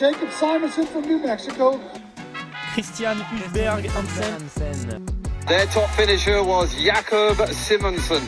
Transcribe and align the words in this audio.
Jacob 0.00 0.30
Simonson 0.40 0.86
from 0.86 1.02
New 1.10 1.18
Mexico. 1.18 1.66
Christian 2.74 3.16
Hulberg 3.16 3.84
Hansen. 3.90 5.06
Their 5.46 5.66
top 5.76 5.88
finisher 6.00 6.38
was 6.52 6.68
Jakob 6.90 7.36
Simonsen. 7.64 8.22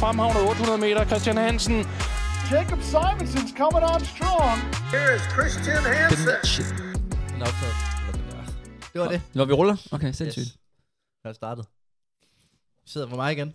Fremhavnet 0.00 0.42
800 0.50 0.78
meter, 0.80 1.04
Christian 1.06 1.36
Hansen. 1.36 1.76
Jacob 2.50 2.80
Simonson's 2.82 3.52
coming 3.56 3.84
on 3.92 4.00
strong. 4.14 4.56
Here 4.94 5.14
is 5.16 5.22
Christian 5.36 5.82
Hansen. 5.94 6.26
Den 7.30 7.42
er 7.42 7.46
optaget. 7.46 7.74
Er- 8.08 8.92
Det 8.92 9.00
var 9.00 9.08
det. 9.08 9.20
Når 9.34 9.44
vi 9.44 9.52
ruller? 9.52 9.76
Okay, 9.92 10.12
sindssygt. 10.12 10.46
Yes. 10.46 10.56
Jeg 11.24 11.28
har 11.28 11.32
startet. 11.34 11.64
Vi 12.84 12.90
sidder 12.90 13.08
for 13.08 13.16
mig 13.16 13.32
igen. 13.32 13.54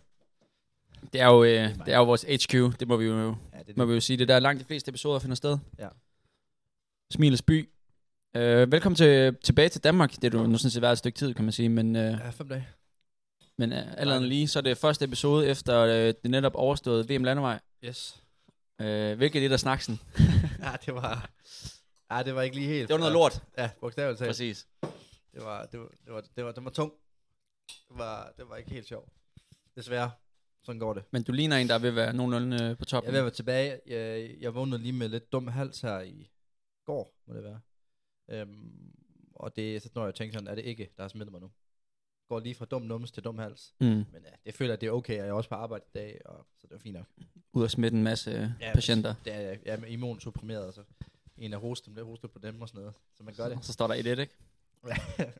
Det 1.13 1.21
er 1.21 1.27
jo, 1.27 1.43
øh, 1.43 1.49
det 1.85 1.93
er 1.93 1.97
jo 1.97 2.03
vores 2.03 2.21
HQ, 2.23 2.51
det 2.79 2.87
må 2.87 2.97
vi 2.97 3.05
jo, 3.05 3.13
Ja, 3.13 3.23
det 3.23 3.69
er 3.69 3.73
må 3.77 3.83
det. 3.83 3.89
vi 3.89 3.93
jo 3.93 3.99
sige. 4.01 4.17
Det 4.17 4.23
er 4.29 4.33
der 4.33 4.39
langt 4.39 4.59
de 4.59 4.65
fleste 4.65 4.89
episoder 4.89 5.19
finder 5.19 5.35
sted. 5.35 5.57
Ja. 5.79 5.87
Smilets 7.13 7.41
by. 7.41 7.69
Øh, 8.35 8.71
velkommen 8.71 8.95
til, 8.95 9.35
tilbage 9.43 9.69
til 9.69 9.83
Danmark. 9.83 10.11
Det 10.11 10.23
er 10.23 10.29
du 10.29 10.47
nu 10.47 10.57
sådan 10.57 10.71
set 10.71 10.81
været 10.81 10.91
et 10.91 10.97
stykke 10.97 11.17
tid, 11.17 11.33
kan 11.33 11.45
man 11.45 11.51
sige. 11.51 11.69
Men, 11.69 11.95
øh, 11.95 12.01
Ja, 12.11 12.29
fem 12.29 12.49
dage. 12.49 12.67
men 13.57 13.73
øh, 13.73 13.93
allerede 13.97 14.27
lige, 14.27 14.47
så 14.47 14.59
er 14.59 14.63
det 14.63 14.77
første 14.77 15.05
episode 15.05 15.47
efter 15.47 15.79
øh, 15.79 16.13
det 16.23 16.31
netop 16.31 16.55
overståede 16.55 17.15
VM 17.15 17.23
Landevej. 17.23 17.59
Yes. 17.85 18.23
Øh, 18.81 19.17
hvilket 19.17 19.45
er 19.45 19.49
der 19.49 19.57
snaksen? 19.57 19.99
Ja, 20.63 20.71
det 20.85 20.93
var... 20.93 21.29
Ja, 22.11 22.23
det 22.23 22.35
var 22.35 22.41
ikke 22.41 22.55
lige 22.55 22.67
helt... 22.67 22.87
Det 22.87 22.93
var 22.93 22.99
noget 22.99 23.13
lort. 23.13 23.43
Ja, 23.57 23.69
bogstaveligt 23.79 24.19
talt. 24.19 24.29
Præcis. 24.29 24.67
Det 25.33 25.43
var, 25.43 25.65
det 25.65 25.79
var, 25.79 25.87
det 26.05 26.13
var, 26.13 26.21
det 26.35 26.45
var, 26.45 26.51
det 26.51 26.63
var 26.63 26.69
tung. 26.71 26.91
Det 27.89 27.97
var, 27.97 28.33
det 28.37 28.45
var 28.49 28.55
ikke 28.55 28.69
helt 28.69 28.87
sjovt. 28.87 29.09
Desværre. 29.75 30.11
Sådan 30.65 30.79
går 30.79 30.93
det. 30.93 31.03
Men 31.11 31.23
du 31.23 31.31
ligner 31.31 31.57
en, 31.57 31.67
der 31.67 31.73
er 31.79 31.87
at 31.87 31.95
være 31.95 32.13
nogenlunde 32.13 32.55
øh, 32.63 32.69
på 32.77 32.81
Jeg 32.81 32.87
toppen. 32.87 33.11
ved 33.11 33.19
at 33.19 33.25
være 33.25 33.33
tilbage. 33.33 33.79
Jeg, 33.87 34.29
jeg 34.41 34.55
vågnede 34.55 34.81
lige 34.81 34.93
med 34.93 35.09
lidt 35.09 35.31
dum 35.31 35.47
hals 35.47 35.81
her 35.81 35.99
i 36.01 36.29
går, 36.87 37.13
må 37.27 37.33
det 37.33 37.43
være. 37.43 37.59
Øhm, 38.29 38.91
og 39.35 39.55
det, 39.55 39.81
så 39.81 39.89
når 39.95 40.05
jeg 40.05 40.15
tænker 40.15 40.33
sådan, 40.33 40.47
er 40.47 40.55
det 40.55 40.65
ikke, 40.65 40.89
der 40.97 41.03
har 41.03 41.07
smittet 41.07 41.31
mig 41.31 41.41
nu. 41.41 41.51
Går 42.29 42.39
lige 42.39 42.55
fra 42.55 42.65
dum 42.65 42.81
numse 42.81 43.13
til 43.13 43.23
dum 43.23 43.37
hals. 43.37 43.73
Mm. 43.79 43.85
Men 43.87 44.05
ja, 44.23 44.29
det 44.45 44.53
føler 44.53 44.71
jeg, 44.71 44.81
det 44.81 44.87
er 44.87 44.91
okay, 44.91 45.13
og 45.13 45.19
jeg 45.19 45.27
er 45.27 45.33
også 45.33 45.49
på 45.49 45.55
arbejde 45.55 45.83
i 45.87 45.97
dag, 45.97 46.21
og, 46.25 46.45
så 46.57 46.67
det 46.67 46.71
var 46.71 46.77
fint 46.79 46.95
nok. 46.95 47.05
Ud 47.53 47.63
at 47.63 47.71
smitte 47.71 47.97
en 47.97 48.03
masse 48.03 48.31
øh, 48.31 48.49
Ja, 48.61 48.71
patienter. 48.73 49.15
Det 49.25 49.33
er, 49.33 49.39
jeg 49.39 49.59
er 49.65 49.85
immunsupprimeret, 49.85 50.65
og 50.67 50.73
så 50.73 50.83
en 51.37 51.53
af 51.53 51.59
hoste 51.59 51.85
dem, 51.85 51.95
det 51.95 52.05
hoste 52.05 52.27
på 52.27 52.39
dem 52.39 52.61
og 52.61 52.69
sådan 52.69 52.79
noget. 52.81 52.95
Så 53.17 53.23
man 53.23 53.33
gør 53.33 53.49
det. 53.49 53.57
Så, 53.61 53.67
så 53.67 53.73
står 53.73 53.87
der 53.87 53.95
1-1, 54.15 54.19
ikke? 54.19 54.33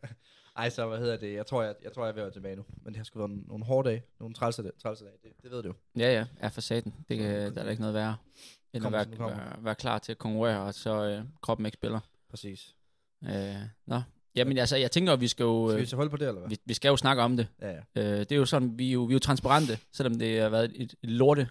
Ej, 0.57 0.69
så 0.69 0.87
hvad 0.87 0.97
hedder 0.99 1.17
det? 1.17 1.33
Jeg 1.33 1.45
tror, 1.45 1.63
jeg, 1.63 1.75
jeg 1.83 1.93
tror, 1.93 2.03
jeg 2.03 2.09
er 2.09 2.13
ved 2.13 2.21
at 2.21 2.25
være 2.25 2.33
tilbage 2.33 2.55
nu. 2.55 2.65
Men 2.83 2.93
det 2.93 2.97
har 2.97 3.03
sgu 3.03 3.19
været 3.19 3.29
nogle, 3.29 3.43
nogle 3.47 3.65
hårde 3.65 3.89
dage. 3.89 4.03
Nogle 4.19 4.35
trælse 4.35 4.63
dage. 4.63 4.71
Trælse 4.79 5.05
dage. 5.05 5.17
Det, 5.23 5.31
det 5.43 5.51
ved 5.51 5.63
du 5.63 5.67
jo. 5.67 5.73
Ja, 5.97 6.13
ja. 6.13 6.25
Er 6.39 6.49
for 6.49 6.61
satan. 6.61 6.93
Det, 7.09 7.17
kan- 7.17 7.53
der 7.53 7.59
er 7.59 7.63
da 7.63 7.69
ikke 7.69 7.81
noget 7.81 7.93
værre. 7.95 8.17
Kommer, 8.73 8.97
være, 8.97 9.05
det 9.05 9.19
være, 9.19 9.63
være 9.63 9.75
klar 9.75 9.99
til 9.99 10.11
at 10.11 10.17
konkurrere, 10.17 10.61
og 10.61 10.73
så 10.73 11.03
øh, 11.03 11.23
kroppen 11.41 11.65
ikke 11.65 11.75
spiller. 11.75 11.99
Præcis. 12.29 12.75
Øh, 13.23 13.55
nå. 13.85 14.01
Jamen 14.35 14.57
altså, 14.57 14.77
jeg 14.77 14.91
tænker, 14.91 15.13
at 15.13 15.21
vi 15.21 15.27
skal 15.27 15.43
jo, 15.43 15.69
Skal 15.69 15.77
vi 15.77 15.81
øh, 15.81 15.87
så 15.87 15.95
holde 15.95 16.09
på 16.09 16.17
det, 16.17 16.27
eller 16.27 16.39
hvad? 16.39 16.49
vi, 16.49 16.57
vi 16.65 16.73
skal 16.73 16.89
jo 16.89 16.97
snakke 16.97 17.23
om 17.23 17.37
det. 17.37 17.47
Ja, 17.61 17.71
ja. 17.71 17.79
Øh, 17.95 18.19
det 18.19 18.31
er 18.31 18.35
jo 18.35 18.45
sådan, 18.45 18.79
vi 18.79 18.87
er 18.87 18.91
jo, 18.91 19.03
vi 19.03 19.11
er 19.11 19.15
jo 19.15 19.19
transparente, 19.19 19.79
selvom 19.93 20.19
det 20.19 20.41
har 20.41 20.49
været 20.49 20.71
et, 20.75 20.95
et 21.03 21.09
lorte 21.09 21.49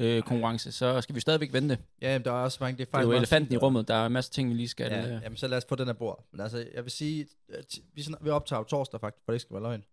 øh, 0.00 0.22
konkurrence, 0.22 0.72
så 0.72 1.00
skal 1.00 1.14
vi 1.14 1.20
stadigvæk 1.20 1.52
vente. 1.52 1.74
Det 1.74 1.84
Ja, 2.02 2.12
jamen, 2.12 2.24
der 2.24 2.30
er 2.30 2.34
også 2.34 2.58
mange... 2.60 2.78
Det 2.78 2.82
er, 2.82 2.86
er 2.86 2.90
faktisk 2.90 3.04
jo 3.04 3.08
meget 3.08 3.18
elefanten 3.18 3.54
i 3.54 3.56
rummet, 3.56 3.88
der 3.88 3.94
er 3.94 4.06
en 4.06 4.12
masse 4.12 4.30
ting, 4.30 4.50
vi 4.50 4.54
lige 4.54 4.68
skal... 4.68 4.92
Ja, 4.92 5.14
øh, 5.14 5.22
jamen, 5.22 5.36
så 5.36 5.48
lad 5.48 5.58
os 5.58 5.64
få 5.68 5.74
den 5.74 5.86
her 5.86 5.92
bord. 5.92 6.26
Men 6.32 6.40
altså, 6.40 6.66
jeg 6.74 6.84
vil 6.84 6.90
sige, 6.90 7.26
at 7.48 7.78
vi, 7.94 8.04
vi 8.20 8.30
optager 8.30 8.60
jo 8.60 8.64
torsdag 8.64 9.00
faktisk, 9.00 9.24
for 9.24 9.32
det 9.32 9.36
ikke 9.36 9.42
skal 9.42 9.54
være 9.54 9.62
løgn. 9.62 9.84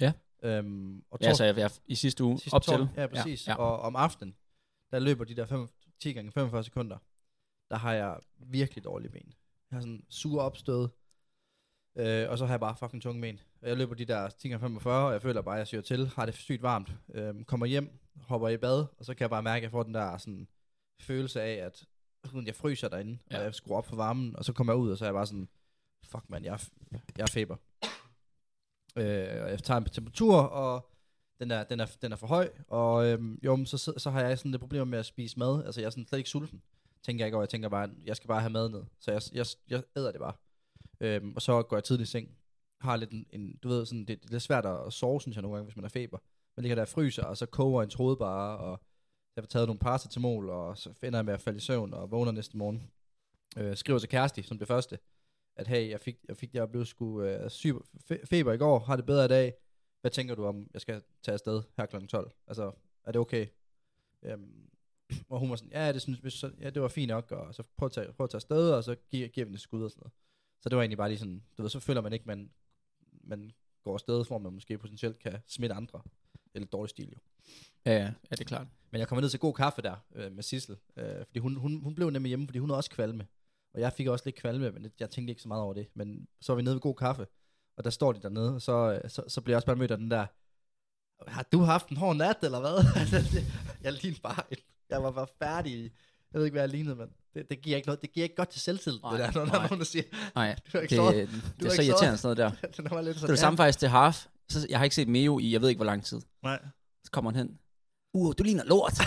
Ja. 0.00 0.12
Øhm, 0.42 1.02
og 1.10 1.18
ja, 1.22 1.34
så 1.34 1.44
jeg, 1.44 1.58
jeg, 1.58 1.70
i 1.86 1.94
sidste 1.94 2.24
uge 2.24 2.38
sidste 2.38 2.54
op 2.54 2.62
til. 2.62 2.88
Ja, 2.96 3.06
præcis. 3.06 3.46
Ja, 3.46 3.52
ja. 3.52 3.58
Og 3.58 3.80
om 3.80 3.96
aftenen, 3.96 4.34
der 4.90 4.98
løber 4.98 5.24
de 5.24 5.36
der 5.36 5.46
fem, 5.46 5.68
10 6.02 6.12
gange 6.12 6.32
45 6.32 6.64
sekunder, 6.64 6.98
der 7.70 7.76
har 7.76 7.92
jeg 7.92 8.20
virkelig 8.38 8.84
dårlige 8.84 9.10
ben. 9.10 9.34
Jeg 9.70 9.76
har 9.76 9.80
sådan 9.80 10.04
sur 10.08 10.42
opstød, 10.42 10.88
øh, 11.96 12.30
og 12.30 12.38
så 12.38 12.46
har 12.46 12.52
jeg 12.52 12.60
bare 12.60 12.76
fucking 12.76 13.02
tunge 13.02 13.20
ben. 13.20 13.40
Og 13.62 13.68
jeg 13.68 13.76
løber 13.76 13.94
de 13.94 14.04
der 14.04 14.28
10 14.28 14.48
gange 14.48 14.60
45, 14.60 15.06
og 15.06 15.12
jeg 15.12 15.22
føler 15.22 15.42
bare, 15.42 15.54
at 15.54 15.58
jeg 15.58 15.66
syr 15.66 15.80
til, 15.80 16.06
har 16.06 16.26
det 16.26 16.34
sygt 16.34 16.62
varmt, 16.62 16.94
øh, 17.14 17.44
kommer 17.44 17.66
hjem, 17.66 17.98
hopper 18.16 18.48
i 18.48 18.56
bad, 18.56 18.86
og 18.98 19.04
så 19.04 19.14
kan 19.14 19.20
jeg 19.20 19.30
bare 19.30 19.42
mærke, 19.42 19.56
at 19.56 19.62
jeg 19.62 19.70
får 19.70 19.82
den 19.82 19.94
der 19.94 20.18
sådan, 20.18 20.48
følelse 21.00 21.42
af, 21.42 21.54
at 21.54 21.84
jeg 22.46 22.54
fryser 22.54 22.88
derinde, 22.88 23.18
ja. 23.30 23.38
Og 23.38 23.44
jeg 23.44 23.54
skruer 23.54 23.78
op 23.78 23.86
for 23.86 23.96
varmen, 23.96 24.36
og 24.36 24.44
så 24.44 24.52
kommer 24.52 24.72
jeg 24.72 24.78
ud, 24.78 24.90
og 24.90 24.98
så 24.98 25.04
er 25.04 25.08
jeg 25.08 25.14
bare 25.14 25.26
sådan, 25.26 25.48
fuck 26.04 26.30
man, 26.30 26.44
jeg, 26.44 26.60
jeg 26.92 27.22
er 27.22 27.30
feber. 27.30 27.56
Øh, 28.96 29.42
og 29.42 29.50
jeg 29.50 29.62
tager 29.62 29.78
en 29.78 29.84
temperatur, 29.84 30.36
og 30.36 30.91
den 31.42 31.50
er, 31.50 31.64
den 31.64 31.80
er, 31.80 31.86
den 32.02 32.12
er 32.12 32.16
for 32.16 32.26
høj, 32.26 32.50
og 32.68 33.06
øhm, 33.06 33.38
jo, 33.42 33.64
så, 33.64 33.78
så, 33.78 33.92
så 33.96 34.10
har 34.10 34.20
jeg 34.20 34.38
sådan 34.38 34.50
lidt 34.50 34.60
problemer 34.60 34.84
med 34.84 34.98
at 34.98 35.06
spise 35.06 35.38
mad. 35.38 35.64
Altså, 35.64 35.80
jeg 35.80 35.86
er 35.86 35.90
sådan 35.90 36.06
slet 36.06 36.18
ikke 36.18 36.30
sulten, 36.30 36.62
tænker 37.02 37.24
jeg 37.24 37.26
ikke 37.26 37.36
over. 37.36 37.44
Jeg 37.44 37.48
tænker 37.48 37.68
bare, 37.68 37.90
jeg 38.04 38.16
skal 38.16 38.28
bare 38.28 38.40
have 38.40 38.50
mad 38.50 38.68
ned. 38.68 38.82
Så 39.00 39.12
jeg, 39.12 39.22
jeg, 39.32 39.46
jeg 39.70 39.82
æder 39.96 40.12
det 40.12 40.20
bare. 40.20 40.34
Øhm, 41.00 41.32
og 41.36 41.42
så 41.42 41.62
går 41.62 41.76
jeg 41.76 41.84
tidligt 41.84 42.08
i 42.08 42.10
seng. 42.10 42.28
Har 42.80 42.96
lidt 42.96 43.10
en, 43.10 43.26
en 43.30 43.56
du 43.62 43.68
ved, 43.68 43.86
sådan, 43.86 44.04
det, 44.04 44.22
det 44.22 44.28
er 44.28 44.32
lidt 44.32 44.42
svært 44.42 44.66
at 44.66 44.92
sove, 44.92 45.20
synes 45.20 45.36
jeg 45.36 45.42
nogle 45.42 45.56
gange, 45.56 45.66
hvis 45.66 45.76
man 45.76 45.84
er 45.84 45.88
feber. 45.88 46.18
Man 46.56 46.62
ligger 46.62 46.74
der 46.74 46.82
og 46.82 46.88
fryser, 46.88 47.24
og 47.24 47.36
så 47.36 47.46
koger 47.46 47.82
en 47.82 47.90
tråd 47.90 48.16
bare, 48.16 48.58
og 48.58 48.80
jeg 49.36 49.42
har 49.42 49.46
taget 49.46 49.68
nogle 49.68 49.78
paracetamol, 49.78 50.50
og 50.50 50.78
så 50.78 50.92
finder 50.92 51.18
jeg 51.18 51.24
med 51.24 51.34
at 51.34 51.40
falde 51.40 51.56
i 51.56 51.60
søvn, 51.60 51.94
og 51.94 52.10
vågner 52.10 52.32
næste 52.32 52.56
morgen. 52.56 52.90
Øh, 53.56 53.76
skriver 53.76 53.98
til 53.98 54.08
Kæresti, 54.08 54.42
som 54.42 54.58
det 54.58 54.68
første, 54.68 54.98
at 55.56 55.68
hey, 55.68 55.90
jeg 55.90 56.00
fik, 56.00 56.16
jeg 56.28 56.36
fik, 56.36 56.54
jeg 56.54 56.70
blev 56.70 56.84
sgu 56.84 57.22
øh, 57.22 57.50
syg, 57.50 57.74
fe- 58.12 58.24
feber 58.24 58.52
i 58.52 58.56
går, 58.56 58.78
har 58.78 58.96
det 58.96 59.06
bedre 59.06 59.24
i 59.24 59.28
dag. 59.28 59.54
Hvad 60.02 60.10
tænker 60.10 60.34
du 60.34 60.44
om, 60.44 60.70
jeg 60.72 60.80
skal 60.80 61.02
tage 61.22 61.32
afsted 61.32 61.62
her 61.76 61.86
kl. 61.86 62.06
12? 62.06 62.32
Altså, 62.46 62.72
er 63.04 63.12
det 63.12 63.20
okay? 63.20 63.46
Øhm, 64.22 64.70
og 65.28 65.40
hun 65.40 65.50
var 65.50 65.56
sådan, 65.56 65.72
ja, 65.72 65.92
det, 65.92 66.02
synes, 66.02 66.34
så, 66.34 66.52
ja, 66.60 66.70
det 66.70 66.82
var 66.82 66.88
fint 66.88 67.08
nok, 67.08 67.32
og 67.32 67.54
så 67.54 67.62
prøv 67.76 67.86
at 67.86 67.92
tage, 67.92 68.12
prøv 68.12 68.24
at 68.24 68.30
tage 68.30 68.38
afsted, 68.38 68.70
og 68.70 68.84
så 68.84 68.96
giver, 69.10 69.28
giver 69.28 69.44
vi 69.44 69.48
den 69.48 69.54
et 69.54 69.60
skud 69.60 69.84
og 69.84 69.90
sådan 69.90 70.00
noget. 70.00 70.12
Så 70.60 70.68
det 70.68 70.76
var 70.76 70.82
egentlig 70.82 70.98
bare 70.98 71.08
lige 71.08 71.18
sådan, 71.18 71.42
du 71.58 71.62
ved, 71.62 71.70
så 71.70 71.80
føler 71.80 72.00
man 72.00 72.12
ikke, 72.12 72.24
man, 72.26 72.50
man 73.24 73.52
går 73.82 73.94
afsted, 73.94 74.26
hvor 74.26 74.38
man 74.38 74.52
måske 74.52 74.78
potentielt 74.78 75.18
kan 75.18 75.38
smitte 75.46 75.74
andre. 75.74 76.02
Er 76.54 76.58
lidt 76.58 76.72
dårlig 76.72 76.90
stil 76.90 77.08
jo. 77.08 77.18
Ja, 77.86 77.92
ja, 77.92 78.12
det 78.30 78.40
er 78.40 78.44
klart. 78.44 78.66
Men 78.90 78.98
jeg 78.98 79.08
kommer 79.08 79.20
ned 79.20 79.28
til 79.28 79.40
god 79.40 79.54
kaffe 79.54 79.82
der 79.82 79.96
øh, 80.14 80.32
med 80.32 80.42
Sissel, 80.42 80.76
øh, 80.96 81.26
fordi 81.26 81.38
hun, 81.38 81.56
hun, 81.56 81.82
hun 81.82 81.94
blev 81.94 82.10
nemlig 82.10 82.28
hjemme, 82.28 82.46
fordi 82.46 82.58
hun 82.58 82.70
er 82.70 82.74
også 82.74 82.90
kvalme. 82.90 83.26
Og 83.74 83.80
jeg 83.80 83.92
fik 83.92 84.06
også 84.06 84.22
lidt 84.24 84.36
kvalme, 84.36 84.70
men 84.70 84.92
jeg 85.00 85.10
tænkte 85.10 85.30
ikke 85.30 85.42
så 85.42 85.48
meget 85.48 85.62
over 85.62 85.74
det. 85.74 85.88
Men 85.94 86.28
så 86.40 86.52
var 86.52 86.56
vi 86.56 86.62
nede 86.62 86.74
ved 86.74 86.80
god 86.80 86.94
kaffe, 86.94 87.26
og 87.76 87.84
der 87.84 87.90
står 87.90 88.12
de 88.12 88.22
dernede, 88.22 88.54
og 88.54 88.62
så, 88.62 89.00
øh, 89.04 89.10
så, 89.10 89.22
så 89.28 89.40
bliver 89.40 89.52
jeg 89.54 89.56
også 89.56 89.66
bare 89.66 89.76
mødt 89.76 89.90
af 89.90 89.98
den 89.98 90.10
der, 90.10 90.26
har 91.30 91.42
du 91.52 91.60
haft 91.60 91.88
en 91.88 91.96
hård 91.96 92.16
nat, 92.16 92.36
eller 92.42 92.60
hvad? 92.60 92.84
Altså, 93.00 93.16
det- 93.32 93.46
jeg 93.82 93.92
lignede 93.92 94.20
bare, 94.20 94.42
et, 94.50 94.58
jeg 94.90 95.02
var 95.02 95.10
bare 95.10 95.26
færdig. 95.42 95.82
Jeg 96.32 96.38
ved 96.38 96.44
ikke, 96.44 96.54
hvad 96.54 96.62
jeg 96.62 96.68
lignede, 96.70 96.96
men 96.96 97.08
det, 97.34 97.50
det, 97.50 97.60
giver 97.62 97.76
ikke 97.76 97.86
noget, 97.88 98.02
det 98.02 98.12
giver 98.12 98.24
ikke 98.24 98.36
godt 98.36 98.48
til 98.48 98.60
selvtid, 98.60 98.98
Nej, 99.02 99.10
det 99.10 99.18
der, 99.20 99.32
når 99.32 99.44
der 99.44 99.52
er 99.52 99.58
nej. 99.58 99.66
nogen, 99.66 99.78
der 99.78 99.84
siger, 99.84 100.04
Nej, 100.34 100.56
Du 100.72 100.78
har 100.78 100.80
det, 100.80 100.82
ikke 100.82 100.96
sovet. 100.96 101.14
det, 101.14 101.28
Du 101.30 101.36
det 101.64 101.66
er 101.66 101.70
så 101.74 101.82
ikke 101.82 101.90
irriterende 101.90 102.18
sådan 102.18 102.36
noget 102.36 102.60
der. 102.62 102.68
den 102.82 102.90
var 102.90 103.00
lidt 103.00 103.14
Det 103.14 103.20
sådan, 103.20 103.30
er 103.30 103.32
det 103.32 103.38
samme 103.38 103.56
faktisk 103.56 103.78
til 103.78 103.88
Half. 103.88 104.26
Så, 104.48 104.66
jeg 104.70 104.78
har 104.78 104.84
ikke 104.84 104.96
set 104.96 105.08
Meo 105.08 105.38
i, 105.38 105.52
jeg 105.52 105.60
ved 105.60 105.68
ikke 105.68 105.78
hvor 105.78 105.84
lang 105.86 106.04
tid. 106.04 106.20
Nej. 106.42 106.60
Så 107.04 107.10
kommer 107.10 107.30
han 107.30 107.38
hen. 107.38 107.58
Uh, 108.14 108.32
du 108.38 108.42
ligner 108.42 108.64
lort. 108.64 109.00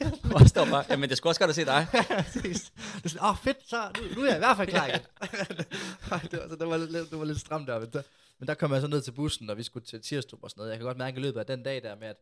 og 0.34 0.40
jeg 0.40 0.48
står 0.48 0.64
bare, 0.64 0.84
jamen 0.90 1.08
det 1.08 1.16
skulle 1.16 1.30
også 1.30 1.40
godt 1.40 1.48
at 1.48 1.54
se 1.54 1.64
dig. 1.64 1.86
Det 2.34 3.04
er 3.04 3.08
sådan, 3.08 3.24
åh 3.24 3.30
oh, 3.30 3.36
fedt, 3.36 3.68
så 3.68 3.90
nu, 3.96 4.14
nu 4.14 4.20
er 4.22 4.26
jeg 4.26 4.36
i 4.36 4.38
hvert 4.38 4.56
fald 4.56 4.68
klar 4.68 4.86
igen. 4.86 5.00
Det, 6.30 6.38
var, 6.40 6.48
så 6.48 6.56
det, 6.56 6.68
var 6.68 6.76
lidt, 6.76 7.10
det 7.10 7.18
var 7.18 7.24
lidt 7.24 7.40
stramt 7.40 7.68
der, 7.68 7.80
men 7.80 7.90
der, 7.92 8.02
men 8.38 8.46
der 8.48 8.54
kom 8.54 8.72
jeg 8.72 8.80
så 8.80 8.86
ned 8.86 9.02
til 9.02 9.12
bussen, 9.12 9.50
og 9.50 9.56
vi 9.56 9.62
skulle 9.62 9.86
til 9.86 10.00
Tirstrup 10.02 10.42
og 10.42 10.50
sådan 10.50 10.60
noget. 10.60 10.70
Jeg 10.70 10.78
kan 10.78 10.86
godt 10.86 10.98
mærke 10.98 11.18
i 11.18 11.22
løbet 11.22 11.40
af 11.40 11.46
den 11.46 11.62
dag 11.62 11.82
der 11.82 11.94
med, 11.94 12.08
at, 12.08 12.16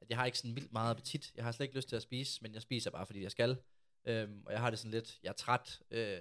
at 0.00 0.10
jeg 0.10 0.18
har 0.18 0.26
ikke 0.26 0.38
sådan 0.38 0.56
vildt 0.56 0.72
meget 0.72 0.90
appetit. 0.90 1.32
Jeg 1.36 1.44
har 1.44 1.52
slet 1.52 1.64
ikke 1.64 1.76
lyst 1.76 1.88
til 1.88 1.96
at 1.96 2.02
spise, 2.02 2.38
men 2.42 2.54
jeg 2.54 2.62
spiser 2.62 2.90
bare, 2.90 3.06
fordi 3.06 3.22
jeg 3.22 3.30
skal. 3.30 3.56
Øhm, 4.04 4.42
og 4.46 4.52
jeg 4.52 4.60
har 4.60 4.70
det 4.70 4.78
sådan 4.78 4.90
lidt, 4.90 5.18
jeg 5.22 5.28
er 5.28 5.32
træt, 5.34 5.80
øh, 5.90 6.18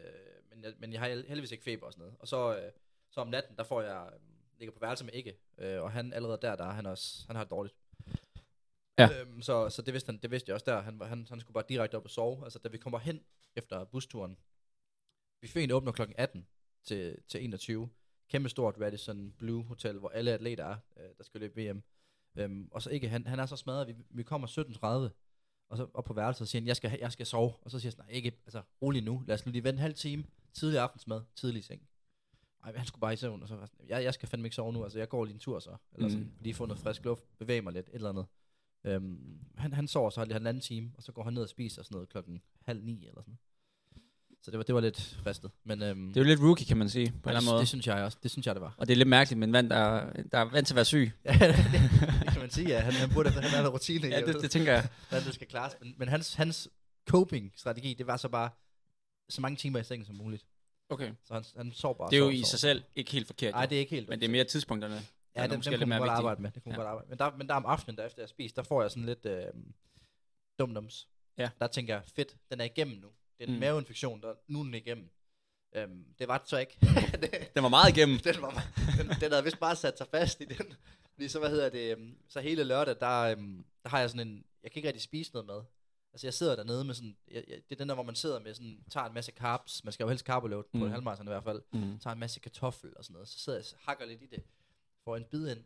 men, 0.49 0.63
jeg, 0.63 0.73
men 0.79 0.93
jeg 0.93 1.01
har 1.01 1.07
heldigvis 1.07 1.51
ikke 1.51 1.63
feber 1.63 1.85
og 1.85 1.93
sådan 1.93 2.01
noget. 2.01 2.16
Og 2.19 2.27
så, 2.27 2.57
øh, 2.57 2.71
så 3.11 3.21
om 3.21 3.27
natten, 3.27 3.55
der 3.57 3.63
får 3.63 3.81
jeg, 3.81 4.09
øh, 4.13 4.19
ligger 4.59 4.73
på 4.73 4.79
værelse 4.79 5.05
med 5.05 5.13
ikke, 5.13 5.37
øh, 5.57 5.81
og 5.81 5.91
han 5.91 6.13
allerede 6.13 6.39
der, 6.41 6.55
der 6.55 6.66
han 6.66 6.85
også, 6.85 7.23
han 7.27 7.35
har 7.35 7.43
det 7.43 7.51
dårligt. 7.51 7.75
Ja. 8.99 9.21
Øhm, 9.21 9.41
så, 9.41 9.69
så 9.69 9.81
det 9.81 9.93
vidste, 9.93 10.07
han, 10.11 10.17
det 10.17 10.31
vidste 10.31 10.49
jeg 10.49 10.53
også 10.53 10.65
der. 10.65 10.81
Han, 10.81 11.01
han, 11.01 11.25
han 11.29 11.39
skulle 11.39 11.53
bare 11.53 11.63
direkte 11.69 11.95
op 11.95 12.03
og 12.05 12.09
sove. 12.09 12.43
Altså, 12.43 12.59
da 12.59 12.69
vi 12.69 12.77
kommer 12.77 12.99
hen 12.99 13.21
efter 13.55 13.83
busturen, 13.83 14.37
buffeten 15.41 15.72
åbner 15.72 15.91
klokken 15.91 16.16
18 16.17 16.47
til, 16.84 17.17
til 17.28 17.43
21. 17.43 17.90
Kæmpe 18.29 18.49
stort 18.49 18.75
Radisson 18.81 19.31
Blue 19.31 19.63
Hotel, 19.63 19.97
hvor 19.99 20.09
alle 20.09 20.31
atleter 20.31 20.66
er, 20.66 20.78
øh, 20.97 21.09
der 21.17 21.23
skal 21.23 21.41
løbe 21.41 21.61
VM. 21.61 21.84
Øhm, 22.35 22.67
og 22.72 22.81
så 22.81 22.90
ikke, 22.90 23.09
han, 23.09 23.28
han 23.28 23.40
er 23.40 23.46
så 23.46 23.55
smadret, 23.55 23.87
vi, 23.87 23.96
vi 24.09 24.23
kommer 24.23 24.47
17.30, 24.47 25.16
og 25.69 25.78
så 25.78 25.87
op 25.93 26.03
på 26.05 26.13
værelset 26.13 26.41
og 26.41 26.47
siger 26.47 26.61
han, 26.61 26.67
jeg 26.67 26.75
skal, 26.75 26.97
jeg 27.02 27.11
skal 27.11 27.25
sove. 27.25 27.53
Og 27.61 27.72
så 27.72 27.79
siger 27.79 27.87
jeg 27.87 27.91
sådan, 27.93 28.05
nej, 28.05 28.16
ikke, 28.16 28.31
altså 28.45 28.61
rolig 28.81 29.03
nu, 29.03 29.23
lad 29.28 29.35
os 29.35 29.45
nu 29.45 29.52
lige 29.52 29.63
vente 29.63 29.75
en 29.78 29.81
halv 29.81 29.93
time, 29.93 30.23
tidlig 30.53 30.79
aftensmad, 30.79 31.22
tidlig 31.35 31.63
seng. 31.63 31.81
Ej, 32.63 32.78
han 32.78 32.85
skulle 32.85 33.02
bare 33.02 33.13
i 33.13 33.16
søvn, 33.16 33.41
og 33.41 33.47
så 33.47 33.53
var 33.55 33.61
jeg 33.61 33.67
sådan, 33.67 33.87
jeg, 33.90 34.03
jeg 34.03 34.13
skal 34.13 34.29
fandme 34.29 34.45
ikke 34.45 34.55
sove 34.55 34.73
nu, 34.73 34.84
altså 34.84 34.99
jeg 34.99 35.09
går 35.09 35.25
lige 35.25 35.34
en 35.34 35.40
tur 35.40 35.59
så, 35.59 35.75
eller 35.93 36.09
sådan, 36.09 36.23
Mm. 36.25 36.31
lige 36.40 36.53
få 36.53 36.66
noget 36.66 36.79
frisk 36.79 37.05
luft, 37.05 37.37
bevæge 37.37 37.61
mig 37.61 37.73
lidt, 37.73 37.87
et 37.90 37.95
eller 37.95 38.09
andet. 38.09 38.25
Øhm, 38.84 39.40
han, 39.58 39.73
han 39.73 39.87
sover 39.87 40.09
så 40.09 40.26
lige 40.26 40.37
en 40.37 40.47
anden 40.47 40.61
time, 40.61 40.91
og 40.97 41.03
så 41.03 41.11
går 41.11 41.23
han 41.23 41.34
ned 41.34 41.43
og 41.43 41.49
spiser 41.49 41.84
sådan 41.84 41.96
noget 41.96 42.09
klokken 42.09 42.41
halv 42.66 42.84
ni 42.84 43.08
eller 43.08 43.22
sådan. 43.22 43.37
Så 44.41 44.52
det 44.52 44.58
var, 44.58 44.64
det 44.64 44.76
var 44.76 44.81
lidt 44.81 45.20
fristet. 45.23 45.52
Men 45.64 45.81
øhm, 45.84 46.08
Det 46.08 46.17
er 46.17 46.22
jo 46.22 46.28
lidt 46.28 46.40
rookie, 46.40 46.66
kan 46.66 46.78
man 46.78 46.90
sige, 46.90 47.05
på 47.05 47.11
en 47.11 47.20
eller 47.29 47.40
anden 47.40 47.52
måde. 47.52 47.59
det, 47.59 47.67
synes 47.67 47.87
jeg 47.87 48.03
også. 48.03 48.17
Det 48.23 48.31
synes 48.31 48.47
jeg, 48.47 48.55
det 48.55 48.61
var. 48.61 48.76
Og 48.78 48.87
det 48.87 48.93
er 48.93 48.97
lidt 48.97 49.09
mærkeligt, 49.09 49.40
men 49.40 49.53
vand, 49.53 49.70
der, 49.70 50.09
der 50.31 50.37
er 50.37 50.43
vant 50.43 50.67
til 50.67 50.73
at 50.73 50.76
være 50.76 50.85
syg. 50.85 51.11
Ja, 51.26 51.31
det, 51.34 51.55
det, 51.55 52.31
kan 52.31 52.41
man 52.41 52.49
sige, 52.49 52.67
ja. 52.67 52.79
Han, 52.79 52.93
han 52.93 53.09
burde 53.14 53.29
han 53.29 53.43
har 53.43 53.61
en 53.61 53.67
rutine 53.67 54.08
i, 54.08 54.11
Ja, 54.11 54.22
det, 54.26 54.41
det 54.41 54.52
tænker 54.52 54.72
jeg. 54.73 54.87
hvordan 55.09 55.26
det 55.26 55.34
skal 55.34 55.47
klares. 55.47 55.73
Men, 55.81 55.93
men 55.97 56.08
hans, 56.08 56.34
hans 56.34 56.70
coping-strategi, 57.09 57.93
det 57.93 58.08
var 58.08 58.17
så 58.17 58.29
bare 58.29 58.49
så 59.29 59.41
mange 59.41 59.55
timer 59.58 59.79
i 59.79 59.84
sengen 59.84 60.05
som 60.05 60.16
muligt. 60.16 60.46
Okay. 60.90 61.11
Så 61.23 61.34
han, 61.34 61.43
han 61.58 61.72
sov 61.72 61.97
bare. 61.97 62.09
Det 62.09 62.16
er 62.16 62.20
jo 62.20 62.26
sov, 62.26 62.34
i 62.34 62.37
sov. 62.41 62.46
sig 62.46 62.59
selv 62.59 62.84
ikke 62.96 63.11
helt 63.11 63.28
forkert. 63.28 63.53
Nej, 63.53 63.66
det 63.66 63.76
er 63.76 63.79
ikke 63.79 63.96
helt 63.96 64.09
Men 64.09 64.20
det 64.20 64.26
er 64.26 64.31
mere 64.31 64.43
tidspunkterne. 64.43 65.02
Ja, 65.41 65.47
den, 65.47 65.62
den 65.62 65.74
kunne 65.80 65.86
man 65.86 66.00
godt 66.00 66.09
arbejde 66.12 66.41
med. 66.41 66.52
Det 66.52 66.64
kunne 66.64 66.72
Ja. 66.74 66.78
godt 66.78 66.88
arbejde 66.88 67.08
med. 67.09 67.18
Men 67.18 67.20
der, 67.20 67.38
men 67.38 67.47
der 67.50 67.53
om 67.56 67.66
aftenen, 67.66 67.97
der 67.97 68.06
efter 68.06 68.22
jeg 68.22 68.30
spist, 68.30 68.56
der 68.56 68.64
får 68.64 68.82
jeg 68.82 68.91
sådan 68.91 69.06
lidt 69.06 69.26
øh, 69.26 69.46
dumdums. 70.59 71.08
Ja. 71.38 71.50
Der 71.59 71.68
tænker 71.68 71.94
jeg, 71.94 72.03
fedt, 72.16 72.38
den 72.52 72.62
er 72.62 72.66
igennem 72.66 72.97
nu. 72.97 73.08
Det 73.38 73.44
er 73.44 73.47
en 73.47 73.53
Mm. 73.53 73.59
maveinfektion, 73.59 74.22
der, 74.22 74.34
nu 74.47 74.59
er 74.59 74.64
den 74.64 74.74
igennem. 74.74 75.09
Øhm, 75.76 76.06
det 76.20 76.28
var 76.28 76.38
det 76.38 76.50
så 76.50 76.58
ikke. 76.58 76.78
det, 77.22 77.50
Den 77.56 77.64
var 77.64 77.70
meget 77.70 77.97
igennem. 77.97 78.18
den, 78.34 78.41
var, 78.41 78.64
den, 78.97 79.08
den 79.22 79.32
havde 79.32 79.44
vist 79.44 79.59
bare 79.59 79.76
sat 79.76 79.97
sig 79.97 80.08
fast 80.12 80.41
i 80.41 80.46
den. 80.46 80.74
Fordi 81.14 81.28
så, 81.28 81.40
hvad 81.40 81.50
hedder 81.50 81.70
det, 81.70 81.91
øhm, 81.91 82.18
så 82.30 82.40
hele 82.41 82.64
lørdag, 82.64 82.96
der, 83.00 83.20
øhm, 83.22 83.66
der 83.84 83.90
har 83.90 84.00
jeg 84.00 84.09
sådan 84.09 84.28
en, 84.28 84.46
jeg 84.64 84.72
kan 84.72 84.80
ikke 84.80 84.88
rigtig 84.88 85.02
spise 85.03 85.32
noget 85.34 85.46
mad. 85.47 85.64
Altså 86.14 86.28
jeg 86.28 86.34
sidder 86.34 86.56
dernede 86.56 86.84
med 86.86 86.94
sådan, 86.94 87.18
jeg, 87.32 87.44
jeg, 87.47 87.56
det 87.70 87.72
er 87.72 87.76
den 87.76 87.90
der, 87.90 87.96
hvor 87.96 88.03
man 88.03 88.16
sidder 88.16 88.40
med 88.40 88.53
sådan, 88.53 88.84
tager 88.91 89.06
en 89.06 89.14
masse 89.14 89.32
carbs, 89.32 89.84
man 89.84 89.94
skal 89.94 90.03
jo 90.03 90.09
helst 90.09 90.26
carboload 90.26 90.64
på 90.64 90.78
Mm. 90.78 90.84
en 90.84 90.91
halvmarathon 90.91 91.28
i 91.28 91.30
hvert 91.30 91.44
fald, 91.44 91.62
Mm. 91.74 92.00
tager 92.00 92.14
en 92.14 92.20
masse 92.20 92.40
kartoffel 92.40 92.94
og 92.97 93.03
sådan 93.03 93.14
noget, 93.14 93.28
så 93.28 93.40
sidder 93.40 93.59
jeg 93.59 93.66
og 93.74 93.80
hakker 93.86 94.06
lidt 94.06 94.22
i 94.22 94.26
det, 94.26 94.44
får 95.09 95.17
en 95.17 95.26
bid 95.32 95.50
ind, 95.52 95.59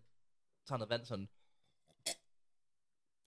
tager 0.67 0.77
noget 0.77 0.89
vand 0.89 1.05
sådan, 1.05 1.27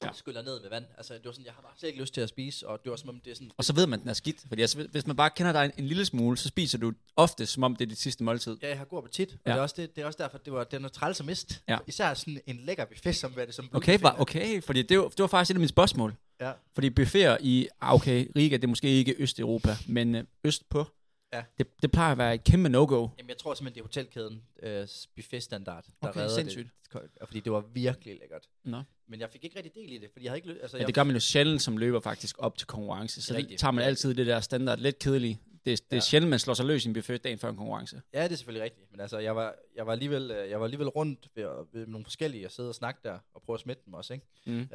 Ja. 0.02 0.12
skyller 0.12 0.42
ned 0.42 0.60
med 0.60 0.70
vand. 0.70 0.84
Altså 0.96 1.14
det 1.14 1.24
var 1.24 1.32
sådan, 1.32 1.44
jeg 1.44 1.52
har 1.54 1.62
bare 1.62 1.72
slet 1.78 1.88
ikke 1.88 2.00
lyst 2.00 2.14
til 2.14 2.20
at 2.20 2.28
spise, 2.28 2.68
og 2.68 2.80
det 2.84 2.90
var 2.90 2.96
som 2.96 3.08
om 3.08 3.20
det 3.20 3.30
er 3.30 3.34
sådan, 3.34 3.50
Og 3.56 3.64
så 3.64 3.72
ved 3.74 3.86
man, 3.86 3.98
at 3.98 4.02
den 4.02 4.08
er 4.10 4.14
skidt. 4.14 4.44
Fordi 4.48 4.62
altså, 4.62 4.86
hvis 4.92 5.06
man 5.06 5.16
bare 5.16 5.30
kender 5.30 5.52
dig 5.52 5.64
en, 5.64 5.72
en 5.78 5.86
lille 5.86 6.04
smule, 6.04 6.36
så 6.36 6.48
spiser 6.48 6.78
du 6.78 6.92
ofte, 7.16 7.46
som 7.46 7.62
om 7.62 7.76
det 7.76 7.84
er 7.84 7.88
dit 7.88 7.98
sidste 7.98 8.24
måltid. 8.24 8.56
ja, 8.62 8.68
jeg 8.68 8.78
har 8.78 8.84
god 8.84 8.98
appetit, 8.98 9.32
og 9.32 9.38
Ja. 9.46 9.50
det, 9.52 9.58
er 9.58 9.62
også 9.62 9.74
det, 9.78 9.96
det 9.96 10.02
er 10.02 10.06
også 10.06 10.16
derfor, 10.22 10.38
det 10.38 10.52
var, 10.52 10.64
den 10.64 10.84
er 10.84 10.88
træls 10.88 11.20
at 11.20 11.26
miste. 11.26 11.54
Ja. 11.68 11.78
Især 11.86 12.14
sådan 12.14 12.40
en 12.46 12.56
lækker 12.56 12.84
buffet, 12.84 13.16
som 13.16 13.34
er 13.38 13.44
det 13.44 13.54
som 13.54 13.68
Okay, 13.72 13.98
var, 14.02 14.20
okay, 14.20 14.62
fordi 14.62 14.82
det 14.82 14.98
var, 14.98 15.08
det 15.08 15.18
var 15.18 15.26
faktisk 15.26 15.50
et 15.50 15.54
af 15.54 15.60
mine 15.60 15.68
spørgsmål. 15.68 16.14
Ja. 16.40 16.52
Fordi 16.74 16.90
buffeter 16.90 17.36
i, 17.40 17.68
ah, 17.80 17.94
okay, 17.94 18.28
Riga, 18.36 18.56
det 18.56 18.64
er 18.64 18.68
måske 18.68 18.88
ikke 18.88 19.14
Østeuropa, 19.18 19.76
men 19.88 20.14
øh, 20.14 20.24
øst 20.44 20.68
på, 20.68 20.86
Ja. 21.32 21.42
det, 21.58 21.66
det 21.82 21.90
plejer 21.92 22.12
at 22.12 22.18
være 22.18 22.34
et 22.34 22.44
kæmpe 22.44 22.68
no-go. 22.68 23.08
Jamen, 23.18 23.28
jeg 23.28 23.38
tror 23.38 23.54
simpelthen, 23.54 23.74
det 23.74 23.80
er 23.80 23.84
hotelkæden 23.84 24.42
øh, 24.62 24.88
buffetstandard, 25.16 25.84
der 26.02 26.08
Okay, 26.08 26.20
redder 26.20 26.34
sindssygt. 26.34 26.68
det. 26.92 27.00
Fordi 27.24 27.40
det 27.40 27.52
var 27.52 27.60
virkelig 27.72 28.18
lækkert. 28.20 28.46
Nå. 28.64 28.82
Men 29.08 29.20
jeg 29.20 29.30
fik 29.30 29.44
ikke 29.44 29.56
rigtig 29.56 29.74
del 29.74 29.92
i 29.92 29.98
det, 29.98 30.10
fordi 30.12 30.24
jeg 30.24 30.30
havde 30.32 30.38
ikke. 30.48 30.60
Altså, 30.62 30.76
Ja, 30.76 30.80
jeg, 30.80 30.86
det 30.86 30.94
gør 30.94 31.02
man 31.02 31.16
jo 31.16 31.20
sjældent 31.20 31.62
som 31.62 31.76
løber 31.76 32.00
faktisk 32.00 32.36
op 32.38 32.58
til 32.58 32.66
konkurrence. 32.66 33.22
Så 33.22 33.32
det 33.34 33.38
Rigtigt. 33.38 33.60
tager 33.60 33.70
man 33.72 33.84
altid 33.84 34.14
det 34.14 34.26
der 34.26 34.40
standard 34.40 34.78
lidt 34.78 34.98
kedeligt. 34.98 35.38
Det, 35.64 35.72
er- 35.72 35.76
det 35.76 35.92
er 35.92 35.96
Ja. 35.96 36.00
sjældent, 36.00 36.30
man 36.30 36.38
slår 36.38 36.54
sig 36.54 36.66
løs 36.66 36.84
i 36.84 36.88
en 36.88 36.94
buffet 36.94 37.24
dagen 37.24 37.38
før 37.38 37.48
en 37.50 37.56
konkurrence. 37.56 38.02
Ja, 38.14 38.24
det 38.24 38.32
er 38.32 38.36
selvfølgelig 38.36 38.62
rigtigt. 38.64 38.90
Men 38.90 39.00
altså, 39.00 39.18
jeg 39.18 39.36
var, 39.36 39.54
jeg 39.76 39.86
var, 39.86 39.92
alligevel, 39.92 40.30
øh, 40.30 40.50
jeg 40.50 40.58
var 40.60 40.64
alligevel 40.66 40.88
rundt 40.88 41.28
ved, 41.34 41.46
ved 41.72 41.86
nogle 41.86 42.04
forskellige 42.04 42.46
og 42.46 42.52
sidde 42.52 42.68
og 42.68 42.74
snakke 42.74 43.00
der 43.04 43.18
og 43.34 43.42
prøve 43.42 43.54
at 43.54 43.60
smitte 43.60 43.82
dem 43.86 43.94
også, 43.94 44.12
ikke? 44.14 44.26
Mm. 44.46 44.68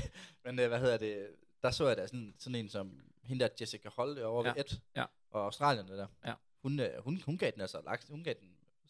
Men 0.44 0.58
øh, 0.60 0.68
hvad 0.68 0.80
hedder 0.80 0.96
det? 0.96 1.26
Der 1.62 1.70
så 1.70 1.88
jeg 1.88 1.96
da 1.96 2.06
sådan, 2.06 2.34
sådan 2.38 2.54
en 2.54 2.68
som 2.68 3.00
hende 3.24 3.44
der 3.44 3.50
Jessica 3.60 3.88
Holte 3.96 4.26
over 4.26 4.46
Ja. 4.46 4.52
ved 4.52 4.64
Ed 4.72 4.78
Ja. 4.96 5.04
og 5.30 5.44
Australierne 5.44 5.96
der. 5.96 6.06
Ja. 6.26 6.34
Hun, 6.62 6.80
øh, 6.80 6.88
hun, 7.04 7.22
hun 7.26 7.38
gav 7.38 7.50
den 7.50 7.60
altså 7.60 7.80
laks, 7.84 8.06
hun 8.08 8.24
gav 8.24 8.34
den 8.40 8.48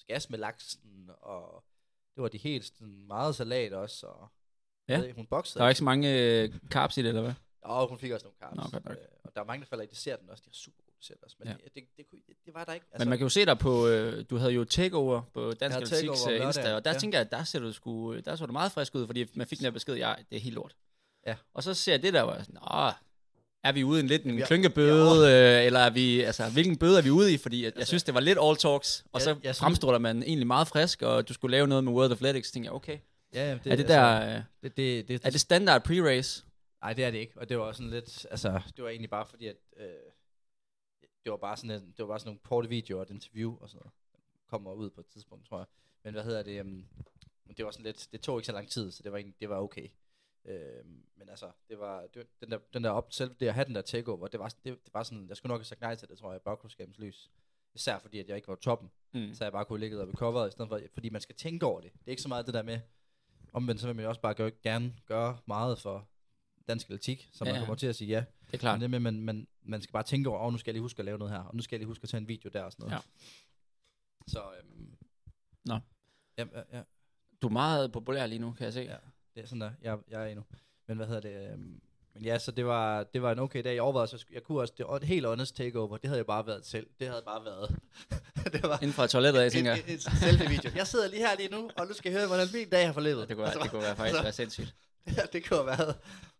gas 0.09 0.31
med 0.31 0.39
laksen, 0.39 1.11
og 1.21 1.65
det 2.15 2.23
var 2.23 2.29
de 2.29 2.39
helt 2.39 2.65
sådan, 2.65 3.07
meget 3.07 3.37
salat 3.37 3.73
også, 3.73 4.07
og 4.07 4.29
Ja. 4.89 4.99
ved 5.01 5.13
hun 5.13 5.27
boksede. 5.27 5.59
Der 5.59 5.65
var 5.65 5.69
ikke 5.69 5.79
så 5.79 5.85
mange 5.85 6.19
øh, 6.43 6.55
carbs 6.71 6.97
i 6.99 7.03
det, 7.03 7.09
eller 7.09 7.23
hvad? 7.23 7.35
Og 7.63 7.89
hun 7.89 7.99
fik 7.99 8.11
også 8.13 8.27
nogle 8.27 8.37
carbs. 8.41 8.57
Nå, 8.57 8.79
godt 8.79 8.85
nok. 8.85 8.93
Øh, 8.99 9.05
og 9.25 9.35
der 9.35 9.41
er 9.41 9.45
mange, 9.45 9.61
der 9.65 9.67
falder 9.69 9.85
i 9.85 9.87
desserten 9.87 10.31
også. 10.31 10.43
De 10.45 10.49
har 10.51 10.55
super 10.55 10.83
god 10.83 10.93
dessert 10.99 11.19
også. 11.23 11.37
Men 11.39 11.49
Ja. 11.49 11.55
det, 11.55 11.75
det, 11.75 11.85
det, 11.97 12.07
kunne- 12.11 12.21
det, 12.27 12.37
det, 12.45 12.55
var 12.55 12.65
der 12.65 12.73
ikke. 12.73 12.87
Altså, 12.93 13.05
men 13.05 13.09
man 13.09 13.19
kan 13.19 13.25
jo 13.25 13.29
se 13.29 13.47
dig 13.47 13.59
på, 13.59 13.87
øh, 13.89 14.25
du 14.31 14.37
havde 14.37 14.53
jo 14.53 14.65
takeover 14.65 15.23
på 15.33 15.53
Dansk 15.53 15.91
takeover 15.91 16.27
om 16.27 16.33
øh, 16.33 16.47
Insta, 16.47 16.75
og 16.75 16.85
der 16.85 16.93
ja. 16.93 16.99
tænker 16.99 17.19
jeg, 17.19 17.31
der 17.31 17.45
ser 17.45 17.59
du 17.59 17.73
sgu, 17.73 18.19
der 18.21 18.37
så 18.37 18.47
du 18.47 18.53
meget 18.53 18.73
frisk 18.73 18.95
ud, 18.95 19.07
fordi 19.07 19.27
man 19.35 19.47
fik 19.47 19.59
den 19.59 19.65
der 19.65 19.71
besked, 19.71 19.95
ja, 19.97 20.15
det 20.31 20.37
er 20.37 20.41
helt 20.41 20.55
lort. 20.55 20.77
Ja. 21.27 21.37
Og 21.55 21.63
så 21.63 21.75
ser 21.75 21.93
jeg 21.93 22.03
det 22.03 22.13
der, 22.15 22.25
hvor 22.25 22.33
jeg 22.35 22.45
Åh, 22.75 22.93
er 23.64 23.72
vi 23.72 23.84
ude 23.84 24.00
i 24.00 24.02
en 24.02 24.06
lidt 24.06 24.22
en 24.25 24.38
jeg- 24.38 24.46
klynkebøde, 24.46 25.58
øh, 25.61 25.66
eller 25.66 25.81
er 25.81 25.90
vi, 25.90 26.20
altså, 26.20 26.50
hvilken 26.52 26.76
bøde 26.76 26.99
er 26.99 27.02
vi 27.02 27.11
ude 27.11 27.34
i? 27.34 27.37
Fordi 27.37 27.56
jeg, 27.56 27.64
jeg 27.64 27.72
Altså- 27.76 27.88
synes, 27.90 28.02
det 28.02 28.14
var 28.14 28.20
lidt 28.20 28.38
all 28.43 28.56
talks, 28.56 29.05
og 29.12 29.20
Ja, 29.20 29.25
så 29.25 29.37
jeg 29.43 29.56
fremstråler 29.56 29.99
man 29.99 30.22
egentlig 30.22 30.46
meget 30.46 30.69
frisk, 30.69 31.02
og 31.02 31.28
du 31.28 31.34
skulle 31.34 31.50
lave 31.56 31.66
noget 31.66 31.84
med 31.84 31.93
World 31.93 32.12
Athletics, 32.12 32.50
tænker 32.50 32.69
jeg, 32.70 32.75
okay. 32.75 32.99
Ja, 33.34 33.58
det, 33.64 33.72
er 33.72 33.76
det 33.76 33.88
der, 33.88 34.37
øh, 34.37 34.43
Det, 34.62 34.76
det, 34.76 35.08
det, 35.08 35.20
er 35.25 35.31
det 35.31 35.40
standard 35.40 35.88
pre-race? 35.88 36.44
Nej, 36.82 36.93
det 36.93 37.05
er 37.05 37.11
det 37.11 37.19
ikke. 37.19 37.32
Og 37.37 37.49
det 37.49 37.58
var 37.58 37.64
også 37.64 37.78
sådan 37.78 37.90
lidt, 37.90 38.26
altså, 38.31 38.61
det 38.76 38.84
var 38.84 38.90
egentlig 38.90 39.11
bare 39.11 39.26
fordi, 39.26 39.46
at 39.46 39.56
øh, 39.76 39.87
det 41.25 41.31
var 41.31 41.37
bare 41.37 41.56
sådan, 41.56 41.70
en, 41.70 41.81
det 41.81 41.99
var 41.99 42.06
bare 42.06 42.19
sådan 42.19 42.28
nogle 42.28 42.40
korte 42.44 42.69
videoer 42.69 42.99
og 43.00 43.02
et 43.02 43.11
interview 43.14 43.56
og 43.61 43.69
sådan 43.69 43.78
noget. 43.78 43.93
Kommer 44.50 44.72
ud 44.72 44.90
på 44.90 45.00
et 45.00 45.06
tidspunkt, 45.06 45.49
tror 45.49 45.58
jeg. 45.58 45.66
Men 46.05 46.12
hvad 46.14 46.25
hedder 46.25 46.43
det, 46.43 46.61
um, 46.61 46.84
det 47.56 47.64
var 47.64 47.70
sådan 47.70 47.84
lidt, 47.84 48.08
det 48.12 48.20
tog 48.20 48.38
ikke 48.38 48.46
så 48.46 48.52
lang 48.52 48.70
tid, 48.70 48.93
så 48.93 49.02
det 49.02 49.12
var 49.12 49.19
egentlig, 49.19 49.34
det 49.40 49.49
var 49.49 49.56
okay. 49.61 49.87
Øh, 50.44 50.85
men 51.17 51.29
altså, 51.29 51.50
det 51.69 51.79
var, 51.79 52.06
det, 52.14 52.26
den 52.41 52.50
der, 52.50 52.58
den 52.75 52.85
der 52.85 52.91
op, 52.91 53.12
selv 53.12 53.35
det 53.41 53.46
at 53.49 53.55
have 53.55 53.64
den 53.64 53.75
der 53.75 53.82
takeover, 53.82 54.29
det 54.29 54.41
var, 54.41 54.49
det, 54.49 54.64
det 54.85 54.94
var 54.94 55.02
sådan, 55.02 55.29
jeg 55.29 55.37
skulle 55.37 55.50
nok 55.50 55.61
have 55.61 55.64
sagt 55.64 55.81
nej 55.81 55.94
til 55.94 56.08
det, 56.08 56.19
tror 56.19 56.32
jeg, 56.32 56.41
i 56.41 56.44
bagklodskabens 56.44 56.99
lys. 56.99 57.31
Især 57.75 57.99
fordi, 57.99 58.19
at 58.19 58.29
jeg 58.29 58.37
ikke 58.37 58.49
var 58.49 58.55
toppen, 58.55 58.91
Mm. 59.14 59.35
så 59.35 59.44
jeg 59.44 59.52
bare 59.52 59.64
kunne 59.64 59.81
ligge 59.81 60.00
og 60.00 60.08
recoveret, 60.08 60.49
i 60.49 60.52
stedet 60.52 60.69
for, 60.69 60.81
fordi 60.94 61.08
man 61.08 61.20
skal 61.20 61.35
tænke 61.35 61.67
over 61.67 61.81
det. 61.81 61.93
Det 61.93 62.06
er 62.06 62.11
ikke 62.11 62.23
så 62.23 62.29
meget 62.29 62.46
det 62.46 62.55
der 62.55 62.62
med, 62.62 62.81
omvendt 63.52 63.81
så 63.81 63.87
vil 63.87 63.96
man 63.96 64.06
også 64.06 64.20
bare 64.20 64.35
gøre, 64.35 64.50
gerne 64.62 64.94
gøre 65.06 65.38
meget 65.46 65.79
for 65.79 66.08
dansk 66.69 66.87
atletik, 66.87 67.29
så 67.32 67.44
man 67.44 67.55
Ja. 67.55 67.58
kommer 67.61 67.75
til 67.75 67.87
at 67.87 67.97
sige 67.97 68.08
ja. 68.08 68.25
Det 68.47 68.55
er 68.55 68.58
klart. 68.58 68.81
Men 68.81 68.82
det 68.82 68.90
med, 68.90 69.12
man, 69.12 69.20
man, 69.20 69.47
man 69.62 69.82
skal 69.82 69.93
bare 69.93 70.02
tænke 70.02 70.31
over, 70.31 70.40
åh, 70.40 70.52
nu 70.52 70.58
skal 70.58 70.70
jeg 70.70 70.75
lige 70.75 70.82
huske 70.82 70.99
at 70.99 71.05
lave 71.05 71.19
noget 71.19 71.32
her, 71.32 71.40
og 71.40 71.56
nu 71.56 71.62
skal 71.62 71.76
jeg 71.76 71.79
lige 71.81 71.87
huske 71.87 72.02
at 72.02 72.08
tage 72.08 72.20
en 72.20 72.29
video 72.29 72.50
der 72.52 72.62
og 72.62 72.73
sådan 72.73 72.82
noget. 72.88 72.93
Ja. 72.93 73.00
Så, 74.26 74.43
øhm, 74.58 74.97
Nå. 75.64 75.79
Ja, 76.38 76.47
ja, 76.55 76.62
ja, 76.79 76.82
Du 77.43 77.47
er 77.47 77.52
meget 77.52 77.93
populær 77.93 78.26
lige 78.26 78.38
nu, 78.38 78.52
kan 78.52 78.64
jeg 78.64 78.73
se. 78.73 78.81
ja, 78.81 78.97
det 79.35 79.43
er 79.43 79.47
sådan 79.47 79.61
der, 79.61 79.71
jeg, 79.83 79.99
jeg 80.11 80.23
er 80.23 80.27
endnu. 80.27 80.45
Men 80.89 80.97
hvad 80.97 81.07
hedder 81.07 81.21
det, 81.21 81.53
øhm, 81.53 81.81
men 82.15 82.25
ja, 82.25 82.39
så 82.39 82.51
det 82.51 82.67
var, 82.67 83.03
det 83.03 83.23
var 83.23 83.33
en 83.33 83.39
okay 83.39 83.65
dag. 83.65 83.75
Jeg 83.75 83.83
overvejede, 83.83 84.09
så 84.09 84.25
jeg 84.33 84.43
kunne 84.43 84.61
også, 84.61 84.75
det 84.79 84.87
var 84.87 84.97
et 84.97 85.05
helt 85.05 85.27
honest 85.27 85.57
takeover, 85.57 85.97
det 85.97 86.09
havde 86.09 86.19
jeg 86.19 86.27
bare 86.27 86.47
været 86.47 86.67
selv. 86.67 86.87
Det 86.99 87.09
havde 87.09 87.23
bare 87.27 87.45
været, 87.45 87.79
det 88.53 88.63
var 88.63 88.79
Inden 88.83 88.93
fra 88.93 89.07
toilettet 89.07 89.41
af, 89.41 89.51
tænker 89.53 89.71
jeg. 89.71 89.85
en, 89.87 89.93
en 89.93 90.01
selfie-video. 90.01 90.71
Jeg 90.75 90.87
sidder 90.87 91.09
lige 91.09 91.27
her 91.27 91.37
lige 91.37 91.49
nu, 91.49 91.71
og 91.77 91.87
nu 91.87 91.93
skal 91.93 92.11
jeg 92.13 92.19
høre, 92.19 92.29
hvordan 92.29 92.49
min 92.53 92.69
dag 92.69 92.87
har 92.87 92.93
forlevet. 92.93 93.29
Det 93.29 93.37
kunne, 93.37 93.45
være, 93.45 93.63
det 93.63 93.71
kunne 93.71 93.83
være 93.83 93.97
faktisk 93.97 94.23
være 94.23 94.33
sindssygt. 94.33 94.75
Ja, 95.17 95.23
det 95.33 95.49
kunne 95.49 95.57
have 95.57 95.67
været 95.67 95.97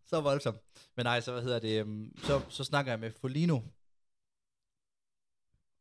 så 0.07 0.21
voldsomt. 0.21 0.59
Men 0.97 1.05
nej, 1.05 1.21
så 1.21 1.33
hvad 1.33 1.43
hedder 1.43 1.59
det, 1.59 1.83
um, 1.83 2.13
så, 2.23 2.41
så 2.49 2.65
snakker 2.65 2.93
jeg 2.93 3.01
med 3.01 3.11
Folino. 3.11 3.61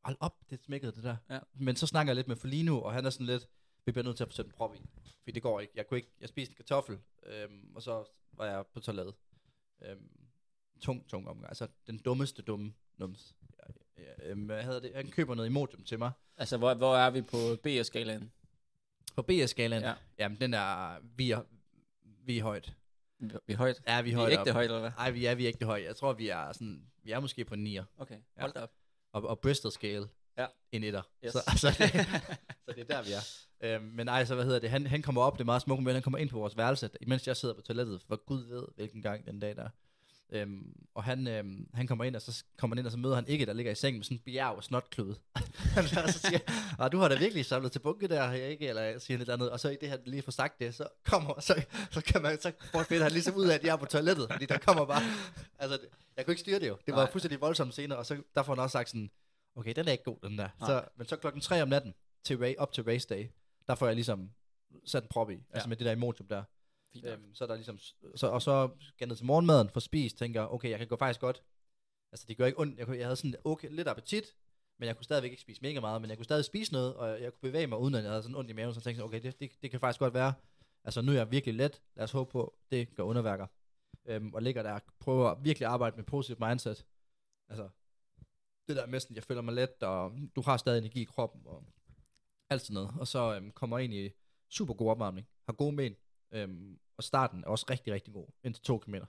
Hold 0.04 0.18
op, 0.20 0.36
det 0.50 0.64
smækkede 0.64 0.92
det 0.92 1.04
der. 1.04 1.16
Ja. 1.30 1.40
Men 1.54 1.76
så 1.76 1.88
snakker 1.88 2.12
jeg 2.12 2.16
lidt 2.16 2.28
med 2.28 2.36
Folino, 2.36 2.82
og 2.82 2.94
han 2.94 3.06
er 3.06 3.10
sådan 3.10 3.26
lidt, 3.26 3.48
vi 3.86 3.92
bliver 3.92 4.04
nødt 4.06 4.18
til 4.18 4.24
at 4.24 4.28
få 4.30 4.34
sat 4.36 4.46
en 4.46 4.52
prop 4.52 4.76
i. 4.76 4.80
Fordi 5.20 5.32
det 5.32 5.42
går 5.44 5.60
ikke. 5.60 5.74
Jeg 5.76 5.88
kunne 5.88 5.98
ikke, 5.98 6.10
jeg 6.20 6.30
spiste 6.30 6.52
en 6.52 6.56
kartoffel, 6.56 7.00
øhm, 7.26 7.72
og 7.76 7.82
så 7.82 8.06
var 8.34 8.46
jeg 8.46 8.66
på 8.74 8.80
toilettet. 8.80 9.16
Øhm, 9.82 10.12
tung, 10.82 11.08
tung 11.08 11.28
omgang. 11.28 11.48
Altså, 11.48 11.68
den 11.88 11.98
dummeste 11.98 12.42
dumme 12.42 12.74
nums. 12.98 13.36
Ja, 13.98 14.04
ja, 14.04 14.30
øhm, 14.30 14.46
hvad 14.46 14.64
hedder 14.64 14.80
det? 14.80 14.96
Han 14.96 15.12
køber 15.12 15.36
noget 15.36 15.50
Imodium 15.50 15.84
til 15.84 16.00
mig. 16.00 16.12
Altså, 16.38 16.58
hvor, 16.58 16.74
hvor 16.74 16.96
er 16.96 17.10
vi 17.10 17.22
på 17.22 17.38
BS-skalaen? 17.64 18.32
På 19.16 19.22
BS-skalaen, 19.22 19.82
Ja. 19.84 19.90
ja. 19.90 19.96
jamen 20.20 20.40
den 20.42 20.54
er, 20.54 21.00
vi 21.16 21.32
er, 21.32 21.42
vi 22.04 22.38
er 22.38 22.44
højt. 22.44 22.74
Vi 23.20 23.32
vi 23.48 23.54
er 23.54 23.58
højt. 23.58 23.82
Ja, 23.88 24.02
vi 24.02 24.10
Vi 24.10 24.14
er 24.14 24.16
er 24.18 24.20
højt 24.22 24.32
ægte 24.34 24.50
op. 24.50 24.54
højt, 24.54 24.66
eller 24.66 24.80
hvad? 24.80 24.92
Ej, 24.98 25.12
vi 25.12 25.26
er, 25.26 25.36
vi 25.36 25.44
er 25.44 25.48
ikke 25.48 25.66
høje. 25.66 25.84
Jeg 25.84 25.96
tror, 25.96 26.14
vi 26.14 26.30
er 26.30 26.52
sådan, 26.52 26.86
vi 27.04 27.12
er 27.12 27.20
måske 27.20 27.46
på 27.46 27.54
en 27.54 27.68
9'er. 27.68 27.84
Okay, 27.98 28.16
Ja. 28.38 28.42
hold 28.42 28.54
da 28.54 28.60
op. 28.60 28.72
Og, 29.12 29.24
og 29.24 29.40
Bristol 29.40 29.72
scale, 29.72 30.08
Ja. 30.38 30.46
en 30.72 30.84
etter. 30.84 31.02
Yes. 31.26 31.32
Så, 31.34 31.40
så, 31.58 31.68
det, 31.68 31.92
så 32.66 32.74
det 32.76 32.80
er 32.90 32.96
der, 32.96 33.04
vi 33.04 33.12
er. 33.12 33.76
Øhm, 33.76 33.84
men 33.86 34.08
ej, 34.08 34.26
så 34.26 34.36
hvad 34.36 34.46
hedder 34.46 34.60
det? 34.60 34.70
Han, 34.70 34.88
han 34.88 35.02
kommer 35.02 35.22
op, 35.22 35.34
det 35.34 35.42
er 35.42 35.46
meget 35.46 35.62
smukt, 35.62 35.84
men 35.84 35.94
han 35.94 36.02
kommer 36.04 36.18
ind 36.18 36.30
på 36.30 36.40
vores 36.40 36.58
værelse, 36.58 36.90
imens 37.02 37.28
jeg 37.28 37.38
sidder 37.38 37.56
på 37.56 37.62
toilettet, 37.62 38.02
for 38.08 38.26
Gud 38.26 38.44
ved, 38.48 38.64
hvilken 38.76 39.02
gang 39.02 39.26
den 39.26 39.40
dag 39.40 39.56
der. 39.56 39.64
er. 39.64 39.70
Øhm, 40.32 40.74
og 40.96 41.04
han, 41.04 41.28
øhm, 41.28 41.68
han 41.74 41.88
kommer 41.88 42.04
ind, 42.06 42.16
og 42.16 42.22
så 42.22 42.44
kommer 42.58 42.76
han 42.76 42.80
ind, 42.80 42.86
og 42.86 42.92
så 42.92 42.98
møder 42.98 43.16
han 43.16 43.28
ikke, 43.28 43.46
der 43.46 43.54
ligger 43.54 43.72
i 43.72 43.76
sengen 43.76 44.00
med 44.00 44.04
sådan 44.04 44.18
en 44.18 44.22
bjerg 44.26 44.56
og 44.56 44.64
snotklud. 44.64 45.16
og 45.78 45.84
så 46.10 46.20
siger 46.20 46.40
han, 46.48 46.66
"Ah, 46.80 46.92
du 46.92 46.98
har 46.98 47.08
da 47.08 47.16
virkelig 47.18 47.46
samlet 47.46 47.72
til 47.72 47.80
bunke 47.80 48.08
der, 48.08 48.32
ikke? 48.34 48.68
Eller 48.68 49.00
siger 49.00 49.20
eller 49.20 49.34
andet. 49.34 49.50
Og 49.50 49.60
så 49.60 49.70
i 49.70 49.78
det 49.82 49.90
her, 49.90 49.98
lige 50.06 50.22
får 50.22 50.32
sagt 50.32 50.60
det, 50.60 50.76
så 50.76 50.88
kommer, 51.06 51.40
så, 51.40 51.66
så 51.92 52.02
kan 52.02 52.22
man, 52.22 52.42
så 52.42 52.52
finder 52.88 53.04
han 53.04 53.12
ligesom 53.12 53.36
ud 53.36 53.46
af, 53.48 53.56
at 53.56 53.64
jeg 53.64 53.72
er 53.74 53.76
på 53.78 53.86
toilettet, 53.86 54.28
fordi 54.32 54.46
der 54.46 54.58
kommer 54.58 54.86
bare, 54.86 55.02
altså, 55.60 55.80
jeg 56.18 56.26
kunne 56.26 56.32
ikke 56.32 56.42
styre 56.42 56.60
det 56.60 56.68
jo. 56.68 56.78
Det 56.86 56.94
var 56.94 57.02
Nej. 57.04 57.12
fuldstændig 57.12 57.42
voldsomt 57.42 57.74
senere, 57.74 57.98
og 58.00 58.06
så 58.06 58.18
der 58.36 58.44
får 58.44 58.54
han 58.56 58.64
også 58.64 58.72
sagt 58.74 58.90
sådan, 58.90 59.10
okay, 59.56 59.74
den 59.76 59.88
er 59.88 59.92
ikke 59.92 60.04
god, 60.04 60.18
den 60.24 60.38
der. 60.38 60.50
Nej. 60.60 60.68
Så, 60.70 60.86
men 60.96 61.08
så 61.08 61.18
klokken 61.18 61.42
3 61.42 61.62
om 61.62 61.68
natten, 61.68 61.94
til 62.24 62.36
ra- 62.36 62.56
op 62.58 62.72
til 62.72 62.84
race 62.84 63.08
day, 63.08 63.28
der 63.68 63.76
får 63.76 63.86
jeg 63.86 63.96
ligesom 63.96 64.32
sat 64.86 65.04
en 65.04 65.10
prop 65.10 65.30
i, 65.32 65.34
altså 65.34 65.66
Ja. 65.66 65.68
med 65.68 65.78
det 65.78 65.86
der 65.86 65.92
Imodium 65.92 66.28
der. 66.28 66.44
Fint. 66.94 67.06
Øhm, 67.06 67.34
så 67.36 67.44
er 67.44 67.48
der 67.48 67.56
ligesom, 67.56 67.78
så, 68.16 68.28
og 68.28 68.42
så 68.42 68.70
skal 68.82 68.96
jeg 69.00 69.08
ned 69.08 69.16
til 69.16 69.26
morgenmaden, 69.26 69.70
for 69.70 69.80
spist, 69.80 70.18
tænker 70.18 70.42
jeg, 70.42 70.50
okay, 70.50 70.70
jeg 70.70 70.80
kan 70.80 70.88
gå 70.88 70.96
faktisk 70.96 71.20
godt, 71.20 71.44
altså 72.12 72.26
det 72.28 72.38
gør 72.38 72.46
ikke 72.46 72.60
ondt, 72.60 72.78
jeg, 72.80 72.86
kunne, 72.88 72.98
jeg 72.98 73.06
havde 73.06 73.16
sådan 73.16 73.36
okay, 73.44 73.70
lidt 73.72 73.88
appetit, 73.88 74.36
men 74.80 74.88
jeg 74.88 74.96
kunne 74.96 75.04
stadigvæk 75.04 75.32
ikke 75.32 75.42
spise 75.42 75.62
mega 75.62 75.80
meget, 75.80 76.02
men 76.02 76.10
jeg 76.10 76.18
kunne 76.18 76.26
stadig 76.26 76.46
spise 76.46 76.74
noget, 76.74 76.94
og 76.96 77.22
jeg 77.22 77.32
kunne 77.34 77.42
bevæge 77.50 77.68
mig, 77.68 77.78
uden 77.78 77.96
at 77.96 78.04
jeg 78.04 78.12
havde 78.12 78.24
sådan 78.24 78.36
ondt 78.36 78.50
i 78.50 78.54
maven, 78.54 78.74
så 78.74 78.82
tænkte 78.82 79.00
jeg, 79.00 79.06
okay, 79.06 79.22
det, 79.24 79.40
det, 79.40 79.52
det 79.62 79.72
kan 79.72 79.80
faktisk 79.80 80.00
godt 80.00 80.14
være, 80.14 80.34
altså 80.84 81.02
nu 81.02 81.12
er 81.12 81.16
jeg 81.16 81.32
virkelig 81.32 81.56
let, 81.56 81.82
lad 81.96 82.04
os 82.04 82.12
håbe 82.12 82.32
på, 82.32 82.56
det 82.72 82.96
gør 82.96 83.04
underværker, 83.04 83.48
øhm, 84.06 84.34
og 84.34 84.42
ligger 84.42 84.64
der 84.64 84.72
og 84.74 84.82
prøver 85.00 85.30
at 85.30 85.38
virkelig 85.44 85.68
arbejde 85.68 85.96
med 85.96 86.04
positivt 86.04 86.40
mindset, 86.40 86.86
altså, 87.50 87.70
det 88.68 88.76
der 88.76 88.86
med 88.86 89.00
sådan, 89.00 89.16
jeg 89.16 89.24
føler 89.24 89.42
mig 89.42 89.54
let, 89.54 89.84
og 89.84 90.12
du 90.36 90.42
har 90.42 90.58
stadig 90.58 90.78
energi 90.78 91.02
i 91.02 91.06
kroppen, 91.06 91.42
og 91.46 91.66
alt 92.50 92.62
sådan 92.62 92.74
noget, 92.74 92.92
og 93.00 93.08
så 93.08 93.36
øhm, 93.36 93.52
kommer 93.52 93.78
jeg 93.78 93.84
ind 93.84 93.94
i 93.94 94.10
super 94.50 94.74
god 94.74 94.90
opvarmning, 94.92 95.28
har 95.46 95.54
gode 95.54 95.72
men, 95.76 95.96
øhm, 96.32 96.80
og 96.98 97.04
starten 97.04 97.44
er 97.44 97.48
også 97.48 97.66
rigtig, 97.70 97.94
rigtig 97.94 98.14
god, 98.14 98.28
indtil 98.44 98.64
to 98.64 98.78
kilometer. 98.80 99.06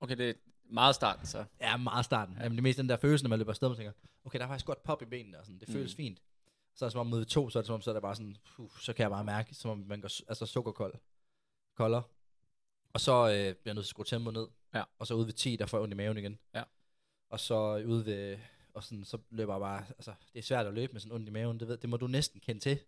Okay, 0.00 0.16
det, 0.16 0.36
Meget 0.70 0.94
starten, 0.94 1.26
så. 1.26 1.44
Ja, 1.60 1.76
meget 1.76 2.04
starten. 2.04 2.34
Ja. 2.36 2.42
Jamen, 2.42 2.56
det 2.56 2.60
er 2.60 2.62
mest 2.62 2.78
den 2.78 2.88
der 2.88 2.96
følelse, 2.96 3.24
når 3.24 3.28
man 3.28 3.38
løber 3.38 3.50
afsted, 3.52 3.68
man 3.68 3.76
tænker, 3.76 3.92
okay, 4.24 4.38
der 4.38 4.44
er 4.44 4.48
faktisk 4.48 4.66
godt 4.66 4.82
pop 4.82 5.02
i 5.02 5.04
benene, 5.04 5.38
og 5.38 5.46
sådan, 5.46 5.60
det 5.60 5.68
føles 5.68 5.92
Mm. 5.94 5.96
fint. 5.96 6.22
Så 6.74 6.84
er 6.84 6.86
det 6.88 6.92
som 6.92 7.00
om 7.00 7.06
mod 7.06 7.24
to, 7.24 7.50
så 7.50 7.58
er 7.58 7.62
det 7.62 7.66
som 7.66 7.74
om, 7.74 7.80
så 7.80 7.90
er 7.90 7.94
det 7.94 8.02
bare 8.02 8.14
sådan, 8.16 8.36
puh, 8.44 8.70
så 8.80 8.92
kan 8.92 9.02
jeg 9.02 9.10
bare 9.10 9.24
mærke, 9.24 9.54
som 9.54 9.70
om 9.70 9.78
man 9.78 10.00
går 10.00 10.28
altså 10.28 10.46
sukkerkold. 10.46 10.94
Kolder. 11.74 12.02
Og 12.92 13.00
så 13.00 13.12
øh, 13.12 13.32
bliver 13.32 13.54
jeg 13.64 13.74
nødt 13.74 13.76
til 13.76 13.78
at 13.80 13.86
skrue 13.86 14.04
tempoet 14.04 14.34
ned. 14.34 14.46
Ja. 14.74 14.82
Og 14.98 15.06
så 15.06 15.14
ude 15.14 15.26
ved 15.26 15.32
10, 15.32 15.56
der 15.56 15.66
får 15.66 15.78
jeg 15.78 15.82
ondt 15.82 15.94
i 15.94 15.96
maven 15.96 16.18
igen. 16.18 16.38
Ja. 16.54 16.62
Og 17.30 17.40
så 17.40 17.82
ude 17.86 18.06
ved, 18.06 18.38
og 18.76 18.82
sådan, 18.84 19.04
så 19.04 19.18
løber 19.30 19.54
jeg 19.54 19.60
bare, 19.60 19.84
altså, 19.88 20.10
det 20.32 20.38
er 20.38 20.42
svært 20.42 20.66
at 20.66 20.74
løbe 20.74 20.92
med 20.92 21.00
sådan 21.00 21.14
ondt 21.14 21.28
i 21.28 21.32
maven, 21.32 21.60
det, 21.60 21.68
ved, 21.68 21.76
det 21.76 21.90
må 21.90 21.96
du 21.96 22.06
næsten 22.06 22.40
kende 22.40 22.60
til. 22.60 22.78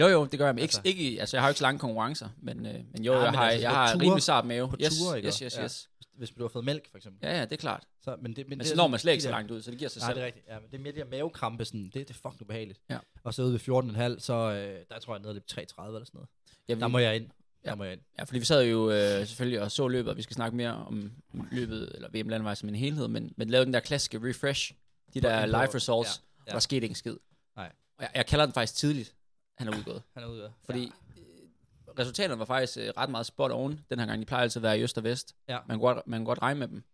Jo, 0.00 0.06
jo, 0.06 0.24
det 0.26 0.38
gør 0.38 0.46
jeg. 0.46 0.54
Men 0.54 0.62
Altså. 0.62 0.80
ikke, 0.84 1.02
ikke, 1.02 1.20
altså, 1.20 1.36
jeg 1.36 1.42
har 1.42 1.48
jo 1.48 1.50
ikke 1.50 1.58
så 1.58 1.64
lange 1.64 1.78
konkurrencer, 1.78 2.28
men, 2.42 2.66
øh, 2.66 2.74
men 2.92 3.04
jo, 3.04 3.12
Ja, 3.12 3.18
jeg 3.18 3.26
men 3.30 3.34
har, 3.38 3.44
altså, 3.44 3.60
jeg 3.60 3.70
har 3.70 3.92
ture- 3.94 4.00
rimelig 4.00 4.22
sart 4.22 4.46
mave. 4.46 4.68
på 4.68 4.76
yes, 4.80 4.98
ture, 4.98 5.16
ikke 5.16 5.26
yes, 5.26 5.34
også? 5.34 5.44
yes, 5.44 5.56
Ja. 5.56 5.64
yes. 5.64 5.88
Hvis 6.14 6.30
du 6.30 6.42
har 6.42 6.48
fået 6.48 6.64
mælk, 6.64 6.90
for 6.90 6.96
eksempel. 6.96 7.28
Ja, 7.28 7.36
ja, 7.38 7.44
det 7.44 7.52
er 7.52 7.56
klart. 7.56 7.84
Så, 8.02 8.16
men 8.22 8.36
det, 8.36 8.48
Men 8.48 8.58
det 8.58 8.66
så 8.66 8.76
når 8.76 8.86
man 8.88 9.00
slet 9.00 9.12
ikke 9.12 9.22
så 9.22 9.28
der- 9.28 9.34
langt 9.34 9.50
ud, 9.50 9.62
så 9.62 9.70
det 9.70 9.78
giver 9.78 9.88
sig 9.88 10.00
Nej, 10.00 10.08
selv. 10.08 10.14
det 10.16 10.22
er 10.22 10.26
rigtigt. 10.26 10.46
Ja, 10.48 10.58
men 10.60 10.70
det 10.70 10.78
er 10.78 10.82
mere 10.82 10.92
de 10.92 10.96
her 10.96 11.04
mavekrampe, 11.04 11.64
sådan, 11.64 11.84
det, 11.84 11.94
det 11.94 12.10
er 12.10 12.14
fucking 12.14 12.42
ubehageligt. 12.42 12.80
Ja. 12.90 12.98
Og 13.24 13.34
så 13.34 13.42
ude 13.42 13.52
ved 13.52 13.58
14,5, 13.60 14.18
så 14.20 14.34
øh, 14.34 14.80
der 14.90 14.98
tror 14.98 15.14
jeg 15.14 15.22
nede 15.22 15.34
lidt 15.34 15.52
3,30 15.52 15.58
eller 15.58 16.04
sådan 16.04 16.04
noget. 16.14 16.28
Ja, 16.68 16.74
Der 16.74 16.88
må 16.88 16.98
jeg 16.98 17.16
ind. 17.16 17.26
Der 17.64 17.70
Ja. 17.70 17.74
må 17.74 17.84
jeg 17.84 17.92
ind. 17.92 18.00
Ja, 18.18 18.22
fordi 18.24 18.38
vi 18.38 18.44
sad 18.44 18.64
jo 18.66 18.90
øh, 18.90 19.26
selvfølgelig 19.26 19.60
og 19.62 19.70
så 19.70 19.88
løbet, 19.88 20.10
og 20.10 20.16
vi 20.16 20.22
skal 20.22 20.34
snakke 20.34 20.56
mere 20.56 20.72
om 20.72 21.12
løbet, 21.52 21.92
eller 21.94 22.08
VM 22.14 22.28
Landevej 22.28 22.54
som 22.54 22.68
en 22.68 22.74
helhed, 22.74 23.08
men, 23.08 23.32
men 23.36 23.50
lavede 23.50 23.64
den 23.66 23.74
der 23.74 23.80
klassiske 23.80 24.28
refresh, 24.28 24.72
de 25.14 25.20
der 25.20 25.40
på- 25.40 25.46
live 25.46 25.74
results, 25.74 26.22
ja, 26.38 26.42
ja, 26.46 26.52
der 26.52 26.58
skete 26.58 26.76
ikke 26.76 26.92
en 26.92 26.94
skid. 26.94 27.16
Nej. 27.56 27.72
Og 27.96 28.02
jeg, 28.02 28.10
jeg 28.14 28.26
kalder 28.26 28.46
den 28.46 28.52
faktisk 28.52 28.74
tidligt, 28.74 29.14
han 29.58 29.68
er 29.68 29.78
udgået. 29.78 30.02
Han 30.14 30.22
er 30.22 30.44
af. 30.44 30.52
Fordi 30.64 30.92
ja. 31.16 31.92
resultaterne 31.98 32.38
var 32.38 32.44
faktisk 32.44 32.78
øh, 32.78 32.92
ret 32.96 33.10
meget 33.10 33.26
spot 33.26 33.50
on 33.50 33.84
den 33.90 33.98
her 33.98 34.06
gang. 34.06 34.20
De 34.20 34.26
plejer 34.26 34.42
altid 34.42 34.58
at 34.58 34.62
være 34.62 34.78
i 34.78 34.82
øst 34.82 34.98
og 34.98 35.04
vest. 35.04 35.36
Ja. 35.48 35.58
Man 35.66 35.78
kan 35.78 35.80
godt, 35.80 36.06
man 36.06 36.20
kan 36.20 36.24
godt 36.24 36.42
regne 36.42 36.60
med 36.60 36.68
dem. 36.68 36.84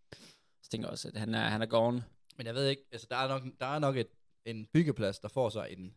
Så 0.63 0.69
tænker 0.69 0.87
jeg 0.87 0.91
også, 0.91 1.07
at 1.07 1.17
han 1.17 1.35
er, 1.35 1.49
han 1.49 1.61
er 1.61 1.65
gone. 1.65 2.03
Men 2.37 2.47
jeg 2.47 2.55
ved 2.55 2.67
ikke, 2.67 2.81
altså 2.91 3.07
der 3.09 3.15
er 3.15 3.27
nok, 3.27 3.43
der 3.59 3.65
er 3.65 3.79
nok 3.79 3.97
et, 3.97 4.07
en 4.45 4.65
byggeplads, 4.73 5.19
der 5.19 5.27
får 5.27 5.49
sig 5.49 5.67
en, 5.71 5.95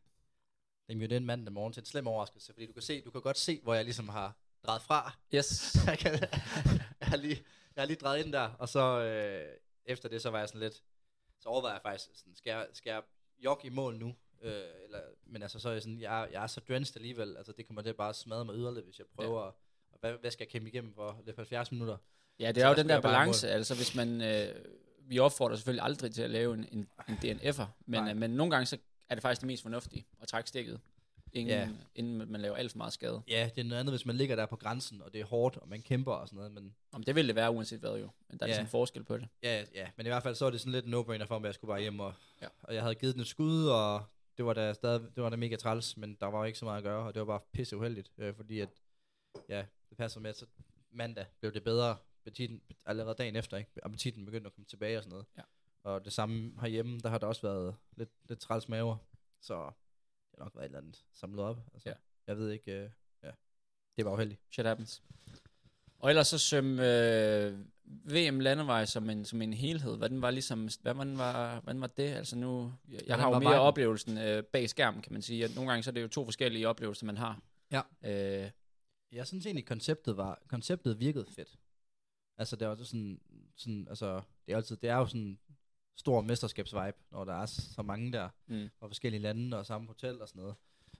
jo 1.00 1.06
den 1.06 1.24
mandag 1.26 1.52
morgen 1.52 1.72
til 1.72 1.80
en 1.80 1.86
slem 1.86 2.06
overraskelse, 2.06 2.52
fordi 2.52 2.66
du 2.66 2.72
kan 2.72 2.82
se, 2.82 3.00
du 3.00 3.10
kan 3.10 3.20
godt 3.20 3.38
se, 3.38 3.60
hvor 3.62 3.74
jeg 3.74 3.84
ligesom 3.84 4.08
har 4.08 4.36
drejet 4.66 4.82
fra. 4.82 5.16
Yes. 5.34 5.74
jeg, 5.86 5.98
kan, 5.98 6.12
jeg, 7.00 7.08
har 7.08 7.16
lige, 7.16 7.44
jeg 7.76 7.82
har 7.82 7.86
lige 7.86 7.96
drejet 7.96 8.24
ind 8.24 8.32
der, 8.32 8.48
og 8.58 8.68
så 8.68 9.00
øh, 9.00 9.56
efter 9.84 10.08
det, 10.08 10.22
så 10.22 10.30
var 10.30 10.38
jeg 10.38 10.48
sådan 10.48 10.60
lidt, 10.60 10.82
så 11.40 11.48
overvejede 11.48 11.74
jeg 11.74 11.82
faktisk, 11.82 12.10
sådan, 12.14 12.34
skal, 12.34 12.50
jeg, 12.50 12.66
skal 12.72 12.90
jeg 12.90 13.02
jogge 13.44 13.66
i 13.66 13.70
mål 13.70 13.98
nu? 13.98 14.14
Øh, 14.42 14.52
eller, 14.84 15.00
men 15.26 15.42
altså, 15.42 15.58
så 15.60 15.68
er 15.68 15.72
jeg 15.72 15.82
sådan, 15.82 16.00
jeg, 16.00 16.22
er- 16.22 16.28
jeg 16.32 16.42
er 16.42 16.46
så 16.46 16.60
drenched 16.68 16.96
alligevel, 16.96 17.36
altså 17.36 17.52
det 17.52 17.66
kommer 17.66 17.82
til 17.82 17.88
at 17.90 17.96
bare 17.96 18.14
smadre 18.14 18.44
mig 18.44 18.54
yderligere, 18.54 18.84
hvis 18.84 18.98
jeg 18.98 19.06
prøver, 19.16 19.40
ja. 19.42 19.46
og 19.92 19.98
hvad, 20.00 20.12
hvad 20.12 20.30
skal 20.30 20.44
jeg 20.44 20.50
kæmpe 20.50 20.68
igennem 20.68 20.94
for? 20.94 21.20
Løbe 21.26 21.36
70 21.36 21.72
minutter? 21.72 21.96
Ja, 22.38 22.48
det 22.48 22.56
Så 22.56 22.64
er 22.66 22.68
jo 22.70 22.76
den 22.76 22.88
der 22.88 23.00
balance. 23.00 23.48
Altså, 23.48 23.74
hvis 23.74 23.94
man... 23.94 24.20
Øh, 24.22 24.64
vi 25.00 25.18
opfordrer 25.18 25.56
selvfølgelig 25.56 25.84
aldrig 25.84 26.14
til 26.14 26.22
at 26.22 26.30
lave 26.30 26.54
en, 26.54 26.68
en, 26.72 26.88
en 27.08 27.14
DNF'er, 27.14 27.64
men, 27.86 28.08
øh, 28.08 28.16
men 28.16 28.30
nogle 28.30 28.50
gange 28.50 28.66
så 28.66 28.78
er 29.08 29.14
det 29.14 29.22
faktisk 29.22 29.40
det 29.40 29.46
mest 29.46 29.62
fornuftige 29.62 30.06
at 30.20 30.28
trække 30.28 30.48
stikket, 30.48 30.80
inden, 31.32 31.48
Ja. 31.54 31.68
inden 31.94 32.32
man 32.32 32.40
laver 32.40 32.56
alt 32.56 32.70
for 32.70 32.78
meget 32.78 32.92
skade. 32.92 33.22
Ja, 33.28 33.50
det 33.54 33.60
er 33.60 33.64
noget 33.68 33.80
andet, 33.80 33.92
hvis 33.92 34.06
man 34.06 34.16
ligger 34.16 34.36
der 34.36 34.46
på 34.46 34.56
grænsen, 34.56 35.02
og 35.02 35.12
det 35.12 35.20
er 35.20 35.24
hårdt, 35.24 35.56
og 35.56 35.68
man 35.68 35.82
kæmper 35.82 36.12
og 36.12 36.28
sådan 36.28 36.36
noget, 36.36 36.52
men 36.52 36.74
Om 36.92 37.02
det 37.02 37.14
vil 37.14 37.26
det 37.28 37.34
være 37.36 37.50
uanset 37.50 37.80
hvad 37.80 37.96
jo, 37.98 38.10
men 38.28 38.38
der 38.38 38.44
er 38.44 38.48
Ja. 38.48 38.54
ligesom 38.54 38.66
forskel 38.70 39.04
på 39.04 39.16
det. 39.18 39.28
Ja, 39.42 39.64
ja, 39.74 39.88
men 39.96 40.06
i 40.06 40.08
hvert 40.08 40.22
fald 40.22 40.34
så 40.34 40.46
er 40.46 40.50
det 40.50 40.60
sådan 40.60 40.72
lidt 40.72 40.84
en 40.86 40.94
no-brainer 40.94 41.24
for 41.26 41.38
mig, 41.38 41.44
at 41.46 41.48
jeg 41.48 41.54
skulle 41.54 41.68
bare 41.68 41.80
hjem, 41.80 42.00
og, 42.00 42.14
Ja. 42.42 42.48
og 42.62 42.74
jeg 42.74 42.82
havde 42.82 42.94
givet 42.94 43.14
den 43.14 43.20
et 43.22 43.26
skud, 43.28 43.66
og 43.68 44.02
det 44.36 44.44
var 44.44 44.52
da 44.54 44.72
stadig, 44.72 45.00
det 45.16 45.22
var 45.22 45.30
da 45.30 45.36
mega 45.36 45.56
træls, 45.56 45.96
men 45.96 46.14
der 46.20 46.26
var 46.26 46.44
ikke 46.44 46.58
så 46.58 46.64
meget 46.64 46.78
at 46.78 46.84
gøre, 46.84 47.06
og 47.06 47.14
det 47.14 47.20
var 47.20 47.26
bare 47.26 47.40
pisse 47.52 47.76
uheldigt, 47.76 48.12
øh, 48.18 48.34
fordi 48.34 48.60
at, 48.60 48.68
ja, 49.48 49.64
det 49.88 49.96
passer 49.98 50.20
med, 50.20 50.30
at 50.30 50.36
så 50.36 50.46
mandag 50.90 51.26
blev 51.40 51.52
det 51.54 51.64
bedre, 51.64 51.96
appetitten, 52.20 52.60
allerede 52.86 53.14
dagen 53.14 53.36
efter, 53.36 53.56
ikke? 53.56 53.70
appetitten 53.82 54.24
begyndte 54.24 54.46
at 54.46 54.54
komme 54.54 54.66
tilbage 54.66 54.96
og 54.96 55.02
sådan 55.02 55.10
noget. 55.10 55.26
Ja. 55.36 55.42
Og 55.82 56.04
det 56.04 56.12
samme 56.12 56.52
herhjemme, 56.60 56.98
der 56.98 57.08
har 57.08 57.18
der 57.18 57.26
også 57.26 57.42
været 57.42 57.74
lidt, 57.96 58.10
lidt 58.28 58.40
træls 58.40 58.68
maver, 58.68 58.96
så 59.40 59.70
nok 60.38 60.54
været 60.54 60.64
et 60.64 60.68
eller 60.68 60.78
andet 60.78 61.04
samlet 61.12 61.40
op. 61.44 61.58
Altså, 61.74 61.88
Ja. 61.88 61.94
Jeg 62.26 62.38
ved 62.38 62.50
ikke, 62.50 62.72
øh, 62.72 62.90
ja, 63.22 63.30
det 63.96 64.04
var 64.04 64.12
uheldigt. 64.12 64.40
Shit 64.50 64.66
happens. 64.66 65.02
Og 65.98 66.08
ellers 66.08 66.28
så 66.28 66.38
søm 66.38 66.78
øh, 66.80 67.58
VM 68.04 68.40
landevej 68.40 68.84
som 68.84 69.10
en, 69.10 69.24
som 69.24 69.42
en 69.42 69.52
helhed. 69.52 69.96
Hvordan 69.96 70.22
var 70.22 70.30
ligesom, 70.30 70.68
hvad, 70.82 70.94
hvordan 70.94 71.18
var, 71.18 71.60
hvordan 71.60 71.80
var 71.80 71.86
det? 71.86 72.08
Altså 72.08 72.36
nu, 72.36 72.72
jeg, 72.88 73.00
jeg 73.06 73.16
har 73.16 73.24
jo 73.26 73.30
var 73.32 73.38
mere 73.38 73.48
viben? 73.50 73.60
oplevelsen 73.60 74.18
øh, 74.18 74.42
bag 74.42 74.70
skærmen, 74.70 75.02
kan 75.02 75.12
man 75.12 75.22
sige. 75.22 75.54
Nogle 75.54 75.70
gange 75.70 75.82
så 75.82 75.90
er 75.90 75.92
det 75.92 76.02
jo 76.02 76.08
to 76.08 76.24
forskellige 76.24 76.68
oplevelser, 76.68 77.06
man 77.06 77.16
har. 77.16 77.42
Ja. 77.70 77.82
Øh, 78.04 78.50
Jeg 79.12 79.26
synes 79.26 79.46
egentlig, 79.46 79.66
konceptet 79.66 80.16
var, 80.16 80.42
konceptet 80.48 81.00
virkede 81.00 81.26
fedt. 81.36 81.58
Altså, 82.38 82.56
det 82.56 82.62
er 82.64 82.68
også 82.68 82.84
sådan, 82.84 83.20
sådan 83.56 83.86
altså, 83.88 84.22
det 84.46 84.52
er 84.52 84.56
altid, 84.56 84.76
det 84.76 84.90
er 84.90 84.96
jo 84.96 85.06
sådan 85.06 85.38
stor 85.98 86.20
mesterskabsvibe, 86.20 86.96
når 87.10 87.24
der 87.24 87.34
er 87.42 87.46
så 87.46 87.82
mange 87.82 88.12
der, 88.12 88.28
mm. 88.46 88.68
fra 88.80 88.86
forskellige 88.86 89.20
lande 89.22 89.58
og 89.58 89.66
samme 89.66 89.86
hotel 89.86 90.22
og 90.22 90.28
sådan 90.28 90.40
noget. 90.40 90.54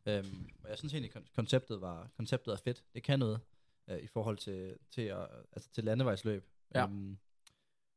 Øhm, 0.07 0.49
og 0.65 0.71
jeg 0.71 0.79
synes 0.79 0.93
egentlig, 0.93 1.17
kon- 1.17 1.35
konceptet 1.35 1.81
var, 1.81 2.09
konceptet 2.17 2.53
er 2.53 2.57
fedt. 2.57 2.85
Det 2.95 3.03
kan 3.03 3.19
noget 3.19 3.41
øh, 3.89 3.99
i 3.99 4.07
forhold 4.07 4.37
til, 4.39 4.77
til, 4.91 5.03
at, 5.03 5.29
altså, 5.53 5.69
til 5.73 5.85
landevejsløb. 5.85 6.45
Ja. 6.75 6.83
Øhm, 6.85 7.19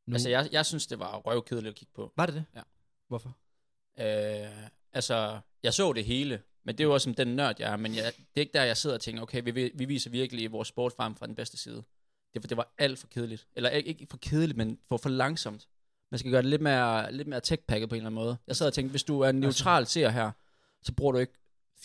nu, 0.08 0.13
Altså 0.13 0.29
jeg, 0.29 0.50
jeg 0.51 0.65
synes, 0.65 0.88
det 0.88 1.00
var 1.00 1.17
røvkedeligt 1.17 1.70
at 1.70 1.75
kigge 1.75 1.93
på. 1.93 2.13
Var 2.15 2.25
det 2.25 2.36
det? 2.36 2.46
Ja. 2.55 2.62
Hvorfor? 3.08 3.38
Øh, 4.00 4.70
altså, 4.93 5.39
jeg 5.63 5.74
så 5.74 5.93
det 5.93 6.05
hele, 6.05 6.41
men 6.63 6.75
det 6.77 6.84
er 6.84 6.88
jo 6.88 6.93
også 6.93 7.03
som 7.03 7.13
den 7.15 7.27
nørd, 7.36 7.55
jeg 7.60 7.72
er. 7.72 7.77
Men 7.77 7.96
jeg, 7.96 8.03
det 8.05 8.36
er 8.36 8.39
ikke 8.41 8.53
der, 8.53 8.63
jeg 8.63 8.77
sidder 8.77 8.96
og 8.96 9.01
tænker, 9.01 9.22
okay, 9.22 9.43
vi, 9.43 9.51
vi- 9.51 9.72
vi 9.74 9.86
viser 9.86 10.10
virkelig 10.10 10.51
vores 10.51 10.67
sport 10.67 10.93
frem 10.93 11.15
fra 11.15 11.27
den 11.27 11.36
bedste 11.36 11.58
side. 11.58 11.84
Det, 12.34 12.43
var- 12.43 12.48
det 12.48 12.58
var 12.58 12.74
alt 12.77 13.00
for 13.00 13.08
kedeligt. 13.08 13.48
Eller 13.55 13.70
ikke, 13.70 13.89
ikke 13.89 14.08
for 14.10 14.17
kedeligt, 14.17 14.58
men 14.58 14.79
for, 14.88 14.98
for 14.98 15.10
langsomt. 15.10 15.67
Man 16.12 16.20
skal 16.20 16.32
gøre 16.32 16.41
det 16.41 16.50
lidt 16.50 16.62
mere, 16.62 17.12
lidt 17.13 17.27
mere 17.27 17.39
tech-packet 17.41 17.89
på 17.89 17.96
en 17.96 18.01
eller 18.01 18.10
anden 18.10 18.13
måde. 18.24 18.38
Jeg 18.48 18.56
sad 18.56 18.68
og 18.68 18.74
tænkte, 18.74 18.91
hvis 18.91 19.03
du 19.03 19.20
er 19.20 19.30
en 19.30 19.36
neutral 19.39 19.86
seer 19.86 20.10
her, 20.10 20.32
så 20.82 20.94
bruger 20.94 21.12
du 21.12 21.18
ikke 21.18 21.34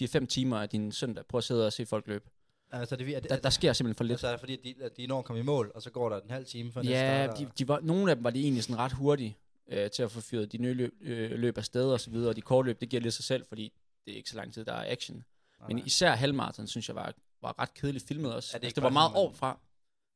4-5 0.02 0.26
timer 0.26 0.59
af 0.59 0.68
din 0.68 0.92
søndag 0.92 1.26
på 1.26 1.38
at 1.38 1.45
sidde 1.45 1.66
og 1.66 1.73
se 1.73 1.87
folk 1.87 2.06
løbe. 2.06 2.25
Altså, 2.71 2.97
det, 2.97 3.16
er, 3.16 3.21
det, 3.21 3.30
Der, 3.30 3.37
der 3.37 3.50
sker 3.50 3.73
simpelthen 3.73 3.97
for 3.97 4.04
lidt. 4.04 4.12
altså, 4.12 4.26
er 4.26 4.30
det 4.30 4.40
fordi, 4.40 4.52
at 4.52 4.64
de, 4.64 4.75
at 4.85 4.97
de 4.97 5.06
når 5.06 5.18
at 5.18 5.25
komme 5.25 5.40
i 5.40 5.45
mål, 5.45 5.73
og 5.75 5.83
så 5.83 5.90
går 5.90 6.09
der 6.09 6.21
en 6.21 6.30
halv 6.30 6.45
time 6.47 6.73
før 6.73 6.83
næste 6.83 6.95
Ja, 6.99 7.26
de, 7.38 7.49
de 7.59 7.68
var, 7.68 7.80
nogle 7.80 8.11
af 8.11 8.16
dem 8.16 8.25
var 8.25 8.30
de 8.30 8.40
egentlig 8.40 8.64
sådan 8.64 8.78
ret 8.78 8.92
hurtige 8.92 9.37
øh, 9.68 9.90
til 9.90 10.02
at 10.02 10.11
få 10.11 10.21
fyret 10.21 10.52
de 10.52 10.59
nye 10.59 10.75
løb, 10.75 10.95
øh, 11.00 11.30
løb 11.30 11.59
af 11.59 11.64
sted 11.64 11.92
og 11.92 12.00
så 12.00 12.11
videre, 12.11 12.28
og 12.28 12.37
de 12.37 12.40
korte 12.40 12.66
løb, 12.66 12.80
det 12.80 12.88
giver 12.88 13.02
lidt 13.02 13.14
sig 13.14 13.25
selv, 13.25 13.45
fordi 13.49 13.73
det 14.04 14.12
er 14.12 14.16
ikke 14.16 14.30
så 14.30 14.37
lang 14.37 14.54
tid, 14.54 14.64
der 14.64 14.73
er 14.73 14.92
action. 14.92 15.25
Nej, 15.61 15.68
Men 15.68 15.78
især 15.87 16.11
halvmarathon, 16.11 16.66
synes 16.66 16.88
jeg 16.88 16.97
var, 16.97 17.14
var 17.42 17.54
ret 17.59 17.75
kedeligt 17.75 18.09
filmet 18.09 18.35
også. 18.35 18.50
Er 18.56 18.59
det 18.59 18.66
altså, 18.66 18.75
det 18.75 18.83
var 18.83 18.90
meget 18.90 19.12
man- 19.12 19.16
overfra. 19.18 19.50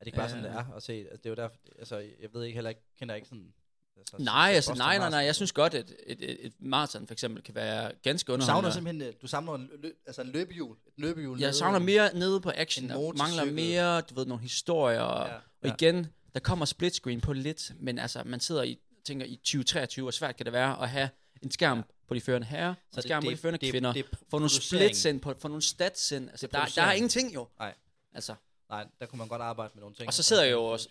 Er 0.01 0.05
det 0.05 0.07
ikke 0.07 0.17
bare 0.19 0.29
sådan, 0.29 0.45
det 0.45 0.51
Øh. 0.51 0.57
er 0.57 0.75
at 0.77 0.83
se? 0.83 0.93
Altså, 0.93 1.17
det 1.17 1.27
er 1.27 1.31
jo 1.31 1.37
derfor, 1.37 1.57
altså, 1.79 1.97
jeg 1.99 2.29
ved 2.35 2.45
ikke 2.45 2.55
heller 2.55 2.69
ikke, 2.69 2.83
kender 2.99 3.15
ikke 3.15 3.29
sådan... 3.29 3.53
Altså, 4.01 4.17
Nej, 4.19 4.53
altså, 4.55 4.75
nej, 4.75 4.99
nej, 4.99 5.11
nej, 5.11 5.19
jeg 5.21 5.35
synes 5.35 5.53
godt, 5.53 5.75
at 5.75 5.91
et, 6.07 6.17
et, 6.31 6.47
et 6.47 6.53
marathon 6.61 7.07
for 7.07 7.13
eksempel 7.13 7.43
kan 7.43 7.55
være 7.55 7.93
ganske 8.03 8.27
Du 8.29 8.33
underholdende. 8.33 8.73
savner 8.73 8.91
simpelthen, 8.91 9.15
øh, 9.15 9.21
du 9.23 9.27
savner 9.27 9.55
en, 9.55 9.71
løb, 9.83 9.95
altså 10.07 10.23
en 10.23 10.29
løbehjul, 10.29 10.77
et 10.87 10.93
løbehjul. 10.97 11.41
Jeg 11.41 11.55
savner 11.55 11.79
mere 11.79 12.11
nede 12.15 12.41
på 12.41 12.53
action. 12.55 12.89
Der 12.89 13.13
mangler 13.13 13.45
mere, 13.45 14.01
du 14.01 14.15
ved, 14.15 14.27
nogle 14.27 14.43
historier. 14.43 15.01
Og, 15.01 15.29
Ja, 15.29 15.35
og 15.35 15.41
ja. 15.65 15.73
igen, 15.75 16.07
der 16.35 16.41
kommer 16.41 16.65
split 16.65 16.95
screen 16.95 17.21
på 17.21 17.33
lidt, 17.33 17.73
men 17.81 17.99
altså, 17.99 18.23
man 18.27 18.41
sidder 18.41 18.63
i, 18.63 18.79
tænker 19.05 19.27
i 19.27 19.37
2023, 19.37 20.03
hvor 20.05 20.11
svært 20.11 20.37
kan 20.37 20.47
det 20.47 20.53
være 20.53 20.83
at 20.83 20.89
have 20.89 21.09
en 21.43 21.51
skærm 21.51 21.79
Ja. 21.79 21.83
på 22.09 22.15
de 22.15 22.21
førende 22.21 22.47
herrer, 22.47 22.69
og 22.69 22.97
en 22.97 23.03
skærm 23.03 23.23
på 23.25 23.31
de 23.31 23.37
førende 23.37 23.59
det, 23.59 23.71
kvinder. 23.71 23.93
Det, 23.93 24.05
det, 24.11 24.19
få 24.31 24.39
nogle 24.39 24.51
splits 24.51 25.05
ind, 25.05 25.21
på, 25.21 25.35
få 25.39 25.49
nogle 25.49 25.63
stats 25.63 26.13
ind. 26.13 26.31
Altså, 26.31 26.47
Det 26.47 26.55
er 26.55 26.65
der, 26.65 26.73
der 26.75 26.83
er 26.83 26.93
ingenting 26.93 27.35
jo. 27.35 27.49
Nej. 27.59 27.75
Altså, 28.15 28.35
Nej, 28.71 28.87
der 29.01 29.07
kunne 29.07 29.19
man 29.19 29.29
godt 29.29 29.43
arbejde 29.43 29.71
med 29.75 29.81
nogle 29.81 29.97
ting. 29.97 30.07
Og 30.09 30.15
så 30.15 30.23
sidder 30.23 30.43
jeg 30.43 30.53
jo 30.53 30.65
også- 30.65 30.89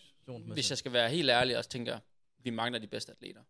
hvis 0.54 0.70
jeg 0.70 0.78
skal 0.78 0.94
være 0.94 1.10
helt 1.10 1.30
ærlig, 1.30 1.58
og 1.58 1.70
tænker, 1.70 2.00
vi 2.44 2.50
mangler 2.50 2.80
de 2.80 2.88
bedste 2.88 3.12
atleter. 3.12 3.42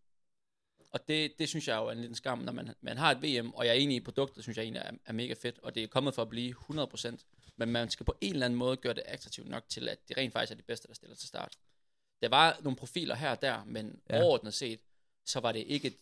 Og 0.91 1.07
det, 1.07 1.39
det 1.39 1.49
synes 1.49 1.67
jeg 1.67 1.75
jo 1.77 1.87
er 1.87 1.91
en 1.91 2.01
lille 2.01 2.15
skam, 2.15 2.37
når 2.39 2.51
man, 2.51 2.73
man 2.81 2.97
har 2.97 3.11
et 3.11 3.21
VM, 3.23 3.53
og 3.53 3.65
jeg 3.65 3.71
er 3.71 3.79
enig 3.79 3.95
i 3.95 3.99
produktet, 3.99 4.43
synes 4.43 4.57
jeg 4.57 4.63
egentlig 4.63 4.81
er, 4.85 4.91
er 5.05 5.13
mega 5.13 5.33
fedt, 5.33 5.59
og 5.59 5.75
det 5.75 5.83
er 5.83 5.87
kommet 5.87 6.15
for 6.15 6.21
at 6.21 6.29
blive 6.29 6.55
100%, 6.71 7.53
men 7.57 7.69
man 7.69 7.89
skal 7.89 8.05
på 8.05 8.15
en 8.21 8.33
eller 8.33 8.45
anden 8.45 8.59
måde 8.59 8.77
gøre 8.77 8.93
det 8.93 9.03
attraktivt 9.05 9.47
nok 9.49 9.63
til, 9.69 9.89
at 9.89 10.09
det 10.09 10.17
rent 10.17 10.33
faktisk 10.33 10.51
er 10.51 10.55
de 10.55 10.61
bedste, 10.63 10.87
der 10.87 10.93
stiller 10.93 11.15
til 11.15 11.27
start. 11.27 11.57
Der 12.21 12.29
var 12.29 12.57
nogle 12.61 12.75
profiler 12.75 13.15
her 13.15 13.31
og 13.31 13.41
der, 13.41 13.63
men 13.65 14.01
Ja. 14.09 14.21
overordnet 14.23 14.53
set, 14.53 14.79
så 15.25 15.39
var 15.39 15.51
det 15.51 15.59
ikke 15.67 15.89
de 15.89 15.95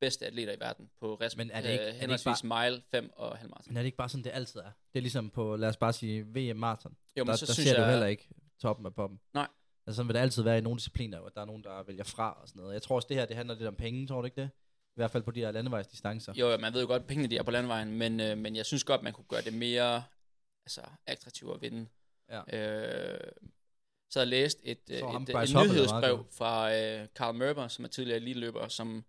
bedste 0.00 0.26
atleter 0.26 0.52
i 0.52 0.60
verden 0.60 0.90
på 1.00 1.14
rest, 1.14 1.36
Men 1.36 1.50
er 1.50 1.60
det 1.60 1.70
ikke- 1.70 1.82
er 1.82 1.86
det 1.86 1.88
øh, 1.88 1.94
ikke 1.94 2.00
henholdsvis 2.00 2.44
mile, 2.44 2.82
5 2.90 3.10
og 3.16 3.38
halvmarathon. 3.38 3.70
Men 3.70 3.76
er 3.76 3.80
det 3.82 3.86
ikke 3.86 3.96
bare 3.98 4.08
sådan, 4.08 4.24
det 4.24 4.30
altid 4.30 4.60
er? 4.60 4.70
Det 4.92 4.98
er 4.98 5.00
ligesom 5.00 5.30
på, 5.30 5.56
lad 5.56 5.68
os 5.68 5.76
bare 5.76 5.92
sige, 5.92 6.22
VM 6.22 6.56
Marathon. 6.56 6.96
Jo, 7.16 7.24
men 7.24 7.28
der, 7.30 7.36
så 7.36 7.46
der 7.46 7.52
synes 7.52 7.68
ser 7.68 7.76
jeg, 7.76 7.84
du 7.86 7.90
heller 7.90 8.06
ikke 8.06 8.28
toppen 8.58 8.86
af 8.86 8.94
poppen. 8.94 9.20
Nej. 9.34 9.48
Altså 9.86 9.96
sådan 9.96 10.08
vil 10.08 10.14
det 10.14 10.20
altid 10.20 10.42
være 10.42 10.58
i 10.58 10.60
nogle 10.60 10.78
discipliner, 10.78 11.20
hvor 11.20 11.28
der 11.28 11.40
er 11.40 11.44
nogen, 11.44 11.64
der 11.64 11.82
vælger 11.82 12.04
fra 12.04 12.40
og 12.42 12.48
sådan 12.48 12.60
noget. 12.60 12.74
Jeg 12.74 12.82
tror 12.82 12.96
også, 12.96 13.08
det 13.08 13.16
her, 13.16 13.26
det 13.26 13.36
handler 13.36 13.54
lidt 13.54 13.68
om 13.68 13.74
penge, 13.74 14.06
tror 14.06 14.20
du 14.20 14.24
ikke 14.24 14.40
det? 14.40 14.50
I 14.96 15.00
hvert 15.00 15.10
fald 15.10 15.22
på 15.22 15.30
de 15.30 15.40
her 15.40 15.50
landevejsdistancer. 15.50 16.32
Jo, 16.36 16.58
man 16.58 16.72
ved 16.72 16.80
jo 16.80 16.86
godt, 16.86 17.02
at 17.02 17.08
pengene 17.08 17.28
de 17.28 17.36
er 17.36 17.42
på 17.42 17.50
landvejen, 17.50 17.98
men, 17.98 18.20
øh, 18.20 18.38
men 18.38 18.56
jeg 18.56 18.66
synes 18.66 18.84
godt, 18.84 19.02
man 19.02 19.12
kunne 19.12 19.26
gøre 19.28 19.42
det 19.42 19.54
mere 19.54 20.04
altså, 20.66 20.80
attraktivt 21.06 21.54
at 21.54 21.62
vinde. 21.62 21.86
Ja. 22.30 22.40
Øh, 22.40 23.30
så 24.10 24.18
har 24.18 24.24
jeg 24.24 24.28
læst 24.28 24.60
et, 24.62 24.78
øh, 24.90 24.96
et, 24.96 25.02
et, 25.02 25.26
der 25.26 25.64
nyhedsbrev 25.64 26.26
fra 26.30 26.74
øh, 26.74 27.08
Carl 27.14 27.34
Mørber, 27.34 27.68
som 27.68 27.84
er 27.84 27.88
tidligere 27.88 28.16
eliteløber, 28.16 28.68
som 28.68 29.04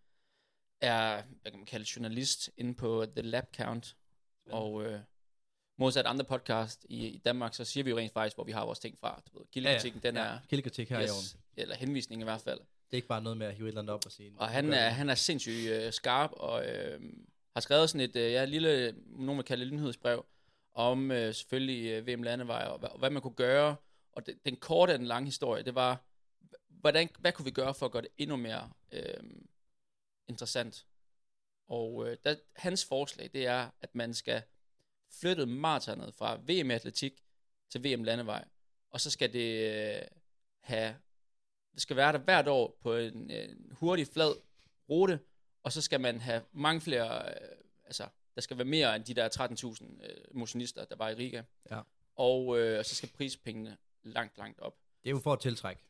er, 0.81 1.21
hvad 1.41 1.51
kan 1.51 1.59
man 1.59 1.65
kalde, 1.65 1.85
journalist 1.95 2.49
inde 2.57 2.75
på 2.75 3.05
The 3.15 3.21
Lab 3.21 3.55
Count. 3.55 3.95
Og 4.49 4.83
øh, 4.83 4.99
modsat 5.77 6.05
andre 6.05 6.25
podcast 6.25 6.85
i, 6.89 7.07
i 7.07 7.17
Danmark, 7.17 7.53
så 7.53 7.65
siger 7.65 7.83
vi 7.83 7.89
jo 7.89 7.97
rent 7.97 8.13
faktisk, 8.13 8.37
hvor 8.37 8.43
vi 8.43 8.51
har 8.51 8.65
vores 8.65 8.79
ting 8.79 8.97
fra. 8.99 9.21
Du 9.33 9.37
ved, 9.39 9.45
kildekritikken, 9.51 10.01
den 10.03 10.17
er 10.17 10.39
Kildekritik 10.49 10.89
her 10.89 10.99
i 10.99 11.03
yes, 11.03 11.11
orden. 11.11 11.43
eller 11.57 11.75
henvisning 11.75 12.21
i 12.21 12.23
hvert 12.23 12.41
fald. 12.41 12.59
Det 12.59 12.91
er 12.91 12.95
ikke 12.95 13.07
bare 13.07 13.21
noget 13.21 13.37
med 13.37 13.47
at 13.47 13.55
hive 13.55 13.65
et 13.67 13.71
eller 13.71 13.81
andet 13.81 13.93
op 13.93 14.05
og 14.05 14.11
sige... 14.11 14.33
Og 14.37 14.47
"Nu 14.47 14.53
han 14.53 14.73
er, 14.73 14.89
vi." 14.89 14.93
han 14.93 15.09
er 15.09 15.15
sindssygt 15.15 15.69
øh, 15.71 15.93
skarp, 15.93 16.29
og 16.33 16.65
øh, 16.67 17.01
har 17.53 17.59
skrevet 17.61 17.89
sådan 17.89 18.09
et, 18.09 18.15
øh, 18.15 18.31
ja, 18.31 18.45
lille, 18.45 18.95
nogen 19.07 19.37
vil 19.37 19.45
kalde 19.45 19.61
det 19.63 19.71
lynhedsbrev, 19.71 20.25
om 20.73 21.11
øh, 21.11 21.33
selvfølgelig 21.33 21.85
øh, 21.91 22.07
VM 22.07 22.23
Landevej, 22.23 22.63
og, 22.63 22.79
hvad- 22.79 22.89
og 22.89 22.99
hvad 22.99 23.09
man 23.09 23.21
kunne 23.21 23.33
gøre. 23.35 23.75
Og 24.11 24.25
det, 24.25 24.45
den 24.45 24.55
korte 24.55 24.93
af 24.93 24.97
den 24.99 25.07
lange 25.07 25.25
historie, 25.25 25.63
det 25.63 25.75
var, 25.75 26.03
hvordan, 26.69 27.09
hvad 27.19 27.31
kunne 27.31 27.45
vi 27.45 27.51
gøre 27.51 27.73
for 27.73 27.85
at 27.85 27.91
gøre 27.91 28.01
det 28.01 28.11
endnu 28.17 28.35
mere 28.35 28.69
øh, 28.91 29.23
interessant? 30.29 30.85
Og 31.67 32.07
øh, 32.09 32.17
der, 32.23 32.35
hans 32.55 32.85
forslag, 32.85 33.29
det 33.33 33.47
er, 33.47 33.69
at 33.81 33.95
man 33.95 34.13
skal 34.13 34.41
flytte 35.11 35.45
maratonet 35.45 36.13
fra 36.13 36.35
VM 36.35 36.71
i 36.71 36.73
atletik 36.73 37.13
til 37.71 37.83
VM 37.83 38.03
Landevej, 38.03 38.45
og 38.91 39.01
så 39.01 39.11
skal 39.11 39.33
det 39.33 39.69
øh, 39.95 40.01
have 40.61 40.95
det 41.73 41.81
skal 41.81 41.95
være 41.95 42.11
der 42.11 42.17
hvert 42.19 42.47
år 42.47 42.77
på 42.81 42.95
en, 42.95 43.31
en 43.31 43.67
hurtig, 43.71 44.07
flad 44.07 44.35
rute, 44.89 45.19
og 45.63 45.71
så 45.71 45.81
skal 45.81 46.01
man 46.01 46.19
have 46.19 46.41
mange 46.51 46.81
flere, 46.81 47.29
øh, 47.29 47.47
altså, 47.85 48.07
der 48.35 48.41
skal 48.41 48.57
være 48.57 48.65
mere 48.65 48.95
end 48.95 49.03
de 49.05 49.13
der 49.13 49.29
13.000 50.01 50.05
øh, 50.05 50.17
motionister, 50.37 50.85
der 50.85 50.95
var 50.95 51.09
i 51.09 51.13
Riga. 51.13 51.43
Ja. 51.71 51.81
Og 52.15 52.59
øh, 52.59 52.85
så 52.85 52.95
skal 52.95 53.09
prispengene 53.09 53.77
langt, 54.03 54.37
langt 54.37 54.59
op. 54.59 54.75
Det 55.03 55.09
er 55.09 55.11
jo 55.11 55.19
for 55.19 55.33
at 55.33 55.39
tiltrække. 55.39 55.81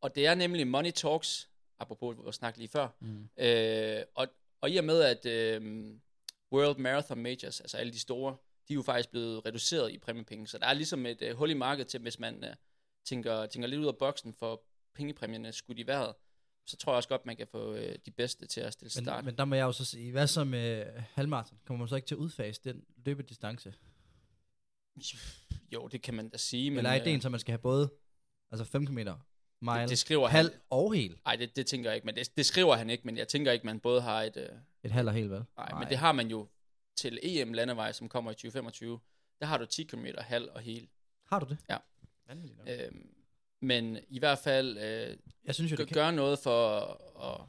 Og 0.00 0.14
det 0.14 0.26
er 0.26 0.34
nemlig 0.34 0.66
Money 0.66 0.90
Talks, 0.90 1.48
apropos 1.78 2.16
vores 2.16 2.36
snak 2.36 2.56
lige 2.56 2.68
før, 2.68 2.88
Mm. 3.00 3.28
øh, 3.36 4.02
og, 4.14 4.28
og 4.60 4.70
i 4.70 4.76
og 4.76 4.84
med, 4.84 5.02
at 5.02 5.26
øh, 5.26 5.86
World 6.52 6.76
Marathon 6.78 7.18
Majors, 7.22 7.60
altså 7.60 7.76
alle 7.76 7.92
de 7.92 8.00
store, 8.00 8.36
de 8.70 8.74
er 8.74 8.76
jo 8.76 8.82
faktisk 8.82 9.10
blevet 9.10 9.46
reduceret 9.46 9.92
i 9.92 9.98
præmiepenge, 9.98 10.46
så 10.46 10.58
der 10.58 10.66
er 10.66 10.72
ligesom 10.72 11.06
et 11.06 11.22
øh, 11.22 11.36
hul 11.36 11.50
i 11.50 11.54
markedet 11.54 11.88
til, 11.88 12.00
hvis 12.00 12.18
man 12.18 12.44
øh, 12.44 12.54
tænker, 13.04 13.46
tænker 13.46 13.68
lidt 13.68 13.80
ud 13.80 13.86
af 13.86 13.96
boksen 13.98 14.34
for 14.34 14.62
pengepræmierne 14.94 15.52
skudt 15.52 15.78
i 15.78 15.86
vejret, 15.86 16.14
så 16.66 16.76
tror 16.76 16.92
jeg 16.92 16.96
også 16.96 17.08
godt, 17.08 17.26
man 17.26 17.36
kan 17.36 17.46
få 17.46 17.74
øh, 17.74 17.98
de 18.06 18.10
bedste 18.10 18.46
til 18.46 18.60
at 18.60 18.72
stille 18.72 18.90
start. 18.90 19.24
Men, 19.24 19.24
men 19.24 19.38
der 19.38 19.44
må 19.44 19.54
jeg 19.54 19.62
jo 19.62 19.72
så 19.72 19.84
sige, 19.84 20.10
hvad 20.12 20.26
så 20.26 20.44
med 20.44 20.86
halvmarathon? 21.14 21.58
Kommer 21.66 21.78
man 21.78 21.88
så 21.88 21.96
ikke 21.96 22.06
til 22.06 22.14
at 22.14 22.18
udfase 22.18 22.60
den 22.64 22.84
løbedistance? 23.04 23.74
Jo, 25.72 25.88
det 25.88 26.02
kan 26.02 26.14
man 26.14 26.28
da 26.28 26.38
sige, 26.38 26.70
Men, 26.70 26.74
men... 26.74 26.78
Eller 26.78 26.90
er 26.90 27.00
øh, 27.00 27.06
ideen, 27.06 27.20
så 27.20 27.28
man 27.28 27.40
skal 27.40 27.52
have 27.52 27.58
både 27.58 27.90
altså 28.50 28.64
5 28.64 28.86
km, 28.86 28.92
mile, 28.92 29.14
det, 29.60 29.88
det 29.88 29.98
skriver 29.98 30.28
halv 30.28 30.50
han... 30.50 30.60
og 30.70 30.94
hel? 30.94 31.18
Nej, 31.24 31.36
det, 31.36 31.56
det 31.56 31.66
tænker 31.66 31.90
jeg 31.90 31.94
ikke, 31.94 32.06
men 32.06 32.14
det, 32.16 32.36
det 32.36 32.46
skriver 32.46 32.76
han 32.76 32.90
ikke, 32.90 33.04
men 33.04 33.16
jeg 33.16 33.28
tænker 33.28 33.52
ikke, 33.52 33.66
man 33.66 33.80
både 33.80 34.00
har 34.00 34.22
et... 34.22 34.36
Øh, 34.36 34.48
Et 34.82 34.90
halv 34.90 35.08
og 35.08 35.14
hel, 35.14 35.30
vel? 35.30 35.44
nej, 35.56 35.78
men 35.78 35.88
det 35.88 35.96
har 35.96 36.12
man 36.12 36.28
jo 36.28 36.48
til 37.00 37.18
EM 37.22 37.52
landevej, 37.52 37.92
som 37.92 38.08
kommer 38.08 38.30
i 38.30 38.34
2025. 38.34 39.00
Der 39.40 39.46
har 39.46 39.58
du 39.58 39.66
10 39.66 39.84
km 39.84 40.06
halv 40.18 40.48
og 40.54 40.60
hel. 40.60 40.88
Har 41.26 41.38
du 41.40 41.46
det? 41.48 41.58
Ja. 41.68 41.76
Øhm, 42.68 43.14
men 43.60 43.98
i 44.08 44.18
hvert 44.18 44.38
fald 44.38 44.78
øh, 44.78 45.16
Jeg 45.44 45.54
synes 45.54 45.72
jo, 45.72 45.76
gør, 45.76 45.84
det 45.84 45.94
kan... 45.94 46.02
gør 46.02 46.10
noget 46.10 46.38
for 46.38 46.78
at, 47.20 47.40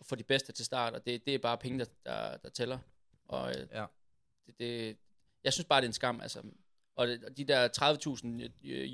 at 0.00 0.06
få 0.06 0.14
de 0.16 0.22
bedste 0.22 0.52
til 0.52 0.64
start, 0.64 0.94
og 0.94 1.06
det, 1.06 1.26
det 1.26 1.34
er 1.34 1.38
bare 1.38 1.58
penge, 1.58 1.78
der, 1.78 1.84
der, 2.04 2.36
der 2.36 2.48
tæller. 2.48 2.78
Og 3.28 3.50
øh, 3.50 3.66
Ja. 3.72 3.84
det, 4.46 4.58
det, 4.58 4.96
jeg 5.44 5.52
synes 5.52 5.64
bare, 5.66 5.80
det 5.80 5.86
er 5.86 5.88
en 5.88 5.92
skam. 5.92 6.20
Altså. 6.20 6.42
Og, 6.96 7.06
det, 7.08 7.24
og 7.24 7.36
de 7.36 7.44
der 7.44 7.68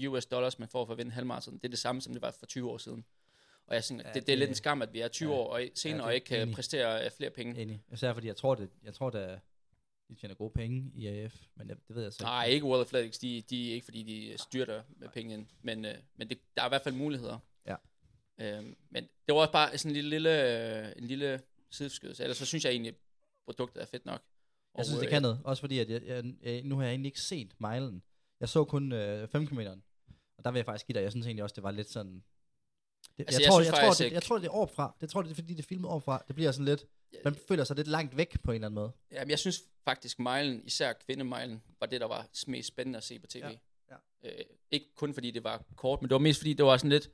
30.000 0.02 0.06
US 0.08 0.26
dollars, 0.26 0.58
man 0.58 0.68
får 0.68 0.84
for 0.86 0.92
at 0.92 0.98
vinde 0.98 1.10
halvmarathon, 1.12 1.54
det 1.54 1.64
er 1.64 1.68
det 1.68 1.78
samme, 1.78 2.00
som 2.00 2.12
det 2.12 2.22
var 2.22 2.30
for 2.30 2.46
20 2.46 2.70
år 2.70 2.78
siden. 2.78 3.04
Og 3.66 3.74
jeg 3.74 3.84
synes, 3.84 4.02
Ja, 4.02 4.08
ja, 4.08 4.14
det, 4.14 4.22
det, 4.26 4.32
er 4.32 4.32
det- 4.32 4.38
lidt 4.38 4.48
en 4.48 4.54
skam, 4.54 4.82
at 4.82 4.92
vi 4.92 5.00
er 5.00 5.08
20 5.08 5.30
ja. 5.30 5.36
år 5.36 5.52
og 5.54 5.62
senere 5.74 5.96
det 5.98 6.02
er 6.02 6.06
og 6.06 6.14
ikke 6.14 6.24
kan 6.26 6.42
enig. 6.42 6.54
præstere 6.54 7.04
øh, 7.04 7.10
flere 7.10 7.30
penge. 7.30 7.62
Enig. 7.62 7.82
Især 7.92 8.12
fordi 8.12 8.26
jeg 8.26 8.36
tror, 8.36 8.54
det, 8.54 8.70
jeg 8.82 8.94
tror, 8.94 9.10
det 9.10 9.40
de 10.14 10.20
tjener 10.20 10.34
gode 10.34 10.50
penge 10.50 10.90
i 10.94 11.06
AF, 11.06 11.34
men 11.56 11.68
jeg, 11.68 11.76
det 11.88 11.96
ved 11.96 12.02
jeg 12.02 12.12
så 12.12 12.22
Nej, 12.22 12.46
ikke 12.46 12.66
World 12.66 12.80
Athletics, 12.80 13.18
de, 13.18 13.42
de 13.50 13.70
er 13.70 13.74
ikke 13.74 13.84
fordi, 13.84 14.02
de 14.02 14.38
styrter 14.38 14.82
med 14.96 15.08
penge 15.08 15.34
ind, 15.34 15.46
men, 15.62 15.84
øh, 15.84 15.94
men 16.16 16.28
det, 16.28 16.38
der 16.56 16.62
er 16.62 16.66
i 16.66 16.68
hvert 16.68 16.82
fald 16.82 16.94
muligheder. 16.94 17.38
Ja. 17.66 17.76
Øhm, 18.40 18.76
men 18.90 19.04
det 19.26 19.34
var 19.34 19.40
også 19.40 19.52
bare 19.52 19.78
sådan 19.78 19.90
en 19.90 19.94
lille, 19.94 20.10
lille, 20.10 20.86
øh, 20.86 20.92
en 20.96 21.04
lille 21.04 21.40
sideskydelse. 21.70 22.22
Ellers 22.22 22.36
så 22.36 22.46
synes 22.46 22.64
jeg 22.64 22.70
egentlig, 22.70 22.94
produktet 23.46 23.82
er 23.82 23.86
fedt 23.86 24.06
nok. 24.06 24.20
Jeg 24.78 24.84
synes, 24.84 24.98
det 24.98 25.06
øh, 25.06 25.10
kan 25.12 25.22
noget. 25.22 25.40
Også 25.44 25.60
fordi, 25.60 25.78
at 25.78 25.90
jeg, 25.90 26.02
jeg, 26.02 26.24
jeg, 26.42 26.62
nu 26.62 26.76
har 26.76 26.82
jeg 26.84 26.90
egentlig 26.90 27.08
ikke 27.08 27.20
set 27.20 27.54
milen. 27.60 28.02
Jeg 28.40 28.48
så 28.48 28.64
kun 28.64 28.92
øh, 28.92 29.28
5 29.28 29.46
km. 29.46 29.58
Og 30.38 30.44
der 30.44 30.50
vil 30.50 30.58
jeg 30.58 30.64
faktisk 30.66 30.86
give 30.86 30.94
dig, 30.94 31.02
jeg 31.02 31.10
synes 31.10 31.26
egentlig 31.26 31.42
også, 31.42 31.54
det 31.54 31.62
var 31.62 31.70
lidt 31.70 31.90
sådan... 31.90 32.24
Det, 33.18 33.24
Altså, 33.24 33.40
jeg, 33.40 33.44
jeg 33.46 33.50
tror, 33.52 33.60
jeg, 33.60 33.70
tror, 33.72 33.78
faktisk 33.80 33.98
det, 33.98 34.04
ikke- 34.04 34.14
jeg 34.14 34.22
tror, 34.22 34.38
det 34.38 34.46
er 34.46 34.50
overfra. 34.50 34.96
Det 35.00 35.10
tror 35.10 35.22
det 35.22 35.30
er, 35.30 35.34
fordi 35.34 35.54
det 35.54 35.58
er 35.62 35.66
filmet 35.68 35.90
overfra. 35.90 36.24
Det 36.28 36.34
bliver 36.34 36.52
sådan 36.52 36.64
lidt... 36.64 36.84
Man 37.24 37.36
føler 37.48 37.64
sig 37.64 37.76
lidt 37.76 37.88
langt 37.88 38.16
væk 38.16 38.42
på 38.42 38.50
en 38.50 38.54
eller 38.54 38.66
anden 38.66 38.74
måde. 38.74 38.92
Jamen, 39.12 39.30
jeg 39.30 39.38
synes 39.38 39.62
faktisk, 39.84 40.18
milen, 40.18 40.62
især 40.64 40.92
kvindemilen, 40.92 41.62
var 41.80 41.86
det, 41.86 42.00
der 42.00 42.06
var 42.06 42.26
mest 42.46 42.68
spændende 42.68 42.96
at 42.96 43.04
se 43.04 43.18
på 43.18 43.26
tv. 43.26 43.38
Ja, 43.38 43.50
ja. 43.90 44.28
Øh, 44.28 44.44
ikke 44.70 44.86
kun 44.96 45.14
fordi 45.14 45.30
det 45.30 45.44
var 45.44 45.62
kort, 45.76 46.02
men 46.02 46.08
det 46.08 46.14
var 46.14 46.18
mest 46.18 46.40
fordi, 46.40 46.52
det 46.52 46.64
var 46.64 46.76
sådan 46.76 46.90
lidt... 46.90 47.10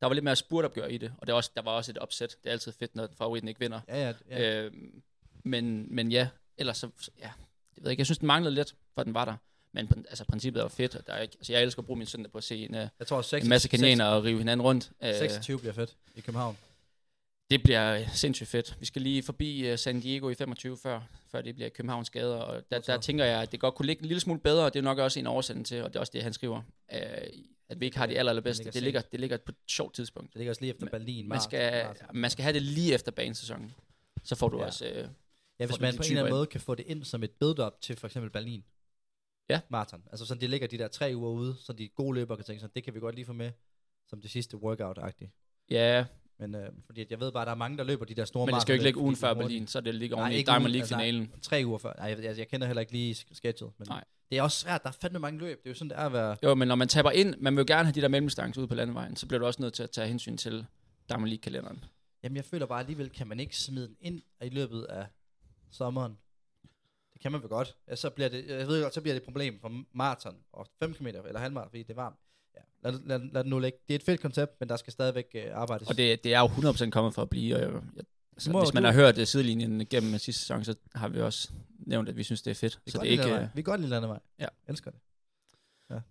Der 0.00 0.06
var 0.06 0.14
lidt 0.14 0.24
mere 0.24 0.36
spurtopgør 0.36 0.86
i 0.86 0.98
det, 0.98 1.12
og 1.18 1.26
det 1.26 1.32
var 1.32 1.36
også, 1.36 1.50
der 1.56 1.62
var 1.62 1.70
også 1.70 1.90
et 1.90 1.98
opsæt. 1.98 2.36
Det 2.42 2.48
er 2.48 2.52
altid 2.52 2.72
fedt, 2.72 2.96
når 2.96 3.08
favoritten 3.18 3.48
ikke 3.48 3.60
vinder. 3.60 3.80
Ja, 3.88 4.08
ja. 4.08 4.14
ja. 4.30 4.62
Øhm, 4.62 5.02
men, 5.44 5.94
men 5.94 6.12
ja, 6.12 6.28
ellers 6.58 6.78
så, 6.78 6.88
ja, 7.18 7.30
det 7.74 7.82
ved 7.82 7.84
jeg 7.84 7.90
ikke. 7.90 8.00
Jeg 8.00 8.06
synes, 8.06 8.18
den 8.18 8.26
manglede 8.26 8.54
lidt, 8.54 8.74
for 8.94 9.02
den 9.02 9.14
var 9.14 9.24
der. 9.24 9.36
Men 9.72 10.06
altså, 10.08 10.24
princippet 10.24 10.62
er 10.62 10.68
fedt, 10.68 10.96
og 10.96 11.06
der 11.06 11.12
er 11.12 11.20
ikke, 11.22 11.36
altså, 11.38 11.52
jeg 11.52 11.62
elsker 11.62 11.82
at 11.82 11.86
bruge 11.86 11.98
min 11.98 12.06
søndag 12.06 12.32
på 12.32 12.38
at 12.38 12.44
se 12.44 12.56
en, 12.56 12.74
uh, 12.74 12.80
jeg 12.98 13.06
tror, 13.06 13.22
6, 13.22 13.44
en 13.44 13.48
masse 13.48 13.68
kananer 13.68 14.04
og 14.04 14.24
rive 14.24 14.38
hinanden 14.38 14.66
rundt. 14.66 14.90
Uh, 15.00 15.08
26 15.08 15.58
bliver 15.58 15.72
fedt 15.72 15.96
i 16.14 16.20
København. 16.20 16.56
Det 17.52 17.62
bliver 17.62 17.94
øh, 17.94 18.08
sindssygt 18.14 18.48
fedt. 18.48 18.76
Vi 18.80 18.86
skal 18.86 19.02
lige 19.02 19.22
forbi 19.22 19.72
uh, 19.72 19.78
San 19.78 20.00
Diego 20.00 20.28
i 20.28 20.34
25 20.34 20.76
før, 20.76 21.00
før 21.30 21.40
det 21.42 21.54
bliver 21.54 21.68
Københavns 21.70 22.10
gader, 22.10 22.36
og 22.36 22.62
der, 22.70 22.78
der 22.78 23.00
tænker 23.00 23.24
jeg, 23.24 23.42
at 23.42 23.52
det 23.52 23.60
godt 23.60 23.74
kunne 23.74 23.86
ligge 23.86 24.02
en 24.02 24.06
lille 24.06 24.20
smule 24.20 24.40
bedre, 24.40 24.64
og 24.64 24.74
det 24.74 24.78
er 24.78 24.84
nok 24.84 24.98
også 24.98 25.18
en 25.18 25.26
oversætning 25.26 25.66
til, 25.66 25.82
og 25.82 25.88
det 25.88 25.96
er 25.96 26.00
også 26.00 26.10
det, 26.14 26.22
han 26.22 26.32
skriver, 26.32 26.56
uh, 26.56 26.98
at 27.68 27.80
vi 27.80 27.84
ikke 27.84 27.98
har 27.98 28.06
de 28.06 28.18
aller, 28.18 28.30
allerbedste. 28.30 28.70
Det 28.70 28.82
ligger, 28.82 29.00
det 29.00 29.20
ligger 29.20 29.36
på 29.36 29.52
et 29.52 29.56
sjovt 29.70 29.94
tidspunkt. 29.94 30.32
Det 30.32 30.38
ligger 30.38 30.50
også 30.50 30.62
lige 30.62 30.72
efter 30.74 30.86
Berlin. 30.86 31.28
Man 31.28 31.40
skal, 31.40 31.86
man 32.12 32.30
skal 32.30 32.42
have 32.42 32.52
det 32.52 32.62
lige 32.62 32.94
efter 32.94 33.12
banesæsonen. 33.12 33.72
Så 34.24 34.34
får 34.34 34.48
du 34.48 34.58
Ja. 34.58 34.64
også... 34.66 35.02
Uh, 35.04 35.08
Ja, 35.58 35.66
hvis 35.66 35.80
man 35.80 35.96
på 35.96 36.02
en 36.02 36.08
eller 36.08 36.22
anden 36.22 36.34
måde 36.34 36.46
kan 36.46 36.60
få 36.60 36.74
det 36.74 36.86
ind 36.86 37.04
som 37.04 37.22
et 37.22 37.30
build-up 37.30 37.80
til 37.80 37.96
for 37.96 38.06
eksempel 38.06 38.30
Berlin. 38.30 38.64
Ja. 39.50 39.60
Marathon. 39.68 40.02
Altså 40.10 40.26
sådan, 40.26 40.40
de 40.40 40.46
ligger 40.46 40.68
de 40.68 40.78
der 40.78 40.88
tre 40.88 41.12
uger 41.16 41.30
ude, 41.30 41.56
så 41.60 41.72
de 41.72 41.88
gode 41.88 42.14
løbere 42.14 42.36
kan 42.36 42.44
tænke 42.44 42.60
sådan, 42.60 42.72
det 42.74 42.84
kan 42.84 42.94
vi 42.94 43.00
godt 43.00 43.14
lige 43.14 43.24
få 43.24 43.32
med 43.32 43.52
som 44.08 44.20
det 44.20 44.30
sidste 44.30 44.56
workout-agtigt. 44.56 45.30
ja, 45.70 46.04
Men 46.42 46.54
øh, 46.54 46.68
fordi 46.86 47.06
jeg 47.10 47.20
ved 47.20 47.32
bare, 47.32 47.42
at 47.42 47.46
der 47.46 47.52
er 47.52 47.56
mange, 47.56 47.78
der 47.78 47.84
løber 47.84 48.04
de 48.04 48.14
der 48.14 48.24
store 48.24 48.46
men 48.46 48.54
det 48.54 48.62
skal 48.62 48.72
jo 48.72 48.74
ikke 48.74 48.84
ligge 48.84 49.00
ugen 49.00 49.12
er 49.12 49.16
før. 49.16 49.34
Berlin, 49.34 49.66
så 49.66 49.80
det 49.80 49.94
ligger 49.94 50.16
oven 50.16 50.32
i 50.32 50.42
Diamond 50.42 50.72
League-finalen. 50.72 51.22
Altså, 51.22 51.50
tre 51.50 51.62
uger 51.66 51.78
før. 51.78 51.92
Nej, 51.98 52.06
jeg, 52.06 52.24
jeg, 52.24 52.38
jeg 52.38 52.48
kender 52.48 52.66
heller 52.66 52.80
ikke 52.80 52.92
lige 52.92 53.14
sketchet. 53.32 53.70
Men 53.78 53.88
Nej. 53.88 54.04
Det 54.30 54.38
er 54.38 54.42
også 54.42 54.58
svært. 54.58 54.82
Der 54.82 54.88
er 54.88 54.92
fandme 55.00 55.18
mange 55.18 55.38
løb. 55.38 55.58
Det 55.58 55.66
er 55.66 55.70
jo 55.70 55.74
sådan, 55.74 55.90
det 55.90 55.98
er 55.98 56.06
at 56.06 56.12
være... 56.12 56.36
Jo, 56.42 56.54
men 56.54 56.68
når 56.68 56.74
man 56.74 56.88
taber 56.88 57.10
ind, 57.10 57.34
man 57.38 57.56
vil 57.56 57.60
jo 57.60 57.74
gerne 57.74 57.84
have 57.84 57.92
de 57.92 58.00
der 58.00 58.08
mellemdistancer 58.08 58.60
ude 58.60 58.68
på 58.68 58.74
landevejen, 58.74 59.16
så 59.16 59.26
bliver 59.26 59.38
du 59.38 59.46
også 59.46 59.62
nødt 59.62 59.74
til 59.74 59.82
at 59.82 59.90
tage 59.90 60.08
hensyn 60.08 60.36
til 60.36 60.66
Diamond 61.08 61.28
League-kalenderen. 61.28 61.84
Jamen, 62.22 62.36
jeg 62.36 62.44
føler 62.44 62.66
bare 62.66 62.80
alligevel, 62.80 63.10
kan 63.10 63.26
man 63.26 63.40
ikke 63.40 63.58
smide 63.58 63.86
den 63.86 63.96
ind 64.00 64.22
i 64.42 64.48
løbet 64.48 64.82
af 64.82 65.06
sommeren? 65.70 66.18
Det 67.12 67.20
kan 67.22 67.32
man 67.32 67.40
vel 67.40 67.48
godt. 67.48 67.76
Ja, 67.88 67.96
så 67.96 68.10
bliver 68.10 68.28
det, 68.28 68.44
jeg 68.48 68.66
ved 68.66 68.82
godt, 68.82 68.94
så 68.94 69.00
bliver 69.00 69.14
det 69.14 69.20
et 69.20 69.24
problem 69.24 69.60
for 69.60 69.82
maraton 69.92 70.36
og 70.52 70.66
5 70.78 70.94
km 70.94 71.06
eller 71.06 71.38
halvmaraton, 71.38 71.70
fordi 71.70 71.82
det 71.82 71.90
er 71.90 71.94
varmt. 71.94 72.16
Ja, 72.56 72.90
lad, 72.90 73.00
lad, 73.06 73.18
lad 73.32 73.44
det 73.44 73.50
nu 73.50 73.58
ligge. 73.58 73.78
Det 73.88 73.94
er 73.94 73.98
et 73.98 74.02
fedt 74.02 74.20
koncept, 74.20 74.60
men 74.60 74.68
der 74.68 74.76
skal 74.76 74.92
stadigvæk 74.92 75.26
uh, 75.34 75.40
arbejdes. 75.60 75.88
Og 75.88 75.96
det, 75.96 76.24
det 76.24 76.34
er 76.34 76.40
jo 76.40 76.46
100% 76.46 76.90
kommet 76.90 77.14
for 77.14 77.22
at 77.22 77.30
blive, 77.30 77.54
og 77.56 77.60
jeg, 77.62 77.70
jeg, 77.72 78.04
altså, 78.32 78.50
hvis 78.60 78.74
man 78.74 78.82
du- 78.82 78.86
har 78.86 78.94
hørt 78.94 79.16
det 79.16 79.28
sidelinjen 79.28 79.86
gennem 79.86 80.18
sidste 80.18 80.40
sæson, 80.40 80.64
så 80.64 80.74
har 80.94 81.08
vi 81.08 81.20
også 81.20 81.50
nævnt, 81.78 82.08
at 82.08 82.16
vi 82.16 82.22
synes, 82.22 82.42
det 82.42 82.50
er 82.50 82.54
fedt. 82.54 82.80
vi 82.84 82.90
så 82.90 82.98
det 82.98 83.06
er 83.06 83.10
ikke... 83.10 83.22
landevej. 83.24 83.44
Vi 83.54 83.62
kan 83.62 83.64
godt 83.64 83.80
lide 83.80 83.90
landevej. 83.90 84.18
Ja. 84.40 84.46
Elsker 84.68 84.90
det. 84.90 85.00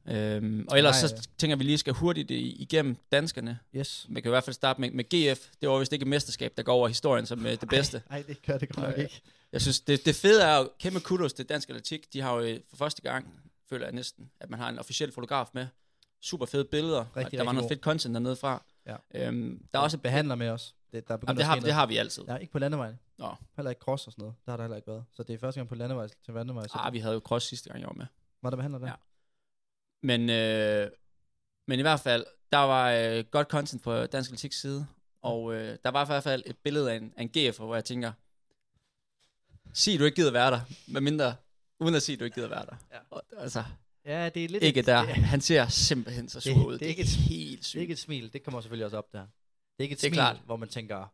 Øhm, 0.08 0.66
og 0.70 0.78
ellers 0.78 1.02
Nej, 1.04 1.08
så 1.10 1.30
tænker 1.38 1.56
vi 1.58 1.64
lige 1.64 1.78
skal 1.78 1.94
hurtigt 1.94 2.32
i- 2.32 2.56
igennem 2.62 2.96
danskerne. 3.12 3.60
Yes. 3.76 4.06
Vi 4.10 4.22
kan 4.22 4.30
i 4.30 4.34
hvert 4.34 4.44
fald 4.44 4.54
starte 4.54 4.82
med, 4.82 4.92
med 4.92 5.04
GF. 5.04 5.48
Det 5.62 5.70
var 5.70 5.80
vist 5.80 5.94
ikke 5.94 6.04
et 6.04 6.08
mesterskab, 6.08 6.54
der 6.58 6.64
går 6.64 6.74
over 6.74 6.88
historien 6.88 7.26
som 7.26 7.46
øh, 7.46 7.52
det 7.52 7.70
bedste. 7.70 8.02
Nej, 8.10 8.24
det 8.28 8.42
gør 8.46 8.58
det 8.58 8.70
godt 8.76 8.88
nok 8.88 8.98
ikke. 8.98 9.22
Jeg 9.52 9.62
synes, 9.62 9.80
det, 9.82 10.06
det 10.06 10.16
fede 10.16 10.44
er 10.44 10.58
jo, 10.58 10.70
kæmpe 10.80 11.00
kudos 11.00 11.34
til 11.34 11.46
dansk 11.50 11.70
atletik. 11.70 12.14
De 12.14 12.22
har 12.22 12.34
jo 12.36 12.42
øh, 12.42 12.60
for 12.70 12.76
første 12.76 13.02
gang, 13.02 13.42
føler 13.70 13.86
jeg 13.86 13.94
næsten, 13.96 14.30
at 14.40 14.50
man 14.50 14.60
har 14.60 14.70
en 14.70 14.80
officiel 14.80 15.12
fotograf 15.12 15.48
med. 15.54 15.68
Super 16.22 16.46
fede 16.46 16.66
billeder. 16.66 17.00
Rigtig, 17.00 17.16
der 17.16 17.22
var 17.22 17.24
rigtig 17.24 17.44
noget 17.44 17.62
god. 17.62 17.70
fedt 17.70 17.82
content 17.82 18.14
dernede 18.14 18.36
fra. 18.36 18.64
Ja. 18.86 18.96
Øhm, 19.16 19.66
der 19.72 19.80
er 19.80 19.84
også... 19.84 19.98
behandler 19.98 20.36
med 20.36 20.50
os. 20.50 20.76
Det, 20.92 21.08
der 21.08 21.14
er 21.14 21.20
Jamen, 21.28 21.38
det, 21.38 21.46
har, 21.46 21.56
det 21.56 21.64
noget. 21.64 21.76
har 21.76 21.86
vi 21.86 21.98
altid. 21.98 22.24
Ja, 22.28 22.36
ikke 22.36 22.52
på 22.52 22.60
landevejen. 22.60 23.00
Nå. 23.18 23.36
Heller 23.56 23.70
ikke 23.70 23.80
cross 23.80 24.08
og 24.08 24.14
sådan 24.14 24.22
noget. 24.24 24.36
Der 24.46 24.52
har 24.52 24.58
der 24.58 24.64
heller 24.64 24.76
ikke 24.76 24.88
været. 24.88 25.04
Så 25.12 25.24
det 25.24 25.34
er 25.34 25.38
første 25.38 25.60
gang 25.60 25.70
på 25.70 25.76
landevej 25.76 26.08
til 26.26 26.34
landevej. 26.34 26.66
Ah, 26.74 26.94
vi 26.94 27.00
havde 27.00 27.14
jo 27.14 27.20
cross 27.20 27.48
sidste 27.48 27.70
gang, 27.70 27.80
jeg 27.82 27.88
var 27.88 27.94
med. 27.94 28.06
var 28.42 28.50
der 28.50 28.58
behandler 28.58 28.80
der? 28.80 28.88
Ja. 28.88 28.94
Men, 30.04 30.30
øh, 30.30 30.92
men 31.68 31.80
i 31.80 31.82
hvert 31.82 32.00
fald, 32.00 32.26
der 32.52 32.58
var 32.58 32.92
øh, 32.92 33.24
godt 33.32 33.48
content 33.48 33.84
på 33.84 34.06
Dansk 34.06 34.30
Atletiks 34.30 34.62
side, 34.62 34.88
og 35.22 35.54
øh, 35.54 35.78
der 35.84 35.92
var 35.92 36.04
i 36.04 36.06
hvert 36.06 36.24
fald 36.24 36.44
et 36.46 36.58
billede 36.58 36.92
af 36.92 36.96
en, 36.96 37.14
af 37.18 37.22
en 37.22 37.30
GF, 37.30 37.58
hvor 37.58 37.76
jeg 37.76 37.86
tænker, 37.86 38.12
sig 39.74 40.00
du 40.00 40.04
ikke 40.04 40.16
gider 40.16 40.32
være 40.32 40.52
der, 40.52 40.62
medmindre, 40.88 41.36
uden 41.80 41.96
at 41.96 42.04
sige 42.04 42.18
du 42.18 42.24
ikke 42.24 42.36
gider 42.36 42.50
være 42.50 42.66
der. 42.66 42.76
Ja. 42.92 42.98
Og, 43.10 43.22
altså, 43.38 43.64
Ja, 44.06 44.30
det 44.30 44.46
er 44.46 44.50
lidt... 44.50 44.64
ikke 44.64 44.80
et, 44.80 44.86
der. 44.86 45.06
Det, 45.06 45.16
Han 45.16 45.42
ser 45.42 45.68
simpelthen 45.68 46.30
så 46.30 46.40
sur 46.40 46.54
Det- 46.54 46.66
ud. 46.66 46.74
det 46.74 46.86
er 46.86 46.90
ikke 46.90 47.02
et 47.02 47.08
helt 47.08 47.58
det 47.60 47.66
sygt. 47.66 47.78
er 47.78 47.82
ikke 47.82 47.92
et 47.92 48.00
smil. 48.00 48.34
Det 48.34 48.44
kommer 48.44 48.62
selvfølgelig 48.62 48.86
også 48.86 48.98
op 48.98 49.12
der. 49.14 49.20
Det 49.20 49.28
er 49.80 49.84
ikke 49.84 49.94
et 49.94 49.98
Det 50.02 50.08
smil, 50.10 50.14
klart. 50.14 50.38
hvor 50.46 50.56
man 50.56 50.70
tænker, 50.70 51.14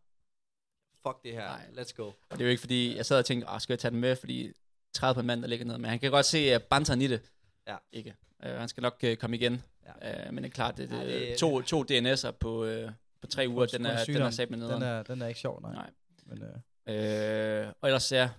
fuck 1.07 1.23
det 1.23 1.31
her, 1.33 1.47
Nej. 1.47 1.65
let's 1.83 1.93
go. 1.95 2.03
Og 2.05 2.13
det 2.31 2.41
er 2.41 2.45
jo 2.45 2.49
ikke 2.49 2.59
fordi, 2.61 2.95
jeg 2.95 3.05
sad 3.05 3.17
og 3.19 3.25
tænkte, 3.25 3.47
ah, 3.47 3.61
skal 3.61 3.73
jeg 3.73 3.79
tage 3.79 3.91
den 3.91 3.99
med, 3.99 4.15
fordi 4.15 4.51
30 4.93 5.13
på 5.13 5.19
en 5.19 5.27
mand, 5.27 5.41
der 5.41 5.47
ligger 5.47 5.65
ned. 5.65 5.77
Men 5.77 5.89
han 5.89 5.99
kan 5.99 6.11
godt 6.11 6.25
se 6.25 6.55
uh, 6.55 6.61
banteren 6.61 7.01
i 7.01 7.07
det. 7.07 7.21
Ja. 7.67 7.75
Ikke. 7.91 8.15
Uh, 8.45 8.49
han 8.51 8.67
skal 8.69 8.81
nok 8.81 8.99
uh, 9.07 9.13
komme 9.15 9.35
igen. 9.37 9.63
Ja. 10.03 10.27
Uh, 10.27 10.33
men 10.33 10.43
det 10.43 10.49
er 10.49 10.53
klart, 10.53 10.77
det, 10.77 10.91
Ja, 10.91 11.05
det, 11.07 11.27
det- 11.27 11.37
to, 11.37 11.61
to 11.61 11.83
DNS'er 11.83 12.31
på, 12.31 12.65
uh, 12.65 12.91
på 13.21 13.27
tre 13.27 13.45
uger, 13.49 13.63
en- 13.63 13.69
den 13.73 13.85
er, 13.85 14.05
den 14.05 14.15
er 14.21 14.29
sat 14.29 14.49
med 14.49 14.57
Den 14.57 14.65
nederen. 14.67 14.83
er, 14.83 15.03
den 15.03 15.21
er 15.21 15.27
ikke 15.27 15.39
sjov, 15.39 15.61
nej. 15.61 15.73
Nej. 15.73 15.89
Men, 16.25 16.43
øh, 16.43 16.49
Øh, 16.89 17.67
og 17.81 17.89
ellers 17.89 18.11
ja, 18.11 18.29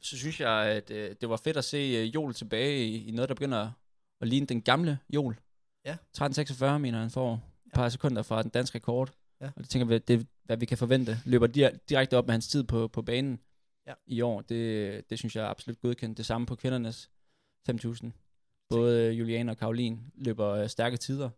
så 0.00 0.18
synes 0.18 0.40
jeg, 0.40 0.66
at 0.66 0.90
øh, 0.90 1.16
det 1.20 1.28
var 1.28 1.36
fedt 1.36 1.56
at 1.56 1.64
se 1.64 1.76
øh, 1.76 2.14
Jol 2.14 2.34
tilbage 2.34 2.84
i, 2.86 3.08
i 3.08 3.10
noget, 3.10 3.28
der 3.28 3.34
begynder 3.34 3.70
at 4.20 4.28
ligne 4.28 4.46
den 4.46 4.62
gamle 4.62 4.98
Jol. 5.14 5.36
Ja. 5.84 5.96
13.46 6.18 6.78
mener 6.78 6.98
han 7.00 7.10
får 7.10 7.34
et 7.66 7.72
par 7.74 7.88
sekunder 7.88 8.22
fra 8.22 8.42
den 8.42 8.50
danske 8.50 8.76
rekord. 8.76 9.12
Ja. 9.40 9.46
Og 9.56 9.62
det 9.62 9.68
tænker 9.70 9.86
vi, 9.86 9.98
det 9.98 10.26
hvad 10.44 10.56
vi 10.56 10.66
kan 10.66 10.78
forvente. 10.78 11.18
Løber 11.24 11.46
dir- 11.46 11.78
direkte 11.88 12.16
op 12.18 12.26
med 12.26 12.32
hans 12.34 12.48
tid 12.48 12.64
på, 12.64 12.88
på 12.88 13.02
banen 13.02 13.40
Ja. 13.86 13.92
i 14.06 14.20
år. 14.20 14.40
Det, 14.40 15.10
det 15.10 15.18
synes 15.18 15.36
jeg 15.36 15.44
er 15.44 15.48
absolut 15.48 15.80
godkendt. 15.80 16.18
Det 16.18 16.26
samme 16.26 16.46
på 16.46 16.54
kvindernes 16.56 17.10
5.000. 17.70 18.10
Både 18.70 19.06
øh, 19.06 19.18
Juliane 19.18 19.52
og 19.52 19.56
Karoline 19.56 19.98
løber 20.14 20.48
øh, 20.48 20.68
stærke 20.68 20.96
tider. 20.96 21.30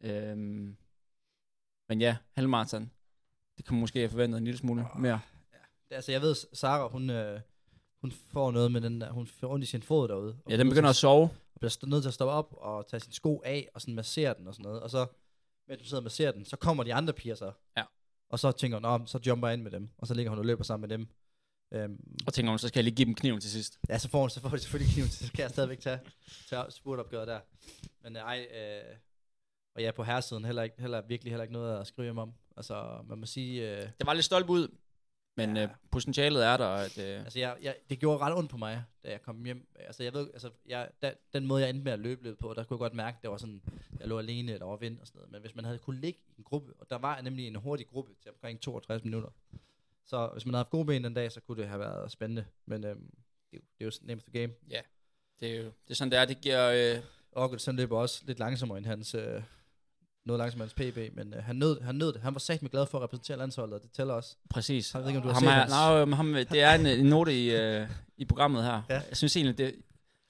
Øhm, 0.00 0.76
men 1.88 2.00
ja, 2.00 2.16
halvmarathon. 2.32 2.90
Det 3.56 3.64
kan 3.64 3.74
man 3.74 3.80
måske 3.80 3.98
have 3.98 4.08
forventet 4.10 4.38
en 4.38 4.44
lille 4.44 4.58
smule 4.58 4.86
mere. 4.98 5.20
det, 5.88 5.94
altså, 5.94 6.12
jeg 6.12 6.20
ved, 6.22 6.34
Sara, 6.52 6.88
hun, 6.88 7.10
øh, 7.10 7.40
hun 8.02 8.12
får 8.32 8.50
noget 8.50 8.72
med 8.72 8.80
den 8.80 9.00
der, 9.00 9.10
hun 9.10 9.26
får 9.26 9.48
ondt 9.52 9.62
i 9.64 9.66
sin 9.66 9.82
fod 9.82 10.08
derude. 10.08 10.36
og 10.44 10.50
Ja, 10.50 10.56
den 10.56 10.68
begynder 10.68 10.88
at 10.90 10.94
til 10.94 11.00
sove. 11.00 11.22
og 11.54 11.60
bliver 11.60 11.86
nødt 11.86 12.02
til 12.02 12.08
at 12.08 12.14
stoppe 12.14 12.32
op 12.32 12.52
og 12.52 12.86
tage 12.86 13.00
sin 13.00 13.12
sko 13.12 13.42
af, 13.44 13.68
og 13.74 13.80
sådan 13.80 13.94
massere 13.94 14.34
den 14.38 14.46
og 14.48 14.54
sådan 14.54 14.62
noget. 14.64 14.80
Og 14.82 14.90
så, 14.90 15.06
mens 15.68 15.80
du 15.82 15.84
sidder 15.86 16.00
og 16.00 16.04
masserer 16.04 16.32
den, 16.32 16.44
så 16.44 16.56
kommer 16.56 16.84
de 16.84 16.94
andre 16.94 17.12
piger 17.12 17.34
så. 17.34 17.52
Ja. 17.76 17.82
Og 18.30 18.38
så 18.38 18.52
tænker 18.52 18.76
hun, 18.76 19.00
"Nå, 19.00 19.06
så 19.06 19.18
jumper 19.26 19.48
jeg 19.48 19.54
ind 19.54 19.62
med 19.62 19.70
dem. 19.70 19.88
Og 19.98 20.06
så 20.06 20.14
ligger 20.14 20.30
hun 20.30 20.38
og 20.38 20.44
løber 20.44 20.64
sammen 20.64 20.88
med 20.88 20.98
dem. 20.98 21.08
Øhm, 21.72 22.16
Og 22.26 22.32
tænker 22.34 22.50
hun, 22.50 22.58
så 22.58 22.68
skal 22.68 22.78
jeg 22.80 22.84
lige 22.84 22.94
give 22.94 23.06
dem 23.06 23.14
kniven 23.14 23.40
til 23.40 23.50
sidst. 23.50 23.78
ja, 23.88 23.98
så 23.98 24.08
får 24.08 24.20
hun 24.20 24.30
så 24.30 24.40
får 24.40 24.48
de 24.48 24.58
selvfølgelig 24.58 24.94
kniven, 24.94 25.10
så 25.10 25.32
kan 25.32 25.42
jeg 25.42 25.50
stadigvæk 25.50 25.80
tage, 25.80 26.00
tage 26.48 26.64
spurtopgøret 26.70 27.28
der. 27.28 27.40
Men 28.02 28.16
øh, 28.16 28.22
ej, 28.22 28.46
øh, 28.54 28.96
og 29.74 29.82
ja, 29.82 29.90
på 29.90 30.04
herresiden 30.04 30.44
heller, 30.44 30.62
ikke, 30.62 30.76
heller 30.80 31.02
virkelig 31.08 31.30
heller 31.32 31.42
ikke 31.42 31.52
noget 31.52 31.80
at 31.80 31.86
skrive 31.86 32.20
om. 32.20 32.32
Altså, 32.56 33.04
man 33.08 33.18
må 33.18 33.26
sige, 33.26 33.70
øh, 33.70 33.82
Det 33.98 34.06
var 34.06 34.12
lidt 34.12 34.24
stolt 34.24 34.46
ud, 34.48 34.68
men 35.36 35.56
Ja. 35.56 35.62
ja. 35.62 35.68
øh, 35.68 35.74
potentialet 35.90 36.44
er 36.46 36.56
der. 36.56 36.66
At, 36.68 36.98
øh, 36.98 37.20
Altså, 37.24 37.38
jeg, 37.38 37.56
jeg, 37.62 37.76
det 37.90 37.98
gjorde 37.98 38.18
ret 38.18 38.34
ondt 38.38 38.50
på 38.50 38.56
mig, 38.56 38.84
da 39.04 39.10
jeg 39.10 39.22
kom 39.22 39.44
hjem. 39.44 39.66
Altså, 39.74 40.02
jeg 40.02 40.12
ved, 40.12 40.30
altså, 40.32 40.50
jeg, 40.66 40.88
da, 41.02 41.14
den 41.32 41.46
måde, 41.46 41.62
jeg 41.62 41.70
endte 41.70 41.84
med 41.84 41.92
at 41.92 41.98
løbe 41.98 42.22
lidt 42.22 42.38
på, 42.38 42.54
der 42.54 42.64
kunne 42.64 42.74
jeg 42.74 42.78
godt 42.78 42.94
mærke, 42.94 43.18
det 43.22 43.30
var 43.30 43.36
sådan, 43.36 43.62
jeg 44.00 44.08
lå 44.08 44.18
alene, 44.18 44.58
der 44.58 44.64
var 44.64 44.76
vind 44.76 45.00
og 45.00 45.06
sådan 45.06 45.18
noget. 45.18 45.32
Men 45.32 45.40
hvis 45.40 45.54
man 45.54 45.64
havde 45.64 45.78
kunne 45.78 46.00
ligge 46.00 46.18
i 46.28 46.34
en 46.38 46.44
gruppe, 46.44 46.72
og 46.78 46.90
der 46.90 46.98
var 46.98 47.20
nemlig 47.20 47.46
en 47.46 47.56
hurtig 47.56 47.86
gruppe 47.86 48.12
til 48.22 48.30
omkring 48.30 48.60
62 48.60 49.04
minutter, 49.04 49.28
så 50.04 50.28
hvis 50.32 50.46
man 50.46 50.54
havde 50.54 50.58
haft 50.64 50.70
gode 50.70 50.86
ben 50.86 51.04
den 51.04 51.14
dag, 51.14 51.32
så 51.32 51.40
kunne 51.40 51.60
det 51.62 51.68
have 51.68 51.80
været 51.80 52.12
spændende. 52.12 52.44
Men 52.66 52.84
øhm, 52.84 53.10
det, 53.50 53.56
er 53.56 53.60
jo- 53.60 53.60
det 53.78 53.84
er 53.84 53.84
jo 53.84 54.06
name 54.06 54.18
of 54.18 54.22
the 54.32 54.40
game. 54.40 54.52
det, 55.40 55.50
er 55.52 55.56
jo, 55.56 55.64
det 55.64 55.90
er 55.90 55.94
sådan, 55.94 56.10
det 56.10 56.18
er. 56.18 56.24
Det 56.24 56.40
giver... 56.40 56.70
Øh, 56.96 57.02
August, 57.36 57.66
han 57.66 57.76
løber 57.76 57.98
også 57.98 58.22
lidt 58.26 58.38
langsommere 58.38 58.78
end 58.78 58.86
hans, 58.86 59.14
øh, 59.14 59.42
noget 60.26 60.54
hans 60.54 60.74
PB, 60.74 60.98
men 61.16 61.34
øh, 61.34 61.42
han, 61.44 61.56
nød, 61.56 61.80
han 61.80 61.94
nød 61.94 62.12
det. 62.12 62.20
Han 62.22 62.34
var 62.34 62.38
sagt 62.38 62.62
med 62.62 62.70
glad 62.70 62.86
for 62.86 62.98
at 62.98 63.04
repræsentere 63.04 63.38
landsholdet, 63.38 63.74
og 63.74 63.82
det 63.82 63.90
tæller 63.92 64.14
også. 64.14 64.36
præcis. 64.50 64.94
Jeg 64.94 65.00
ved 65.02 65.08
ikke, 65.08 65.18
om 65.18 65.22
du 65.22 65.28
har 65.28 65.34
ham 65.34 65.42
set 65.42 65.48
er, 65.48 65.52
hans- 65.54 65.70
nej, 65.70 66.04
men 66.04 66.12
ham, 66.14 66.32
det 66.50 66.60
er 66.62 66.74
en, 66.74 66.86
en 66.86 67.06
note 67.06 67.42
i, 67.44 67.50
øh, 67.54 67.88
i 68.16 68.24
programmet 68.24 68.64
her. 68.64 68.82
Ja. 68.90 68.94
Jeg 69.08 69.16
synes 69.16 69.36
egentlig, 69.36 69.58
det 69.58 69.66
er 69.66 69.72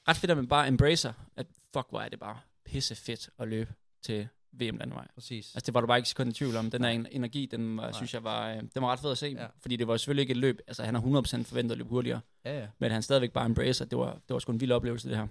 ret 0.08 0.16
fedt, 0.16 0.30
at 0.30 0.36
man 0.36 0.46
bare 0.48 0.68
embracer, 0.68 1.12
at 1.36 1.46
fuck, 1.76 1.86
hvor 1.90 2.00
er 2.00 2.08
det 2.08 2.20
bare 2.20 2.38
pisse 2.64 2.94
fedt 2.94 3.30
at 3.38 3.48
løbe 3.48 3.74
til 4.02 4.28
VM 4.52 4.76
landevej. 4.76 5.06
Præcis. 5.14 5.54
Altså, 5.54 5.66
det 5.66 5.74
var 5.74 5.80
du 5.80 5.86
bare 5.86 5.98
ikke 5.98 6.08
sekund 6.08 6.30
i 6.30 6.32
tvivl 6.32 6.56
om. 6.56 6.70
Den 6.70 6.84
her 6.84 6.90
energi, 7.10 7.46
den 7.50 7.76
var, 7.76 7.82
Nej. 7.82 7.92
synes 7.92 8.14
jeg 8.14 8.24
var, 8.24 8.50
øh, 8.50 8.56
den 8.56 8.82
var 8.82 8.92
ret 8.92 9.00
fed 9.00 9.10
at 9.10 9.18
se. 9.18 9.26
Ja. 9.38 9.46
Fordi 9.60 9.76
det 9.76 9.88
var 9.88 9.96
selvfølgelig 9.96 10.22
ikke 10.22 10.30
et 10.30 10.36
løb. 10.36 10.58
Altså, 10.66 10.82
han 10.82 10.94
har 10.94 11.02
100% 11.02 11.44
forventet 11.44 11.70
at 11.72 11.78
løbe 11.78 11.88
hurtigere. 11.90 12.20
Ja, 12.44 12.58
ja. 12.60 12.66
Men 12.78 12.90
han 12.90 13.02
stadigvæk 13.02 13.32
bare 13.32 13.46
embracer. 13.46 13.84
Det 13.84 13.98
var, 13.98 14.12
det 14.12 14.34
var 14.34 14.38
sgu 14.38 14.52
en 14.52 14.60
vild 14.60 14.72
oplevelse, 14.72 15.08
det 15.08 15.16
her. 15.16 15.26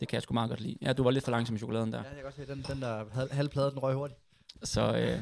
Det 0.00 0.08
kan 0.08 0.14
jeg 0.14 0.22
sgu 0.22 0.34
meget 0.34 0.48
godt 0.50 0.60
lide. 0.60 0.78
Ja, 0.82 0.92
du 0.92 1.02
var 1.02 1.10
lidt 1.10 1.24
for 1.24 1.30
langsom 1.30 1.56
i 1.56 1.58
chokoladen 1.58 1.92
der. 1.92 1.98
Ja, 1.98 2.04
jeg 2.04 2.14
kan 2.14 2.22
godt 2.22 2.34
se, 2.34 2.46
den, 2.46 2.62
den 2.68 2.82
der 2.82 3.04
halv- 3.12 3.32
halvplade, 3.32 3.70
den 3.70 3.78
røg 3.78 3.94
hurtigt. 3.94 4.20
Så 4.62 4.96
øh, 4.96 5.20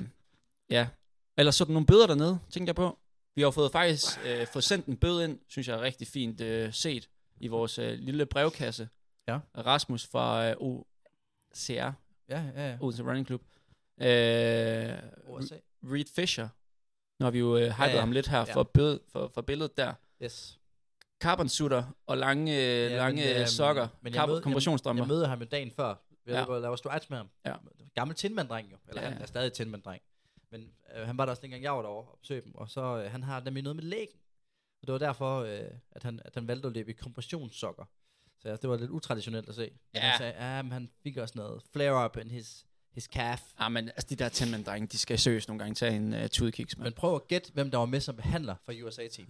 ja. 0.70 0.88
Ellers 1.37 1.54
så 1.54 1.64
er 1.64 1.66
der 1.66 1.72
nogle 1.72 1.87
bøder 1.87 2.06
dernede, 2.06 2.38
tænker 2.50 2.68
jeg 2.68 2.76
på. 2.76 2.98
Vi 3.37 3.42
har 3.42 3.50
fået 3.50 3.72
faktisk 3.72 4.18
øh, 4.26 4.46
fået 4.46 4.64
sendt 4.64 4.87
en 4.87 4.96
bøde 4.96 5.24
ind, 5.24 5.38
synes 5.48 5.68
jeg 5.68 5.76
er 5.76 5.80
rigtig 5.80 6.06
fint 6.08 6.40
øh, 6.40 6.72
set, 6.72 7.08
i 7.40 7.48
vores 7.48 7.78
øh, 7.78 7.98
lille 7.98 8.26
brevkasse. 8.26 8.88
Ja. 9.28 9.38
Rasmus 9.58 10.06
fra 10.06 10.50
øh, 10.50 10.56
OCR, 10.58 11.70
Ja, 11.70 11.92
ja, 12.28 12.68
ja. 12.70 12.76
Odense 12.80 13.02
Running 13.02 13.26
Club. 13.26 13.42
Øh. 14.00 14.06
Reed 15.92 16.14
Fisher. 16.14 16.48
Nu 17.20 17.24
har 17.24 17.30
vi 17.30 17.38
jo 17.38 17.56
øh, 17.56 17.62
hypet 17.62 17.78
Ja, 17.78 17.84
ja. 17.90 18.00
ham 18.00 18.12
lidt 18.12 18.28
her 18.28 18.38
Ja. 18.38 18.54
for, 18.54 18.62
bøde, 18.62 19.00
for, 19.12 19.30
for 19.34 19.42
billedet 19.42 19.76
der. 19.76 19.94
Yes. 20.22 20.58
Carbon 21.24 21.48
sutter 21.48 21.84
og 22.06 22.18
lange, 22.18 22.52
øh, 22.52 22.58
Ja, 22.90 22.96
lange 22.96 23.22
men, 23.32 23.40
øh, 23.40 23.46
sokker. 23.46 23.88
men 24.02 24.14
jeg 24.14 24.26
mød- 24.26 24.34
jeg- 24.37 24.42
kompressionsstrømper. 24.42 25.02
Jeg 25.04 25.08
mødte 25.08 25.26
ham 25.26 25.38
jo 25.40 25.44
dagen 25.50 25.70
før. 25.70 25.87
Jeg 26.26 26.34
Ja. 26.48 26.52
ja. 26.54 26.58
laver 26.60 26.76
strides 26.76 27.10
med 27.10 27.18
ham. 27.18 27.28
Ja. 27.46 27.54
Gammel 27.94 28.16
tindmanddreng 28.16 28.72
jo. 28.72 28.76
Eller 28.88 29.02
Ja, 29.02 29.08
ja, 29.08 29.12
han 29.12 29.22
er 29.22 29.26
stadig 29.26 29.52
tindmanddreng. 29.52 30.02
Men 30.50 30.68
øh, 30.96 31.06
han 31.06 31.18
var 31.18 31.24
der 31.24 31.30
også 31.30 31.42
dengang, 31.42 31.62
jeg 31.62 31.72
var 31.72 31.82
derovre 31.82 32.10
og 32.12 32.18
besøgte 32.20 32.44
dem. 32.44 32.54
Og 32.54 32.68
så 32.68 32.80
øh, 33.04 33.10
han 33.10 33.22
har 33.22 33.40
nemlig 33.40 33.62
noget 33.62 33.76
med 33.76 33.84
lægen. 33.84 34.08
Og 34.82 34.87
det 34.87 34.92
var 34.92 34.98
derfor, 34.98 35.38
øh, 35.40 35.60
at, 35.92 36.02
han, 36.02 36.20
at 36.24 36.34
han 36.34 36.48
valgte 36.48 36.66
at 36.68 36.72
løbe 36.74 36.90
i 36.90 36.94
kompressionssokker. 36.94 37.84
Så 38.42 38.48
ja, 38.48 38.56
det 38.56 38.70
var 38.70 38.76
lidt 38.76 38.90
utraditionelt 38.90 39.48
at 39.48 39.54
se. 39.54 39.60
Men 39.70 39.78
Ja. 39.94 40.00
Han 40.00 40.18
sagde, 40.18 40.32
ja, 40.56 40.62
men 40.62 40.72
han 40.72 40.90
fik 41.02 41.16
også 41.16 41.34
noget 41.37 41.62
flare-up 41.72 42.16
in 42.16 42.30
his, 42.30 42.66
his 42.92 43.04
calf. 43.04 43.40
Ja, 43.60 43.68
men 43.68 43.88
altså, 43.88 44.06
de 44.10 44.16
der 44.16 44.28
tændmænd 44.28 44.88
de 44.88 44.98
skal 44.98 45.18
seriøst 45.18 45.48
nogle 45.48 45.58
gange 45.58 45.74
tage 45.74 45.96
en 45.96 46.12
uh, 46.12 46.26
tudkiks, 46.26 46.76
Men 46.76 46.82
mand. 46.82 46.94
prøv 46.94 47.14
at 47.14 47.28
gætte, 47.28 47.50
hvem 47.52 47.70
der 47.70 47.78
var 47.78 47.87
med 47.87 48.00
som 48.00 48.16
behandler 48.16 48.54
for 48.64 48.72
USA-team. 48.84 49.28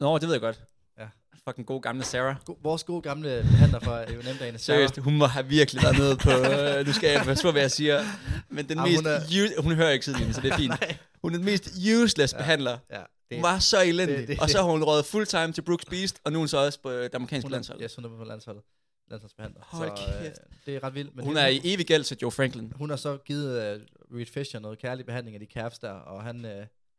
Nå, 0.00 0.18
det 0.18 0.26
ved 0.28 0.34
jeg 0.34 0.40
godt. 0.40 0.60
Ja. 0.98 1.06
Fucking 1.48 1.66
god 1.66 1.82
gamle 1.82 2.04
Sarah. 2.04 2.36
Go- 2.44 2.58
vores 2.62 2.84
gode 2.84 3.02
gamle 3.02 3.28
behandler 3.50 3.80
for 3.80 4.04
UNM-dagene. 4.08 4.58
Seriøst, 4.58 4.98
hun 4.98 5.16
må 5.18 5.26
have 5.26 5.46
virkelig 5.46 5.82
været 5.82 5.98
nede 5.98 6.16
på... 6.16 6.30
Øh, 6.30 6.86
nu 6.86 6.92
skal 6.92 7.10
jeg 7.10 7.22
passe 7.30 7.44
på, 7.44 7.50
hvad 7.52 7.60
jeg 7.62 7.70
siger. 7.70 8.02
Men 8.48 8.68
den 8.68 8.78
Ah, 8.78 8.84
mest... 8.88 8.96
hun 9.02 9.06
er- 9.06 9.62
hun 9.62 9.72
hører 9.74 9.90
ikke 9.90 10.04
sidelinjen, 10.04 10.34
så 10.34 10.40
det 10.40 10.52
er 10.52 10.56
fint. 10.56 10.74
Hun 11.22 11.32
er 11.32 11.36
den 11.36 11.44
mest 11.44 11.70
useless 12.02 12.34
behandler. 12.34 12.78
Ja, 12.90 13.02
Hun 13.34 13.42
var 13.42 13.58
så 13.58 13.82
elendig. 13.82 14.18
det- 14.18 14.28
det- 14.28 14.40
og 14.40 14.50
så 14.50 14.58
har 14.62 14.70
hun 14.70 14.84
røget 14.84 15.04
fulltime 15.04 15.52
til 15.52 15.62
Brooks 15.62 15.84
Beast, 15.84 16.20
og 16.24 16.32
nu 16.32 16.38
er 16.38 16.40
hun 16.40 16.48
så 16.48 16.58
også 16.58 16.78
på 16.82 16.90
øh, 16.90 17.04
det 17.04 17.14
amerikanske 17.14 17.46
hun 17.46 17.52
er, 17.52 17.56
landshold. 17.56 17.82
Yes, 17.82 17.94
hun 17.94 18.04
er 18.04 18.08
på 18.08 18.24
landsholdet. 18.24 18.62
Landsholdsbehandler. 19.10 19.60
Hold 19.64 19.96
så, 19.96 20.02
øh, 20.18 20.22
kæft. 20.24 20.38
det 20.66 20.76
er 20.76 20.84
ret 20.84 20.94
vildt. 20.94 21.16
Men 21.16 21.24
Hun 21.24 21.34
det- 21.36 21.42
er 21.42 21.46
i 21.46 21.60
evig 21.64 21.86
gæld 21.86 22.04
til 22.04 22.16
Joe 22.22 22.30
Franklin. 22.30 22.72
Hun 22.76 22.90
har 22.90 22.96
så 22.96 23.16
givet 23.16 23.76
uh, 23.76 24.16
Reed 24.16 24.26
Fisher 24.26 24.60
noget 24.60 24.78
kærlig 24.78 25.06
behandling 25.06 25.34
af 25.34 25.40
de 25.40 25.46
calves 25.54 25.78
der, 25.78 25.90
og 25.92 26.22
han, 26.22 26.44
uh, 26.44 26.50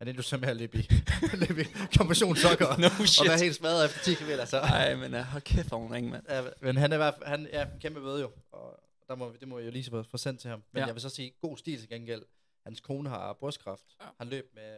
jo 0.07 0.21
så 0.21 0.37
med 0.37 0.47
at 0.49 0.57
løbe 0.57 0.77
i, 0.77 0.87
løbe 1.47 1.61
i 1.61 1.65
kompressionssokker, 1.97 2.77
No 2.77 2.87
og 3.01 3.07
shit. 3.07 3.27
være 3.29 3.39
helt 3.39 3.55
smadret 3.55 3.85
efter 3.85 3.99
10 4.03 4.13
km. 4.13 4.29
Så. 4.45 4.57
Ej, 4.59 4.95
men 4.95 5.13
uh, 5.13 5.19
hold 5.19 5.41
kæft, 5.41 5.67
hvor 5.67 5.77
hun 5.77 5.93
ringe, 5.93 6.09
mand. 6.11 6.23
Ja, 6.29 6.43
men 6.61 6.77
han 6.77 6.91
er 6.91 6.95
i 6.95 6.97
hvert 6.97 7.13
fald, 7.13 7.27
han 7.27 7.47
er 7.51 7.65
en 7.73 7.79
kæmpe 7.79 7.99
møde 7.99 8.21
jo, 8.21 8.31
og 8.51 8.79
der 9.07 9.15
må, 9.15 9.29
vi- 9.29 9.37
det 9.39 9.47
må 9.47 9.59
jeg 9.59 9.65
jo 9.65 9.71
lige 9.71 9.89
få, 9.89 10.03
få 10.03 10.17
sendt 10.17 10.39
til 10.39 10.49
ham. 10.49 10.59
Men 10.71 10.77
Ja. 10.77 10.81
ja. 10.81 10.85
jeg 10.85 10.95
vil 10.95 11.01
så 11.01 11.09
sige, 11.09 11.33
god 11.41 11.57
stil 11.57 11.79
til 11.79 11.89
gengæld. 11.89 12.21
Hans 12.65 12.79
kone 12.79 13.09
har 13.09 13.33
brystkræft. 13.33 13.83
Ja. 14.01 14.05
Han 14.19 14.27
løb 14.27 14.51
med, 14.55 14.77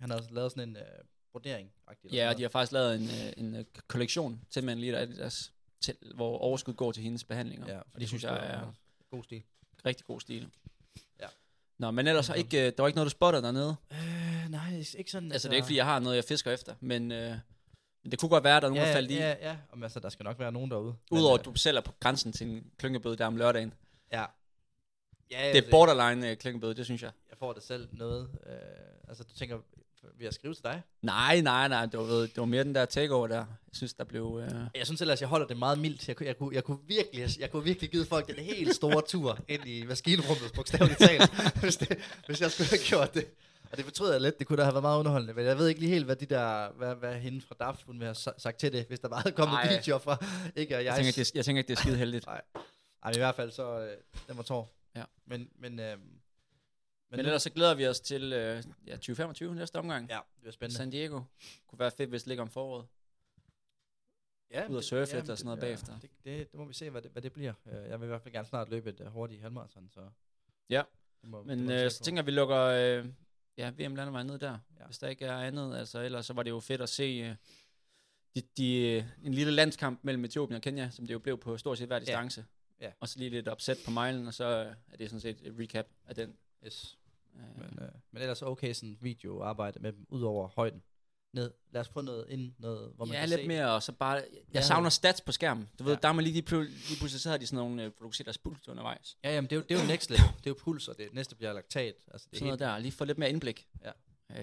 han 0.00 0.10
har 0.10 0.22
lavet 0.30 0.50
sådan 0.52 0.68
en 0.68 0.76
uh, 0.76 0.82
brodering 1.32 1.70
Ja, 2.12 2.28
og 2.28 2.36
de 2.38 2.42
har 2.42 2.48
faktisk 2.48 2.72
lavet 2.72 2.94
en, 2.94 3.04
øh, 3.04 3.32
en 3.36 3.56
øh, 3.56 3.64
kollektion 3.88 4.40
til 4.50 4.64
Man 4.64 4.78
Leader 4.78 4.98
Adidas, 5.00 5.52
til, 5.80 5.94
hvor 6.14 6.38
overskud 6.38 6.74
går 6.74 6.92
til 6.92 7.02
hendes 7.02 7.24
behandlinger. 7.24 7.72
Ja, 7.72 7.78
og 7.78 8.00
det 8.00 8.08
synes 8.08 8.24
jeg 8.24 8.46
er 8.52 8.72
god 9.10 9.24
stil. 9.24 9.42
rigtig 9.86 10.06
god 10.06 10.20
stil. 10.20 10.48
Ja. 11.80 11.84
Nå, 11.84 11.90
men 11.90 12.06
ellers 12.06 12.26
har 12.26 12.34
ikke, 12.34 12.66
øh, 12.66 12.72
der 12.76 12.82
var 12.82 12.86
ikke 12.86 12.96
noget, 12.96 13.06
du 13.06 13.10
spotter 13.10 13.40
dernede. 13.40 13.76
Øh, 13.92 14.50
nej, 14.50 14.84
ikke 14.98 15.10
sådan. 15.10 15.32
Altså, 15.32 15.48
det 15.48 15.52
er 15.52 15.56
ikke, 15.56 15.66
fordi 15.66 15.76
jeg 15.76 15.84
har 15.84 15.98
noget, 15.98 16.16
jeg 16.16 16.24
fisker 16.24 16.52
efter, 16.52 16.74
men, 16.80 17.12
øh, 17.12 17.30
men 18.02 18.10
det 18.10 18.18
kunne 18.20 18.28
godt 18.28 18.44
være, 18.44 18.56
at 18.56 18.62
der 18.62 18.68
er 18.68 18.70
nogen, 18.70 18.82
ja, 18.82 18.88
der 18.88 18.94
faldt 18.96 19.10
i. 19.10 19.14
Ja, 19.14 19.34
ja, 19.50 19.56
og 19.72 19.78
altså, 19.82 20.00
der 20.00 20.08
skal 20.08 20.24
nok 20.24 20.38
være 20.38 20.52
nogen 20.52 20.70
derude. 20.70 20.94
Udover 21.10 21.34
øh, 21.34 21.38
at 21.40 21.44
du 21.44 21.54
selv 21.54 21.76
er 21.76 21.80
på 21.80 21.92
grænsen 22.00 22.32
til 22.32 22.46
en 22.48 22.66
klyngebøde 22.78 23.16
der 23.16 23.26
om 23.26 23.36
lørdagen. 23.36 23.74
Ja. 24.12 24.24
Ja, 25.30 25.52
Det 25.52 25.66
er 25.66 25.70
borderline 25.70 26.30
øh, 26.30 26.36
klyngebøde, 26.36 26.74
det 26.74 26.84
synes 26.84 27.02
jeg. 27.02 27.10
Jeg 27.30 27.38
får 27.38 27.52
det 27.52 27.62
selv 27.62 27.88
noget. 27.92 28.28
Øh, 28.46 28.52
altså, 29.08 29.24
du 29.24 29.34
tænker, 29.34 29.58
vil 30.18 30.24
jeg 30.24 30.32
skrive 30.32 30.54
til 30.54 30.64
dig? 30.64 30.82
Nej, 31.02 31.40
nej, 31.40 31.68
nej, 31.68 31.86
det 31.86 32.00
var, 32.00 32.04
det 32.06 32.36
var 32.36 32.44
mere 32.44 32.64
den 32.64 32.74
der 32.74 32.84
takeover 32.84 33.26
der. 33.26 33.36
Jeg 33.36 33.46
synes, 33.72 33.94
der 33.94 34.04
blev... 34.04 34.40
Øh... 34.44 34.50
Jeg 34.74 34.86
synes 34.86 35.00
ellers, 35.00 35.20
jeg 35.20 35.28
holder 35.28 35.46
det 35.46 35.56
meget 35.56 35.78
mildt. 35.78 36.08
Jeg, 36.08 36.16
kunne- 36.16 36.26
jeg, 36.26 36.36
kunne, 36.38 36.54
jeg, 36.54 36.64
kunne 36.64 36.78
virkelig, 36.86 37.40
jeg 37.40 37.50
kunne 37.50 37.64
virkelig 37.64 37.90
give 37.90 38.04
folk 38.04 38.26
den 38.26 38.44
helt 38.44 38.74
store 38.74 39.02
tur 39.08 39.38
ind 39.48 39.66
i 39.66 39.84
maskinrummet, 39.86 40.52
bogstaveligt 40.54 40.98
talt, 40.98 41.30
hvis, 41.62 41.76
det, 41.76 41.98
hvis 42.26 42.40
jeg 42.40 42.50
skulle 42.50 42.68
have 42.70 42.78
gjort 42.78 43.14
det. 43.14 43.26
Og 43.70 43.76
det 43.76 43.84
fortryder 43.84 44.12
jeg 44.12 44.20
lidt. 44.20 44.38
Det 44.38 44.46
kunne 44.46 44.56
da 44.56 44.62
have 44.62 44.74
været 44.74 44.82
meget 44.82 44.98
underholdende. 44.98 45.34
Men 45.34 45.44
jeg 45.44 45.58
ved 45.58 45.68
ikke 45.68 45.80
lige 45.80 45.90
helt, 45.92 46.04
hvad 46.04 46.16
de 46.16 46.26
der, 46.26 46.72
hvad, 46.72 46.94
hvad 46.94 47.14
hende 47.14 47.40
fra 47.48 47.54
DAF, 47.60 47.76
hun 47.86 47.94
ville 47.94 48.06
have 48.06 48.14
sa- 48.16 48.38
sagt 48.38 48.58
til 48.58 48.72
det, 48.72 48.84
hvis 48.88 49.00
der 49.00 49.08
bare 49.08 49.20
havde 49.20 49.34
kommet 49.36 49.54
Ej. 49.56 49.76
videoer 49.76 49.98
fra 49.98 50.24
ikke 50.56 50.76
og 50.76 50.84
jeg. 50.84 50.86
Jeg, 50.86 50.94
tænker, 50.94 51.06
ikke, 51.08 51.18
det, 51.20 51.34
jeg 51.34 51.44
tænker 51.44 51.58
ikke, 51.60 51.68
det 51.68 51.76
er 51.76 51.80
skide 51.80 51.96
heldigt. 51.96 52.26
Nej. 52.26 52.40
Ej, 53.04 53.10
i 53.14 53.18
hvert 53.18 53.34
fald 53.34 53.50
så, 53.50 53.80
øh, 53.80 53.88
den 54.28 54.36
var 54.36 54.42
tår. 54.42 54.74
Ja. 54.96 55.02
Men, 55.26 55.48
men, 55.58 55.80
øh, 55.80 55.96
men, 57.10 57.16
Men 57.16 57.26
ellers 57.26 57.42
så 57.42 57.50
glæder 57.50 57.74
vi 57.74 57.86
os 57.86 58.00
til 58.00 58.32
øh, 58.32 58.64
ja, 58.86 58.92
2025 58.92 59.54
næste 59.54 59.76
omgang. 59.76 60.08
Ja, 60.08 60.20
det 60.38 60.44
var 60.44 60.50
spændende. 60.50 60.76
San 60.76 60.90
Diego. 60.90 61.20
Kunne 61.66 61.78
være 61.78 61.90
fedt, 61.90 62.10
hvis 62.10 62.22
det 62.22 62.28
ligger 62.28 62.42
om 62.42 62.50
foråret. 62.50 62.86
ja, 64.50 64.68
ud 64.68 64.76
og 64.76 64.84
surfe 64.84 65.14
lidt 65.14 65.24
men 65.24 65.30
og 65.30 65.38
sådan 65.38 65.46
noget 65.46 65.60
det- 65.60 65.66
bagefter. 65.66 65.98
Det, 66.00 66.10
det, 66.24 66.52
det, 66.52 66.58
må 66.60 66.64
vi 66.64 66.74
se, 66.74 66.90
hvad 66.90 67.02
det, 67.02 67.10
hvad 67.10 67.22
det 67.22 67.32
bliver. 67.32 67.52
Øh, 67.66 67.74
Jeg 67.88 68.00
vil 68.00 68.06
i 68.06 68.08
hvert 68.08 68.22
fald 68.22 68.34
gerne 68.34 68.48
snart 68.48 68.68
løbe 68.70 68.90
et 68.90 69.00
uh, 69.00 69.06
hurtigt 69.06 69.40
halvmarathon, 69.40 69.90
så... 69.90 70.08
Ja. 70.70 70.82
Det 71.22 71.28
må, 71.30 71.38
det 71.38 71.46
Men 71.46 71.64
må 71.64 71.72
øh, 71.72 71.90
så 71.90 72.00
tænker 72.02 72.22
vi 72.22 72.30
lukker 72.30 72.56
øh, 72.60 73.06
ja, 73.56 73.70
VM 73.70 73.94
landevej 73.94 74.22
ned 74.22 74.38
der, 74.38 74.50
Ja. 74.50 74.58
ja. 74.80 74.84
hvis 74.86 74.98
der 74.98 75.08
ikke 75.08 75.24
er 75.24 75.36
andet. 75.36 75.76
Altså, 75.78 76.00
ellers 76.00 76.26
så 76.26 76.32
var 76.32 76.42
det 76.42 76.50
jo 76.50 76.60
fedt 76.60 76.80
at 76.80 76.88
se 76.88 77.02
øh, 77.02 77.36
de, 78.34 78.42
de, 78.56 78.76
øh, 78.76 79.04
en 79.24 79.34
lille 79.34 79.52
landskamp 79.52 80.00
mellem 80.02 80.24
Etiopien 80.24 80.56
og 80.56 80.62
Kenya, 80.62 80.90
som 80.90 81.06
det 81.06 81.14
jo 81.14 81.18
blev 81.18 81.38
på 81.38 81.56
stort 81.58 81.78
set 81.78 81.86
hver 81.86 81.98
distance. 81.98 82.44
Ja. 82.80 82.92
Og 83.00 83.08
så 83.08 83.18
lige 83.18 83.30
lidt 83.30 83.48
opsæt 83.48 83.76
på 83.84 83.90
milen, 83.90 84.26
og 84.26 84.34
så 84.34 84.44
øh, 84.44 84.74
er 84.92 84.96
det 84.96 85.10
sådan 85.10 85.20
set 85.20 85.40
et 85.42 85.54
recap 85.58 85.86
af 86.06 86.14
den. 86.14 86.36
Yes. 86.66 86.98
Men, 87.34 87.78
øh, 87.82 87.88
men 88.12 88.22
ellers 88.22 88.42
okay 88.42 88.72
sådan 88.72 88.98
videoarbejde 89.00 89.78
med 89.80 89.92
dem, 89.92 90.06
ud 90.08 90.22
over 90.22 90.48
højden. 90.48 90.82
Ned. 91.32 91.50
Lad 91.70 91.80
os 91.80 91.88
få 91.88 92.00
noget 92.00 92.26
ind, 92.28 92.54
noget, 92.58 92.92
hvor 92.96 93.04
man 93.04 93.14
ja, 93.14 93.20
kan 93.20 93.28
lidt 93.28 93.40
se. 93.40 93.48
mere, 93.48 93.70
og 93.72 93.82
så 93.82 93.92
bare... 93.92 94.14
Jeg 94.14 94.24
Ja. 94.54 94.60
savner 94.62 94.90
stats 94.90 95.20
på 95.20 95.32
skærmen. 95.32 95.68
Du 95.78 95.84
ved, 95.84 95.92
Ja. 95.92 95.98
der 96.02 96.08
er 96.08 96.12
man 96.12 96.24
lige, 96.24 96.34
lige, 96.34 96.64
lige 96.64 96.98
pludselig, 96.98 97.20
så 97.20 97.30
har 97.30 97.36
de 97.36 97.46
sådan 97.46 97.56
nogle, 97.64 97.82
øh, 97.84 97.92
hvor 97.96 98.02
du 98.04 98.08
kan 98.08 98.12
se 98.14 98.24
deres 98.24 98.38
puls 98.38 98.68
undervejs. 98.68 99.18
Ja, 99.24 99.34
jamen 99.34 99.50
det 99.50 99.56
er, 99.56 99.60
jo, 99.60 99.62
det 99.68 99.76
er 99.76 99.80
jo 99.82 99.86
next 99.86 100.10
level. 100.10 100.22
Det 100.38 100.46
er 100.46 100.50
jo 100.50 100.56
puls, 100.60 100.88
og 100.88 100.98
det 100.98 101.14
næste 101.14 101.36
bliver 101.36 101.52
laktat. 101.52 101.94
Altså, 102.12 102.26
det 102.30 102.36
er 102.36 102.38
Sådan 102.38 102.46
noget 102.46 102.60
helt, 102.60 102.68
der, 102.68 102.78
lige 102.78 102.92
få 102.92 103.04
lidt 103.04 103.18
mere 103.18 103.30
indblik. 103.30 103.68
Ja. 103.84 103.90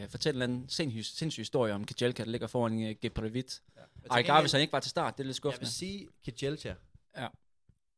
Øh, 0.03 0.09
fortæl 0.09 0.29
en 0.31 0.35
eller 0.41 0.43
anden 0.55 0.69
sindssyg, 0.69 1.05
sindssyg 1.17 1.41
historie 1.41 1.73
om 1.73 1.85
Kajelka, 1.85 2.23
der 2.23 2.29
ligger 2.31 2.47
foran 2.47 2.73
uh, 2.73 2.89
Geprevit. 3.01 3.61
ja. 3.75 3.81
Ej, 4.11 4.21
gengæld- 4.21 4.41
hvis 4.41 4.51
han 4.51 4.61
ikke 4.61 4.73
var 4.73 4.79
til 4.79 4.89
start, 4.89 5.17
det 5.17 5.23
er 5.23 5.23
lidt 5.23 5.29
Jeg 5.29 5.35
skuffende. 5.35 5.59
vil 5.65 5.71
sige, 5.71 6.07
Kjelcha. 6.37 6.73
Ja. 7.17 7.27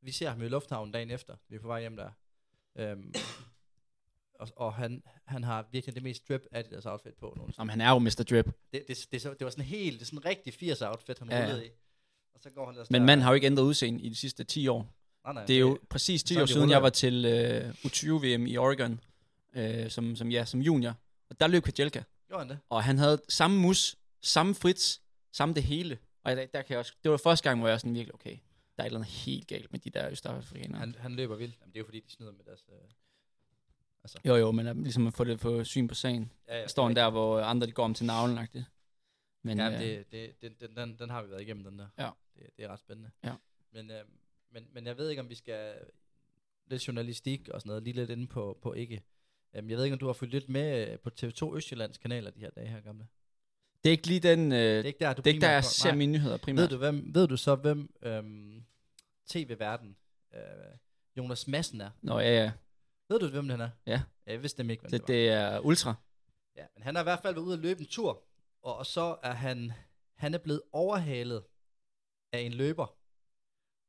Vi 0.02 0.12
ser 0.12 0.30
ham 0.30 0.42
i 0.42 0.48
lufthavnen 0.48 0.92
dagen 0.92 1.12
efter. 1.12 1.36
Vi 1.50 1.56
er 1.56 1.60
på 1.60 1.68
vej 1.68 1.80
hjem 1.82 1.96
der. 1.96 2.10
Øhm, 2.76 3.14
og, 4.40 4.48
og 4.56 4.74
han, 4.74 5.04
han 5.26 5.44
har 5.44 5.68
virkelig 5.72 5.96
det 5.96 6.04
mest 6.04 6.30
drip 6.30 6.46
Adidas 6.52 6.86
outfit 6.86 7.14
på 7.14 7.34
nogensinde. 7.38 7.62
Jamen, 7.62 7.70
han 7.70 7.82
er 7.82 7.90
jo 7.90 8.00
Mr. 8.00 8.26
Drip. 8.30 8.46
Det, 8.74 8.84
det, 8.88 9.06
det, 9.12 9.22
så- 9.22 9.30
det 9.34 9.42
var 9.46 9.50
sådan 9.50 9.66
helt, 9.66 9.94
det 10.00 10.02
er 10.02 10.06
sådan 10.06 10.20
en 10.20 10.26
rigtig 10.26 10.54
80 10.54 10.82
outfit, 10.82 11.20
han 11.20 11.30
Ja, 11.30 11.38
ja. 11.38 11.44
rullede 11.46 11.66
i. 11.66 11.70
Og 12.36 12.42
så 12.42 12.50
går 12.50 12.66
han 12.66 12.74
ellers 12.74 12.90
Men 12.90 13.02
der- 13.02 13.06
manden 13.06 13.24
har 13.24 13.32
jo 13.32 13.36
ikke 13.36 13.48
ændret 13.48 13.64
udseende 13.64 14.02
i 14.02 14.10
de 14.10 14.16
sidste 14.16 14.44
10 14.44 14.68
år. 14.68 14.94
nej, 15.24 15.34
nej, 15.34 15.46
Det 15.46 15.56
er 15.56 15.60
jo 15.60 15.80
præcis 15.90 16.24
10 16.24 16.34
så 16.34 16.40
er 16.40 16.42
år 16.44 16.46
de 16.46 16.52
siden, 16.52 16.62
ruller. 16.64 16.76
jeg 16.76 16.84
var 16.84 16.90
til 16.90 17.26
øh, 17.26 17.70
U20-VM 17.70 18.48
i 18.48 18.58
Oregon, 18.58 19.00
øh, 19.56 19.90
som, 19.90 20.16
som, 20.16 20.32
ja, 20.32 20.46
som 20.46 20.60
junior. 20.62 20.96
Og 21.30 21.40
der 21.40 21.48
løb 21.48 21.64
Kajelka. 21.64 22.02
Gjorde 22.28 22.40
han 22.42 22.50
det? 22.50 22.60
Og 22.70 22.84
han 22.84 22.98
havde 22.98 23.22
samme 23.30 23.58
mus, 23.60 23.96
samme 24.22 24.56
frits, 24.56 25.02
samme 25.34 25.56
det 25.56 25.64
hele. 25.64 25.98
Og 26.24 26.36
der, 26.36 26.46
der 26.46 26.62
kan 26.62 26.70
jeg 26.74 26.80
også, 26.80 26.94
det 27.04 27.12
var 27.12 27.18
første 27.18 27.50
gang, 27.50 27.60
hvor 27.60 27.68
jeg 27.68 27.72
var 27.74 27.78
sådan 27.78 27.94
virkelig, 27.96 28.14
okay, 28.16 28.38
der 28.78 28.84
er 28.84 28.84
et 28.84 28.86
eller 28.86 29.00
andet 29.00 29.12
helt 29.14 29.48
galt 29.48 29.72
med 29.72 29.80
de 29.80 29.90
der 29.90 30.10
østafrikanere. 30.10 30.80
Han, 30.80 30.96
han 31.00 31.12
løber 31.16 31.36
vildt. 31.36 31.56
Jamen, 31.62 31.74
det 31.74 31.78
er 31.78 31.82
jo 31.82 31.86
fordi, 31.86 32.00
de 32.00 32.12
snyder 32.12 32.32
med 32.32 32.44
deres... 32.46 32.64
Øh, 32.70 32.76
altså, 34.06 34.18
Jo, 34.26 34.36
jo, 34.36 34.52
men 34.52 34.68
uh, 34.68 34.78
ligesom 34.84 35.08
at 35.08 35.14
få 35.14 35.24
det 35.24 35.40
på 35.40 35.64
syn 35.64 35.88
på 35.88 35.96
sagen. 35.96 36.32
ja, 36.50 36.62
Der 36.62 36.68
står 36.68 36.88
han 36.88 36.96
der, 36.96 37.10
hvor 37.10 37.40
andre 37.42 37.68
de 37.68 37.72
går 37.72 37.84
om 37.84 37.94
til 37.94 38.06
navlen 38.06 38.38
-agtigt. 38.38 38.64
Men 39.44 39.58
Ja, 39.58 39.74
øh, 39.74 39.80
det, 39.80 40.12
det, 40.12 40.62
den, 40.62 40.76
den, 40.76 40.98
den 41.00 41.10
har 41.10 41.24
vi 41.24 41.30
været 41.32 41.42
igennem, 41.42 41.64
den 41.64 41.80
der. 41.80 41.88
Ja. 41.98 42.10
Det, 42.36 42.50
det 42.58 42.66
er 42.66 42.70
ret 42.70 42.80
spændende. 42.80 43.12
Ja. 43.24 43.34
Men, 43.74 43.92
øh, 43.92 44.02
men, 44.52 44.68
men 44.74 44.86
jeg 44.88 44.98
ved 44.98 45.10
ikke, 45.10 45.22
om 45.22 45.30
vi 45.30 45.36
skal 45.36 45.76
lidt 46.68 46.88
journalistik 46.88 47.50
og 47.50 47.62
sådan 47.62 47.70
noget, 47.70 47.84
lige 47.84 47.94
lidt 47.96 48.10
inde 48.10 48.28
på, 48.28 48.60
på 48.62 48.74
ikke. 48.74 49.04
Um, 49.60 49.70
jeg 49.70 49.78
ved 49.78 49.84
ikke, 49.84 49.94
om 49.94 50.00
du 50.00 50.06
har 50.06 50.14
fulgt 50.14 50.34
lidt 50.34 50.50
med 50.50 50.92
øh, 50.92 51.00
på 51.00 51.10
TV2 51.22 51.56
Østjyllands 51.56 51.98
kanaler 51.98 52.32
de 52.32 52.40
her 52.40 52.50
dage 52.50 52.68
her, 52.68 52.82
gamle. 52.82 53.08
det 53.84 53.90
er 53.90 53.92
ikke 53.92 54.08
lige 54.08 54.20
den... 54.20 54.52
Øh, 54.52 54.58
Det 54.60 54.80
er 54.80 54.84
ikke 54.84 55.00
der, 55.00 55.14
du 55.14 55.22
det 55.22 55.28
er 55.30 55.34
ikke 55.34 55.46
der, 55.46 55.52
jeg 55.52 55.64
ser 55.64 55.90
nej. 55.90 55.98
mine 55.98 56.12
nyheder 56.12 56.38
primært. 56.38 56.62
Ved 56.62 56.70
du, 56.70 56.78
hvem, 56.78 57.16
ved 57.16 57.28
du 57.28 57.38
så, 57.38 57.56
hvem 57.56 57.96
øhm, 58.02 58.64
TV-verden 59.28 59.96
øh, 60.34 60.40
Jonas 61.18 61.48
Madsen 61.48 61.82
er? 61.82 61.90
Nå, 62.02 62.20
ja, 62.20 62.44
ja. 62.44 62.52
Ved 63.10 63.20
du, 63.20 63.28
hvem 63.28 63.48
den 63.48 63.62
er? 63.62 63.70
Ja. 63.86 64.04
Jeg 64.26 64.42
vidste 64.42 64.60
nemlig 64.60 64.74
ikke, 64.74 64.82
hvem 64.82 64.92
det, 64.92 65.02
Det, 65.02 65.08
det 65.08 65.30
er 65.30 65.60
Ultra. 65.60 65.90
var. 65.90 66.02
Ja, 66.56 66.66
men 66.76 66.84
han 66.84 66.96
har 66.96 67.02
i 67.02 67.04
hvert 67.04 67.20
fald 67.22 67.34
været 67.34 67.46
ude 67.46 67.54
at 67.54 67.60
løbe 67.60 67.80
en 67.82 67.88
tur, 67.88 68.24
og, 68.62 68.78
og 68.78 68.86
så 68.86 69.18
er 69.24 69.34
han, 69.34 69.72
han 70.16 70.34
er 70.34 70.38
blevet 70.38 70.62
overhalet 70.72 71.44
af 72.32 72.40
en 72.40 72.54
løber. 72.54 72.98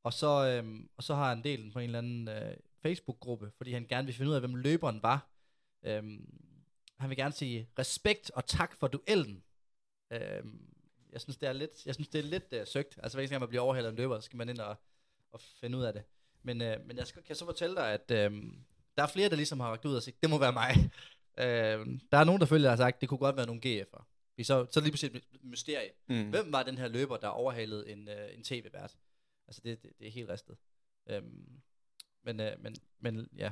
Og 0.03 0.13
så, 0.13 0.47
øhm, 0.47 0.89
og 0.97 1.03
så 1.03 1.15
har 1.15 1.29
han 1.29 1.43
delt 1.43 1.63
den 1.63 1.71
på 1.71 1.79
en 1.79 1.85
eller 1.85 1.97
anden 1.99 2.27
øh, 2.27 2.57
Facebook-gruppe, 2.81 3.51
fordi 3.57 3.71
han 3.71 3.87
gerne 3.87 4.05
vil 4.05 4.15
finde 4.15 4.29
ud 4.29 4.35
af, 4.35 4.41
hvem 4.41 4.55
løberen 4.55 5.03
var. 5.03 5.29
Øhm, 5.83 6.43
han 6.97 7.09
vil 7.09 7.17
gerne 7.17 7.33
sige 7.33 7.69
respekt 7.79 8.31
og 8.31 8.45
tak 8.45 8.75
for 8.75 8.87
duellen. 8.87 9.43
Øhm, 10.11 10.73
jeg 11.11 11.21
synes, 11.21 11.37
det 11.37 11.49
er 11.49 11.53
lidt, 11.53 11.85
jeg 11.85 11.93
synes, 11.95 12.07
det 12.07 12.19
er 12.19 12.23
lidt 12.23 12.47
øh, 12.51 12.67
søgt. 12.67 12.99
Altså, 13.03 13.17
hver 13.17 13.21
eneste 13.21 13.33
gang 13.33 13.39
man 13.41 13.49
bliver 13.49 13.61
overhalet 13.61 13.87
af 13.87 13.91
en 13.91 13.97
løber, 13.97 14.19
så 14.19 14.25
skal 14.25 14.37
man 14.37 14.49
ind 14.49 14.59
og, 14.59 14.75
og 15.31 15.41
finde 15.41 15.77
ud 15.77 15.83
af 15.83 15.93
det. 15.93 16.03
Men, 16.43 16.61
øh, 16.61 16.85
men 16.87 16.97
jeg 16.97 17.07
skal, 17.07 17.23
kan 17.23 17.35
så 17.35 17.45
fortælle 17.45 17.75
dig, 17.75 17.93
at 17.93 18.11
øh, 18.11 18.43
der 18.97 19.03
er 19.03 19.07
flere, 19.07 19.29
der 19.29 19.35
ligesom 19.35 19.59
har 19.59 19.67
ragt 19.67 19.85
ud 19.85 19.95
og 19.95 20.03
sagt, 20.03 20.21
det 20.21 20.29
må 20.29 20.37
være 20.37 20.53
mig. 20.53 20.91
øh, 21.39 21.99
der 22.11 22.17
er 22.17 22.23
nogen, 22.23 22.41
der 22.41 22.47
følger, 22.47 22.63
der 22.63 22.69
har 22.69 22.77
sagt, 22.77 23.01
det 23.01 23.09
kunne 23.09 23.17
godt 23.17 23.37
være 23.37 23.45
nogle 23.45 23.61
GF'er. 23.65 24.03
Vi 24.37 24.43
Så, 24.43 24.67
så 24.71 24.79
lige 24.79 24.91
pludselig 24.91 25.15
et 25.15 25.43
mysterie. 25.43 25.89
Mm. 26.09 26.29
Hvem 26.29 26.51
var 26.51 26.63
den 26.63 26.77
her 26.77 26.87
løber, 26.87 27.17
der 27.17 27.27
overhalede 27.27 27.89
en, 27.89 28.09
øh, 28.09 28.37
en 28.37 28.43
tv-vært? 28.43 28.97
Altså, 29.47 29.61
det, 29.63 29.83
det, 29.83 29.91
det 29.99 30.07
er 30.07 30.11
helt 30.11 30.29
ristet. 30.29 30.55
Øhm, 31.09 31.61
men, 32.23 32.39
øh, 32.39 32.51
men, 32.59 32.75
men 32.99 33.29
ja. 33.37 33.51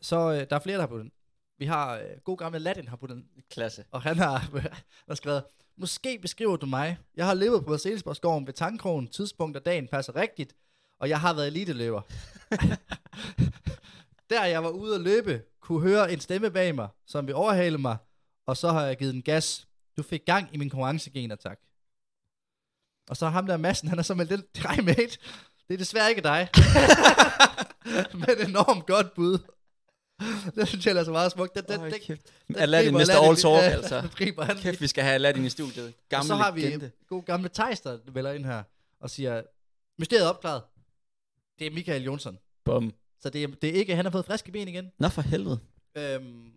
Så 0.00 0.32
øh, 0.32 0.50
der 0.50 0.56
er 0.56 0.60
flere, 0.60 0.76
der 0.76 0.82
har 0.82 0.88
på 0.88 0.98
den. 0.98 1.12
Vi 1.58 1.64
har 1.64 1.98
øh, 1.98 2.20
god 2.24 2.36
gamle 2.36 2.58
Latin 2.58 2.88
har 2.88 2.96
på 2.96 3.06
den, 3.06 3.28
Klasse. 3.50 3.84
og 3.90 4.02
han 4.02 4.16
har, 4.16 4.38
han 4.38 4.70
har 5.08 5.14
skrevet, 5.14 5.44
Måske 5.78 6.18
beskriver 6.18 6.56
du 6.56 6.66
mig. 6.66 6.98
Jeg 7.16 7.26
har 7.26 7.34
levet 7.34 7.64
på 7.64 7.70
Mercedesborgsgården 7.70 8.46
ved 8.46 8.54
Tankkrogen. 8.54 9.08
Tidspunkt 9.08 9.56
af 9.56 9.62
dagen 9.62 9.88
passer 9.88 10.16
rigtigt. 10.16 10.56
Og 10.98 11.08
jeg 11.08 11.20
har 11.20 11.34
været 11.34 11.46
eliteløber. 11.46 12.02
Der 14.30 14.44
jeg 14.44 14.62
var 14.64 14.70
ude 14.70 14.94
at 14.94 15.00
løbe, 15.00 15.42
kunne 15.60 15.80
høre 15.80 16.12
en 16.12 16.20
stemme 16.20 16.50
bag 16.50 16.74
mig, 16.74 16.88
som 17.06 17.26
vil 17.26 17.34
overhale 17.34 17.78
mig. 17.78 17.96
Og 18.46 18.56
så 18.56 18.72
har 18.72 18.86
jeg 18.86 18.96
givet 18.96 19.14
den 19.14 19.22
gas. 19.22 19.66
Du 19.96 20.02
fik 20.02 20.20
gang 20.26 20.48
i 20.52 20.56
min 20.56 20.70
konkurrencegener, 20.70 21.36
tak. 21.36 21.58
Og 23.10 23.16
så 23.16 23.28
ham 23.28 23.46
der 23.46 23.56
massen, 23.56 23.88
han 23.88 23.98
er 23.98 24.02
så 24.02 24.14
med 24.14 24.26
den, 24.26 24.44
nej 24.64 24.76
mate, 24.80 25.18
det 25.68 25.74
er 25.74 25.78
desværre 25.78 26.10
ikke 26.10 26.22
dig. 26.22 26.48
Men 28.26 28.48
enormt 28.48 28.86
godt 28.86 29.14
bud. 29.14 29.38
Det 30.54 30.68
synes 30.68 30.86
jeg 30.86 30.96
er 30.96 31.04
så 31.04 31.10
meget 31.12 31.32
smukt. 31.32 31.54
Den, 31.54 31.64
den, 31.68 31.80
Øj, 31.80 31.90
den, 31.90 32.00
kæft. 32.00 32.32
den 32.48 32.56
Aladdin, 32.56 32.94
griber 32.94 33.14
Mr. 33.14 33.28
All 33.28 33.36
Talk, 33.36 33.72
altså. 33.78 34.08
griber 34.16 34.44
han 34.44 34.56
Kæft, 34.56 34.80
vi 34.80 34.86
skal 34.86 35.04
have 35.04 35.14
Aladdin 35.14 35.44
i 35.44 35.50
studiet. 35.50 35.86
og 35.86 35.92
Gammel 36.08 36.26
så 36.28 36.34
har 36.34 36.50
vi 36.50 36.60
legende. 36.60 36.90
god 37.08 37.22
gamle 37.22 37.48
Thijs, 37.48 37.80
der 37.80 37.98
vælger 38.06 38.32
ind 38.32 38.44
her 38.44 38.62
og 39.00 39.10
siger, 39.10 39.42
mysteriet 39.98 40.24
er 40.24 40.28
opklaret. 40.28 40.62
Det 41.58 41.66
er 41.66 41.70
Michael 41.70 42.02
Jonsson. 42.02 42.38
Bum. 42.64 42.92
Så 43.20 43.30
det 43.30 43.42
er, 43.42 43.48
det 43.48 43.70
er 43.70 43.74
ikke, 43.74 43.96
han 43.96 44.04
har 44.04 44.12
fået 44.12 44.24
friske 44.24 44.52
ben 44.52 44.68
igen. 44.68 44.92
Nå 44.98 45.08
for 45.08 45.22
helvede. 45.22 45.60
Øhm, 45.96 46.52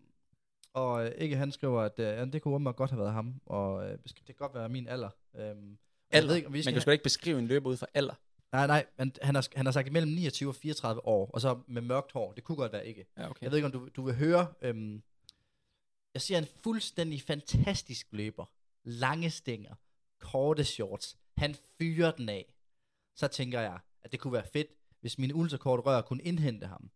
og 0.74 1.06
øh, 1.06 1.12
ikke 1.18 1.36
han 1.36 1.52
skriver, 1.52 1.82
at 1.82 2.00
øh, 2.00 2.06
ja, 2.06 2.26
det 2.26 2.42
kunne 2.42 2.54
åbenbart 2.54 2.76
godt 2.76 2.90
have 2.90 3.00
været 3.00 3.14
ham, 3.14 3.42
og 3.46 3.86
øh, 3.86 3.98
det 4.04 4.26
kan 4.26 4.36
godt 4.38 4.54
være 4.54 4.70
min 4.70 4.88
alder. 4.88 5.10
Øhm, 5.36 5.78
Alder. 6.12 6.36
ikke, 6.36 6.48
om 6.48 6.54
vi 6.54 6.58
Man 6.58 6.64
skal 6.64 6.74
kan 6.74 6.82
sgu 6.82 6.92
ikke 6.92 7.04
beskrive 7.04 7.40
en 7.40 7.48
løber 7.48 7.70
ud 7.70 7.78
fra 7.78 7.88
alder. 7.94 8.14
Nej, 8.52 8.68
nej, 8.68 8.86
men 8.98 9.14
han 9.22 9.36
har, 9.36 9.48
han 9.56 9.66
har 9.66 9.72
sagt 9.72 9.88
imellem 9.88 10.12
29 10.12 10.50
og 10.50 10.56
34 10.56 11.06
år, 11.06 11.30
og 11.34 11.42
så 11.42 11.60
med 11.68 11.82
mørkt 11.82 12.12
hår. 12.12 12.32
Det 12.32 12.44
kunne 12.44 12.56
godt 12.56 12.72
være 12.72 12.88
ikke. 12.88 13.06
Ja, 13.18 13.30
okay. 13.30 13.44
Jeg 13.44 13.52
ved 13.52 13.58
ikke, 13.58 13.66
om 13.66 13.72
du, 13.72 13.90
du 13.96 14.02
vil 14.02 14.16
høre... 14.16 14.48
Øhm, 14.62 15.04
jeg 16.14 16.22
siger 16.22 16.38
en 16.38 16.48
fuldstændig 16.64 17.22
fantastisk 17.22 18.08
løber. 18.12 18.46
Lange 18.84 19.30
stænger. 19.30 19.76
Korte 20.20 20.64
shorts. 20.64 21.18
Han 21.38 21.56
fyrer 21.78 22.12
den 22.12 22.30
af. 22.30 22.54
Så 23.16 23.28
tænker 23.28 23.62
jeg, 23.62 23.80
at 24.02 24.12
det 24.12 24.20
kunne 24.20 24.34
være 24.34 24.48
fedt, 24.54 24.68
hvis 25.02 25.18
mine 25.18 25.36
ultrakorte 25.36 25.84
rør 25.84 26.02
kunne 26.02 26.24
indhente 26.24 26.68
ham. 26.68 26.92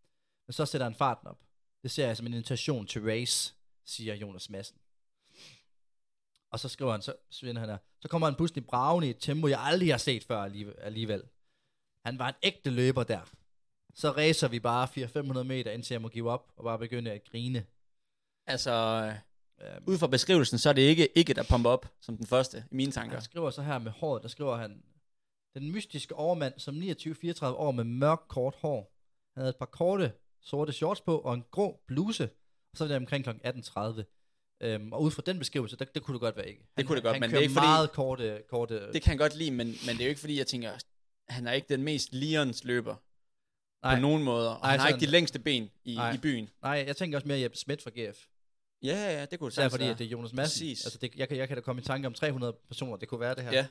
Men 0.47 0.53
så 0.53 0.65
sætter 0.65 0.85
han 0.85 0.95
farten 0.95 1.27
op. 1.27 1.39
Det 1.83 1.91
ser 1.91 2.07
jeg 2.07 2.17
som 2.17 2.25
en 2.27 2.33
invitation 2.33 2.87
til 2.87 3.01
race, 3.03 3.53
siger 3.85 4.15
Jonas 4.15 4.49
Madsen. 4.49 4.77
Og 6.51 6.59
så 6.59 6.69
skriver 6.69 6.91
han, 6.91 7.01
så, 7.01 7.15
så, 7.29 7.45
han 7.45 7.57
her, 7.57 7.77
så 8.01 8.07
kommer 8.07 8.27
han 8.27 8.35
pludselig 8.35 8.65
bravende 8.65 9.07
i 9.07 9.09
et 9.09 9.17
tempo, 9.19 9.47
jeg 9.47 9.59
aldrig 9.59 9.93
har 9.93 9.97
set 9.97 10.23
før 10.23 10.43
alligevel- 10.49 10.79
alligevel. 10.79 11.23
Han 12.05 12.19
var 12.19 12.29
en 12.29 12.35
ægte 12.43 12.69
løber 12.69 13.03
der. 13.03 13.21
Så 13.95 14.11
racer 14.11 14.47
vi 14.47 14.59
bare 14.59 14.87
400-500 15.39 15.43
meter, 15.43 15.71
indtil 15.71 15.93
jeg 15.93 16.01
må 16.01 16.09
give 16.09 16.31
op, 16.31 16.53
og 16.55 16.63
bare 16.63 16.79
begynde 16.79 17.11
at 17.11 17.23
grine. 17.29 17.65
Altså, 18.47 18.71
øh, 18.71 19.19
Øhm, 19.61 19.83
ud 19.87 19.97
fra 19.97 20.07
beskrivelsen, 20.07 20.57
så 20.57 20.69
er 20.69 20.73
det 20.73 20.81
ikke 20.81 21.17
ikke 21.17 21.33
der 21.33 21.43
pumper 21.49 21.69
op, 21.69 21.85
som 22.01 22.17
den 22.17 22.25
første 22.25 22.65
i 22.71 22.75
mine 22.75 22.91
tanker. 22.91 23.15
han 23.15 23.21
skriver 23.21 23.49
så 23.49 23.61
her 23.61 23.79
med 23.79 23.91
håret, 23.91 24.23
der 24.23 24.29
skriver 24.29 24.57
han, 24.57 24.83
den 25.55 25.71
mystiske 25.71 26.15
overmand, 26.15 26.53
som 26.57 26.75
29-34 26.75 27.45
år 27.45 27.71
med 27.71 27.83
mørk 27.83 28.19
kort 28.27 28.55
hår, 28.55 28.93
han 29.33 29.41
havde 29.41 29.49
et 29.49 29.55
par 29.55 29.65
korte 29.65 30.11
sorte 30.41 30.73
shorts 30.73 31.01
på, 31.01 31.17
og 31.19 31.33
en 31.33 31.43
grå 31.51 31.79
bluse, 31.87 32.23
og 32.71 32.77
så 32.77 32.83
var 32.83 32.87
det 32.87 32.97
omkring 32.97 33.23
kl. 33.23 33.29
18.30. 33.29 34.03
Øhm, 34.61 34.93
og 34.93 35.01
ud 35.01 35.11
fra 35.11 35.21
den 35.25 35.39
beskrivelse, 35.39 35.75
der, 35.77 35.85
det 35.85 36.03
kunne 36.03 36.13
det 36.13 36.21
godt 36.21 36.35
være 36.35 36.49
ikke. 36.49 36.65
Han, 36.77 36.85
kunne 36.85 36.95
det 36.95 37.03
godt, 37.03 37.13
han 37.15 37.21
men 37.21 37.29
det 37.29 37.37
er 37.37 37.41
ikke 37.41 37.53
fordi- 37.53 37.65
meget 37.67 37.91
korte, 37.91 38.43
korte 38.49 38.91
Det 38.93 39.01
kan 39.01 39.11
jeg 39.11 39.19
godt 39.19 39.35
lide, 39.35 39.51
men, 39.51 39.67
men 39.67 39.75
det 39.95 39.99
er 39.99 40.05
jo 40.05 40.09
ikke 40.09 40.19
fordi, 40.21 40.37
jeg 40.37 40.47
tænker, 40.47 40.71
han 41.29 41.47
er 41.47 41.51
ikke 41.51 41.67
den 41.69 41.83
mest 41.83 42.13
Lions 42.13 42.63
løber 42.63 42.95
Nej. 43.83 43.95
på 43.95 44.01
nogen 44.01 44.23
måder. 44.23 44.49
Og 44.49 44.61
Nej, 44.61 44.71
han 44.71 44.79
har 44.79 44.87
ikke 44.87 44.99
de 44.99 45.05
længste 45.05 45.39
ben 45.39 45.71
i, 45.83 45.95
Nej. 45.95 46.13
i 46.13 46.17
byen. 46.17 46.49
Nej, 46.61 46.83
jeg 46.87 46.95
tænker 46.97 47.17
også 47.17 47.27
mere 47.27 47.39
Jeppe 47.39 47.57
Schmidt 47.57 47.83
fra 47.83 47.89
GF. 47.89 48.25
Ja, 48.83 48.95
ja, 49.19 49.25
det 49.25 49.39
kunne 49.39 49.45
det 49.49 49.55
sagtens 49.55 49.73
fordi, 49.73 49.89
det 49.89 50.01
er 50.01 50.05
Jonas 50.05 50.33
Madsen. 50.33 50.53
Præcis. 50.65 50.85
Altså, 50.85 50.99
det, 50.99 51.15
jeg, 51.15 51.27
kan, 51.27 51.37
jeg 51.37 51.47
kan 51.47 51.57
da 51.57 51.61
komme 51.61 51.81
i 51.81 51.85
tanke 51.85 52.07
om 52.07 52.13
300 52.13 52.53
personer, 52.67 52.97
det 52.97 53.07
kunne 53.07 53.19
være 53.19 53.35
det 53.35 53.43
her. 53.43 53.51
Ja, 53.51 53.67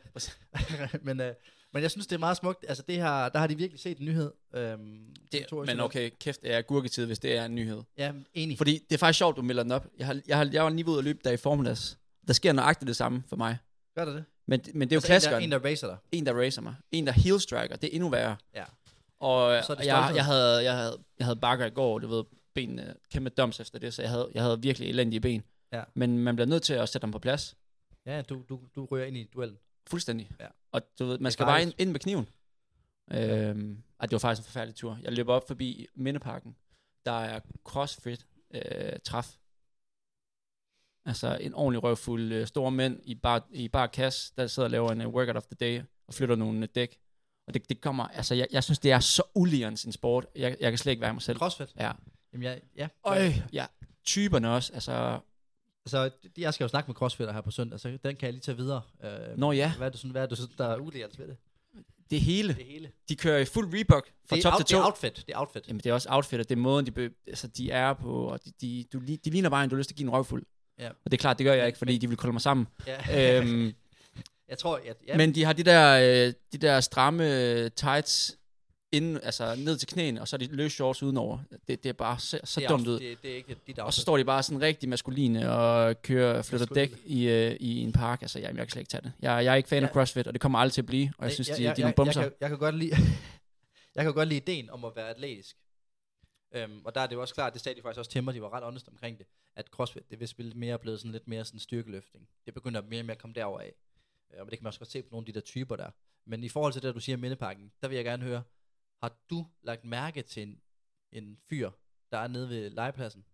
men, 1.09 1.21
øh, 1.21 1.35
men 1.73 1.83
jeg 1.83 1.91
synes, 1.91 2.07
det 2.07 2.15
er 2.15 2.21
meget 2.21 2.37
smukt. 2.37 2.65
Altså, 2.69 2.85
det 2.89 2.97
her, 2.97 3.29
der 3.29 3.39
har 3.39 3.47
de 3.47 3.57
virkelig 3.57 3.81
set 3.81 3.99
en 3.99 4.05
nyhed. 4.05 4.33
Øhm, 4.55 5.15
det, 5.33 5.47
to 5.47 5.65
men 5.65 5.81
okay, 5.81 6.11
kæft, 6.21 6.43
det 6.43 6.53
er 6.53 6.63
gurketid, 6.63 7.07
hvis 7.07 7.19
det 7.19 7.37
er 7.37 7.45
en 7.45 7.55
nyhed. 7.55 7.83
Ja, 7.99 8.13
enig. 8.35 8.59
Fordi 8.59 8.73
det 8.91 8.95
er 8.95 8.99
faktisk 8.99 9.19
sjovt, 9.19 9.37
du 9.37 9.43
melder 9.43 9.63
den 9.63 9.73
op. 9.73 9.87
Jeg, 9.99 10.07
har, 10.07 10.21
jeg, 10.27 10.37
har, 10.37 10.49
jeg 10.53 10.65
var 10.65 10.71
lige 10.71 10.89
ude 10.89 10.99
og 10.99 11.05
løbe 11.05 11.19
der 11.25 11.31
i 11.31 11.37
formiddags. 11.37 11.99
Der 12.27 12.33
sker 12.33 12.53
nøjagtigt 12.53 12.87
det 12.87 12.97
samme 12.97 13.23
for 13.29 13.37
mig. 13.37 13.59
Gør 13.95 14.05
det 14.05 14.15
det? 14.15 14.25
Men, 14.47 14.61
men 14.75 14.89
det 14.89 14.93
er 14.93 14.97
jo 14.97 14.99
altså, 14.99 15.07
klassikeren. 15.07 15.43
En, 15.43 15.51
der, 15.51 15.57
en, 15.57 15.63
der 15.63 15.71
racer 15.71 15.87
dig. 15.87 15.97
en, 16.13 16.27
der 16.27 16.33
racer 16.35 16.63
mig. 16.63 16.75
En, 16.93 17.07
der 17.07 17.13
heel 17.13 17.41
striker. 17.41 17.77
Det 17.77 17.89
er 17.89 17.95
endnu 17.95 18.09
værre. 18.09 18.37
Ja. 18.55 18.65
Og 19.21 19.65
Så 19.65 19.73
er 19.73 19.77
jeg, 19.85 20.13
jeg, 20.15 20.25
havde, 20.25 20.65
jeg, 20.65 20.77
havde, 20.77 20.99
jeg 21.19 21.27
havde 21.27 21.37
bakker 21.37 21.67
i 21.67 21.71
går, 21.71 21.99
du 21.99 22.07
ved, 22.07 22.25
benene 22.55 22.95
kæmpe 23.13 23.31
doms 23.31 23.61
efter 23.61 23.79
det, 23.79 23.95
så 23.95 24.03
jeg 24.03 24.11
havde, 24.11 24.29
jeg 24.35 24.43
havde 24.43 24.63
virkelig 24.63 24.89
elendige 24.89 25.21
ben. 25.21 25.43
Ja. 25.73 25.83
Men 25.95 26.19
man 26.19 26.37
bliver 26.37 26.47
nødt 26.47 26.63
til 26.63 26.75
at 26.75 26.89
sætte 26.89 27.03
dem 27.03 27.13
på 27.13 27.19
plads. 27.19 27.57
Ja, 28.07 28.23
du, 28.23 28.43
du, 28.49 28.61
du 28.77 28.85
ryger 28.85 29.07
ind 29.07 29.17
i 29.17 29.25
duellen. 29.35 29.59
Fuldstændig. 29.87 30.31
Ja. 30.41 30.47
Og 30.73 30.83
du 30.99 31.05
ved, 31.05 31.19
man 31.19 31.33
skal 31.33 31.47
bare 31.47 31.63
ind, 31.63 31.73
ind 31.79 31.91
med 31.91 32.01
kniven. 32.01 32.29
Øhm, 33.11 33.83
ej, 34.01 34.07
det 34.07 34.13
var 34.13 34.19
faktisk 34.19 34.41
en 34.41 34.45
forfærdelig 34.45 34.75
tur. 34.75 34.99
Jeg 35.03 35.13
løb 35.13 35.29
op 35.29 35.49
forbi 35.49 35.87
Mindeparken. 35.95 36.57
Der 37.07 37.13
er 37.13 37.41
CrossFit 37.65 38.27
øh, 38.55 38.99
træf. 39.05 39.37
Altså 41.05 41.39
en 41.41 41.55
ordentlig 41.55 41.83
røvfuld 41.83 42.33
øh, 42.33 42.47
store 42.47 42.71
mænd 42.71 43.01
i 43.05 43.15
bar, 43.15 43.49
i 43.51 43.69
bar 43.69 43.87
kasse, 43.87 44.33
der 44.37 44.47
sidder 44.47 44.67
og 44.67 44.71
laver 44.71 44.93
en 44.93 45.01
uh, 45.01 45.15
workout 45.15 45.37
of 45.37 45.47
the 45.47 45.57
day 45.61 45.83
og 46.07 46.15
flytter 46.15 46.37
nogle 46.37 46.59
uh, 46.59 46.65
dæk. 46.75 46.99
Og 47.47 47.55
det, 47.55 47.69
det 47.69 47.81
kommer, 47.81 48.05
altså 48.05 48.35
jeg, 48.35 48.47
jeg 48.51 48.65
synes, 48.65 48.79
det 48.79 48.93
er 48.93 49.01
så 49.01 49.23
uligens 49.35 49.85
en 49.85 49.93
sport. 49.93 50.27
Jeg, 50.37 50.57
jeg 50.61 50.71
kan 50.71 50.79
slet 50.79 50.93
ikke 50.93 51.03
være 51.03 51.13
mig 51.13 51.23
selv. 51.23 51.39
Crossfit? 51.39 51.75
Ja. 51.77 51.93
Jamen, 52.33 52.43
jeg, 52.43 52.61
ja. 52.77 52.89
Øj, 53.05 53.33
ja. 53.53 53.67
Typerne 54.05 54.51
også, 54.51 54.73
altså... 54.73 55.21
Så 55.87 56.11
jeg 56.39 56.55
skal 56.55 56.65
jo 56.65 56.69
snakke 56.69 56.89
med 56.89 56.95
crossfitter 56.95 57.35
her 57.35 57.41
på 57.41 57.51
søndag, 57.51 57.81
så 57.81 57.89
den 57.89 57.99
kan 58.03 58.17
jeg 58.23 58.33
lige 58.33 58.41
tage 58.41 58.57
videre. 58.57 58.83
Øh, 59.05 59.39
Nå 59.39 59.53
ja, 59.53 59.73
Hvad 59.77 59.87
er 59.87 59.91
det, 59.91 60.01
sådan, 60.01 60.11
hvad 60.11 60.23
er 60.23 60.27
det 60.27 60.39
sådan, 60.39 60.55
der 60.59 60.67
er 60.67 60.79
uligans 60.79 61.19
ved 61.19 61.27
det? 61.29 61.37
det 62.11 62.21
hele. 62.21 62.55
Det 62.55 62.65
hele. 62.65 62.91
De 63.09 63.17
kører 63.17 63.39
i 63.39 63.45
fuld 63.45 63.75
Reebok 63.75 64.09
fra 64.29 64.37
top 64.41 64.53
er, 64.53 64.57
til 64.57 64.57
out, 64.57 64.69
det 64.69 64.75
er 64.75 64.79
to. 64.79 64.85
outfit. 64.87 65.25
Det 65.27 65.35
er 65.35 65.39
outfit. 65.39 65.69
Jamen 65.69 65.81
det 65.81 65.91
er 65.91 65.95
også 65.95 66.09
outfit, 66.11 66.41
og 66.41 66.49
det 66.49 66.55
er 66.55 66.61
måden, 66.61 66.87
de, 66.87 66.91
be, 66.91 67.11
altså, 67.27 67.47
de 67.47 67.71
er 67.71 67.93
på, 67.93 68.13
og 68.25 68.45
de, 68.45 68.53
de, 68.61 68.85
du, 68.93 69.01
de 69.01 69.31
ligner 69.31 69.51
bare 69.51 69.65
en, 69.65 69.71
du 69.71 69.77
har 69.77 69.79
lyst 69.79 69.89
til 69.89 69.95
at 69.95 69.97
give 69.97 70.07
en 70.07 70.13
røvfuld. 70.13 70.43
Ja. 70.79 70.89
Og 70.89 71.11
det 71.11 71.13
er 71.13 71.17
klart, 71.21 71.39
det 71.39 71.45
gør 71.45 71.53
jeg 71.53 71.67
ikke, 71.67 71.79
fordi 71.79 71.99
de 71.99 72.09
vil 72.09 72.17
kolde 72.17 72.33
mig 72.33 72.43
sammen. 72.43 72.67
Ja. 72.87 73.39
øhm, 73.41 73.73
jeg 74.49 74.59
tror, 74.59 74.81
at, 74.89 74.97
ja. 75.09 75.17
Men 75.17 75.35
de 75.35 75.45
har 75.45 75.53
de 75.53 75.63
der, 75.63 76.27
øh, 76.27 76.33
de 76.53 76.59
der 76.59 76.81
stramme 76.81 77.69
tights 77.69 78.39
inden, 78.93 79.21
altså 79.23 79.55
ned 79.55 79.79
til 79.79 79.89
knæene, 79.89 80.21
og 80.21 80.29
så 80.29 80.37
er 80.37 80.39
de 80.39 80.47
løse 80.47 80.75
shorts 80.75 81.03
udenover. 81.03 81.39
Det, 81.51 81.83
det 81.83 81.87
er 81.89 81.93
bare 81.93 82.19
så, 82.19 82.41
så 82.45 82.61
det 82.61 82.65
er 82.67 82.69
dumt 82.71 82.89
ud. 82.89 82.99
Det, 83.01 83.23
det 83.23 83.31
er 83.31 83.37
ikke 83.37 83.57
dit 83.67 83.79
Og 83.79 83.95
så 83.95 84.01
står 84.01 84.17
de 84.17 84.25
bare 84.25 84.43
sådan 84.43 84.61
rigtig 84.61 84.89
maskuline 84.89 85.53
og 85.53 86.03
kører, 86.03 86.43
flytter 86.43 86.67
dæk 86.67 86.93
i, 87.05 87.29
øh, 87.29 87.57
i 87.61 87.79
en 87.81 87.93
park. 87.93 88.23
Altså, 88.23 88.39
jamen, 88.39 88.57
jeg 88.57 88.67
kan 88.67 88.71
slet 88.71 88.81
ikke 88.81 88.91
tage 88.91 89.03
det. 89.03 89.13
Jeg, 89.23 89.45
jeg 89.45 89.53
er 89.53 89.57
ikke 89.57 89.69
fan 89.69 89.83
Ja. 89.83 89.89
af 89.89 89.93
CrossFit, 89.93 90.27
og 90.27 90.33
det 90.33 90.41
kommer 90.41 90.59
aldrig 90.59 90.73
til 90.73 90.83
at 90.83 90.87
blive. 90.87 91.13
Og 91.19 91.25
jeg 91.25 91.29
Nej, 91.29 91.35
synes, 91.35 91.49
jeg, 91.49 91.59
de, 91.59 91.63
jeg, 91.63 91.77
de 91.77 91.83
er 91.83 91.85
nogle 91.85 91.95
bumser. 91.95 92.21
jeg, 92.21 92.31
kan, 92.31 92.37
jeg 92.41 92.49
kan 92.49 92.59
godt 92.59 92.75
lide, 92.75 92.91
jeg 93.95 94.05
kan 94.05 94.15
godt 94.15 94.29
lide 94.29 94.41
ideen 94.41 94.71
om 94.71 94.85
at 94.85 94.93
være 94.97 95.09
atletisk. 95.11 95.57
Øhm, 96.55 96.81
og 96.85 96.95
der 96.95 97.01
er 97.01 97.07
det 97.07 97.15
jo 97.15 97.21
også 97.21 97.35
klart, 97.35 97.53
det 97.53 97.61
sagde 97.63 97.77
de 97.77 97.83
faktisk 97.83 97.99
også 97.99 98.11
til 98.11 98.25
mig, 98.25 98.35
de 98.35 98.43
var 98.43 98.53
ret 98.53 98.65
honest 98.65 98.89
omkring 98.89 99.19
det, 99.19 99.27
at 99.57 99.67
CrossFit, 99.67 100.11
det 100.11 100.21
vist 100.21 100.39
lidt 100.39 100.57
mere 100.57 100.79
blevet 100.79 101.01
sådan 101.01 101.13
lidt 101.13 101.29
mere 101.29 101.45
sådan 101.45 101.61
styrkeløftning. 101.61 102.29
Det 102.47 102.55
begynder 102.55 102.83
mere 102.83 103.01
og 103.01 103.05
mere 103.07 103.15
at 103.15 103.21
komme 103.21 103.35
derover 103.35 103.61
af. 103.61 103.73
Øh, 104.35 104.41
og 104.41 104.47
det 104.47 104.59
kan 104.59 104.63
man 104.65 104.69
også 104.69 104.81
godt 104.81 104.91
se 104.91 105.03
på 105.03 105.09
nogle 105.11 105.23
af 105.23 105.27
de 105.27 105.41
der 105.41 105.45
typer 105.45 105.77
der. 105.77 105.91
Men 106.27 106.45
i 106.45 106.49
forhold 106.49 106.73
til 106.73 106.83
det, 106.83 106.95
du 106.95 107.01
siger 107.01 107.17
mindepakken, 107.17 107.73
der 107.83 107.89
vil 107.89 107.97
jeg 107.97 108.05
gerne 108.05 108.23
høre, 108.25 108.43
har 109.03 109.13
du 109.31 109.47
lagt 109.65 109.85
mærke 109.85 110.23
til 110.23 110.43
en, 110.43 110.57
en 111.13 111.37
fyr, 111.49 111.71
der 112.13 112.19
er 112.19 112.29
nede 112.29 112.49
ved 112.49 112.71
legepladsen? 112.71 113.25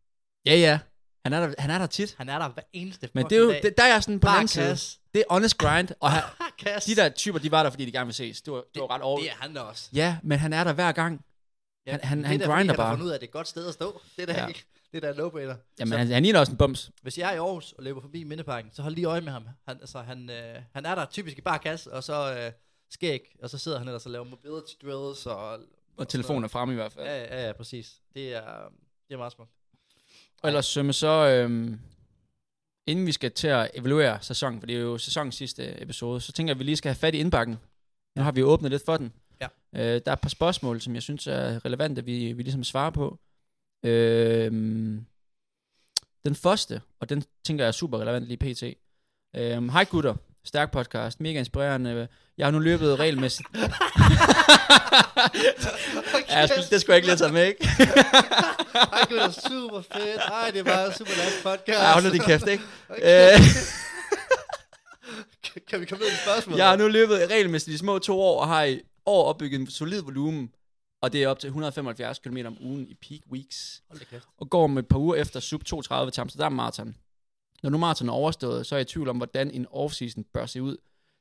Ja, 0.46 0.54
ja. 0.57 0.81
Han 1.24 1.33
er 1.33 1.40
der, 1.46 1.54
han 1.59 1.70
er 1.70 1.78
der 1.78 1.87
tit. 1.87 2.14
Han 2.18 2.28
er 2.28 2.38
der 2.38 2.48
hver 2.48 2.62
eneste 2.72 3.11
Men 3.14 3.24
det 3.24 3.33
er 3.33 3.40
jo, 3.40 3.50
dag. 3.50 3.62
det, 3.62 3.74
der 3.78 3.85
er 3.85 3.88
jeg 3.92 4.02
sådan 4.02 4.20
på 4.20 4.26
den 4.28 4.35
Bare 4.35 4.48
side. 4.48 5.00
Det 5.14 5.20
er 5.20 5.24
honest 5.31 5.59
grind, 5.59 5.88
og 6.00 6.11
han, 6.11 6.22
Bare 6.38 6.81
de 6.87 6.96
der 6.96 7.09
typer, 7.09 7.38
de 7.38 7.50
var 7.50 7.62
der, 7.62 7.70
fordi 7.70 7.85
de 7.85 7.92
gerne 7.92 8.07
vil 8.07 8.14
ses. 8.14 8.42
Det 8.42 8.52
var, 8.52 8.64
det, 8.74 8.81
var 8.83 8.90
ret 8.90 9.02
over. 9.02 9.20
Det 9.20 9.31
er 9.31 9.35
han 9.35 9.54
da 9.54 9.61
også. 9.61 9.90
Ja, 9.92 10.18
men 10.22 10.38
han 10.38 10.52
er 10.52 10.64
der 10.64 10.72
hver 10.72 10.92
gang. 10.92 11.24
Ja, 11.87 11.92
Han- 11.92 12.00
han- 12.04 12.18
det 12.18 12.26
han 12.26 12.38
fordi 12.40 12.44
grinder 12.50 12.57
han 12.57 12.68
har 12.68 12.76
bare. 12.76 12.92
fundet 12.92 13.04
ud 13.04 13.11
af, 13.11 13.14
at 13.14 13.20
det 13.20 13.26
er 13.26 13.28
et 13.28 13.33
godt 13.33 13.48
sted 13.48 13.68
at 13.68 13.74
stå. 13.74 14.00
Det 14.16 14.22
er 14.22 14.26
da 14.26 14.40
Ja. 14.40 14.46
ikke, 14.46 14.64
det 14.92 15.04
er 15.04 15.12
da 15.12 15.18
no 15.18 15.31
brainer. 15.31 15.57
Jamen, 15.78 15.92
så, 15.92 15.98
han, 15.98 16.07
han 16.09 16.22
ligner 16.22 16.40
også 16.40 16.52
en 16.52 16.59
bums. 16.59 16.90
hvis 17.02 17.18
jeg 17.18 17.28
er 17.31 17.35
i 17.35 17.37
Aarhus 17.37 17.72
og 17.72 17.85
løber 17.85 18.00
forbi 18.00 18.24
Mindeparken, 18.24 18.70
så 18.74 18.83
hold 18.83 18.94
lige 18.94 19.04
øje 19.04 19.20
med 19.20 19.33
ham. 19.33 19.48
Han, 19.68 19.81
altså, 19.81 19.98
han, 20.02 20.31
øh, 20.31 20.62
han 20.74 20.87
er 20.87 20.94
der 20.94 21.04
typisk 21.04 21.38
i 21.38 21.40
bare 21.40 21.59
kasse, 21.59 21.92
og 21.92 22.04
så 22.04 22.35
øh, 22.35 22.52
skæg, 22.90 23.37
og 23.42 23.51
så 23.51 23.59
sidder 23.59 23.79
han 23.79 23.88
ellers 23.88 24.07
og 24.07 24.12
laver 24.12 24.24
mobility 24.24 24.74
drills. 24.83 25.27
Og, 25.27 25.59
Og 25.96 26.09
telefonen 26.09 26.44
er 26.44 26.48
fremme 26.48 26.74
i 26.74 26.77
hvert 26.77 26.92
fald. 26.92 27.07
Ja, 27.07 27.24
ja, 27.24 27.46
ja, 27.46 27.53
præcis. 27.53 28.01
Det 28.14 28.35
er, 28.35 28.68
det 29.09 29.14
er 29.14 29.18
meget 29.18 29.33
smukt. 29.33 29.51
Og 30.42 30.48
ellers 30.48 30.66
Sømme, 30.66 30.92
så 30.92 31.09
øhm, 31.29 31.81
inden 32.87 33.07
vi 33.07 33.12
skal 33.12 33.33
til 33.33 33.48
at 33.48 33.70
evaluere 33.74 34.18
sæsonen, 34.22 34.61
for 34.61 34.66
det 34.66 34.77
er 34.77 34.81
jo 34.81 34.98
sæsonens 34.98 35.35
sidste 35.35 35.83
episode, 35.83 36.20
så 36.20 36.33
tænker 36.33 36.51
jeg, 36.51 36.57
at 36.57 36.59
vi 36.59 36.64
lige 36.64 36.77
skal 36.77 36.88
have 36.88 36.96
fat 36.98 37.14
i 37.14 37.18
indbakken. 37.18 37.57
Nu 38.16 38.22
har 38.22 38.33
vi 38.33 38.42
åbnet 38.42 38.70
lidt 38.70 38.85
for 38.85 38.96
den. 38.96 39.12
Ja. 39.40 39.48
Øh, 39.74 39.81
der 39.81 40.11
er 40.11 40.12
et 40.12 40.20
par 40.20 40.29
spørgsmål, 40.29 40.81
som 40.81 40.94
jeg 40.94 41.03
synes 41.03 41.27
er 41.27 41.64
relevante, 41.64 42.05
vi, 42.05 42.33
vi 42.33 42.42
ligesom 42.42 42.64
svarer 42.64 42.90
på. 42.90 43.18
Øhm, 43.85 45.07
den 46.24 46.35
første, 46.35 46.83
og 47.01 47.09
den 47.09 47.24
tænker 47.44 47.64
jeg 47.64 47.68
er 47.68 47.72
super 47.72 47.98
relevant 47.98 48.24
lige 48.27 48.55
pt. 48.55 48.62
Øhm, 49.37 49.68
Hej 49.68 49.85
gutter, 49.85 50.14
stærk 50.44 50.72
podcast, 50.72 51.20
mega 51.20 51.38
inspirerende. 51.38 52.09
Jeg 52.38 52.46
har 52.46 52.51
nu 52.51 52.59
løbet 52.59 52.98
regelmæssigt. 52.98 53.48
ja, 53.55 53.61
jeg 56.38 56.48
skulle- 56.48 56.66
det 56.70 56.81
skulle 56.81 56.94
jeg 56.94 56.96
ikke 56.96 57.09
lige 57.09 57.16
tage 57.16 57.33
med, 57.33 57.46
ikke? 57.46 57.64
Ej, 58.92 59.01
det 59.09 59.22
er 59.22 59.31
super 59.31 59.81
fedt. 59.92 60.20
Ej, 60.33 60.51
det 60.51 60.64
bare 60.64 60.92
super 60.94 61.11
nice 61.11 61.42
podcast. 61.42 61.68
Ja, 61.68 61.92
hold 61.92 62.05
nu 62.05 62.11
din 62.11 62.20
kæft, 62.20 62.46
ikke? 62.48 62.64
Okay. 62.90 63.33
Øh, 63.35 63.40
kan 65.68 65.81
vi 65.81 65.87
komme 65.87 66.05
ned 66.05 66.12
i 66.12 66.16
spørgsmålet? 66.16 66.59
Jeg 66.59 66.68
har 66.68 66.77
nu 66.77 66.88
løbet 66.88 67.31
regelmæssigt 67.31 67.72
de 67.72 67.79
små 67.79 67.98
to 67.98 68.20
år, 68.20 68.40
og 68.40 68.48
har 68.48 68.64
i 68.64 68.81
år 69.07 69.24
opbygget 69.24 69.61
en 69.61 69.70
solid 69.70 70.03
volumen, 70.03 70.51
og 71.03 71.12
det 71.12 71.22
er 71.22 71.29
op 71.29 71.38
til 71.38 71.46
175 71.48 72.18
km 72.18 72.37
om 72.46 72.57
ugen 72.61 72.87
i 72.88 72.94
peak 73.09 73.20
weeks, 73.33 73.83
Hold 73.90 74.01
kæft. 74.11 74.24
og 74.40 74.51
går 74.51 74.66
med 74.66 74.83
et 74.83 74.88
par 74.88 74.98
uger 74.98 75.16
efter 75.16 75.40
sub 75.40 75.64
32 75.64 76.11
til 76.11 76.20
Amsterdam 76.20 76.53
Marathon. 76.53 76.94
Når 77.62 77.70
nu 77.70 77.79
maraton 77.79 78.09
er 78.09 78.12
overstået, 78.12 78.66
så 78.66 78.74
er 78.74 78.79
jeg 78.79 78.88
i 78.88 78.92
tvivl 78.92 79.09
om, 79.09 79.16
hvordan 79.16 79.51
en 79.51 79.66
off-season 79.74 80.22
bør 80.35 80.46
se 80.46 80.62
ud. 80.62 80.77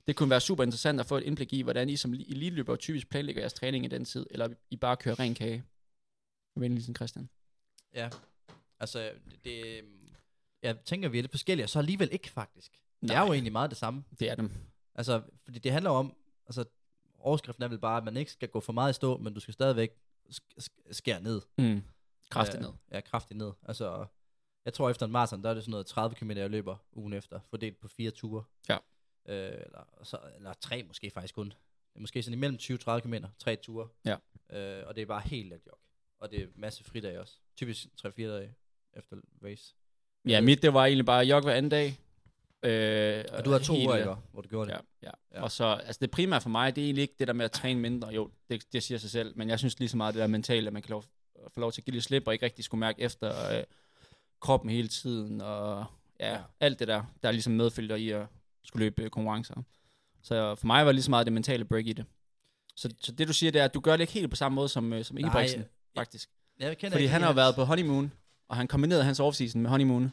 Det 0.08 0.16
kunne 0.16 0.30
være 0.30 0.42
super 0.42 0.64
interessant 0.64 1.00
at 1.00 1.06
få 1.06 1.18
et 1.18 1.24
indblik 1.24 1.54
i, 1.54 1.62
hvordan 1.62 1.90
I 1.90 1.96
som 1.96 2.14
eliteløber 2.14 2.76
typisk 2.76 3.10
planlægger 3.10 3.42
jeres 3.42 3.54
træning 3.54 3.86
i 3.86 3.88
den 3.88 4.06
tid, 4.06 4.26
eller 4.32 4.50
I 4.70 4.76
bare 4.76 4.98
kører 4.98 5.20
ren 5.20 5.34
kage. 5.36 5.64
Venligsen 6.56 6.96
Christian. 6.96 7.30
Ja, 7.94 8.10
altså, 8.80 9.12
det, 9.44 9.82
jeg 10.62 10.78
tænker, 10.86 11.10
vi 11.10 11.18
er 11.18 11.24
lidt 11.24 11.32
forskellige, 11.32 11.66
og 11.66 11.70
så 11.70 11.80
alligevel 11.80 12.10
ikke 12.12 12.30
faktisk. 12.30 12.72
Det 13.02 13.12
er 13.12 13.20
jo 13.20 13.26
Nej. 13.26 13.34
egentlig 13.34 13.52
meget 13.52 13.70
det 13.70 13.78
samme. 13.78 14.04
Det 14.20 14.30
er 14.30 14.36
dem. 14.36 14.52
Altså, 14.96 15.22
fordi 15.44 15.60
det 15.60 15.72
handler 15.72 15.90
om, 15.92 16.14
altså, 16.48 16.66
overskriften 17.20 17.64
er 17.64 17.68
vel 17.68 17.80
bare, 17.80 17.98
at 17.98 18.04
man 18.04 18.18
ikke 18.18 18.32
skal 18.32 18.48
gå 18.50 18.60
for 18.60 18.74
meget 18.74 18.90
i 18.90 18.94
stå, 18.94 19.18
men 19.18 19.34
du 19.34 19.40
skal 19.40 19.54
stadigvæk 19.54 19.92
sk- 20.30 20.58
sk- 20.62 20.94
skære 20.94 21.22
ned. 21.22 21.42
Mm. 21.58 21.82
Kraftigt 22.30 22.62
ned. 22.62 22.72
Ja, 22.92 23.02
kraftigt 23.02 23.38
ned. 23.38 23.52
Altså, 23.68 24.06
jeg 24.66 24.74
tror 24.74 24.90
efter 24.90 25.06
en 25.06 25.12
maraton, 25.12 25.44
der 25.44 25.50
er 25.50 25.54
det 25.54 25.64
sådan 25.64 25.72
noget 25.72 25.86
30 25.86 26.16
km, 26.16 26.32
jeg 26.32 26.50
løber 26.50 26.76
ugen 26.94 27.14
efter, 27.14 27.40
fordelt 27.50 27.80
på 27.80 27.88
fire 27.88 28.12
ture. 28.12 28.44
Ja. 28.70 28.78
Øh, 29.28 29.36
eller, 29.66 29.88
så, 30.04 30.18
eller 30.36 30.54
tre 30.54 30.84
måske 30.84 31.10
faktisk 31.10 31.36
kun. 31.36 31.46
Det 31.48 31.96
er 31.96 32.00
måske 32.00 32.24
sådan 32.24 32.34
imellem 32.34 32.58
20-30 32.62 33.00
km, 33.00 33.14
tre 33.40 33.56
ture. 33.56 33.88
Ja. 34.06 34.16
Øh, 34.58 34.88
og 34.88 34.96
det 34.96 35.02
er 35.02 35.06
bare 35.06 35.22
helt 35.26 35.50
let 35.50 35.62
jog. 35.68 35.80
Og 36.20 36.32
det 36.32 36.44
er 36.44 36.48
masse 36.56 36.84
fridage 36.84 37.20
også. 37.22 37.34
Typisk 37.56 37.86
3-4 38.06 38.10
dage 38.22 38.54
efter 38.94 39.18
race. 39.44 39.76
Ja, 40.28 40.42
mit 40.42 40.62
det 40.62 40.74
var 40.74 40.86
egentlig 40.86 41.06
bare 41.06 41.26
jog 41.26 41.42
hver 41.44 41.54
anden 41.54 41.70
dag. 41.70 42.00
Øh, 42.64 43.26
Og 43.32 43.46
du 43.46 43.52
har 43.52 43.60
to 43.60 43.74
øh, 43.74 43.80
ikke, 43.80 44.16
hvor 44.32 44.42
du 44.42 44.50
gjorde 44.50 44.72
det. 44.72 44.78
Ja, 45.02 45.08
ja. 45.08 45.12
Ja. 45.40 45.42
Og 45.44 45.52
så, 45.52 45.66
altså 45.66 46.00
det 46.02 46.12
primære 46.12 46.42
for 46.42 46.50
mig, 46.50 46.76
det 46.76 46.82
er 46.82 46.86
egentlig 46.86 47.02
ikke 47.02 47.16
det 47.20 47.28
der 47.28 47.34
med 47.34 47.46
at 47.46 47.52
træne 47.52 47.80
mindre. 47.80 48.08
Jo, 48.10 48.32
det, 48.50 48.74
det 48.74 48.84
siger 48.84 48.98
sig 48.98 49.10
selv. 49.10 49.38
Men 49.38 49.50
jeg 49.50 49.60
synes 49.60 49.80
lige 49.80 49.90
så 49.90 49.98
meget 49.98 50.14
det 50.14 50.22
der 50.22 50.28
mentale, 50.28 50.68
at 50.68 50.74
man 50.74 50.82
kan 50.82 50.90
lov, 50.90 51.04
få 51.54 51.60
lov 51.60 51.72
til 51.72 51.82
at 51.82 51.86
give 51.86 51.94
lidt 51.94 52.04
slip, 52.04 52.28
og 52.28 52.34
ikke 52.34 52.46
rigtig 52.46 52.66
skulle 52.66 52.80
mærke 52.80 53.02
efter 53.02 53.58
øh, 53.58 53.64
kroppen 54.40 54.70
hele 54.70 54.88
tiden, 54.88 55.42
og 55.42 55.86
ja, 56.20 56.32
Ja. 56.34 56.42
alt 56.60 56.80
det 56.80 56.88
der, 56.88 57.04
der 57.24 57.32
ligesom 57.32 57.54
medfølger 57.54 57.96
i 57.96 58.10
at 58.10 58.26
skulle 58.68 58.86
løbe 58.86 59.04
øh, 59.04 59.10
konkurrencer. 59.10 59.56
Så 60.24 60.56
for 60.56 60.68
mig 60.68 60.86
var 60.86 60.92
lige 60.92 61.04
så 61.04 61.10
meget 61.10 61.26
det 61.26 61.34
mentale 61.34 61.66
break 61.66 61.88
i 61.88 61.94
det. 61.94 62.06
Så, 62.76 62.90
så 63.02 63.12
det 63.12 63.28
du 63.28 63.34
siger, 63.34 63.52
det 63.52 63.62
er, 63.62 63.66
at 63.66 63.74
du 63.74 63.80
gør 63.80 63.92
det 63.92 64.02
ikke 64.02 64.14
helt 64.14 64.30
på 64.30 64.36
samme 64.36 64.56
måde 64.56 64.70
som, 64.70 64.94
øh, 64.94 65.04
som 65.04 65.16
Nej, 65.16 65.20
Ingebrigtsen, 65.20 65.66
faktisk. 65.98 66.30
Jeg 66.60 66.78
kender 66.78 66.92
Fordi 66.92 67.04
ikke 67.04 67.14
han 67.14 67.22
har 67.22 67.34
været 67.34 67.56
på 67.56 67.64
honeymoon, 67.64 68.12
og 68.50 68.56
han 68.58 68.68
kombinerede 68.68 69.04
hans 69.04 69.20
offseason 69.20 69.62
med 69.62 69.70
honeymoon. 69.70 70.12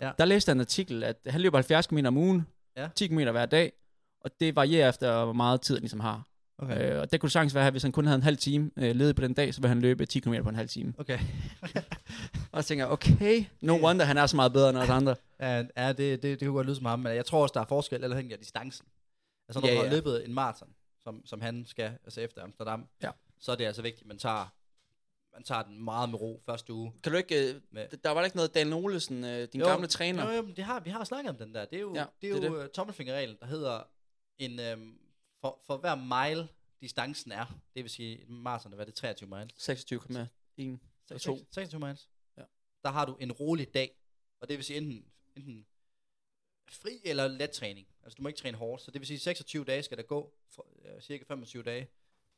Ja. 0.00 0.10
Der 0.18 0.24
læste 0.24 0.48
jeg 0.48 0.54
en 0.54 0.60
artikel, 0.60 1.04
at 1.04 1.16
han 1.26 1.40
løber 1.40 1.58
70 1.58 1.86
km 1.86 1.98
om 2.06 2.16
ugen, 2.16 2.46
Ja. 2.76 2.88
10 2.94 3.06
km 3.06 3.18
hver 3.18 3.46
dag, 3.46 3.72
og 4.20 4.30
det 4.40 4.56
varierer 4.56 4.88
efter, 4.88 5.24
hvor 5.24 5.32
meget 5.32 5.60
tid 5.60 5.74
han 5.74 5.80
ligesom 5.82 6.00
har. 6.00 6.28
Okay. 6.58 6.92
Øh, 6.92 7.00
og 7.00 7.12
det 7.12 7.20
kunne 7.20 7.30
sagtens 7.30 7.54
være, 7.54 7.66
at 7.66 7.72
hvis 7.72 7.82
han 7.82 7.92
kun 7.92 8.06
havde 8.06 8.16
en 8.16 8.22
halv 8.22 8.36
time 8.36 8.70
øh, 8.76 8.96
ledet 8.96 9.16
på 9.16 9.22
den 9.22 9.34
dag, 9.34 9.54
så 9.54 9.60
vil 9.60 9.68
han 9.68 9.80
løbe 9.80 10.06
10 10.06 10.20
km 10.20 10.34
på 10.42 10.48
en 10.48 10.54
halv 10.54 10.68
time. 10.68 10.94
Okay. 10.98 11.18
Og 12.54 12.64
tænker 12.64 12.86
okay, 12.86 13.44
no 13.60 13.72
wonder, 13.84 14.04
han 14.04 14.18
er 14.18 14.26
så 14.26 14.36
meget 14.36 14.52
bedre 14.52 14.70
end 14.70 14.78
os 14.78 14.88
andre. 14.88 15.16
ja, 15.40 15.64
ja 15.76 15.88
det, 15.92 15.98
det, 15.98 16.22
det 16.22 16.40
kunne 16.40 16.52
godt 16.54 16.66
lyde 16.66 16.76
som 16.76 16.84
ham, 16.84 16.98
men 16.98 17.16
jeg 17.16 17.26
tror 17.26 17.42
også, 17.42 17.52
der 17.52 17.60
er 17.60 17.64
forskel, 17.66 18.04
eller 18.04 18.16
hænger 18.16 18.36
distancen. 18.36 18.86
Altså 19.48 19.60
når 19.60 19.68
Ja, 19.68 19.74
du 19.74 19.78
har 19.78 19.84
ja. 19.86 19.90
løbet 19.94 20.24
en 20.24 20.34
maraton, 20.34 20.74
som, 21.02 21.26
som 21.26 21.40
han 21.40 21.64
skal, 21.66 21.98
altså 22.04 22.20
efter 22.20 22.42
Amsterdam, 22.42 22.88
Ja. 23.02 23.10
så 23.40 23.52
er 23.52 23.56
det 23.56 23.64
altså 23.64 23.82
vigtigt, 23.82 24.02
at 24.02 24.06
man 24.08 24.18
tager, 24.18 24.54
man 25.34 25.42
tager 25.42 25.62
den 25.62 25.84
meget 25.84 26.08
med 26.10 26.20
ro 26.20 26.42
første 26.46 26.72
uge. 26.72 26.92
Kan 27.02 27.12
du 27.12 27.18
ikke, 27.18 27.54
øh, 27.54 27.60
Med- 27.70 27.88
der 28.04 28.10
var 28.10 28.24
ikke 28.24 28.36
noget, 28.36 28.54
Daniel 28.54 28.74
Olesen, 28.74 29.24
øh, 29.24 29.48
din 29.52 29.60
Jo, 29.60 29.66
gamle 29.66 29.86
træner? 29.86 30.30
Jo, 30.32 30.42
jo, 30.42 30.52
det 30.56 30.64
har, 30.64 30.80
vi 30.80 30.90
har 30.90 31.04
snakket 31.04 31.30
om 31.30 31.36
den 31.36 31.54
der. 31.54 31.64
Det 31.64 31.76
er 31.76 31.80
jo, 31.80 31.94
Ja, 31.94 32.04
det 32.22 32.30
er 32.30 32.40
det 32.40 32.48
jo 32.48 32.62
det. 32.62 32.70
tommelfingerreglen, 32.72 33.36
der 33.40 33.46
hedder, 33.46 33.82
en, 34.38 34.60
øhm, 34.60 34.98
for, 35.40 35.60
for 35.66 35.76
hver 35.76 35.94
mile 35.94 36.48
distancen 36.80 37.32
er, 37.32 37.44
det 37.74 37.82
vil 37.84 37.90
sige, 37.90 38.24
maraton, 38.28 38.72
hvad 38.72 38.80
er 38.80 38.90
det, 38.90 38.94
23 38.94 39.28
miles? 39.28 39.52
26,1. 39.70 41.14
Og 41.14 41.20
to. 41.20 41.38
26 41.50 41.80
miles. 41.80 42.08
Der 42.84 42.90
har 42.90 43.04
du 43.04 43.16
en 43.20 43.32
rolig 43.32 43.74
dag, 43.74 43.96
og 44.40 44.48
det 44.48 44.56
vil 44.56 44.64
sige 44.64 44.76
enten, 44.76 45.12
enten 45.36 45.66
fri 46.70 47.00
eller 47.04 47.28
let 47.28 47.50
træning. 47.50 47.88
Altså 48.02 48.16
du 48.16 48.22
må 48.22 48.28
ikke 48.28 48.38
træne 48.38 48.56
hårdt, 48.56 48.82
så 48.82 48.90
det 48.90 49.00
vil 49.00 49.06
sige 49.06 49.18
26 49.18 49.64
dage 49.64 49.82
skal 49.82 49.98
der 49.98 50.02
gå, 50.02 50.34
for, 50.50 50.66
øh, 50.84 51.00
cirka 51.00 51.24
25 51.24 51.62
dage, 51.62 51.90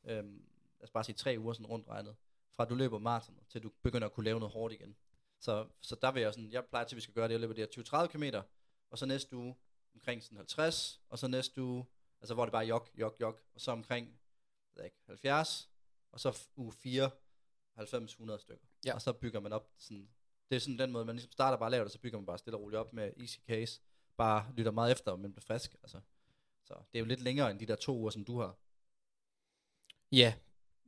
øhm, 0.03 0.45
lad 0.79 0.83
os 0.83 0.91
bare 0.91 1.03
sige 1.03 1.15
tre 1.15 1.35
uger 1.39 1.53
sådan 1.53 1.65
rundt 1.65 1.87
regnet, 1.87 2.15
fra 2.55 2.65
du 2.65 2.75
løber 2.75 2.99
maraton, 2.99 3.39
til 3.49 3.63
du 3.63 3.71
begynder 3.83 4.07
at 4.07 4.13
kunne 4.13 4.23
lave 4.23 4.39
noget 4.39 4.53
hårdt 4.53 4.73
igen. 4.73 4.95
Så, 5.39 5.67
så 5.81 5.95
der 6.01 6.11
vil 6.11 6.21
jeg 6.21 6.33
sådan, 6.33 6.51
jeg 6.51 6.65
plejer 6.65 6.85
til, 6.85 6.95
at 6.95 6.97
vi 6.97 7.01
skal 7.01 7.13
gøre 7.13 7.27
det, 7.27 7.33
jeg 7.33 7.41
løber 7.41 7.53
det 7.53 7.69
her 7.75 8.05
20-30 8.05 8.07
km, 8.07 8.23
og 8.89 8.97
så 8.97 9.05
næste 9.05 9.35
uge 9.35 9.55
omkring 9.93 10.23
sådan 10.23 10.37
50, 10.37 11.01
og 11.09 11.19
så 11.19 11.27
næste 11.27 11.61
uge, 11.61 11.85
altså 12.21 12.33
hvor 12.33 12.45
det 12.45 12.51
bare 12.51 12.65
jog, 12.65 12.87
jog, 12.99 13.15
jog, 13.19 13.39
og 13.55 13.61
så 13.61 13.71
omkring 13.71 14.07
jeg 14.75 14.79
ved 14.79 14.85
ikke, 14.85 14.97
70, 15.05 15.69
og 16.11 16.19
så 16.19 16.39
uge 16.55 16.71
4, 16.71 17.11
90-100 17.77 18.37
stykker. 18.37 18.65
Ja. 18.85 18.93
Og 18.93 19.01
så 19.01 19.13
bygger 19.13 19.39
man 19.39 19.53
op 19.53 19.69
sådan 19.77 20.09
Det 20.49 20.55
er 20.55 20.59
sådan 20.59 20.79
den 20.79 20.91
måde, 20.91 21.05
man 21.05 21.15
ligesom 21.15 21.31
starter 21.31 21.57
bare 21.57 21.71
lavt, 21.71 21.85
og 21.85 21.91
så 21.91 21.99
bygger 21.99 22.17
man 22.19 22.25
bare 22.25 22.37
stille 22.37 22.57
og 22.57 22.61
roligt 22.61 22.79
op 22.79 22.93
med 22.93 23.11
easy 23.17 23.37
case. 23.47 23.81
Bare 24.17 24.45
lytter 24.57 24.71
meget 24.71 24.91
efter, 24.91 25.15
men 25.15 25.31
bliver 25.33 25.43
frisk. 25.47 25.75
Altså. 25.83 25.99
Så 26.65 26.73
det 26.73 26.97
er 26.97 26.99
jo 26.99 27.05
lidt 27.05 27.21
længere 27.21 27.51
end 27.51 27.59
de 27.59 27.65
der 27.65 27.75
to 27.75 27.97
uger, 27.97 28.09
som 28.09 28.25
du 28.25 28.39
har. 28.39 28.55
Ja, 30.11 30.33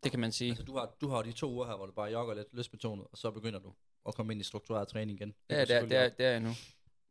det 0.04 0.12
kan 0.12 0.20
man 0.20 0.32
sige. 0.32 0.50
Altså, 0.50 0.64
du 0.64 0.78
har, 0.78 0.96
du 1.02 1.08
har 1.10 1.22
de 1.22 1.32
to 1.32 1.52
uger 1.52 1.66
her, 1.68 1.76
hvor 1.76 1.86
du 1.86 1.92
bare 1.92 2.12
jogger 2.12 2.34
lidt 2.34 2.48
lystbetonet, 2.54 3.08
og 3.12 3.18
så 3.18 3.32
begynder 3.32 3.60
du 3.60 3.74
at 4.08 4.16
komme 4.16 4.34
ind 4.34 4.42
i 4.42 4.44
struktureret 4.44 4.88
træning 4.88 5.20
igen. 5.20 5.34
Ja, 5.50 5.56
går 5.56 5.66
det 5.66 5.76
er, 5.76 5.82
det 5.86 5.98
er, 5.98 6.10
det 6.10 6.26
er 6.26 6.30
jeg 6.32 6.40
nu. 6.40 6.50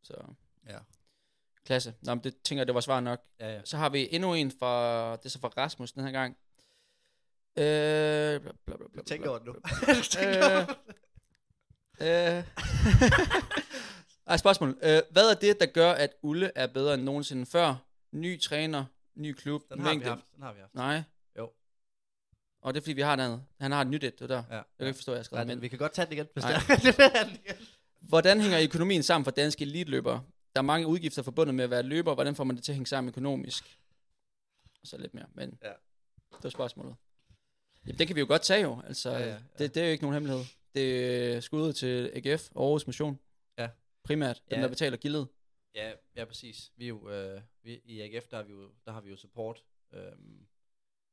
Så 0.03 0.13
Ja. 0.67 0.79
klasse. 1.65 1.95
Nå, 2.01 2.15
men 2.15 2.23
det 2.23 2.41
tænker 2.41 2.59
jeg, 2.61 2.67
det 2.67 2.75
var 2.75 2.81
svar 2.81 2.99
nok. 2.99 3.19
Ja, 3.39 3.53
ja. 3.53 3.61
Så 3.65 3.77
har 3.77 3.89
vi 3.89 4.07
endnu 4.11 4.33
en 4.33 4.51
fra, 4.51 5.11
det 5.15 5.25
er 5.25 5.29
så 5.29 5.39
fra 5.39 5.47
Rasmus 5.57 5.91
den 5.91 6.03
her 6.03 6.11
gang. 6.11 6.37
Øh, 7.57 8.41
bla, 8.41 8.51
bla, 8.51 8.51
bla, 8.65 8.75
bla, 8.77 8.87
bla, 8.93 9.03
Tænk 9.03 9.21
bla. 9.21 9.29
over 9.29 9.39
det 9.39 9.47
nu. 9.47 9.53
Øh, 10.25 10.67
øh. 12.01 12.07
Ej, 14.27 14.37
spørgsmål. 14.37 14.77
Øh, 14.83 15.01
hvad 15.11 15.29
er 15.31 15.35
det, 15.41 15.59
der 15.59 15.65
gør, 15.65 15.91
at 15.91 16.09
Ulle 16.21 16.51
er 16.55 16.67
bedre 16.67 16.93
end 16.93 17.03
nogensinde 17.03 17.45
før? 17.45 17.75
Ny 18.11 18.41
træner, 18.41 18.85
ny 19.15 19.33
klub, 19.33 19.61
Den 19.69 19.79
har 19.79 19.89
vi 19.89 19.95
mængde? 19.95 20.09
haft. 20.09 20.21
Den 20.35 20.43
har 20.43 20.53
vi 20.53 20.59
haft. 20.59 20.75
Nej. 20.75 21.01
Jo. 21.37 21.51
Og 22.61 22.73
det 22.73 22.79
er 22.79 22.83
fordi, 22.83 22.93
vi 22.93 23.01
har 23.01 23.13
et 23.13 23.19
andet. 23.19 23.43
Han 23.59 23.71
har 23.71 23.81
et 23.81 23.87
nyt 23.87 24.03
et, 24.03 24.19
det 24.19 24.29
der. 24.29 24.43
Ja. 24.49 24.55
Jeg 24.55 24.63
kan 24.79 24.87
ikke 24.87 24.97
forstå, 24.97 25.11
at 25.11 25.15
jeg 25.15 25.19
har 25.19 25.23
skrevet 25.23 25.47
Nej, 25.47 25.55
men 25.55 25.61
vi 25.61 25.67
kan 25.67 25.79
godt 25.79 25.93
tage 25.93 26.05
den 26.05 26.13
igen, 26.13 26.27
hvis 26.33 26.43
det 26.43 26.55
er. 26.55 27.61
Hvordan 28.09 28.41
hænger 28.41 28.59
økonomien 28.63 29.03
sammen 29.03 29.23
for 29.23 29.31
danske 29.31 29.61
elitløbere? 29.61 30.23
Der 30.55 30.61
er 30.61 30.65
mange 30.65 30.87
udgifter 30.87 31.21
forbundet 31.23 31.55
med 31.55 31.63
at 31.63 31.69
være 31.69 31.83
løber. 31.83 32.13
Hvordan 32.13 32.35
får 32.35 32.43
man 32.43 32.55
det 32.55 32.63
til 32.63 32.71
at 32.71 32.75
hænge 32.75 32.87
sammen 32.87 33.09
økonomisk? 33.09 33.79
Og 34.81 34.87
så 34.87 34.97
lidt 34.97 35.13
mere, 35.13 35.25
men 35.33 35.57
Ja. 35.63 35.67
det 36.31 36.43
var 36.43 36.49
spørgsmålet. 36.49 36.95
Jamen, 37.87 37.99
det 37.99 38.07
kan 38.07 38.15
vi 38.15 38.19
jo 38.21 38.27
godt 38.27 38.41
tage 38.41 38.61
jo. 38.61 38.81
Altså, 38.87 39.11
Ja, 39.11 39.19
ja, 39.19 39.25
ja. 39.27 39.35
Det, 39.57 39.75
det 39.75 39.81
er 39.81 39.85
jo 39.85 39.91
ikke 39.91 40.03
nogen 40.03 40.13
hemmelighed. 40.13 40.45
Det 40.73 41.35
er 41.35 41.39
skuddet 41.39 41.75
til 41.75 42.11
AGF 42.13 42.51
Aarhus 42.55 42.87
Motion. 42.87 43.19
Ja. 43.57 43.69
Primært, 44.03 44.41
dem 44.49 44.57
Ja. 44.57 44.61
der 44.63 44.69
betaler 44.69 44.97
gildet. 44.97 45.27
Ja, 45.75 45.93
ja, 46.15 46.25
præcis. 46.25 46.71
Vi 46.75 46.83
er 46.85 46.89
jo, 46.89 47.09
øh, 47.09 47.41
vi, 47.63 47.81
I 47.85 48.01
AGF, 48.01 48.27
der, 48.27 48.37
har 48.37 48.43
vi 48.43 48.51
jo, 48.53 48.71
der 48.85 48.91
har 48.91 49.01
vi 49.01 49.09
jo 49.09 49.17
support. 49.17 49.63
Øhm, 49.93 50.47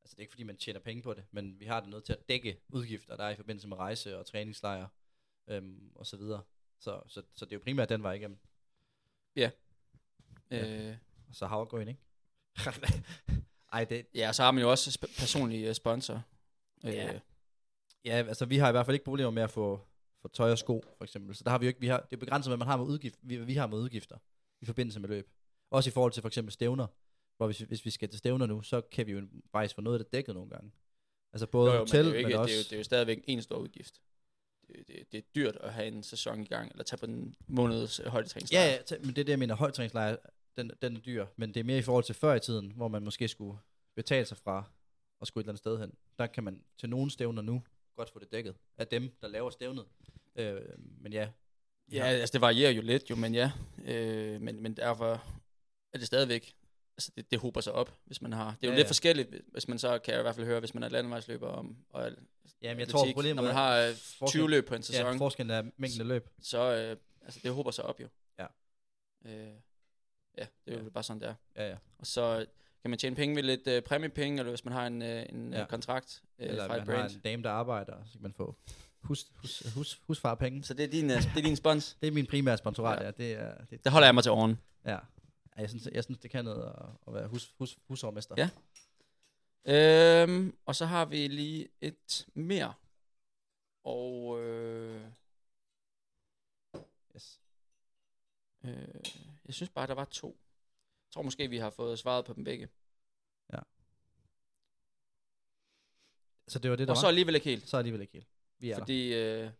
altså 0.04 0.14
det 0.14 0.16
er 0.16 0.20
ikke 0.20 0.32
fordi, 0.32 0.42
man 0.42 0.57
tjener 0.57 0.80
penge 0.80 1.02
på 1.02 1.14
det, 1.14 1.24
men 1.30 1.61
vi 1.61 1.64
har 1.64 1.80
det 1.80 1.88
nødt 1.88 2.04
til 2.04 2.12
at 2.12 2.28
dække 2.28 2.61
udgifter, 2.68 3.16
der 3.16 3.24
er 3.24 3.30
i 3.30 3.36
forbindelse 3.36 3.68
med 3.68 3.76
rejse 3.76 4.18
og 4.18 4.26
træningslejre 4.26 4.88
øhm, 5.48 5.92
og 5.94 6.07
så 6.07 6.16
videre. 6.16 6.42
Så, 6.80 7.00
så, 7.09 7.22
så 7.34 7.44
det 7.44 7.52
er 7.52 7.57
jo 7.57 7.61
primært 7.64 7.88
den 7.88 8.02
vej 8.02 8.12
igennem. 8.12 8.38
Ja. 9.36 9.50
Øh, 10.50 10.96
Og 11.28 11.34
så 11.34 11.46
havregryn, 11.46 11.88
ikke? 11.88 12.00
Ej, 13.72 13.84
det, 13.84 14.07
ja, 14.14 14.32
så 14.32 14.42
har 14.42 14.50
man 14.50 14.62
jo 14.62 14.70
også 14.70 14.90
sp- 15.00 15.18
personlige 15.20 15.68
øh, 15.68 15.74
sponsor. 15.74 16.22
Ja. 16.84 17.14
Øh, 17.14 17.20
ja, 18.07 18.12
altså 18.12 18.46
vi 18.46 18.57
har 18.57 18.68
i 18.68 18.72
hvert 18.72 18.86
fald 18.86 18.94
ikke 18.94 19.04
problemer 19.04 19.30
med 19.30 19.42
at 19.42 19.50
få, 19.50 19.80
få 20.22 20.28
tøj 20.28 20.50
og 20.50 20.59
sko, 20.59 20.84
for 20.96 21.04
eksempel. 21.04 21.34
Så 21.34 21.44
der 21.44 21.50
har 21.50 21.59
vi 21.59 21.66
jo 21.66 21.68
ikke, 21.68 21.80
vi 21.80 21.86
har, 21.86 22.00
det 22.00 22.16
er 22.16 22.20
begrænset, 22.20 22.50
hvad 22.50 22.59
man 22.59 22.68
har 22.68 22.76
med 22.76 22.86
udgift, 22.86 23.18
vi, 23.22 23.36
vi 23.36 23.54
har 23.54 23.66
med 23.66 23.78
udgifter 23.78 24.16
i 24.61 24.66
forbindelse 24.66 25.00
med 25.00 25.09
løb. 25.09 25.30
Også 25.70 25.90
i 25.90 25.92
forhold 25.92 26.12
til 26.12 26.20
for 26.20 26.28
eksempel 26.28 26.52
stævner, 26.52 26.86
hvor 27.36 27.46
hvis, 27.46 27.59
hvis 27.59 27.84
vi 27.84 27.90
skal 27.90 28.09
til 28.09 28.18
stævner 28.18 28.46
nu, 28.46 28.62
så 28.62 28.80
kan 28.80 29.07
vi 29.07 29.12
jo 29.12 29.28
faktisk 29.52 29.74
få 29.74 29.80
noget 29.80 29.98
af 29.98 30.04
det 30.04 30.12
dækket 30.12 30.34
nogle 30.34 30.50
gange. 30.50 30.72
Altså 31.32 31.46
både 31.46 31.70
jo, 31.70 31.74
jo, 31.74 31.78
hotel, 31.78 32.04
men, 32.04 32.12
det 32.12 32.18
er 32.18 32.20
jo 32.20 32.26
ikke, 32.26 32.28
men 32.28 32.38
også... 32.38 32.52
det, 32.52 32.54
er 32.54 32.59
jo, 32.59 32.64
det 32.64 32.72
er 32.72 32.76
jo 32.76 32.84
stadigvæk 32.84 33.24
en 33.26 33.42
stor 33.42 33.57
udgift. 33.57 34.00
Det, 34.68 34.88
det, 34.88 35.12
det 35.12 35.18
er 35.18 35.22
dyrt 35.34 35.57
at 35.57 35.72
have 35.72 35.88
en 35.88 36.02
sæson 36.02 36.40
i 36.40 36.44
gang, 36.44 36.70
eller 36.70 36.84
tage 36.84 36.98
på 36.98 37.07
en 37.07 37.34
måneds 37.46 38.00
øh, 38.00 38.07
højdetræningslejr. 38.07 38.64
Ja, 38.64 38.70
ja, 38.72 38.78
t- 38.78 39.00
men 39.00 39.09
det 39.09 39.18
er 39.18 39.24
det, 39.24 39.28
jeg 39.28 39.38
mener. 39.38 39.54
Højtræningslejr, 39.54 40.16
den, 40.57 40.70
den 40.82 40.96
er 40.96 41.00
dyr. 41.00 41.26
Men 41.36 41.54
det 41.54 41.61
er 41.61 41.64
mere 41.64 41.78
i 41.78 41.82
forhold 41.82 42.04
til 42.04 42.14
før 42.14 42.34
i 42.34 42.40
tiden, 42.40 42.70
hvor 42.70 42.88
man 42.88 43.02
måske 43.02 43.28
skulle 43.28 43.59
betale 43.96 44.26
sig 44.26 44.36
fra 44.36 44.64
at 45.20 45.26
skulle 45.26 45.42
et 45.42 45.44
eller 45.44 45.52
andet 45.52 45.59
sted 45.59 45.78
hen. 45.78 45.92
Der 46.18 46.26
kan 46.26 46.44
man 46.44 46.64
til 46.78 46.88
nogle 46.88 47.11
stævner 47.11 47.42
nu 47.42 47.62
godt 47.97 48.11
få 48.11 48.18
det 48.18 48.32
dækket 48.32 48.55
af 48.78 48.86
dem, 48.88 49.16
der 49.20 49.28
laver 49.28 49.51
stævnet. 49.51 49.86
Øh, 50.36 50.61
men 50.78 51.12
ja, 51.12 51.28
Ja, 51.92 52.05
altså 52.05 52.32
det 52.32 52.40
varierer 52.40 52.70
jo 52.70 52.82
lidt 52.82 53.11
jo, 53.11 53.16
men 53.16 53.34
ja. 53.34 53.53
Øh, 53.84 54.40
men, 54.40 54.62
men 54.62 54.76
derfor 54.76 55.24
er 55.92 55.99
det 55.99 56.07
stadigvæk, 56.07 56.55
altså 56.97 57.12
det, 57.16 57.30
det 57.30 57.38
hober 57.38 57.61
sig 57.61 57.72
op, 57.72 57.99
hvis 58.05 58.22
man 58.22 58.32
har. 58.32 58.47
Det 58.47 58.53
er 58.53 58.57
jo 58.62 58.68
Ja, 58.68 58.72
ja, 58.72 58.76
lidt 58.76 58.84
ja. 58.86 58.88
forskelligt, 58.88 59.34
hvis 59.53 59.68
man 59.68 59.78
så 59.78 59.99
kan 59.99 60.12
jeg 60.14 60.20
i 60.20 60.22
hvert 60.22 60.34
fald 60.34 60.47
høre, 60.47 60.61
hvis 60.61 60.74
man 60.74 60.82
er 60.82 60.88
landevejsløber 60.88 61.49
om, 61.49 61.76
og 61.88 62.11
ja 62.62 62.72
men 62.74 62.80
jeg 62.80 62.88
tror 62.88 63.05
problemet 63.12 63.36
når 63.36 63.42
man 63.42 63.53
har 63.55 63.78
øh, 63.80 63.94
20 63.94 63.97
forskel- 64.18 64.51
løb 64.51 64.66
på 64.66 64.74
en 64.74 64.82
sæson, 64.82 65.07
Ja, 65.07 65.12
forskellen 65.18 65.51
er 65.57 65.62
mængden 65.76 66.01
af 66.01 66.09
løb. 66.09 66.28
så 66.42 66.59
øh, 66.59 66.97
altså 67.22 67.40
det 67.42 67.53
hober 67.53 67.70
sig 67.70 67.84
op 67.84 68.01
jo. 68.01 68.09
Ja. 68.38 68.47
Øh, 69.26 69.32
ja, 70.38 70.47
det 70.64 70.74
er 70.74 70.78
jo 70.78 70.82
Ja. 70.84 70.88
bare 70.88 71.05
sådan 71.05 71.20
der. 71.20 71.34
Ja, 71.57 71.68
ja. 71.68 71.76
Og 71.99 72.07
så 72.07 72.47
kan 72.83 72.91
man 72.91 72.99
tjene 72.99 73.16
penge 73.16 73.37
ved 73.37 73.43
lidt 73.43 73.66
øh, 73.66 73.83
præmiepenge, 73.83 74.39
eller 74.39 74.51
hvis 74.51 74.64
man 74.64 74.72
har 74.74 74.87
en, 74.87 75.03
øh, 75.03 75.27
en 75.29 75.53
Ja. 75.53 75.59
ja. 75.61 75.66
kontrakt 75.66 76.22
øh, 76.39 76.49
Eller 76.49 76.66
fra 76.66 76.77
et 76.77 76.87
man 76.87 76.97
har 76.97 77.03
brand. 77.03 77.14
en 77.14 77.20
dame, 77.20 77.43
der 77.43 77.51
arbejder, 77.51 78.05
så 78.05 78.12
kan 78.12 78.22
man 78.22 78.33
få 78.33 78.57
hus, 79.03 79.27
hus, 79.37 79.62
hus, 79.74 80.01
husfarpenge. 80.07 80.64
Så 80.64 80.74
det 80.74 80.85
er 80.85 80.89
din, 80.91 81.05
øh, 81.11 81.16
det 81.22 81.37
er 81.37 81.43
din 81.43 81.57
spons. 81.57 81.95
Det 82.01 82.07
er 82.09 82.12
min 82.12 82.27
primære 82.27 82.57
sponsorat, 82.59 82.99
ja. 83.01 83.05
Ja. 83.05 83.11
Det, 83.11 83.33
er, 83.33 83.64
det, 83.64 83.85
Det 83.85 83.93
holder 83.93 84.07
jeg 84.07 84.14
mig 84.14 84.22
til 84.24 84.33
åren. 84.33 84.61
Ja. 84.85 84.91
ja 84.93 84.99
jeg, 85.57 85.68
synes, 85.70 85.89
jeg 85.93 86.05
synes, 86.05 86.18
det 86.18 86.31
kan 86.31 86.45
noget 86.45 86.64
at, 86.64 86.87
at 87.09 87.14
være 87.14 87.29
hus, 87.29 87.55
hus, 87.59 87.79
husårmester. 87.89 88.35
Ja. 88.39 88.51
Øhm, 89.68 90.57
og 90.66 90.77
så 90.77 90.87
har 90.87 91.05
vi 91.05 91.27
lige 91.27 91.68
et 91.81 92.27
mere. 92.35 92.72
Og 93.85 94.41
øh, 94.43 95.01
Yes. 97.16 97.41
øh, 98.64 98.70
jeg 99.47 99.55
synes 99.55 99.70
bare, 99.70 99.87
der 99.87 99.95
var 99.95 100.05
to. 100.05 100.37
Tror 101.17 101.23
måske, 101.23 101.49
vi 101.49 101.59
har 101.59 101.71
fået 101.71 101.99
svaret 101.99 102.25
på 102.25 102.33
dem 102.33 102.45
begge. 102.45 102.69
Så 106.49 106.59
det 106.59 106.71
var 106.71 106.77
det, 106.77 106.89
der 106.89 106.93
Og 106.93 106.97
så 106.97 107.03
var? 107.03 107.09
alligevel 107.09 107.35
ikke 107.35 107.45
helt. 107.45 107.69
Så 107.69 107.77
er 107.77 107.79
alligevel 107.79 108.01
ikke 108.01 108.12
helt. 108.12 108.27
Vi 108.59 108.71
er 108.71 108.79
Fordi 108.79 109.14
øh, 109.14 109.51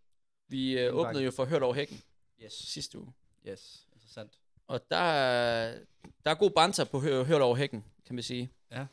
vi 0.49 0.79
øh, 0.79 0.95
åbnede 0.95 1.25
jo 1.25 1.31
for 1.31 1.45
Hørt 1.45 1.63
over 1.63 1.75
hækken. 1.75 2.01
Yes. 2.45 2.53
sidste 2.53 2.99
uge. 2.99 3.13
Yes. 3.49 3.87
Interessant. 3.93 4.33
Og 4.67 4.81
der, 4.91 4.97
er- 4.97 5.79
der 6.25 6.31
er 6.31 6.35
god 6.35 6.51
banter 6.51 6.85
på 6.85 7.01
Hør, 7.01 7.25
Hørt 7.25 7.41
over 7.41 7.57
hækken, 7.57 7.85
kan 8.07 8.15
man 8.15 8.23
sige. 8.25 8.51
Ja. 8.73 8.87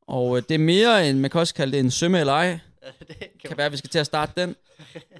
Og 0.00 0.36
øh, 0.36 0.42
det 0.48 0.54
er 0.54 0.58
mere 0.58 1.08
end, 1.10 1.18
man 1.18 1.30
kan 1.30 1.40
også 1.40 1.54
kalde 1.54 1.72
det 1.72 1.80
en 1.80 1.90
sømme 1.90 2.20
eller 2.20 2.32
ej. 2.32 2.58
det 3.08 3.16
kan, 3.18 3.28
kan 3.44 3.56
være, 3.56 3.66
at 3.66 3.72
vi 3.72 3.76
skal 3.76 3.90
til 3.90 3.98
at 3.98 4.06
starte 4.06 4.40
den. 4.40 4.50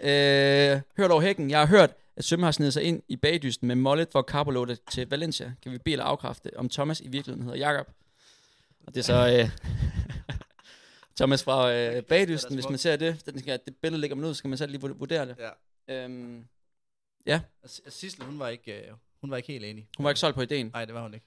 øh, 0.03 0.81
hørt 0.97 1.11
over 1.11 1.21
hækken. 1.21 1.51
Jeg 1.51 1.59
har 1.59 1.67
hørt, 1.67 1.91
at 2.17 2.25
Sømme 2.25 2.45
har 2.45 2.53
snedet 2.53 2.73
sig 2.73 2.83
ind 2.83 3.03
i 3.09 3.17
bagdysten 3.17 3.69
med 3.69 3.77
mollet 3.77 4.09
for 4.13 4.23
carbolådet 4.23 4.81
til 4.91 5.09
Valencia. 5.11 5.55
Kan 5.63 5.73
vi 5.73 5.79
bede 5.79 5.93
eller 5.93 6.05
afkræfte, 6.05 6.57
om 6.57 6.69
Thomas 6.69 7.01
i 7.01 7.09
virkeligheden 7.09 7.43
hedder 7.43 7.59
Jakob? 7.59 7.91
Og 8.87 8.95
det 8.95 9.01
er 9.01 9.05
så 9.05 9.39
øh, 9.43 9.51
Thomas 11.19 11.45
fra 11.45 11.73
øh, 11.75 12.03
bagdysten, 12.03 12.55
hvis 12.55 12.69
man 12.69 12.79
ser 12.79 12.97
det. 12.97 13.27
Den 13.27 13.39
skal, 13.39 13.61
det 13.67 13.77
billede 13.77 14.01
ligger 14.01 14.15
man 14.17 14.25
ud, 14.25 14.35
så 14.35 14.39
skal 14.39 14.49
man 14.49 14.59
selv 14.59 14.71
lige 14.71 14.81
vur- 14.81 14.93
vurdere 14.99 15.27
det. 15.27 15.37
Ja. 15.89 16.05
Øhm, 16.05 16.45
Sissel, 17.89 18.25
hun 18.25 18.39
var 18.39 18.49
ikke, 18.49 18.73
øh, 18.87 18.93
hun 19.21 19.31
var 19.31 19.37
ikke 19.37 19.53
helt 19.53 19.65
enig. 19.65 19.89
hun 19.97 20.05
var 20.05 20.11
ikke 20.11 20.21
solgt 20.21 20.35
på 20.35 20.43
ideen. 20.43 20.67
Nej, 20.73 20.85
det 20.85 20.95
var 20.95 21.03
hun 21.03 21.15
ikke. 21.15 21.27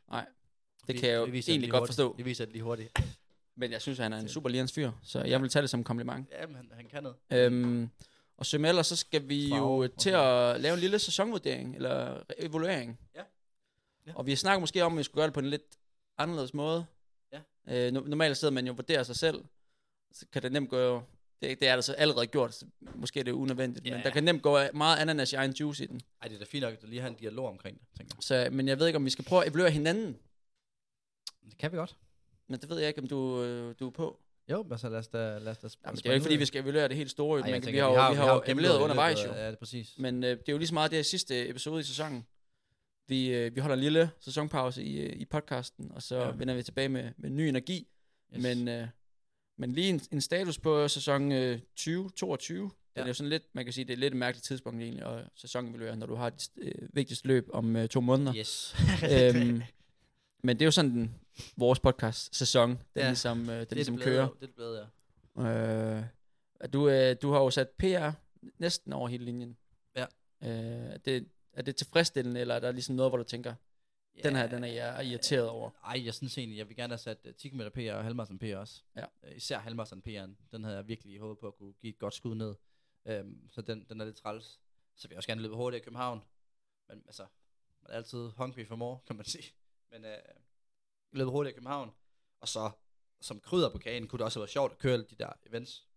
Det 0.87 0.95
kan 0.99 1.09
jeg 1.09 1.17
jo 1.17 1.23
viser 1.23 1.51
egentlig 1.53 1.71
godt 1.71 1.81
hurtigt. 1.81 1.95
forstå. 1.95 2.15
Det 2.17 2.25
viser 2.25 2.45
det 2.45 2.51
lige 2.53 2.63
hurtigt. 2.63 2.99
Men 3.59 3.71
jeg 3.71 3.81
synes, 3.81 3.99
at 3.99 4.03
han 4.03 4.13
er 4.13 4.17
en 4.17 4.29
super 4.29 4.49
lirens 4.49 4.73
fyr, 4.73 4.91
så 5.03 5.21
jeg 5.23 5.41
vil 5.41 5.49
tage 5.49 5.61
det 5.61 5.69
som 5.69 5.79
en 5.79 5.83
kompliment. 5.83 6.27
Ja, 6.41 6.47
men 6.47 6.55
han, 6.55 6.71
han 6.73 6.85
kan 6.85 7.03
noget. 7.03 7.17
Øhm, 7.31 7.89
og 8.37 8.45
som 8.45 8.65
ellers, 8.65 8.87
så 8.87 8.95
skal 8.95 9.29
vi 9.29 9.49
Farve 9.49 9.83
jo 9.83 9.87
til 9.87 10.11
sådan 10.11 10.53
at 10.55 10.61
lave 10.61 10.73
en 10.73 10.79
lille 10.79 10.99
sæsonvurdering, 10.99 11.75
eller 11.75 12.23
evaluering. 12.37 12.99
Ja. 13.15 13.21
Ja. 14.07 14.11
Og 14.15 14.25
vi 14.25 14.35
snakker 14.35 14.59
måske 14.59 14.83
om, 14.83 14.93
at 14.93 14.97
vi 14.97 15.03
skulle 15.03 15.19
gøre 15.19 15.27
det 15.27 15.33
på 15.33 15.39
en 15.39 15.49
lidt 15.49 15.77
anderledes 16.17 16.53
måde. 16.53 16.85
Ja. 17.33 17.39
Øh, 17.67 17.87
no- 17.87 18.07
normalt 18.09 18.37
sidder 18.37 18.53
man 18.53 18.65
jo 18.65 18.71
og 18.71 18.77
vurderer 18.77 19.03
sig 19.03 19.15
selv. 19.15 19.43
Så 20.11 20.25
kan 20.33 20.41
det 20.41 20.51
nemt 20.51 20.69
gå... 20.69 21.03
Det, 21.41 21.59
det 21.59 21.67
er 21.67 21.75
der 21.75 21.81
så 21.81 21.93
allerede 21.93 22.27
gjort, 22.27 22.53
så 22.53 22.65
måske 22.95 23.19
er 23.19 23.23
det 23.23 23.31
unødvendigt, 23.31 23.85
Ja. 23.85 23.95
men 23.95 24.03
der 24.03 24.09
kan 24.09 24.23
nemt 24.23 24.41
gå 24.41 24.57
meget 24.73 24.97
ananas 24.99 25.33
i 25.33 25.35
egen 25.35 25.51
juice 25.51 25.83
i 25.83 25.87
den. 25.87 26.01
Ej, 26.21 26.27
det 26.27 26.35
er 26.35 26.39
da 26.39 26.45
fint 26.45 26.61
nok, 26.61 26.73
at 26.73 26.81
du 26.81 26.87
lige 26.87 27.01
har 27.01 27.07
en 27.09 27.15
dialog 27.15 27.47
omkring 27.47 27.79
det, 27.79 27.87
tænker 27.97 28.15
jeg. 28.17 28.23
Så, 28.23 28.49
men 28.51 28.67
jeg 28.67 28.79
ved 28.79 28.87
ikke, 28.87 28.97
om 28.97 29.05
vi 29.05 29.09
skal 29.09 29.25
prøve 29.25 29.41
at 29.45 29.51
evaluere 29.51 29.71
hinanden. 29.71 30.17
Det 31.49 31.57
kan 31.57 31.71
vi 31.71 31.77
godt. 31.77 31.95
Men 32.47 32.59
det 32.59 32.69
ved 32.69 32.77
jeg 32.79 32.87
ikke, 32.87 33.01
om 33.01 33.07
du, 33.07 33.43
øh, 33.43 33.75
du 33.79 33.87
er 33.87 33.91
på. 33.91 34.19
Jo, 34.51 34.63
men 34.69 34.77
så 34.77 34.89
lad 34.89 34.99
os 34.99 35.07
da, 35.07 35.17
lad 35.37 35.47
os 35.47 35.57
da 35.57 35.67
Jamen, 35.85 35.97
det 35.97 36.05
er 36.05 36.09
jo 36.09 36.13
ikke, 36.13 36.23
fordi 36.23 36.35
vi 36.35 36.45
skal 36.45 36.63
evaluere 36.63 36.87
det 36.87 36.97
helt 36.97 37.11
store. 37.11 37.39
Ej, 37.39 37.45
men 37.45 37.53
jeg 37.53 37.61
vi 37.61 37.65
tænker, 37.65 37.83
har, 37.83 38.11
vi 38.11 38.17
har, 38.17 38.33
jo 38.33 38.41
gennemgået 38.45 38.49
evalueret 38.49 38.73
det 38.73 38.79
i 38.79 38.83
undervejs 38.83 39.17
løbet 39.23 39.35
jo. 39.35 39.39
Ja, 39.39 39.47
det 39.47 39.53
er 39.53 39.57
præcis. 39.59 39.93
Men 39.97 40.23
øh, 40.23 40.29
det 40.29 40.49
er 40.49 40.53
jo 40.53 40.57
lige 40.57 40.67
så 40.67 40.73
meget 40.73 40.91
det 40.91 40.97
her 40.97 41.03
sidste 41.03 41.49
episode 41.49 41.79
i 41.79 41.83
sæsonen. 41.83 42.25
Vi, 43.07 43.27
øh, 43.29 43.55
vi 43.55 43.59
holder 43.59 43.73
en 43.75 43.79
lille 43.83 44.09
sæsonpause 44.19 44.83
i, 44.83 44.99
øh, 45.01 45.15
i 45.15 45.25
podcasten, 45.25 45.91
og 45.91 46.01
så 46.01 46.15
Ja. 46.19 46.31
vender 46.31 46.53
vi 46.53 46.63
tilbage 46.63 46.89
med, 46.89 47.11
med 47.17 47.29
ny 47.29 47.41
energi. 47.41 47.87
Yes. 48.35 48.43
Men, 48.43 48.67
øh, 48.67 48.87
men 49.57 49.73
lige 49.73 49.89
en, 49.89 50.01
en 50.11 50.21
status 50.21 50.59
på 50.59 50.87
sæson 50.87 51.31
øh, 51.31 51.59
2022. 51.75 52.61
Den 52.63 52.71
Ja. 52.95 53.01
er 53.01 53.07
jo 53.07 53.13
sådan 53.13 53.29
lidt, 53.29 53.43
man 53.53 53.63
kan 53.65 53.73
sige, 53.73 53.85
det 53.85 53.93
er 53.93 53.97
lidt 53.97 54.13
et 54.13 54.17
mærkeligt 54.17 54.45
tidspunkt 54.45 54.81
egentlig, 54.81 55.05
og 55.05 55.21
sæsonevaluere, 55.35 55.95
når 55.97 56.05
du 56.07 56.15
har 56.15 56.29
dit 56.29 56.49
øh, 56.57 56.71
vigtigste 56.93 57.27
løb 57.27 57.47
om 57.53 57.75
øh, 57.75 57.87
to 57.87 58.01
måneder. 58.01 58.35
Yes. 58.35 58.75
øhm, 59.35 59.61
men 60.43 60.55
det 60.55 60.61
er 60.61 60.67
jo 60.67 60.71
sådan 60.71 60.91
den, 60.91 61.15
vores 61.57 61.79
podcast 61.79 62.35
sæson, 62.35 62.69
den 62.69 62.79
Ja. 62.95 63.01
ja. 63.01 63.07
ligesom, 63.07 63.49
øh, 63.49 63.55
den 63.55 63.59
det 63.59 63.71
ligesom 63.71 63.95
det 63.95 64.03
kører. 64.03 64.27
blevet, 64.27 64.39
det 64.39 64.43
er 64.43 64.47
det 64.47 64.55
blevet, 64.55 64.89
ja. 65.37 65.97
Øh, 65.97 66.03
du, 66.73 66.89
øh, 66.89 67.15
du 67.21 67.31
har 67.31 67.39
jo 67.39 67.49
sat 67.49 67.69
PR 67.69 68.11
næsten 68.57 68.93
over 68.93 69.07
hele 69.07 69.25
linjen. 69.25 69.57
Ja. 69.95 70.05
Øh, 70.43 70.49
er, 70.93 70.97
det, 70.97 71.27
er 71.53 71.61
det 71.61 71.75
tilfredsstillende, 71.75 72.39
eller 72.39 72.55
er 72.55 72.59
der 72.59 72.71
ligesom 72.71 72.95
noget, 72.95 73.11
hvor 73.11 73.17
du 73.17 73.23
tænker, 73.23 73.53
den 74.23 74.35
her, 74.35 74.47
den 74.47 74.63
er 74.63 74.67
jeg 74.67 75.05
irriteret 75.05 75.49
over? 75.49 75.69
Ej, 75.83 76.05
jeg 76.05 76.13
synes 76.13 76.37
egentlig, 76.37 76.57
jeg 76.57 76.67
vil 76.67 76.75
gerne 76.75 76.91
have 76.91 76.97
sat 76.97 77.17
uh, 77.25 77.31
10 77.31 77.49
km 77.49 77.61
PR 77.73 77.93
og 77.93 78.03
halvmarathon 78.03 78.39
PR 78.39 78.55
også. 78.55 78.81
Ja. 78.95 79.05
Uh, 79.23 79.35
især 79.35 79.59
halvmarathon 79.59 80.01
PR'en, 80.07 80.47
den 80.51 80.63
havde 80.63 80.77
jeg 80.77 80.87
virkelig 80.87 81.19
håbet 81.19 81.39
på 81.39 81.47
at 81.47 81.55
kunne 81.55 81.73
give 81.73 81.89
et 81.93 81.99
godt 81.99 82.13
skud 82.13 82.35
ned. 82.35 82.55
Um, 83.05 83.49
så 83.49 83.61
den, 83.61 83.85
den 83.89 84.01
er 84.01 84.05
lidt 84.05 84.15
træls. 84.15 84.59
så 84.95 85.07
vil 85.07 85.13
jeg 85.13 85.17
også 85.17 85.27
gerne 85.27 85.41
løbe 85.41 85.55
hurtigt 85.55 85.81
i 85.81 85.83
København. 85.83 86.21
Men 86.89 87.03
altså, 87.05 87.25
man 87.81 87.91
er 87.91 87.95
altid 87.95 88.29
hungry 88.37 88.65
for 88.65 88.75
more, 88.75 88.99
kan 89.07 89.15
man 89.15 89.25
sige. 89.25 89.53
Men 89.91 90.05
øh, 90.05 90.17
løbe 91.11 91.29
hurtigt 91.31 91.53
i 91.53 91.55
København. 91.55 91.91
Og 92.41 92.47
så, 92.47 92.71
som 93.21 93.39
krydder 93.39 93.69
på 93.69 93.77
kagen, 93.77 94.07
kunne 94.07 94.17
det 94.17 94.25
også 94.25 94.39
have 94.39 94.41
været 94.41 94.49
sjovt 94.51 94.71
at 94.71 94.77
køre 94.77 94.93
alle 94.93 95.05
de 95.09 95.15
der 95.15 95.29
events, 95.45 95.87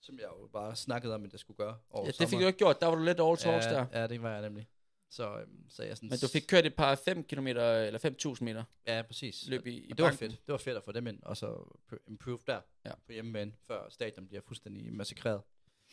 som 0.00 0.18
jeg 0.18 0.24
jo 0.40 0.46
bare 0.52 0.76
snakkede 0.76 1.14
om, 1.14 1.24
at 1.24 1.32
jeg 1.32 1.40
skulle 1.40 1.56
gøre 1.56 1.78
over 1.90 2.04
Ja, 2.04 2.06
det 2.06 2.16
fik 2.16 2.28
sommeren. 2.28 2.42
du 2.42 2.46
ikke 2.46 2.58
gjort. 2.58 2.80
Der 2.80 2.86
var 2.86 2.94
du 2.94 3.02
lidt 3.04 3.20
all 3.20 3.36
talks 3.36 3.66
ja, 3.66 3.70
der. 3.70 3.86
Ja, 3.92 4.06
det 4.06 4.22
var 4.22 4.32
jeg 4.32 4.42
nemlig. 4.42 4.68
Så, 5.10 5.38
øhm, 5.40 5.70
så 5.70 5.82
jeg 5.82 5.96
sådan... 5.96 6.08
Men 6.08 6.18
du 6.18 6.28
fik 6.28 6.44
kørt 6.48 6.66
et 6.66 6.74
par 6.74 6.94
5 6.94 7.24
km 7.24 7.46
eller 7.46 8.34
5.000 8.38 8.44
meter 8.44 8.64
Ja, 8.86 9.02
præcis. 9.02 9.48
løb 9.48 9.66
i, 9.66 9.70
i 9.78 9.90
og 9.90 9.96
det 9.98 10.02
var 10.04 10.10
banken. 10.10 10.30
fedt. 10.30 10.46
Det 10.46 10.52
var 10.52 10.58
fedt 10.58 10.76
at 10.76 10.84
få 10.84 10.92
dem 10.92 11.06
ind, 11.06 11.22
og 11.22 11.36
så 11.36 11.54
pr- 11.92 12.04
improve 12.08 12.38
der 12.46 12.60
Ja. 12.84 12.94
på 13.06 13.12
hjemmebane, 13.12 13.52
før 13.66 13.88
stadion 13.88 14.26
bliver 14.28 14.40
fuldstændig 14.42 14.92
massakreret. 14.92 15.42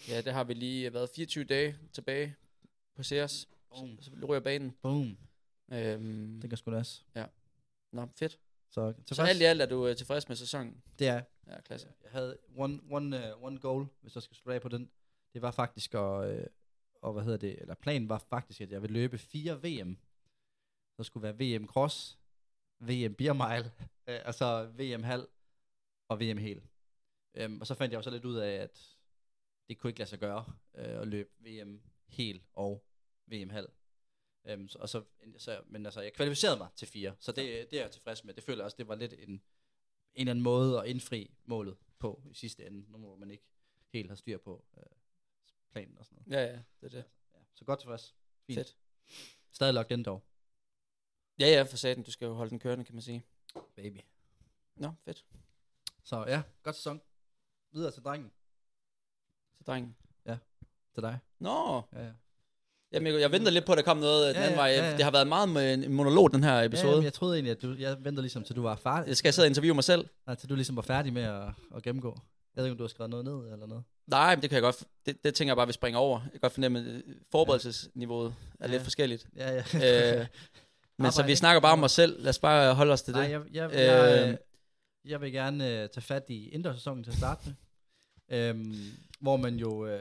Ja, 0.08 0.22
det 0.22 0.34
har 0.34 0.44
vi 0.44 0.54
lige 0.54 0.94
været 0.94 1.10
24 1.16 1.44
dage 1.44 1.78
tilbage 1.94 2.36
på 2.96 3.04
Sears. 3.04 3.48
Boom. 3.70 4.02
Så 4.02 4.12
vi 4.12 4.26
ryger 4.26 4.40
banen. 4.42 4.72
Boom. 4.82 5.18
Øhm, 5.72 6.40
Det 6.42 6.50
kan 6.50 6.58
sgu 6.58 6.72
nas. 6.72 7.06
nå, 7.92 8.08
fedt. 8.16 8.40
Så, 8.70 8.94
Så 9.12 9.22
alt 9.22 9.42
i 9.42 9.44
alt 9.44 9.62
er 9.62 9.66
du 9.66 9.88
øh, 9.88 9.96
tilfreds 9.96 10.28
med 10.28 10.36
sæsonen? 10.36 10.84
det 11.00 11.08
er, 11.08 11.22
Ja, 11.48 11.62
klasse. 11.62 11.88
jeg 12.04 12.12
havde 12.12 12.38
one, 12.56 12.80
one, 12.92 13.36
uh, 13.36 13.44
one 13.44 13.60
goal, 13.60 13.88
hvis 14.02 14.16
jeg 14.16 14.24
skal 14.24 14.36
slutte 14.38 14.56
af 14.56 14.62
på 14.62 14.70
den. 14.70 14.92
Det 15.34 15.42
var 15.42 15.52
faktisk 15.52 15.94
at, 15.96 16.32
øh, 16.32 16.46
og 17.02 17.14
hvad 17.14 17.24
hedder 17.24 17.38
det, 17.38 17.62
eller 17.62 17.76
planen 17.76 18.10
var 18.10 18.18
faktisk, 18.18 18.62
at 18.62 18.72
jeg 18.72 18.82
ville 18.82 18.94
løbe 18.94 19.18
fire 19.18 19.58
VM. 19.64 19.98
Der 20.98 21.04
skulle 21.04 21.24
være 21.24 21.58
VM 21.60 21.68
Cross, 21.68 22.20
VM 22.80 23.14
Beer 23.16 23.34
Mile, 23.34 23.72
øh, 24.08 24.20
og 24.26 24.34
så 24.34 24.66
VM 24.66 25.04
Halv 25.04 25.28
og 26.08 26.20
VM 26.20 26.38
Hel. 26.38 26.62
Øhm, 27.36 27.62
og 27.62 27.68
så 27.68 27.76
fandt 27.76 27.92
jeg 27.92 27.98
jo 27.98 28.02
så 28.04 28.10
lidt 28.10 28.26
ud 28.26 28.36
af, 28.36 28.52
at 28.52 28.98
det 29.70 29.78
kunne 29.78 29.90
ikke 29.90 30.00
lade 30.00 30.10
sig 30.10 30.20
gøre 30.20 30.46
øh, 30.76 31.02
at 31.02 31.08
løbe 31.08 31.30
VM 31.40 31.82
Hel 32.08 32.44
og 32.54 32.84
VM 33.28 33.50
Halv. 33.50 33.70
Øhm, 34.46 34.68
så, 34.68 34.80
og 34.80 34.90
så, 34.90 35.04
så, 35.38 35.62
men 35.66 35.86
altså, 35.86 36.02
jeg 36.02 36.14
kvalificerede 36.14 36.58
mig 36.58 36.70
til 36.76 36.88
fire, 36.88 37.16
så 37.20 37.32
det, 37.32 37.72
det 37.72 37.80
er 37.80 37.84
jeg 37.84 37.92
tilfreds 37.92 38.24
med. 38.24 38.34
Det 38.34 38.44
føler 38.44 38.58
jeg 38.58 38.66
også, 38.66 38.78
det 38.78 38.88
var 38.88 38.96
lidt 38.96 39.14
en, 39.14 39.20
en 39.20 39.42
eller 40.16 40.32
anden 40.32 40.44
måde 40.44 40.80
at 40.82 40.88
indfri 40.88 41.34
målet 41.46 41.78
på 42.00 42.24
i 42.32 42.34
sidste 42.34 42.66
ende, 42.66 42.92
nu 42.92 42.98
hvor 42.98 43.16
man 43.16 43.32
ikke 43.32 43.44
helt 43.94 44.10
har 44.10 44.16
styr 44.16 44.38
på 44.38 44.66
øh, 44.78 44.84
planen 45.72 45.98
og 45.98 46.06
sådan 46.06 46.24
noget. 46.28 46.42
Ja, 46.42 46.52
ja, 46.52 46.62
det 46.82 46.86
er 46.96 47.02
det. 47.02 47.06
Ja, 47.34 47.40
så 47.54 47.66
godt 47.66 47.80
tilfreds. 47.80 48.16
Fint. 48.48 48.58
Fedt. 48.58 48.78
Stadig 49.52 49.74
lagt 49.74 49.90
den 49.90 50.04
dog. 50.04 50.24
Ja, 51.40 51.48
ja, 51.48 51.62
for 51.64 51.78
satan, 51.78 52.04
du 52.04 52.12
skal 52.12 52.26
jo 52.26 52.34
holde 52.34 52.50
den 52.50 52.60
kørende, 52.60 52.86
kan 52.86 52.96
man 52.96 53.02
sige. 53.02 53.26
Baby. 53.76 54.00
Nå, 54.76 54.94
fedt. 55.06 55.26
Så 56.04 56.26
ja, 56.28 56.44
godt 56.64 56.76
sæson. 56.76 57.02
Videre 57.72 57.92
til 57.92 58.04
drengen. 58.04 58.32
Så 59.58 59.64
drengen. 59.64 59.96
Til 60.94 61.04
dig. 61.04 61.20
Nå, 61.40 61.84
Ja, 61.94 62.06
ja. 62.06 62.14
Jamen, 62.94 63.14
jeg, 63.14 63.22
jeg 63.22 63.32
venter 63.32 63.52
lidt 63.52 63.66
på, 63.66 63.72
at 63.72 63.78
der 63.78 63.84
kom 63.84 63.98
noget 63.98 64.22
øh, 64.24 64.28
den 64.28 64.36
Ja, 64.36 64.42
anden 64.42 64.56
ja, 64.56 64.62
vej. 64.62 64.70
ja, 64.70 64.90
ja. 64.90 64.96
Det 64.98 65.04
har 65.04 65.12
været 65.12 65.28
meget 65.28 65.50
med 65.50 65.74
en 65.74 65.94
monolog, 65.94 66.32
den 66.34 66.44
her 66.44 66.56
Ja, 66.60 66.66
episode. 66.66 66.92
jamen, 66.92 67.04
jeg 67.04 67.14
troede 67.14 67.36
egentlig, 67.36 67.52
at 67.52 67.62
du, 67.62 67.76
jeg 67.80 67.98
venter 68.04 68.22
ligesom, 68.22 68.44
til 68.44 68.56
du 68.56 68.62
var 68.62 68.76
færdig. 68.76 69.08
Jeg 69.08 69.18
skal 69.18 69.34
sidde 69.34 69.46
og 69.46 69.50
interviewe 69.50 69.76
mig 69.76 69.84
selv. 69.84 70.06
Nej, 70.28 70.36
til 70.36 70.50
du 70.50 70.56
ligesom 70.56 70.76
var 70.76 70.82
færdig 70.82 71.14
med 71.14 71.22
at, 71.24 71.44
at 71.76 71.84
gennemgå. 71.84 72.18
Jeg 72.56 72.62
ved 72.62 72.66
ikke, 72.66 72.72
om 72.74 72.78
du 72.78 72.84
har 72.84 72.88
skrevet 72.90 73.10
noget 73.10 73.26
ned 73.26 73.54
eller 73.54 73.66
noget. 73.68 73.84
Nej, 74.08 74.36
men 74.36 74.42
det 74.42 74.50
kan 74.50 74.56
jeg 74.56 74.64
godt. 74.64 74.84
Det, 75.06 75.24
det 75.24 75.34
tænker 75.34 75.50
jeg 75.52 75.58
bare, 75.58 75.68
vi 75.68 75.74
springer 75.74 76.00
over. 76.00 76.20
Jeg 76.24 76.32
kan 76.32 76.40
godt 76.40 76.54
fornemme, 76.54 76.80
at 76.80 76.86
øh, 76.86 77.02
forberedelsesniveauet 77.32 78.34
er 78.60 78.68
Ja. 78.68 78.72
lidt 78.72 78.84
forskelligt. 78.84 79.28
Ja, 79.36 79.52
ja. 79.54 79.60
Øh, 79.60 80.26
Men 81.02 81.12
så 81.12 81.16
Arbejde, 81.22 81.26
vi 81.26 81.32
ikke? 81.32 81.38
snakker 81.40 81.60
bare 81.62 81.74
om 81.74 81.84
os 81.84 81.92
selv. 81.92 82.22
Lad 82.24 82.30
os 82.30 82.40
bare 82.40 82.74
holde 82.74 82.94
os 82.94 83.02
til 83.02 83.14
Nej, 83.14 83.24
det. 83.24 83.32
jeg, 83.32 83.42
jeg, 83.54 83.70
jeg, 83.74 84.24
Øh, 84.24 84.30
øh, 84.30 84.38
jeg 85.06 85.22
vil 85.22 85.32
gerne 85.32 85.68
øh, 85.68 85.90
tage 85.90 86.02
fat 86.02 86.24
i 86.28 86.50
indersæsonen 86.50 87.04
til 87.04 87.12
at 87.12 87.18
starte 87.18 87.42
med. 87.46 87.54
øhm, 88.50 88.76
hvor 89.20 89.38
man 89.38 89.56
jo 89.56 89.86
øh, 89.88 90.00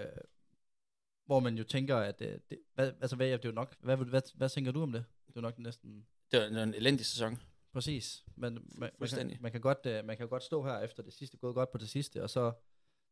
hvor 1.28 1.40
man 1.40 1.58
jo 1.58 1.64
tænker 1.64 1.96
at 1.96 2.20
øh, 2.20 2.38
det, 2.50 2.58
hvad, 2.74 2.92
altså 3.00 3.16
hvad, 3.16 3.26
det 3.26 3.44
er 3.44 3.48
jo 3.48 3.52
nok 3.54 3.74
hvad, 3.80 3.96
hvad, 3.96 4.06
hvad, 4.06 4.22
hvad 4.34 4.48
tænker 4.48 4.72
du 4.72 4.82
om 4.82 4.92
det? 4.92 5.04
Det 5.28 5.36
er 5.36 5.40
nok 5.40 5.58
næsten 5.58 6.06
Det 6.32 6.40
var 6.40 6.62
en 6.62 6.74
elendig 6.74 7.06
sæson. 7.06 7.38
præcis. 7.72 8.24
Men 8.36 8.54
man, 8.74 8.90
man, 8.98 9.08
kan, 9.08 9.36
man 9.40 9.52
kan 9.52 9.60
godt 9.60 9.86
øh, 9.86 10.04
man 10.04 10.16
kan 10.16 10.24
jo 10.24 10.30
godt 10.30 10.42
stå 10.42 10.64
her 10.64 10.78
efter 10.78 11.02
det 11.02 11.12
sidste 11.12 11.36
gået 11.36 11.54
godt 11.54 11.70
på 11.72 11.78
det 11.78 11.88
sidste 11.88 12.22
og 12.22 12.30
så 12.30 12.52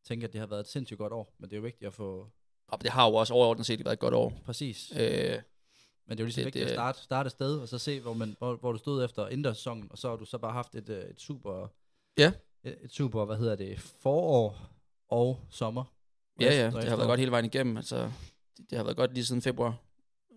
tænke 0.05 0.27
at 0.27 0.33
det 0.33 0.39
har 0.39 0.47
været 0.47 0.59
et 0.59 0.67
sindssygt 0.67 0.97
godt 0.97 1.13
år, 1.13 1.35
men 1.37 1.49
det 1.49 1.55
er 1.55 1.57
jo 1.57 1.63
vigtigt 1.63 1.87
at 1.87 1.93
få 1.93 2.29
Og 2.67 2.81
det 2.81 2.89
har 2.91 3.07
jo 3.09 3.13
også 3.15 3.33
overordnet 3.33 3.65
set 3.65 3.85
været 3.85 3.93
et 3.93 3.99
godt 3.99 4.13
år. 4.13 4.33
præcis. 4.45 4.91
Øh, 4.91 4.99
Men 4.99 6.17
det 6.17 6.19
er 6.19 6.23
jo 6.23 6.25
lige 6.25 6.31
så 6.33 6.39
Det- 6.39 6.45
vigtigt 6.45 6.63
at 6.63 6.67
det- 6.69 6.75
starte, 6.75 6.99
starte 6.99 7.27
et 7.27 7.31
sted, 7.31 7.59
og 7.59 7.67
så 7.67 7.77
se, 7.77 7.99
hvor, 8.01 8.13
man, 8.13 8.35
hvor, 8.37 8.55
hvor 8.55 8.71
du 8.71 8.77
stod 8.77 9.05
efter 9.05 9.27
indersæsonen, 9.27 9.87
og 9.91 9.97
så 9.97 10.09
har 10.09 10.15
du 10.15 10.25
så 10.25 10.37
bare 10.37 10.53
haft 10.53 10.75
et, 10.75 10.89
øh, 10.89 11.03
et 11.03 11.21
super, 11.21 11.67
Ja. 12.17 12.31
et, 12.63 12.77
et 12.81 12.91
super, 12.91 13.25
hvad 13.25 13.37
hedder 13.37 13.55
det, 13.55 13.79
forår 13.79 14.59
og 15.09 15.39
sommer. 15.49 15.83
Ja, 16.41 16.53
ja, 16.53 16.65
det 16.65 16.83
har 16.89 16.95
været 16.95 17.07
godt 17.07 17.19
hele 17.19 17.31
vejen 17.31 17.45
igennem. 17.45 17.77
Altså, 17.77 18.11
det, 18.57 18.69
det 18.69 18.77
har 18.77 18.83
været 18.83 18.97
godt 18.97 19.13
lige 19.13 19.25
siden 19.25 19.41
februar. 19.41 19.75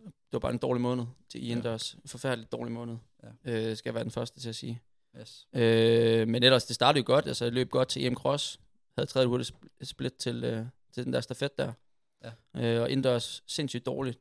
Det 0.04 0.32
var 0.32 0.38
bare 0.38 0.52
en 0.52 0.58
dårlig 0.58 0.80
måned 0.80 1.04
til 1.28 1.44
Ja. 1.44 1.50
indendørs. 1.50 1.94
En 1.94 2.08
forfærdelig 2.08 2.52
dårlig 2.52 2.72
måned. 2.72 2.96
Ja. 3.44 3.52
Øh, 3.70 3.76
skal 3.76 3.90
jeg 3.90 3.94
være 3.94 4.04
den 4.04 4.10
første 4.10 4.40
til 4.40 4.48
at 4.48 4.54
sige. 4.56 4.82
Yes. 5.20 5.46
Øh, 5.52 6.28
men 6.28 6.42
ellers, 6.42 6.64
det 6.64 6.74
startede 6.74 7.00
jo 7.00 7.06
godt. 7.14 7.26
Altså, 7.26 7.44
jeg 7.44 7.52
løb 7.52 7.70
godt 7.70 7.88
til 7.88 8.06
EM 8.06 8.14
Cross. 8.14 8.60
Havde 8.98 9.06
tredje 9.10 9.26
hurtigt 9.28 9.50
spl- 9.54 9.84
split 9.84 10.12
til, 10.12 10.44
øh, 10.44 10.66
til 10.94 11.04
den 11.04 11.12
der 11.12 11.20
stafet 11.20 11.58
der. 11.58 11.72
Ja. 12.24 12.30
Øh, 12.76 12.82
og 12.82 12.90
indendørs 12.90 13.42
sindssygt 13.46 13.86
dårligt. 13.86 14.18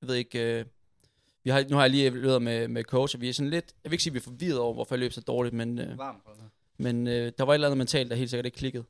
Jeg 0.00 0.08
ved 0.08 0.14
ikke... 0.16 0.58
Øh, 0.60 0.64
vi 1.44 1.50
har, 1.50 1.64
nu 1.70 1.76
har 1.76 1.82
jeg 1.82 1.90
lige 1.90 2.06
evalueret 2.06 2.42
med, 2.42 2.68
med 2.68 2.84
coach, 2.84 3.16
og 3.16 3.20
vi 3.20 3.28
er 3.28 3.32
sådan 3.32 3.50
lidt... 3.50 3.74
Jeg 3.84 3.90
vil 3.90 3.94
ikke 3.94 4.02
sige, 4.02 4.10
at 4.10 4.14
vi 4.14 4.18
er 4.18 4.22
forvirret 4.22 4.58
over, 4.58 4.74
hvorfor 4.74 4.94
jeg 4.94 5.00
løb 5.00 5.12
så 5.12 5.20
dårligt, 5.20 5.54
men... 5.54 5.78
Øh, 5.78 5.98
Varm 5.98 6.20
på 6.26 6.30
her. 6.40 6.48
men 6.78 7.06
øh, 7.06 7.32
der 7.38 7.44
var 7.44 7.52
et 7.52 7.54
eller 7.54 7.66
andet 7.68 7.78
mentalt, 7.78 8.10
der 8.10 8.16
helt 8.16 8.30
sikkert 8.30 8.46
ikke 8.46 8.56
klikkede. 8.58 8.84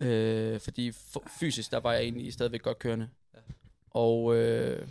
Øh, 0.00 0.60
fordi 0.60 0.92
fysisk, 1.40 1.70
der 1.70 1.80
var 1.80 1.92
jeg 1.92 2.02
egentlig 2.02 2.32
stadigvæk 2.32 2.62
godt 2.62 2.78
kørende. 2.78 3.08
Ja. 3.34 3.38
Og 3.90 4.36
øh, 4.36 4.88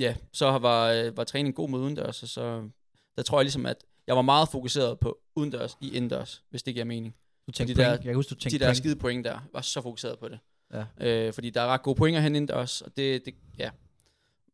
ja, 0.00 0.16
så 0.32 0.46
var, 0.58 0.90
øh, 0.92 1.16
var 1.16 1.24
træningen 1.24 1.54
god 1.54 1.68
mod 1.68 1.80
udendørs, 1.80 2.22
og 2.22 2.28
så 2.28 2.68
der 3.16 3.22
tror 3.22 3.38
jeg 3.38 3.44
ligesom, 3.44 3.66
at 3.66 3.84
jeg 4.06 4.16
var 4.16 4.22
meget 4.22 4.48
fokuseret 4.48 4.98
på 5.00 5.18
udendørs 5.36 5.76
i 5.80 5.88
indendørs, 5.96 6.44
hvis 6.50 6.62
det 6.62 6.74
giver 6.74 6.84
mening. 6.84 7.14
Du 7.46 7.52
tænkte 7.52 7.74
de 7.74 7.78
der- 7.80 7.88
point. 7.88 8.04
Jeg 8.04 8.10
kan 8.10 8.14
huske, 8.14 8.30
du 8.30 8.34
De 8.34 8.40
tænkte 8.40 8.58
der 8.58 8.66
point. 8.66 8.76
skide 8.76 8.96
point 8.96 9.24
der, 9.24 9.48
var 9.52 9.60
så 9.60 9.82
fokuseret 9.82 10.18
på 10.18 10.28
det. 10.28 10.38
Ja. 10.72 10.84
Øh, 11.00 11.32
fordi 11.32 11.50
der 11.50 11.60
er 11.60 11.66
ret 11.66 11.82
gode 11.82 11.96
pointer 11.96 12.20
hen 12.20 12.36
indendørs, 12.36 12.82
og 12.82 12.96
det, 12.96 13.24
det 13.24 13.34
ja. 13.58 13.70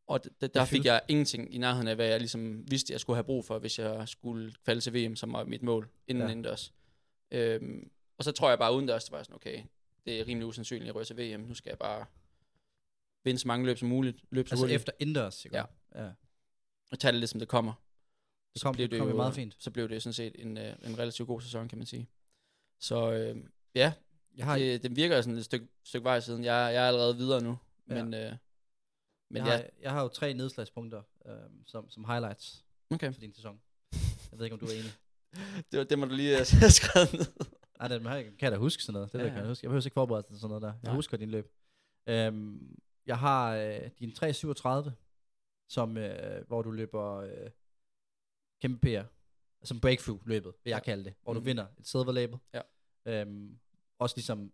Og 0.07 0.25
det, 0.41 0.55
der 0.55 0.65
fik 0.65 0.85
jeg 0.85 1.01
ingenting 1.09 1.55
i 1.55 1.59
nærheden 1.59 1.89
af, 1.89 1.95
hvad 1.95 2.07
jeg 2.07 2.19
ligesom 2.19 2.71
vidste, 2.71 2.93
jeg 2.93 3.01
skulle 3.01 3.17
have 3.17 3.25
brug 3.25 3.45
for, 3.45 3.59
hvis 3.59 3.79
jeg 3.79 4.09
skulle 4.09 4.53
falde 4.67 4.81
til 4.81 4.95
VM, 4.95 5.17
som 5.17 5.33
var 5.33 5.45
mit 5.45 5.63
mål, 5.63 5.89
inden 6.09 6.25
ja. 6.25 6.29
indendørs. 6.31 6.73
Øhm, 7.31 7.91
og 8.21 8.25
så 8.25 8.33
tror 8.33 8.49
jeg 8.49 8.59
bare 8.59 8.75
udendørs, 8.75 9.05
det 9.05 9.13
var 9.13 9.23
sådan, 9.23 9.35
okay, 9.35 9.63
det 10.05 10.21
er 10.21 10.27
rimelig 10.27 10.47
usandsynligt, 10.47 10.83
at 10.83 10.87
jeg 10.87 10.95
rører 10.95 11.05
til 11.05 11.17
VM. 11.17 11.41
Nu 11.41 11.55
skal 11.55 11.71
jeg 11.71 11.79
bare 11.79 12.07
vinde 13.25 13.41
så 13.41 13.49
mange 13.49 13.67
løb 13.67 13.79
som 13.79 13.89
muligt, 13.89 14.25
løb 14.31 14.49
så 14.49 14.53
Altså 14.53 14.63
hurtigt, 14.63 14.77
efter 14.77 14.93
indendørs, 14.99 15.45
ikke? 15.45 15.57
Ja. 15.57 15.65
ja. 15.95 16.11
og 16.91 16.99
tage 16.99 17.13
det 17.13 17.21
lidt, 17.21 17.31
som 17.31 17.41
det 17.41 17.49
kommer. 17.49 17.73
Det 18.55 18.63
kom, 18.63 18.75
blev 18.75 18.89
det 18.89 18.99
kom 18.99 19.09
jo 19.09 19.17
meget 19.17 19.35
fint. 19.35 19.57
Så 19.59 19.71
blev 19.71 19.89
det 19.89 20.03
sådan 20.03 20.15
set 20.15 20.33
en, 20.39 20.59
øh, 20.59 20.77
en 20.83 20.99
relativt 20.99 21.27
god 21.27 21.41
sæson, 21.41 21.69
kan 21.69 21.79
man 21.79 21.87
sige. 21.87 22.09
Så 22.81 23.13
øh, 23.13 23.37
ja, 23.75 23.93
Jeg 24.37 24.45
har, 24.45 24.59
det, 24.59 24.83
det 24.83 24.97
virker 24.97 25.23
sådan 25.23 25.39
et 25.39 25.45
stykke, 25.45 25.69
stykke 25.85 26.05
vej 26.05 26.21
siden. 26.21 26.45
Jeg, 26.45 26.75
jeg 26.75 26.85
er 26.85 26.89
allerede 26.89 27.17
videre 27.17 27.41
nu, 27.43 27.59
Ja. 27.91 28.05
men, 28.05 28.15
øh, 28.15 28.33
men 29.31 29.37
jeg, 29.37 29.47
ja, 29.47 29.57
har, 29.57 29.65
jeg 29.81 29.91
har 29.91 30.03
jo 30.03 30.09
tre 30.09 30.35
nedslagspunkter 30.35 31.03
øh, 31.27 31.35
som, 31.67 31.91
som 31.91 32.05
highlights 32.05 32.65
okay. 32.91 33.13
for 33.13 33.21
din 33.21 33.35
sæson. 33.35 33.61
Jeg 34.31 34.39
ved 34.39 34.45
ikke, 34.45 34.55
om 34.55 34.61
du 34.61 34.67
er 34.67 34.73
enig. 34.73 34.93
Det, 35.73 35.79
var, 35.79 35.85
det 35.85 35.99
må 35.99 36.07
du 36.07 36.15
lige 36.15 36.41
øh, 36.41 36.47
have 36.61 36.71
skrevet 36.71 37.13
ned. 37.13 37.27
Nej, 37.89 37.89
det 38.23 38.39
kan 38.39 38.47
jeg 38.47 38.53
da 38.53 38.57
huske 38.57 38.83
sådan 38.83 38.93
noget. 38.95 39.13
Det 39.13 39.19
Ja, 39.19 39.25
ja, 39.25 39.31
kan 39.31 39.39
jeg 39.39 39.49
huske. 39.49 39.65
Jeg 39.65 39.69
behøver 39.69 39.87
ikke 39.87 39.95
forberede 39.95 40.27
sådan 40.39 40.49
noget 40.49 40.63
der. 40.63 40.69
Jeg 40.73 40.81
Nej. 40.83 40.95
husker 40.95 41.17
din 41.17 41.31
løb. 41.31 41.53
Øhm, 42.07 42.79
jeg 43.07 43.19
har 43.19 43.57
øh, 43.57 43.91
din 43.99 44.13
337, 44.15 44.95
som, 45.69 45.97
øh, 45.97 46.47
hvor 46.47 46.63
du 46.63 46.71
løber 46.71 47.17
øh, 47.17 47.51
kæmpe 48.63 48.79
PR. 48.87 49.05
Som 49.65 49.81
breakthrough-løbet, 49.81 50.53
vil 50.65 50.71
jeg 50.71 50.77
Ja. 50.79 50.85
kalde 50.85 51.05
det. 51.05 51.15
Hvor 51.23 51.33
du 51.33 51.41
Mhm. 51.41 51.47
vinder 51.47 51.67
et 51.79 51.87
silver 51.87 52.13
label. 52.13 52.39
Ja. 52.55 52.61
Øhm, 53.07 53.59
også 53.99 54.17
ligesom 54.17 54.53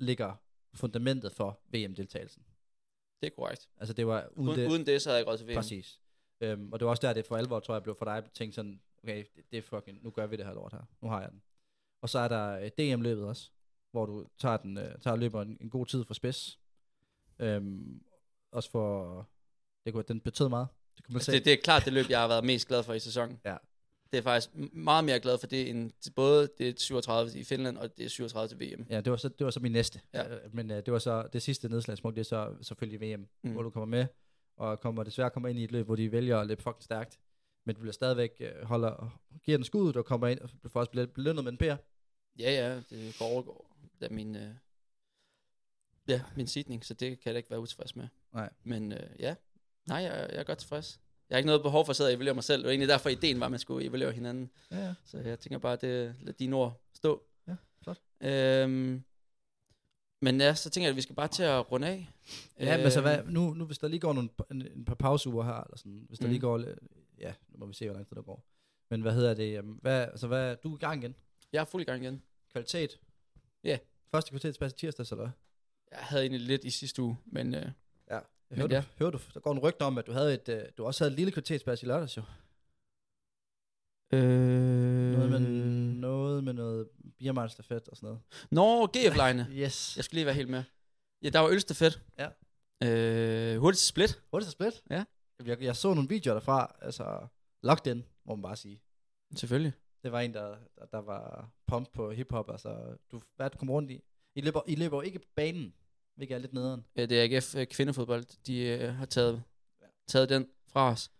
ligger 0.00 0.34
fundamentet 0.74 1.32
for 1.32 1.60
VM-deltagelsen. 1.70 2.42
Det 3.22 3.26
er 3.26 3.34
korrekt. 3.34 3.68
Altså 3.76 3.94
det 3.94 4.06
var 4.06 4.28
uden, 4.28 4.48
Uden, 4.48 4.60
det, 4.60 4.70
uden 4.70 4.86
det, 4.86 5.02
så 5.02 5.08
havde 5.10 5.18
jeg 5.18 5.26
råd 5.26 5.38
til 5.38 5.46
VM. 5.48 5.54
Præcis. 5.54 6.00
Øhm, 6.40 6.72
og 6.72 6.78
det 6.78 6.84
var 6.86 6.90
også 6.90 7.06
der, 7.06 7.12
det 7.12 7.26
for 7.26 7.36
alvor, 7.36 7.60
tror 7.60 7.74
jeg, 7.74 7.82
blev 7.82 7.96
for 7.96 8.04
dig 8.04 8.30
tænkt 8.34 8.54
sådan, 8.54 8.80
okay, 9.02 9.24
det, 9.36 9.44
det 9.50 9.58
er 9.58 9.62
fucking, 9.62 10.02
nu 10.04 10.10
gør 10.10 10.26
vi 10.26 10.36
det 10.36 10.46
her 10.46 10.54
lort 10.54 10.72
her. 10.72 10.82
Nu 11.00 11.08
har 11.08 11.20
jeg 11.20 11.30
den. 11.30 11.42
Og 12.02 12.08
så 12.08 12.18
er 12.18 12.28
der 12.28 12.58
øh, 12.58 12.70
DM-løbet 12.78 13.24
også, 13.24 13.50
hvor 13.90 14.06
du 14.06 14.26
tager, 14.38 14.56
den, 14.56 14.78
øh, 14.78 14.98
tager 15.00 15.16
løber 15.16 15.42
en, 15.42 15.58
en 15.60 15.70
god 15.70 15.86
tid 15.86 16.04
for 16.04 16.14
spids. 16.14 16.58
Øhm, 17.38 18.02
også 18.52 18.70
for, 18.70 19.28
det 19.84 19.92
kunne, 19.92 20.04
den 20.08 20.20
betød 20.20 20.48
meget. 20.48 20.68
Det 20.96 21.04
kunne 21.04 21.12
man 21.12 21.16
Altså, 21.16 21.30
se. 21.30 21.36
det, 21.38 21.44
det 21.44 21.52
er 21.52 21.56
klart 21.64 21.84
det 21.84 21.92
løb, 21.92 22.06
jeg 22.10 22.20
har 22.20 22.28
været 22.28 22.44
mest 22.44 22.68
glad 22.68 22.82
for 22.82 22.92
i 22.94 22.98
sæsonen. 22.98 23.40
Ja. 23.44 23.56
Det 24.12 24.18
er 24.18 24.22
faktisk 24.22 24.50
meget 24.72 25.04
mere 25.04 25.20
glad 25.20 25.38
for 25.38 25.46
det, 25.46 25.70
end 25.70 25.90
både 26.16 26.48
det 26.58 26.80
37 26.80 27.38
i 27.38 27.44
Finland, 27.44 27.78
og 27.78 27.98
det 27.98 28.10
37 28.10 28.48
til 28.48 28.60
VM. 28.60 28.86
Ja, 28.90 29.00
det 29.00 29.10
var 29.10 29.16
så, 29.16 29.28
det 29.28 29.44
var 29.44 29.50
så 29.50 29.60
min 29.60 29.72
næste. 29.72 30.00
Ja. 30.14 30.34
Øh, 30.34 30.54
Men 30.54 30.70
øh, 30.70 30.76
det 30.76 30.92
var 30.92 30.98
så 30.98 31.28
det 31.32 31.42
sidste 31.42 31.68
nedslagspunkt, 31.68 32.16
det 32.16 32.20
er 32.20 32.24
så 32.24 32.54
selvfølgelig 32.62 33.00
VM, 33.00 33.26
Mm. 33.42 33.52
hvor 33.52 33.62
du 33.62 33.70
kommer 33.70 33.86
med, 33.86 34.06
og 34.56 34.80
kommer 34.80 35.02
desværre 35.02 35.30
kommer 35.30 35.48
ind 35.48 35.58
i 35.58 35.64
et 35.64 35.72
løb, 35.72 35.86
hvor 35.86 35.96
de 35.96 36.12
vælger 36.12 36.38
at 36.38 36.46
løbe 36.46 36.62
fucking 36.62 36.82
stærkt. 36.82 37.18
Men 37.66 37.74
du 37.74 37.80
bliver 37.80 37.92
stadigvæk 37.92 38.42
holder, 38.62 39.20
giver 39.44 39.58
den 39.58 39.64
skuddet, 39.64 39.96
og 39.96 40.04
kommer 40.04 40.26
ind, 40.28 40.38
og 40.40 40.50
får 40.70 40.80
også 40.80 41.06
belønnet 41.14 41.44
med 41.44 41.52
en 41.52 41.58
PR. 41.58 41.76
Ja, 42.38 42.50
ja, 42.50 42.80
det 42.90 43.16
går 43.18 43.24
overgår. 43.24 43.76
Da 44.00 44.08
min, 44.10 44.36
øh, 44.36 44.54
ja, 46.08 46.22
min 46.36 46.46
sidning, 46.46 46.84
så 46.84 46.94
det 46.94 47.08
kan 47.08 47.18
jeg 47.24 47.34
da 47.34 47.36
ikke 47.36 47.50
være 47.50 47.60
utilfreds 47.60 47.96
med. 47.96 48.08
Nej. 48.32 48.50
Men 48.64 48.92
øh, 48.92 49.10
ja, 49.18 49.34
nej, 49.86 49.98
jeg, 49.98 50.28
jeg 50.32 50.38
er 50.40 50.44
godt 50.44 50.58
tilfreds. 50.58 51.00
Jeg 51.28 51.34
har 51.34 51.38
ikke 51.38 51.46
noget 51.46 51.62
behov 51.62 51.84
for 51.84 51.90
at 51.90 51.96
sidde 51.96 52.08
og 52.08 52.14
evaluere 52.14 52.34
mig 52.34 52.44
selv. 52.44 52.58
Det 52.62 52.66
var 52.66 52.70
egentlig 52.70 52.88
derfor, 52.88 53.08
ideen 53.08 53.40
var, 53.40 53.46
at 53.46 53.50
man 53.52 53.60
skulle 53.60 53.86
evaluere 53.86 54.12
hinanden. 54.12 54.50
Ja, 54.70 54.76
ja. 54.86 54.94
Så 55.04 55.18
jeg 55.18 55.38
tænker 55.40 55.58
bare, 55.58 55.76
det 55.76 56.14
lad 56.20 56.32
dine 56.32 56.56
ord 56.56 56.80
stå. 56.94 57.22
Ja, 57.48 57.56
flot. 57.82 58.00
Øhm, 58.20 59.02
men 60.22 60.40
ja, 60.40 60.54
så 60.54 60.70
tænker 60.70 60.86
jeg, 60.86 60.90
at 60.92 60.96
vi 60.96 61.00
skal 61.00 61.16
bare 61.16 61.28
til 61.28 61.42
at 61.42 61.72
runde 61.72 61.86
af. 61.88 62.08
Ja, 62.60 62.76
men 62.82 62.90
så 62.90 62.98
Øhm, 62.98 63.04
hvad, 63.04 63.24
nu, 63.32 63.54
nu 63.54 63.64
hvis 63.64 63.78
der 63.78 63.88
lige 63.88 64.00
går 64.00 64.12
nogle, 64.12 64.30
en, 64.50 64.66
en 64.76 64.84
par 64.84 64.94
pauseuger 64.94 65.44
her, 65.44 65.54
eller 65.64 65.76
sådan, 65.76 66.04
hvis 66.08 66.18
der 66.18 66.24
Mhm. 66.26 66.30
lige 66.32 66.40
går, 66.40 66.58
lidt- 66.58 66.78
ja, 67.18 67.34
nu 67.48 67.58
må 67.58 67.66
vi 67.66 67.74
se, 67.74 67.84
hvor 67.86 67.94
lang 67.94 68.06
tid 68.06 68.16
der 68.16 68.22
går. 68.22 68.44
Men 68.90 69.00
hvad 69.02 69.12
hedder 69.14 69.34
det, 69.34 69.64
hvad, 69.64 70.02
altså 70.02 70.26
hvad, 70.26 70.56
du 70.56 70.72
er 70.72 70.76
i 70.76 70.80
gang 70.80 71.02
igen? 71.02 71.14
Jeg 71.52 71.60
er 71.60 71.64
fuld 71.64 71.82
i 71.82 71.84
gang 71.84 72.02
igen. 72.04 72.22
Kvalitet? 72.52 73.00
Ja. 73.64 73.78
Første 74.10 74.30
kvalitetspas 74.30 74.72
i 74.72 74.76
tirsdags, 74.76 75.12
eller? 75.12 75.30
Jeg 75.90 75.98
havde 76.00 76.22
egentlig 76.22 76.40
lidt 76.40 76.64
i 76.64 76.70
sidste 76.70 77.02
uge, 77.02 77.16
men 77.26 77.54
øh, 77.54 77.70
Jeg 78.08 78.22
Men 78.50 78.58
hørte, 78.58 78.74
ja. 78.74 78.80
ja. 78.80 78.86
hørte 78.98 79.18
du, 79.18 79.22
der 79.34 79.40
går 79.40 79.52
en 79.52 79.58
rygte 79.58 79.82
om, 79.82 79.98
at 79.98 80.06
du, 80.06 80.12
havde 80.12 80.34
et, 80.34 80.48
øh, 80.48 80.62
du 80.78 80.84
også 80.84 81.04
havde 81.04 81.12
et 81.12 81.16
lille 81.18 81.32
kvalitetspas 81.32 81.82
i 81.82 81.86
lørdags, 81.86 82.16
jo. 82.16 82.22
øh, 84.12 85.12
Noget 85.12 85.30
med, 85.30 85.40
noget 86.00 86.44
med 86.44 86.52
noget 86.52 86.88
biermejlstafet 87.18 87.88
og 87.88 87.96
sådan 87.96 88.06
noget. 88.06 88.20
Nå, 88.50 88.86
GF-lejene. 88.86 89.46
Yes. 89.62 89.96
Jeg 89.96 90.04
skulle 90.04 90.18
lige 90.18 90.26
være 90.26 90.34
helt 90.34 90.48
med. 90.48 90.64
Ja, 91.22 91.28
der 91.28 91.38
var 91.38 91.48
ølstafet. 91.48 92.02
Ja. 92.18 92.28
Øh, 92.84 93.58
hurtigt 93.60 93.82
split. 93.82 94.22
Hurtigt 94.30 94.52
split. 94.52 94.82
Ja. 94.90 95.04
Jeg, 95.44 95.62
jeg 95.62 95.76
så 95.76 95.94
nogle 95.94 96.08
videoer 96.08 96.34
derfra, 96.34 96.76
altså 96.82 97.26
locked 97.62 97.92
in, 97.92 98.04
må 98.24 98.34
man 98.36 98.42
bare 98.42 98.56
sige. 98.56 98.82
Selvfølgelig. 99.36 99.72
Det 100.02 100.12
var 100.12 100.20
en, 100.20 100.34
der, 100.34 100.56
der, 100.78 100.86
der 100.86 100.98
var 100.98 101.50
pump 101.66 101.92
på 101.92 102.10
hiphop, 102.10 102.50
altså, 102.50 102.96
du, 103.12 103.20
hvad 103.36 103.50
du 103.50 103.58
kom 103.58 103.70
rundt 103.70 103.90
i? 103.90 104.02
I 104.34 104.40
løber, 104.40 104.60
I 104.66 104.74
løber 104.74 104.96
jo 104.96 105.00
ikke 105.00 105.20
banen, 105.34 105.74
hvilket 106.14 106.34
er 106.34 106.38
lidt 106.38 106.52
nederen. 106.52 106.84
Ja, 106.96 107.06
det 107.06 107.20
er 107.20 107.36
AGF 107.36 107.54
øh, 107.54 107.66
kvindefodbold. 107.66 108.24
De 108.46 108.58
øh, 108.66 108.94
har 108.94 109.06
taget, 109.06 109.42
taget 110.06 110.28
den 110.28 110.48
fra 110.68 110.90
os. 110.90 111.10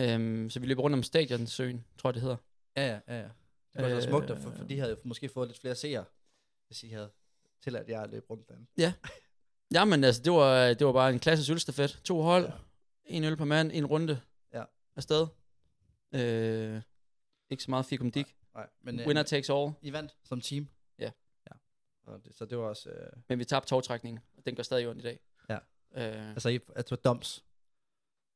Øhm, 0.00 0.50
så 0.50 0.60
vi 0.60 0.66
løber 0.66 0.82
rundt 0.82 0.94
om 0.94 1.02
stadionsøen, 1.02 1.84
tror 1.98 2.10
jeg 2.10 2.14
det 2.14 2.22
hedder. 2.22 2.36
Ja, 2.76 2.86
ja, 2.86 3.00
ja. 3.08 3.16
ja. 3.18 3.22
Det 3.74 3.82
var 3.82 3.88
øh, 3.90 3.96
Øh, 3.96 4.02
smukt, 4.02 4.26
for, 4.28 4.50
for 4.50 4.64
de 4.64 4.78
havde 4.78 4.96
måske 5.04 5.28
fået 5.28 5.48
lidt 5.48 5.58
flere 5.60 5.74
seere, 5.74 6.04
hvis 6.66 6.82
I 6.82 6.88
havde 6.88 7.10
tilladt 7.62 7.88
jer 7.88 8.00
at 8.00 8.10
løbe 8.10 8.26
rundt 8.30 8.48
derinde. 8.48 8.66
Jamen 9.72 10.04
altså, 10.04 10.22
det 10.22 10.32
var, 10.32 10.74
det 10.74 10.86
var 10.86 10.92
bare 10.92 11.10
en 11.12 11.18
klassisk 11.18 11.50
ølstafet. 11.50 12.00
To 12.04 12.20
hold, 12.22 12.44
Ja. 12.44 12.50
ja. 12.50 12.56
en 13.16 13.24
øl 13.24 13.36
per 13.36 13.44
mand, 13.44 13.70
en 13.74 13.86
runde 13.86 14.20
Ja. 14.54 14.64
afsted. 14.96 15.26
Øh, 16.14 16.82
ikke 17.50 17.62
så 17.62 17.70
meget 17.70 17.86
fikum 17.86 18.10
dik. 18.10 18.36
Nej, 18.54 18.68
men 18.82 19.06
Winner 19.06 19.22
takes 19.22 19.50
all. 19.50 19.72
I 19.82 19.92
vandt 19.92 20.16
som 20.24 20.40
team. 20.40 20.68
Ja. 20.98 21.10
ja. 21.46 21.56
Og 22.02 22.24
det, 22.24 22.34
så 22.34 22.44
det 22.44 22.58
var 22.58 22.64
også, 22.64 22.90
øh, 22.90 23.12
Men 23.28 23.38
vi 23.38 23.44
tabte 23.44 23.68
togtrækningen, 23.68 24.20
og 24.36 24.46
den 24.46 24.54
går 24.54 24.62
stadig 24.62 24.88
ondt 24.88 25.00
i 25.00 25.02
dag. 25.02 25.20
Ja. 25.48 25.58
Øh, 25.94 26.30
altså, 26.30 26.48
I, 26.48 26.60
altså 26.76 26.96
dumps. 26.96 27.44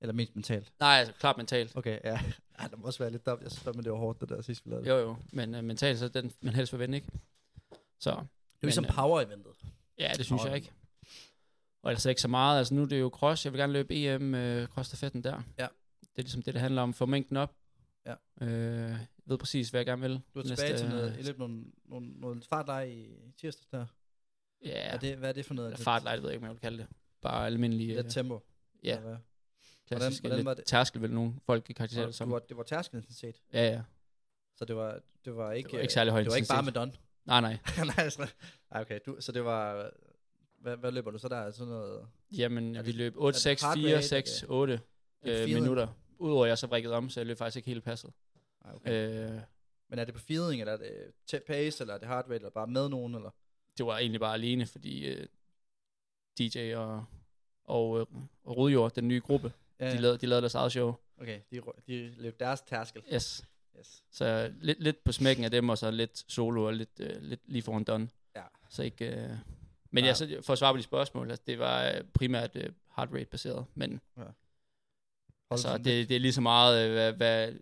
Eller 0.00 0.12
mest 0.12 0.34
mentalt. 0.34 0.72
nej, 0.80 0.98
altså 0.98 1.14
klart 1.14 1.36
mentalt. 1.36 1.76
Okay, 1.76 2.00
ja. 2.04 2.10
ja 2.60 2.68
der 2.68 2.76
må 2.76 2.86
også 2.86 2.98
være 2.98 3.10
lidt 3.10 3.26
dumt. 3.26 3.42
Jeg 3.42 3.50
synes 3.50 3.64
fandme, 3.64 3.82
det 3.82 3.92
var 3.92 3.98
hårdt, 3.98 4.20
det 4.20 4.28
der 4.28 4.42
sidste, 4.42 4.64
vi 4.64 4.70
lavede. 4.70 4.88
Jo 4.88 4.96
jo, 4.96 5.16
men 5.32 5.54
øh, 5.54 5.64
mentalt 5.64 5.98
så 5.98 6.08
den, 6.08 6.32
man 6.40 6.54
helst 6.54 6.72
vil 6.72 6.80
vinde, 6.80 6.96
ikke? 6.96 7.08
Så 7.98 8.10
det 8.10 8.18
er 8.18 8.26
ligesom 8.62 8.82
men, 8.82 8.90
øh, 8.90 8.94
power-eventet. 8.94 9.52
ja, 9.98 10.12
det 10.16 10.24
synes 10.26 10.44
jeg 10.44 10.56
ikke. 10.56 10.72
Og 11.82 11.90
ellers 11.90 12.06
ikke 12.06 12.20
så 12.20 12.28
meget. 12.28 12.58
Altså 12.58 12.74
nu 12.74 12.82
er 12.82 12.86
det 12.86 13.00
jo 13.00 13.08
cross. 13.08 13.44
Jeg 13.44 13.52
vil 13.52 13.58
gerne 13.58 13.72
løbe 13.72 13.94
EM 13.94 14.34
øh, 14.34 14.66
cross 14.66 14.90
der. 14.90 15.42
Ja. 15.58 15.66
Det 16.00 16.18
er 16.18 16.22
ligesom 16.22 16.42
det, 16.42 16.54
det 16.54 16.60
handler 16.60 16.82
om. 16.82 16.94
Få 16.94 17.06
mængden 17.06 17.36
op. 17.36 17.54
Ja. 18.06 18.14
Øh, 18.40 18.90
jeg 18.90 19.06
ved 19.24 19.38
præcis, 19.38 19.70
hvad 19.70 19.80
jeg 19.80 19.86
gerne 19.86 20.02
vil. 20.02 20.20
Du 20.34 20.38
er 20.38 20.42
tilbage 20.44 20.78
til 20.78 20.88
noget, 20.88 21.18
I 21.18 21.22
løb 21.22 21.38
nogle, 21.38 21.64
nogle, 21.84 22.08
nogle 22.20 22.42
fartleje 22.48 22.90
i 22.92 23.32
tirsdags 23.40 23.66
der. 23.68 23.86
Ja, 24.64 24.70
Er 24.70 24.98
det, 24.98 25.16
hvad 25.16 25.28
er 25.28 25.32
det 25.32 25.44
for 25.46 25.54
noget? 25.54 25.72
eller 25.72 25.84
fartlejt, 25.84 26.22
ved 26.22 26.28
jeg 26.28 26.34
ikke, 26.34 26.44
om 26.44 26.46
jeg 26.48 26.52
vil 26.54 26.60
kalde 26.60 26.78
det. 26.78 26.86
Bare 27.22 27.46
almindelig 27.46 27.86
Lidt 27.86 28.06
øh, 28.06 28.10
tempo. 28.12 28.40
ja. 28.84 28.96
eller 28.96 29.08
hvad? 29.08 29.16
klassisk, 29.86 30.22
hvordan 30.22 30.38
lidt 30.38 30.46
var 30.46 30.54
det? 30.54 30.64
tærskel, 30.64 31.02
vil 31.02 31.12
nogle 31.12 31.34
folk 31.46 31.64
kan 31.64 31.74
karakterisere 31.74 32.06
det 32.06 32.14
som. 32.14 32.28
Du 32.28 32.34
var, 32.34 32.38
det 32.40 32.56
var 32.56 32.62
tærskelintensitet. 32.62 33.42
Ja, 33.52 33.64
ja. 33.72 33.82
Så 34.56 34.64
det 34.64 34.76
var, 34.76 35.00
det 35.24 35.36
var 35.36 35.52
ikke... 35.52 35.66
Det 35.68 35.76
var 35.76 35.80
ikke 35.82 35.92
særlig 35.92 36.10
høj 36.12 36.20
Det 36.22 36.30
var 36.30 36.36
ikke 36.36 36.48
bare 36.48 36.62
med. 36.62 36.72
Don. 36.72 36.96
Nej, 37.24 37.40
nej. 37.40 37.58
Nej, 37.96 38.08
sådan- 38.08 38.28
Ej, 38.70 38.80
okay. 38.80 38.98
Du, 39.06 39.16
så 39.20 39.32
det 39.32 39.44
var... 39.44 39.90
Hvad, 40.58 40.76
hvad 40.76 40.92
løber 40.92 41.10
du 41.10 41.18
så 41.18 41.28
der? 41.28 41.50
Sådan 41.50 41.68
noget... 41.72 42.06
Jamen, 42.36 42.72
vi 42.74 42.78
det- 42.78 42.94
løb 42.94 43.16
er 43.16 43.20
8, 43.20 43.34
det 43.34 43.42
6, 43.42 43.62
heart 43.62 43.78
4, 43.78 43.96
rate, 43.96 44.08
6, 44.08 44.42
eller? 44.42 44.54
8 44.54 44.74
Er 44.74 44.78
det 45.24 45.30
øh, 45.32 45.36
feeling? 45.38 45.60
minutter. 45.60 45.88
Udover 46.22 46.44
at 46.44 46.48
jeg 46.48 46.58
så 46.58 46.66
vrikkede 46.66 46.94
om, 46.94 47.10
så 47.10 47.20
jeg 47.20 47.26
løb 47.26 47.38
faktisk 47.38 47.56
ikke 47.56 47.68
helt 47.68 47.84
passet. 47.84 48.12
Ej, 48.64 48.74
okay. 48.74 49.30
Øh, 49.30 49.40
Men 49.88 49.98
er 49.98 50.04
det 50.04 50.14
på 50.14 50.20
feeling, 50.20 50.60
eller 50.60 50.72
er 50.72 50.76
det 50.76 51.12
til 51.26 51.40
pace, 51.46 51.82
eller 51.82 51.94
er 51.94 51.98
det 51.98 52.08
heart 52.08 52.24
rate, 52.24 52.34
eller 52.34 52.50
bare 52.50 52.66
med 52.66 52.88
nogen, 52.88 53.14
eller? 53.14 53.30
det 53.78 53.86
var 53.86 53.98
egentlig 53.98 54.20
bare 54.20 54.34
alene, 54.34 54.66
fordi 54.66 55.06
øh, 55.06 55.26
DJ 56.38 56.74
og, 56.74 57.04
og, 57.64 58.00
øh, 58.00 58.06
og 58.44 58.56
Rudjord, 58.56 58.94
den 58.94 59.08
nye 59.08 59.20
gruppe, 59.20 59.52
Ja, 59.80 59.92
de, 59.92 59.98
lavede, 59.98 60.18
de 60.18 60.26
lavede 60.26 60.42
deres 60.42 60.54
eget 60.54 60.72
show. 60.72 60.94
Okay, 61.20 61.40
de, 61.50 61.62
de 61.86 62.14
løb 62.18 62.40
deres 62.40 62.60
tærskel. 62.60 63.02
Yes. 63.14 63.44
Yes. 63.78 64.04
Så 64.10 64.52
lidt, 64.60 64.80
lidt 64.80 65.04
på 65.04 65.12
smækken 65.12 65.44
af 65.44 65.50
dem, 65.50 65.68
og 65.68 65.78
så 65.78 65.90
lidt 65.90 66.24
solo 66.32 66.64
og 66.64 66.74
lidt, 66.74 67.00
øh, 67.00 67.22
lidt 67.22 67.40
lige 67.46 67.62
foran 67.62 67.84
Don. 67.84 68.10
Ja. 68.36 68.42
Så 68.70 68.82
ikke... 68.82 69.06
Øh, 69.06 69.30
men 69.90 70.04
Nej. 70.04 70.08
ja, 70.08 70.14
så 70.14 70.38
for 70.42 70.52
at 70.52 70.58
svare 70.58 70.72
på 70.72 70.76
de 70.78 70.82
spørgsmål, 70.82 71.30
altså, 71.30 71.44
det 71.46 71.58
var 71.58 71.88
øh, 71.88 72.04
primært 72.14 72.50
øh, 72.56 72.70
heart 72.96 73.08
rate 73.12 73.24
baseret, 73.24 73.66
men 73.74 74.00
Hold 74.14 74.28
altså, 75.52 75.78
det, 75.78 76.08
det 76.08 76.16
er 76.16 76.20
lige 76.20 76.32
så 76.32 76.40
meget, 76.40 76.86
øh, 76.86 76.92
hvad, 76.92 77.12
hvad, 77.12 77.52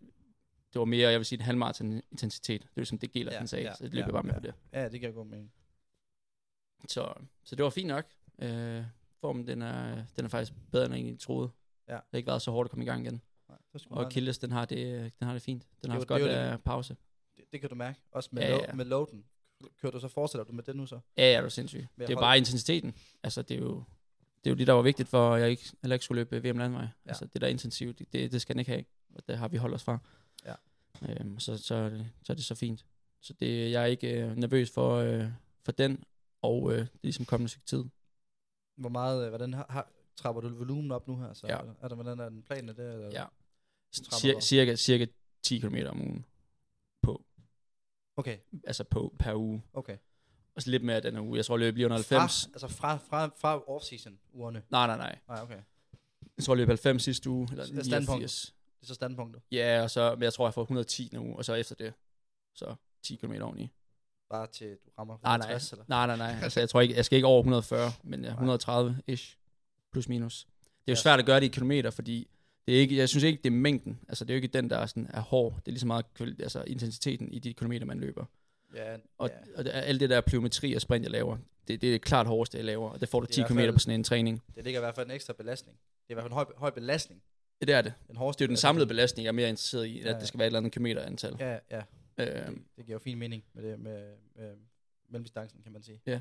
det 0.72 0.78
var 0.78 0.84
mere, 0.84 1.10
jeg 1.10 1.20
vil 1.20 1.26
sige, 1.26 1.38
en 1.38 1.44
halvmarathon 1.44 1.92
intensitet. 2.12 2.62
Det 2.62 2.68
er 2.68 2.80
jo 2.80 2.84
som 2.84 2.98
det 2.98 3.12
gælder, 3.12 3.32
Ja, 3.32 3.38
han 3.38 3.48
sagde, 3.48 3.64
ja, 3.64 3.74
så 3.74 3.84
det 3.84 3.94
løber 3.94 4.06
ja, 4.06 4.12
bare 4.12 4.22
med 4.22 4.32
ja. 4.32 4.38
på 4.38 4.46
det. 4.46 4.54
Ja, 4.72 4.88
det 4.88 5.00
giver 5.00 5.12
god 5.12 5.26
mening. 5.26 5.52
Så, 6.88 7.14
så 7.44 7.56
det 7.56 7.64
var 7.64 7.70
fint 7.70 7.88
nok. 7.88 8.04
Øh, 8.38 8.84
formen, 9.20 9.46
den 9.46 9.62
er, 9.62 10.04
den 10.16 10.24
er 10.24 10.28
faktisk 10.28 10.52
bedre, 10.72 10.84
end 10.84 10.94
jeg 10.94 11.00
egentlig 11.00 11.20
troede. 11.20 11.50
Ja. 11.88 11.92
Det 11.94 12.02
har 12.10 12.16
ikke 12.16 12.26
været 12.26 12.42
så 12.42 12.50
hårdt 12.50 12.66
at 12.66 12.70
komme 12.70 12.84
i 12.84 12.88
gang 12.88 13.06
igen. 13.06 13.22
Nej, 13.48 13.58
Og 13.90 14.06
Achilles, 14.06 14.38
den 14.38 14.52
har 14.52 14.64
det, 14.64 15.12
den 15.18 15.26
har 15.26 15.32
det 15.32 15.42
fint. 15.42 15.66
Den 15.82 15.90
har 15.90 15.98
haft 15.98 16.08
godt 16.08 16.22
det. 16.22 16.28
af 16.28 16.62
pause. 16.62 16.96
det, 17.36 17.44
det, 17.52 17.60
kan 17.60 17.70
du 17.70 17.74
mærke. 17.74 18.00
Også 18.12 18.28
med, 18.32 18.42
Ja, 18.42 18.48
ja, 18.48 18.58
ja. 18.68 18.72
med 18.72 18.84
loaden. 18.84 19.24
Kører 19.80 19.92
du 19.92 20.00
så, 20.00 20.08
fortsætter 20.08 20.44
du 20.44 20.52
med 20.52 20.62
det 20.62 20.76
nu 20.76 20.86
så? 20.86 21.00
Ja, 21.16 21.32
ja, 21.32 21.36
det 21.38 21.44
er 21.44 21.48
sindssygt. 21.48 21.86
Det 21.98 22.10
er 22.10 22.16
bare 22.16 22.38
intensiteten. 22.38 22.94
Altså, 23.22 23.42
det 23.42 23.56
er 23.56 23.60
jo 23.60 23.84
det, 24.44 24.50
er 24.50 24.54
jo 24.54 24.56
det 24.58 24.66
der 24.66 24.72
var 24.72 24.82
vigtigt 24.82 25.08
for, 25.08 25.34
at 25.34 25.40
jeg 25.40 25.50
ikke, 25.50 25.72
heller 25.82 25.94
ikke 25.94 26.04
skulle 26.04 26.24
løbe 26.24 26.48
VM 26.50 26.58
landvej. 26.58 26.82
Ja. 26.82 26.88
Altså, 27.10 27.26
det 27.26 27.40
der 27.40 27.46
intensivt, 27.48 27.98
det, 27.98 28.12
det, 28.12 28.32
det 28.32 28.42
skal 28.42 28.54
den 28.54 28.58
ikke 28.60 28.70
have. 28.72 28.84
Og 29.14 29.22
det 29.26 29.38
har 29.38 29.48
vi 29.48 29.56
holdt 29.56 29.74
os 29.74 29.84
fra. 29.84 29.98
Ja. 30.44 30.54
Øhm, 31.08 31.38
så, 31.38 31.58
så, 31.58 31.90
det, 31.90 32.10
så 32.22 32.32
er 32.32 32.34
det 32.34 32.44
så 32.44 32.54
fint. 32.54 32.86
Så 33.20 33.32
det, 33.32 33.70
jeg 33.70 33.82
er 33.82 33.86
ikke 33.86 34.22
øh, 34.22 34.36
nervøs 34.36 34.70
for, 34.70 34.96
øh, 34.96 35.24
for 35.64 35.72
den, 35.72 36.04
og 36.42 36.72
øh, 36.72 36.78
det 36.78 36.84
er 36.84 36.88
ligesom 37.02 37.24
kommende 37.24 37.48
stykke 37.50 37.66
tid. 37.66 37.84
Hvor 38.76 38.88
meget, 38.88 39.22
øh, 39.24 39.28
hvordan 39.28 39.54
har, 39.54 39.66
har, 39.68 39.90
trapper 40.16 40.40
du 40.42 40.48
volumen 40.48 40.90
op 40.92 41.08
nu 41.08 41.16
her? 41.16 41.32
Så 41.32 41.46
Ja. 41.46 41.58
Er 41.80 41.88
der, 41.88 41.94
hvordan 41.94 42.20
er 42.20 42.28
den 42.28 42.42
plan 42.42 42.68
af 42.68 42.74
det? 42.74 42.92
Eller? 42.94 43.10
Ja. 43.12 43.24
Cir- 43.96 44.40
cirka, 44.40 44.76
cirka 44.76 45.06
10 45.42 45.58
km 45.58 45.76
om 45.88 46.00
ugen. 46.00 46.24
På, 47.02 47.24
Okay, 48.16 48.38
altså 48.64 48.84
på 48.84 49.16
per 49.18 49.34
uge. 49.34 49.62
okay. 49.72 49.96
Og 50.56 50.62
så 50.62 50.70
lidt 50.70 50.82
mere 50.84 51.00
den 51.00 51.14
her 51.14 51.22
uge. 51.22 51.36
Jeg 51.36 51.44
tror, 51.44 51.56
løb 51.56 51.74
lige 51.76 51.86
under 51.86 51.96
Fra, 52.02 52.18
90. 52.18 52.46
altså 52.46 52.68
fra, 52.68 52.96
fra, 52.96 53.30
fra 53.38 53.58
off-season 53.58 54.12
ugerne? 54.32 54.62
Nej, 54.70 54.86
nej, 54.86 54.96
nej. 54.96 55.18
Nej, 55.28 55.42
okay. 55.42 55.58
Jeg 56.36 56.44
tror, 56.44 56.54
jeg 56.54 56.58
løb 56.58 56.68
90 56.68 57.02
sidste 57.02 57.30
uge. 57.30 57.48
Eller 57.50 57.64
Så 57.66 57.72
er 57.78 57.82
standpunkt. 57.82 58.08
89. 58.20 58.54
Det 58.80 58.82
er 58.82 58.86
så 58.86 58.94
standpunktet. 58.94 59.42
Ja, 59.52 59.82
og 59.82 59.90
så, 59.90 60.14
men 60.14 60.22
jeg 60.22 60.32
tror, 60.32 60.46
jeg 60.46 60.54
får 60.54 60.62
110 60.62 61.08
nu, 61.12 61.34
og 61.36 61.44
så 61.44 61.54
efter 61.54 61.74
det, 61.74 61.92
så 62.54 62.74
10 63.02 63.16
km 63.16 63.32
oveni. 63.42 63.70
Bare 64.30 64.46
til 64.46 64.68
du 64.70 64.90
rammer 64.98 65.18
Nej, 65.22 65.36
nej, 65.38 65.46
50, 65.48 65.72
eller? 65.72 65.84
nej, 65.88 66.06
nej, 66.06 66.16
nej. 66.16 66.36
Altså, 66.42 66.60
jeg 66.60 66.68
tror 66.68 66.80
ikke, 66.80 66.96
jeg 66.96 67.04
skal 67.04 67.16
ikke 67.16 67.26
over 67.26 67.40
140, 67.40 67.90
men 68.04 68.24
ja, 68.24 68.34
130-ish, 68.34 69.36
plus 69.92 70.08
minus. 70.08 70.44
Det 70.44 70.68
er 70.68 70.72
jo 70.88 70.90
Ja. 70.92 70.94
svært 70.94 71.18
at 71.18 71.26
gøre 71.26 71.40
det 71.40 71.46
i 71.46 71.48
kilometer, 71.48 71.90
fordi 71.90 72.28
det 72.66 72.76
er 72.76 72.80
ikke, 72.80 72.96
jeg 72.96 73.08
synes 73.08 73.24
ikke, 73.24 73.38
det 73.44 73.46
er 73.46 73.56
mængden. 73.56 74.00
Altså, 74.08 74.24
det 74.24 74.30
er 74.30 74.34
jo 74.34 74.36
ikke 74.42 74.48
den, 74.48 74.70
der 74.70 74.76
er, 74.78 74.86
sådan, 74.86 75.10
er 75.12 75.20
hård. 75.20 75.52
Det 75.52 75.68
er 75.68 75.70
lige 75.70 75.80
så 75.80 75.86
meget 75.86 76.06
altså, 76.18 76.64
intensiteten 76.66 77.32
i 77.32 77.38
de 77.38 77.52
kilometer, 77.54 77.86
man 77.86 78.00
løber. 78.00 78.24
Ja, 78.74 78.96
Og, 79.18 79.28
ja. 79.28 79.34
og 79.58 79.64
det, 79.64 79.70
alt 79.74 80.00
det 80.00 80.10
der 80.10 80.20
plyometri 80.20 80.74
og 80.74 80.80
sprint, 80.80 81.02
jeg 81.02 81.10
laver, 81.10 81.38
det, 81.68 81.80
det 81.80 81.94
er 81.94 81.98
klart 81.98 82.26
hårdeste, 82.26 82.56
jeg 82.58 82.64
laver. 82.64 82.90
Og 82.90 83.00
det 83.00 83.08
får 83.08 83.20
du 83.20 83.26
Det 83.26 83.30
er 83.30 83.34
10 83.34 83.40
i 83.40 83.42
hvert 83.42 83.48
km 83.50 83.58
fald- 83.58 83.72
på 83.72 83.78
sådan 83.78 83.94
en 83.94 84.04
træning. 84.04 84.42
Det 84.54 84.64
ligger 84.64 84.80
i 84.80 84.82
hvert 84.82 84.94
fald 84.94 85.06
en 85.06 85.12
ekstra 85.12 85.32
belastning. 85.32 85.78
Det 85.78 86.08
er 86.08 86.12
i 86.12 86.14
hvert 86.14 86.22
fald 86.24 86.30
en 86.32 86.34
høj, 86.34 86.44
høj 86.56 86.70
belastning. 86.70 87.22
Det 87.60 87.70
er 87.70 87.82
det. 87.82 87.94
Den 88.08 88.16
hårdeste 88.16 88.38
Det 88.38 88.44
er 88.44 88.46
jo 88.46 88.50
den 88.50 88.56
samlede 88.56 88.86
belastning, 88.86 89.24
jeg 89.24 89.28
er 89.28 89.32
mere 89.32 89.48
interesseret 89.48 89.84
i, 89.86 89.98
at 90.00 90.06
Ja, 90.06 90.12
ja. 90.12 90.18
det 90.18 90.28
skal 90.28 90.38
være 90.38 90.46
et 90.46 90.48
eller 90.48 90.58
andet 90.58 90.72
kilometerantal. 90.72 91.36
Ja, 91.40 91.58
ja. 91.70 91.82
Øhm, 92.18 92.54
Det, 92.54 92.62
det 92.76 92.84
giver 92.86 92.94
jo 92.94 92.98
fin 92.98 93.18
mening 93.18 93.44
med 93.52 93.62
det 93.70 93.80
med, 93.80 94.12
med 94.34 94.56
mellemdistancen, 95.08 95.62
kan 95.62 95.72
man 95.72 95.82
sige. 95.82 96.00
Ja. 96.06 96.12
Øh, 96.14 96.20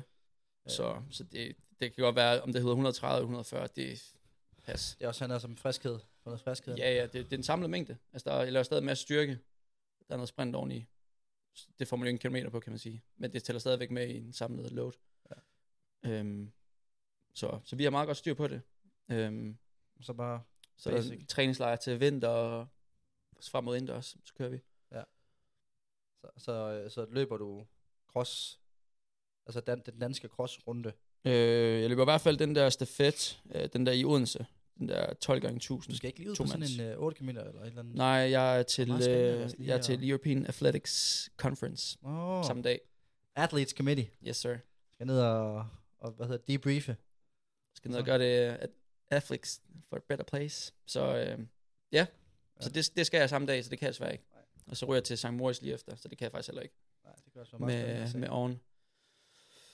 Så, 0.66 0.96
så 1.10 1.24
det, 1.24 1.56
det 1.80 1.94
kan 1.94 2.02
godt 2.04 2.16
være, 2.16 2.40
om 2.40 2.52
det 2.52 2.60
hedder 2.62 2.72
130 2.72 3.16
eller 3.16 3.22
140, 3.24 3.68
det 3.76 4.02
pas. 4.64 4.96
Det 4.98 5.04
er 5.04 5.08
også 5.08 5.24
handler 5.24 5.38
som 5.38 5.56
friskhed. 5.56 5.98
For 6.22 6.30
noget 6.30 6.40
friskhed. 6.40 6.76
Ja, 6.76 6.94
ja, 6.94 7.02
det, 7.02 7.12
det 7.14 7.32
er 7.32 7.36
en 7.36 7.42
samlet 7.42 7.70
mængde. 7.70 7.96
Altså, 8.12 8.30
der 8.30 8.36
er, 8.36 8.42
jeg 8.42 8.52
laver 8.52 8.64
stadig 8.64 8.84
masser 8.84 9.02
styrke. 9.02 9.32
Der 10.08 10.14
er 10.14 10.16
noget 10.16 10.28
sprint 10.28 10.56
oveni. 10.56 10.86
Det 11.78 11.88
får 11.88 11.96
man 11.96 12.06
jo 12.08 12.10
en 12.12 12.18
kilometer 12.18 12.50
på, 12.50 12.60
kan 12.60 12.72
man 12.72 12.78
sige. 12.78 13.02
Men 13.16 13.32
det 13.32 13.42
tæller 13.42 13.60
stadigvæk 13.60 13.90
med 13.90 14.08
i 14.08 14.16
en 14.16 14.32
samlet 14.32 14.72
load. 14.72 14.92
Ja. 15.30 16.10
Øhm, 16.10 16.52
så, 17.34 17.60
så 17.64 17.76
vi 17.76 17.84
har 17.84 17.90
meget 17.90 18.06
godt 18.06 18.16
styr 18.16 18.34
på 18.34 18.48
det. 18.48 18.62
Øhm, 19.08 19.58
Så 20.00 20.12
bare, 20.12 20.42
så 20.76 20.90
Basic. 20.90 21.26
træningslejr 21.28 21.76
til 21.76 22.00
vinter, 22.00 22.28
og 22.28 22.68
frem 23.50 23.64
mod 23.64 23.76
indendørs, 23.76 24.16
så 24.24 24.34
kører 24.34 24.48
vi. 24.48 24.60
så, 26.20 26.30
så, 26.36 26.86
så 26.88 27.06
løber 27.10 27.36
du 27.36 27.66
cross, 28.08 28.60
altså 29.46 29.60
den, 29.60 29.82
den 29.86 29.98
danske 29.98 30.28
crossrunde 30.28 30.92
Øh, 31.24 31.80
jeg 31.80 31.88
løber 31.88 32.02
i 32.02 32.04
hvert 32.04 32.20
fald 32.20 32.36
den 32.36 32.54
der 32.54 32.70
stafet, 32.70 33.42
øh, 33.54 33.68
den 33.72 33.86
der 33.86 33.92
i 33.92 34.04
Odense. 34.04 34.46
Den 34.80 34.88
der 34.88 35.14
12 35.14 35.40
gange 35.40 35.56
1000. 35.56 35.92
Du 35.92 35.96
skal 35.96 36.06
ikke 36.06 36.18
lige 36.18 36.30
ud 36.30 36.36
på 36.36 36.46
sådan 36.46 36.62
en 36.62 36.80
øh, 36.80 36.98
8 36.98 37.18
km 37.18 37.28
eller 37.28 37.42
et 37.42 37.66
eller 37.66 37.80
andet? 37.80 37.94
Nej, 37.94 38.06
jeg 38.06 38.58
er 38.58 38.62
til, 38.62 38.90
øh, 38.90 38.96
altså, 38.96 39.56
jeg 39.60 39.76
er 39.76 39.82
til 39.82 40.10
European 40.10 40.46
Athletics 40.46 41.28
Conference 41.36 41.98
oh. 42.02 42.44
samme 42.44 42.62
dag. 42.62 42.80
Athletes 43.36 43.72
Committee. 43.76 44.10
Yes, 44.28 44.36
sir. 44.36 44.56
Skal 44.94 45.06
ned 45.06 45.20
og, 45.20 45.66
og 45.98 46.10
hvad 46.10 46.26
hedder 46.26 46.44
debriefe. 46.48 46.96
skal 47.74 47.90
ned 47.90 47.98
og 47.98 48.04
gøre 48.04 48.18
det 48.18 48.34
at 48.38 48.70
Afflex 49.10 49.58
for 49.88 49.96
a 49.96 50.00
better 50.08 50.24
place. 50.24 50.72
Så 50.86 51.16
øh, 51.16 51.38
ja, 51.92 52.06
så 52.60 52.70
det, 52.70 52.92
det 52.96 53.06
skal 53.06 53.18
jeg 53.18 53.30
samme 53.30 53.46
dag, 53.46 53.64
så 53.64 53.70
det 53.70 53.78
kan 53.78 53.86
jeg 53.86 53.92
desværre 53.92 54.12
ikke. 54.12 54.24
Og 54.66 54.76
så 54.76 54.86
ryger 54.86 54.96
jeg 54.96 55.04
til 55.04 55.18
St. 55.18 55.32
Moritz 55.32 55.60
lige 55.60 55.74
efter, 55.74 55.96
så 55.96 56.08
det 56.08 56.18
kan 56.18 56.24
jeg 56.24 56.32
faktisk 56.32 56.48
heller 56.48 56.62
ikke 56.62 56.74
Nej, 57.04 57.12
det 57.34 57.40
også 57.40 57.52
være 57.58 57.66
meget 57.66 58.14
med, 58.14 58.20
med 58.20 58.28
oven. 58.28 58.60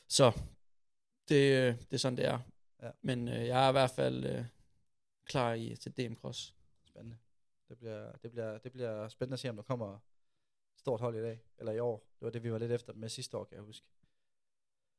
Så 0.08 0.32
det, 1.28 1.52
øh, 1.52 1.74
det 1.74 1.92
er 1.92 1.96
sådan, 1.96 2.16
det 2.16 2.24
er. 2.24 2.38
Ja. 2.82 2.90
Men 3.02 3.28
øh, 3.28 3.46
jeg 3.46 3.64
er 3.64 3.68
i 3.68 3.72
hvert 3.72 3.90
fald 3.90 4.24
øh, 4.24 4.44
klar 5.26 5.54
i, 5.54 5.76
til 5.76 5.92
DM 5.92 6.14
Cross. 6.14 6.54
Spændende. 6.84 7.16
Det 7.68 7.78
bliver, 7.78 8.12
det, 8.22 8.30
bliver, 8.30 8.58
det 8.58 8.72
bliver 8.72 9.08
spændende 9.08 9.34
at 9.34 9.40
se, 9.40 9.48
om 9.48 9.56
der 9.56 9.62
kommer 9.62 9.94
et 9.94 10.00
stort 10.78 11.00
hold 11.00 11.16
i 11.16 11.22
dag, 11.22 11.40
eller 11.58 11.72
i 11.72 11.78
år. 11.78 11.98
Det 12.18 12.24
var 12.24 12.30
det, 12.30 12.42
vi 12.42 12.52
var 12.52 12.58
lidt 12.58 12.72
efter 12.72 12.92
med 12.92 13.08
sidste 13.08 13.36
år, 13.36 13.44
kan 13.44 13.56
jeg 13.56 13.64
huske. 13.64 13.86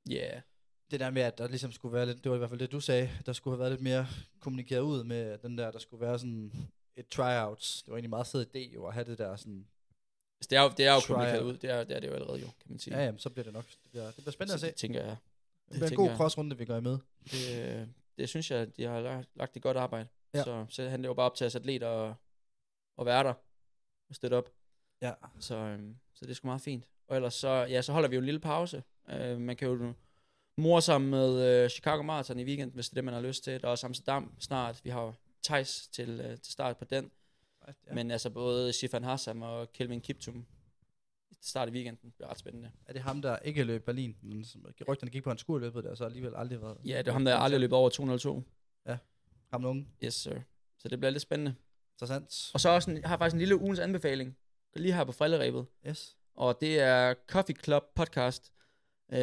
Ja, 0.09 0.15
yeah. 0.15 0.41
Det 0.91 0.99
der 0.99 1.09
med, 1.09 1.21
at 1.21 1.37
der 1.37 1.47
ligesom 1.47 1.71
skulle 1.71 1.93
være 1.93 2.05
lidt, 2.05 2.23
det 2.23 2.29
var 2.29 2.35
i 2.35 2.37
hvert 2.37 2.49
fald 2.49 2.59
det, 2.59 2.71
du 2.71 2.79
sagde, 2.79 3.09
der 3.25 3.33
skulle 3.33 3.53
have 3.53 3.59
været 3.59 3.71
lidt 3.71 3.81
mere 3.81 4.07
kommunikeret 4.39 4.81
ud 4.81 5.03
med 5.03 5.37
den 5.37 5.57
der, 5.57 5.71
der 5.71 5.79
skulle 5.79 6.01
være 6.01 6.19
sådan 6.19 6.51
et 6.95 7.07
tryouts. 7.07 7.83
Det 7.83 7.91
var 7.91 7.95
egentlig 7.95 8.07
en 8.07 8.09
meget 8.09 8.27
fed 8.27 8.45
idé 8.55 8.59
jo, 8.59 8.85
at 8.85 8.93
have 8.93 9.05
det 9.05 9.17
der 9.17 9.35
sådan, 9.35 9.67
altså, 10.39 10.47
det 10.49 10.57
er 10.57 10.61
jo, 10.61 10.69
det 10.77 10.85
er 10.85 10.93
jo 10.93 10.99
kommunikeret 11.07 11.43
ud. 11.43 11.57
Det 11.57 11.69
er, 11.69 11.83
det 11.83 11.95
er 11.95 11.99
det 11.99 12.07
jo 12.07 12.13
allerede 12.13 12.39
jo, 12.39 12.45
kan 12.45 12.69
man 12.69 12.79
sige. 12.79 12.97
ja, 12.97 13.05
jamen, 13.05 13.19
så 13.19 13.29
bliver 13.29 13.43
det 13.43 13.53
nok, 13.53 13.65
det 13.83 13.91
bliver, 13.91 14.05
det 14.05 14.15
bliver 14.15 14.31
spændende 14.31 14.53
at 14.53 14.59
så 14.59 14.65
se. 14.65 14.71
det 14.71 14.75
tænker 14.75 15.01
jeg. 15.01 15.17
Det 15.69 15.75
bliver 15.75 15.89
en 15.89 15.95
god 15.95 16.09
crossrunde, 16.09 16.57
vi 16.57 16.65
går 16.65 16.79
med. 16.79 16.97
Det, 17.31 17.79
øh, 17.81 17.87
det 18.17 18.29
synes 18.29 18.51
jeg, 18.51 18.77
de 18.77 18.83
har 18.83 18.99
lagt, 18.99 19.29
lagt 19.35 19.57
et 19.57 19.61
godt 19.61 19.77
arbejde. 19.77 20.07
Ja. 20.37 20.43
Så, 20.43 20.65
så 20.69 20.81
handler 20.81 20.97
det 20.97 21.07
jo 21.07 21.13
bare 21.13 21.25
op 21.25 21.35
til 21.35 21.45
at 21.45 21.55
atleter 21.55 21.87
og, 21.87 22.15
og 22.97 23.05
være 23.05 23.23
der 23.23 23.33
og 24.09 24.15
støtte 24.15 24.35
op. 24.35 24.49
Ja. 25.01 25.13
Så, 25.39 25.55
øhm, 25.55 25.97
så 26.13 26.25
det 26.25 26.31
er 26.31 26.35
sgu 26.35 26.47
meget 26.47 26.61
fint. 26.61 26.85
Og 27.07 27.15
ellers 27.15 27.33
så, 27.33 27.49
ja, 27.49 27.81
så 27.81 27.93
holder 27.93 28.09
vi 28.09 28.15
jo 28.15 28.19
en 28.19 28.25
lille 28.25 28.39
pause. 28.39 28.83
Øh, 29.09 29.39
man 29.39 29.55
kan 29.55 29.67
jo 29.67 29.93
mor 30.57 30.79
sammen 30.79 31.09
med 31.09 31.63
øh, 31.63 31.69
Chicago 31.69 32.01
Marathon 32.01 32.39
i 32.39 32.43
weekend, 32.43 32.71
hvis 32.71 32.89
det 32.89 32.93
er 32.93 32.95
det, 32.95 33.03
man 33.03 33.13
har 33.13 33.21
lyst 33.21 33.43
til. 33.43 33.61
Der 33.61 33.67
er 33.67 33.71
også 33.71 33.87
Amsterdam 33.87 34.35
snart. 34.39 34.81
Vi 34.83 34.89
har 34.89 35.15
Thijs 35.43 35.87
til, 35.87 36.09
øh, 36.09 36.37
til 36.37 36.53
start 36.53 36.77
på 36.77 36.85
den. 36.85 37.11
Ja. 37.67 37.73
Ja. 37.87 37.93
Men 37.93 38.11
altså 38.11 38.29
både 38.29 38.73
Shifan 38.73 39.03
Hassam 39.03 39.41
og 39.41 39.71
Kelvin 39.73 40.01
Kiptum 40.01 40.45
start 41.41 41.69
i 41.69 41.71
weekenden 41.71 42.11
bliver 42.11 42.29
ret 42.29 42.37
spændende. 42.37 42.71
Er 42.85 42.93
det 42.93 43.01
ham, 43.01 43.21
der 43.21 43.37
ikke 43.39 43.63
løb 43.63 43.85
Berlin, 43.85 44.15
men 44.21 44.45
rygterne 44.87 45.11
gik 45.11 45.23
på, 45.23 45.29
han 45.29 45.37
skulle 45.37 45.59
have 45.59 45.67
løbet 45.67 45.83
der, 45.83 45.95
så 45.95 46.05
alligevel 46.05 46.35
aldrig 46.35 46.61
været... 46.61 46.77
Ja, 46.85 46.97
det 46.97 47.07
er 47.07 47.11
ham, 47.11 47.25
der 47.25 47.35
aldrig 47.35 47.61
løbet 47.61 47.77
over 47.77 47.89
202. 47.89 48.43
Ham 49.51 49.61
nogen. 49.61 49.87
Yes, 50.03 50.13
sir. 50.13 50.39
Så 50.77 50.87
det 50.87 50.99
bliver 50.99 51.11
lidt 51.11 51.21
spændende. 51.21 51.55
Interessant. 51.95 52.51
Og 52.53 52.59
så 52.59 52.69
også 52.69 52.91
en, 52.91 52.97
jeg 53.01 53.09
har 53.09 53.17
faktisk 53.17 53.33
en 53.33 53.39
lille 53.39 53.61
ugens 53.61 53.79
anbefaling. 53.79 54.37
Lige 54.75 54.93
her 54.93 55.03
på 55.03 55.11
frillerebet. 55.11 55.65
Yes. 55.87 56.17
Og 56.35 56.57
det 56.61 56.79
er 56.79 57.13
Coffee 57.27 57.55
Club 57.63 57.83
podcast 57.95 58.51
øh, 59.11 59.17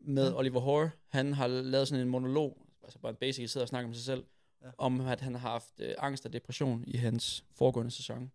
med 0.00 0.28
Ja. 0.30 0.38
Oliver 0.38 0.60
Hoare. 0.60 0.90
Han 1.08 1.32
har 1.32 1.46
lavet 1.46 1.88
sådan 1.88 2.02
en 2.04 2.08
monolog, 2.10 2.66
altså 2.82 2.98
bare 2.98 3.10
en 3.10 3.16
basic 3.16 3.50
sidder 3.50 3.64
og 3.64 3.68
snakker 3.68 3.88
med 3.88 3.94
sig 3.96 4.04
selv, 4.04 4.24
Ja. 4.62 4.66
ja. 4.66 4.72
om 4.78 5.00
at 5.00 5.20
han 5.20 5.34
har 5.34 5.50
haft 5.50 5.72
øh, 5.80 5.94
angst 5.98 6.26
og 6.26 6.32
depression 6.32 6.84
i 6.86 6.96
hans 6.96 7.44
foregående 7.58 7.90
sæson. 7.90 8.32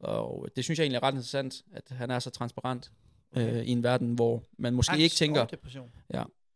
Og 0.00 0.48
det 0.56 0.64
synes 0.64 0.78
jeg 0.78 0.84
egentlig 0.84 0.96
er 0.96 1.02
ret 1.02 1.12
interessant, 1.12 1.62
at 1.72 1.88
han 1.88 2.10
er 2.10 2.18
så 2.18 2.30
transparent 2.30 2.92
øh, 3.36 3.64
i 3.64 3.70
en 3.70 3.82
verden, 3.82 4.14
hvor 4.14 4.42
man 4.58 4.74
måske 4.74 4.98
ikke 4.98 5.14
tænker, 5.14 5.40
Og 5.40 5.50
depression. 5.50 5.92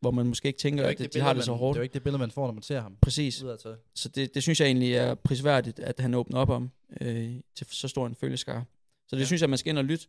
Hvor 0.01 0.11
man 0.11 0.27
måske 0.27 0.47
ikke 0.49 0.59
tænker, 0.59 0.87
at 0.87 0.99
de, 0.99 1.07
de 1.07 1.21
har 1.21 1.33
det 1.33 1.45
så 1.45 1.53
hårdt. 1.53 1.75
Det 1.75 1.79
er 1.79 1.81
jo 1.81 1.83
ikke 1.83 1.95
det 1.95 2.03
billede, 2.03 2.19
man 2.19 2.31
får, 2.31 2.47
når 2.47 2.53
man 2.53 2.63
ser 2.63 2.81
ham. 2.81 2.97
Præcis. 2.97 3.35
Så 3.95 4.09
det, 4.15 4.35
det 4.35 4.43
synes 4.43 4.61
jeg 4.61 4.67
egentlig 4.67 4.95
er 4.95 5.15
prisværdigt, 5.15 5.79
at 5.79 6.01
han 6.01 6.15
åbner 6.15 6.39
op 6.39 6.49
om 6.51 6.71
øh, 7.01 7.41
til 7.55 7.67
så 7.71 7.89
stor 7.89 8.07
en 8.07 8.15
følgeskar. 8.15 8.65
Så 9.09 9.17
det 9.17 9.21
Ja. 9.23 9.27
synes 9.27 9.41
jeg, 9.43 9.51
man 9.51 9.59
skal 9.59 9.71
ind 9.71 9.79
og 9.79 9.85
lytte, 9.85 10.07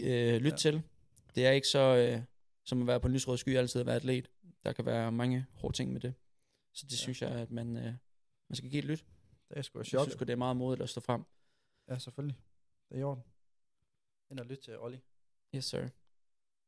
øh, 0.00 0.34
lytte 0.36 0.48
Ja. 0.50 0.56
til. 0.56 0.82
Det 1.34 1.46
er 1.46 1.50
ikke 1.50 1.68
så 1.68 1.78
øh, 1.96 2.22
som 2.64 2.80
at 2.80 2.86
være 2.86 3.00
på 3.00 3.06
en 3.06 3.12
lysrød 3.14 3.36
sky 3.36 3.56
altid 3.56 3.80
at 3.80 3.86
være 3.86 3.96
atlet. 3.96 4.30
Der 4.64 4.72
kan 4.72 4.86
være 4.86 5.12
mange 5.12 5.46
hårde 5.52 5.76
ting 5.76 5.92
med 5.92 6.00
det. 6.00 6.14
Så 6.72 6.86
det 6.86 6.92
Ja. 6.92 6.96
synes 6.96 7.22
jeg, 7.22 7.30
at 7.30 7.50
man, 7.50 7.76
øh, 7.76 7.82
man 8.48 8.56
skal 8.56 8.70
give 8.70 8.78
et 8.78 8.84
lyt. 8.84 9.04
Det 9.48 9.58
er 9.58 9.62
sgu 9.62 9.78
Jeg 9.78 9.86
synes 9.86 10.14
det 10.16 10.30
er 10.30 10.36
meget 10.36 10.56
modigt 10.56 10.82
at 10.82 10.88
stå 10.88 11.00
frem. 11.00 11.22
Ja, 11.88 11.98
selvfølgelig. 11.98 12.36
Det 12.88 12.94
er 12.94 13.00
i 13.00 13.02
orden. 13.02 13.22
Ind 14.30 14.40
og 14.40 14.46
lytte 14.46 14.62
til 14.62 14.78
Olli. 14.78 14.98
Yes, 15.54 15.64
sir. 15.64 15.88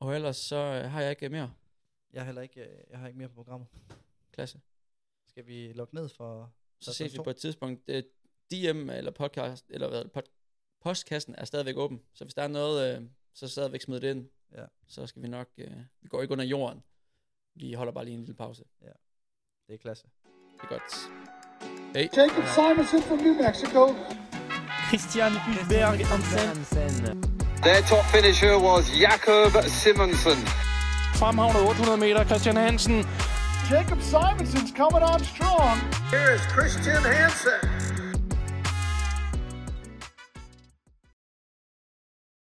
Og 0.01 0.14
ellers 0.14 0.37
så 0.37 0.57
øh, 0.57 0.91
har 0.91 1.01
jeg 1.01 1.11
ikke 1.11 1.29
mere 1.29 1.53
Jeg 2.17 2.23
har 2.23 2.27
heller 2.27 2.43
ikke, 2.43 2.61
øh, 2.61 2.79
jeg 2.91 2.99
har 2.99 3.07
ikke 3.07 3.19
mere 3.19 3.29
på 3.29 3.35
programmet. 3.35 3.69
klasse. 4.33 4.61
Skal 5.29 5.47
vi 5.47 5.73
lukke 5.73 5.95
ned 5.95 6.09
for... 6.09 6.53
Så 6.81 6.93
ses 6.93 7.12
vi 7.12 7.19
på 7.25 7.31
et 7.31 7.37
tidspunkt. 7.37 7.87
DM 8.51 8.91
eller 8.91 9.11
podcast, 9.11 9.67
eller 9.71 9.89
hvad, 9.89 10.05
pod, 10.05 10.23
postkassen 10.81 11.35
er 11.39 11.45
stadigvæk 11.45 11.77
åben. 11.77 12.03
Så 12.14 12.25
hvis 12.25 12.35
der 12.35 12.43
er 12.43 12.49
noget, 12.49 12.97
øh, 12.97 13.03
så 13.35 13.49
stadigvæk 13.49 13.81
smid 13.81 14.01
det 14.01 14.11
ind. 14.11 14.29
Ja. 14.53 14.64
Så 14.87 15.07
skal 15.07 15.23
vi 15.23 15.29
nok, 15.29 15.49
øh, 15.59 15.77
vi 16.01 16.09
går 16.09 16.23
ikke 16.23 16.33
under 16.33 16.45
jorden. 16.45 16.83
Vi 17.55 17.73
holder 17.73 17.93
bare 17.93 18.05
lige 18.05 18.14
en 18.14 18.21
lille 18.21 18.35
pause. 18.35 18.64
Det 19.67 19.75
er 19.75 19.79
klasse. 19.79 20.07
Det 20.53 20.62
er 20.62 20.69
godt. 20.69 20.93
Hej. 21.95 22.09
Jacob 22.17 22.45
Simonson 22.55 23.03
from 23.03 23.19
New 23.19 23.35
Mexico. 23.35 23.83
Christian 24.89 25.33
Hulberg 25.33 26.07
Hansen. 26.07 27.23
Their 27.62 27.81
top 27.91 28.05
finisher 28.14 28.55
was 28.69 28.85
Jakob 29.01 29.53
Simonsen. 29.83 30.66
Fremhavnet 31.17 31.62
800 31.62 31.97
meter, 31.97 32.25
Christian 32.27 32.57
Hansen. 32.57 33.03
Jacob 33.71 34.03
Simonson's 34.03 34.71
coming 34.71 35.03
on 35.03 35.25
strong. 35.25 35.81
Here 36.11 36.33
is 36.33 36.43
Christian 36.43 37.03
Hansen. 37.03 38.05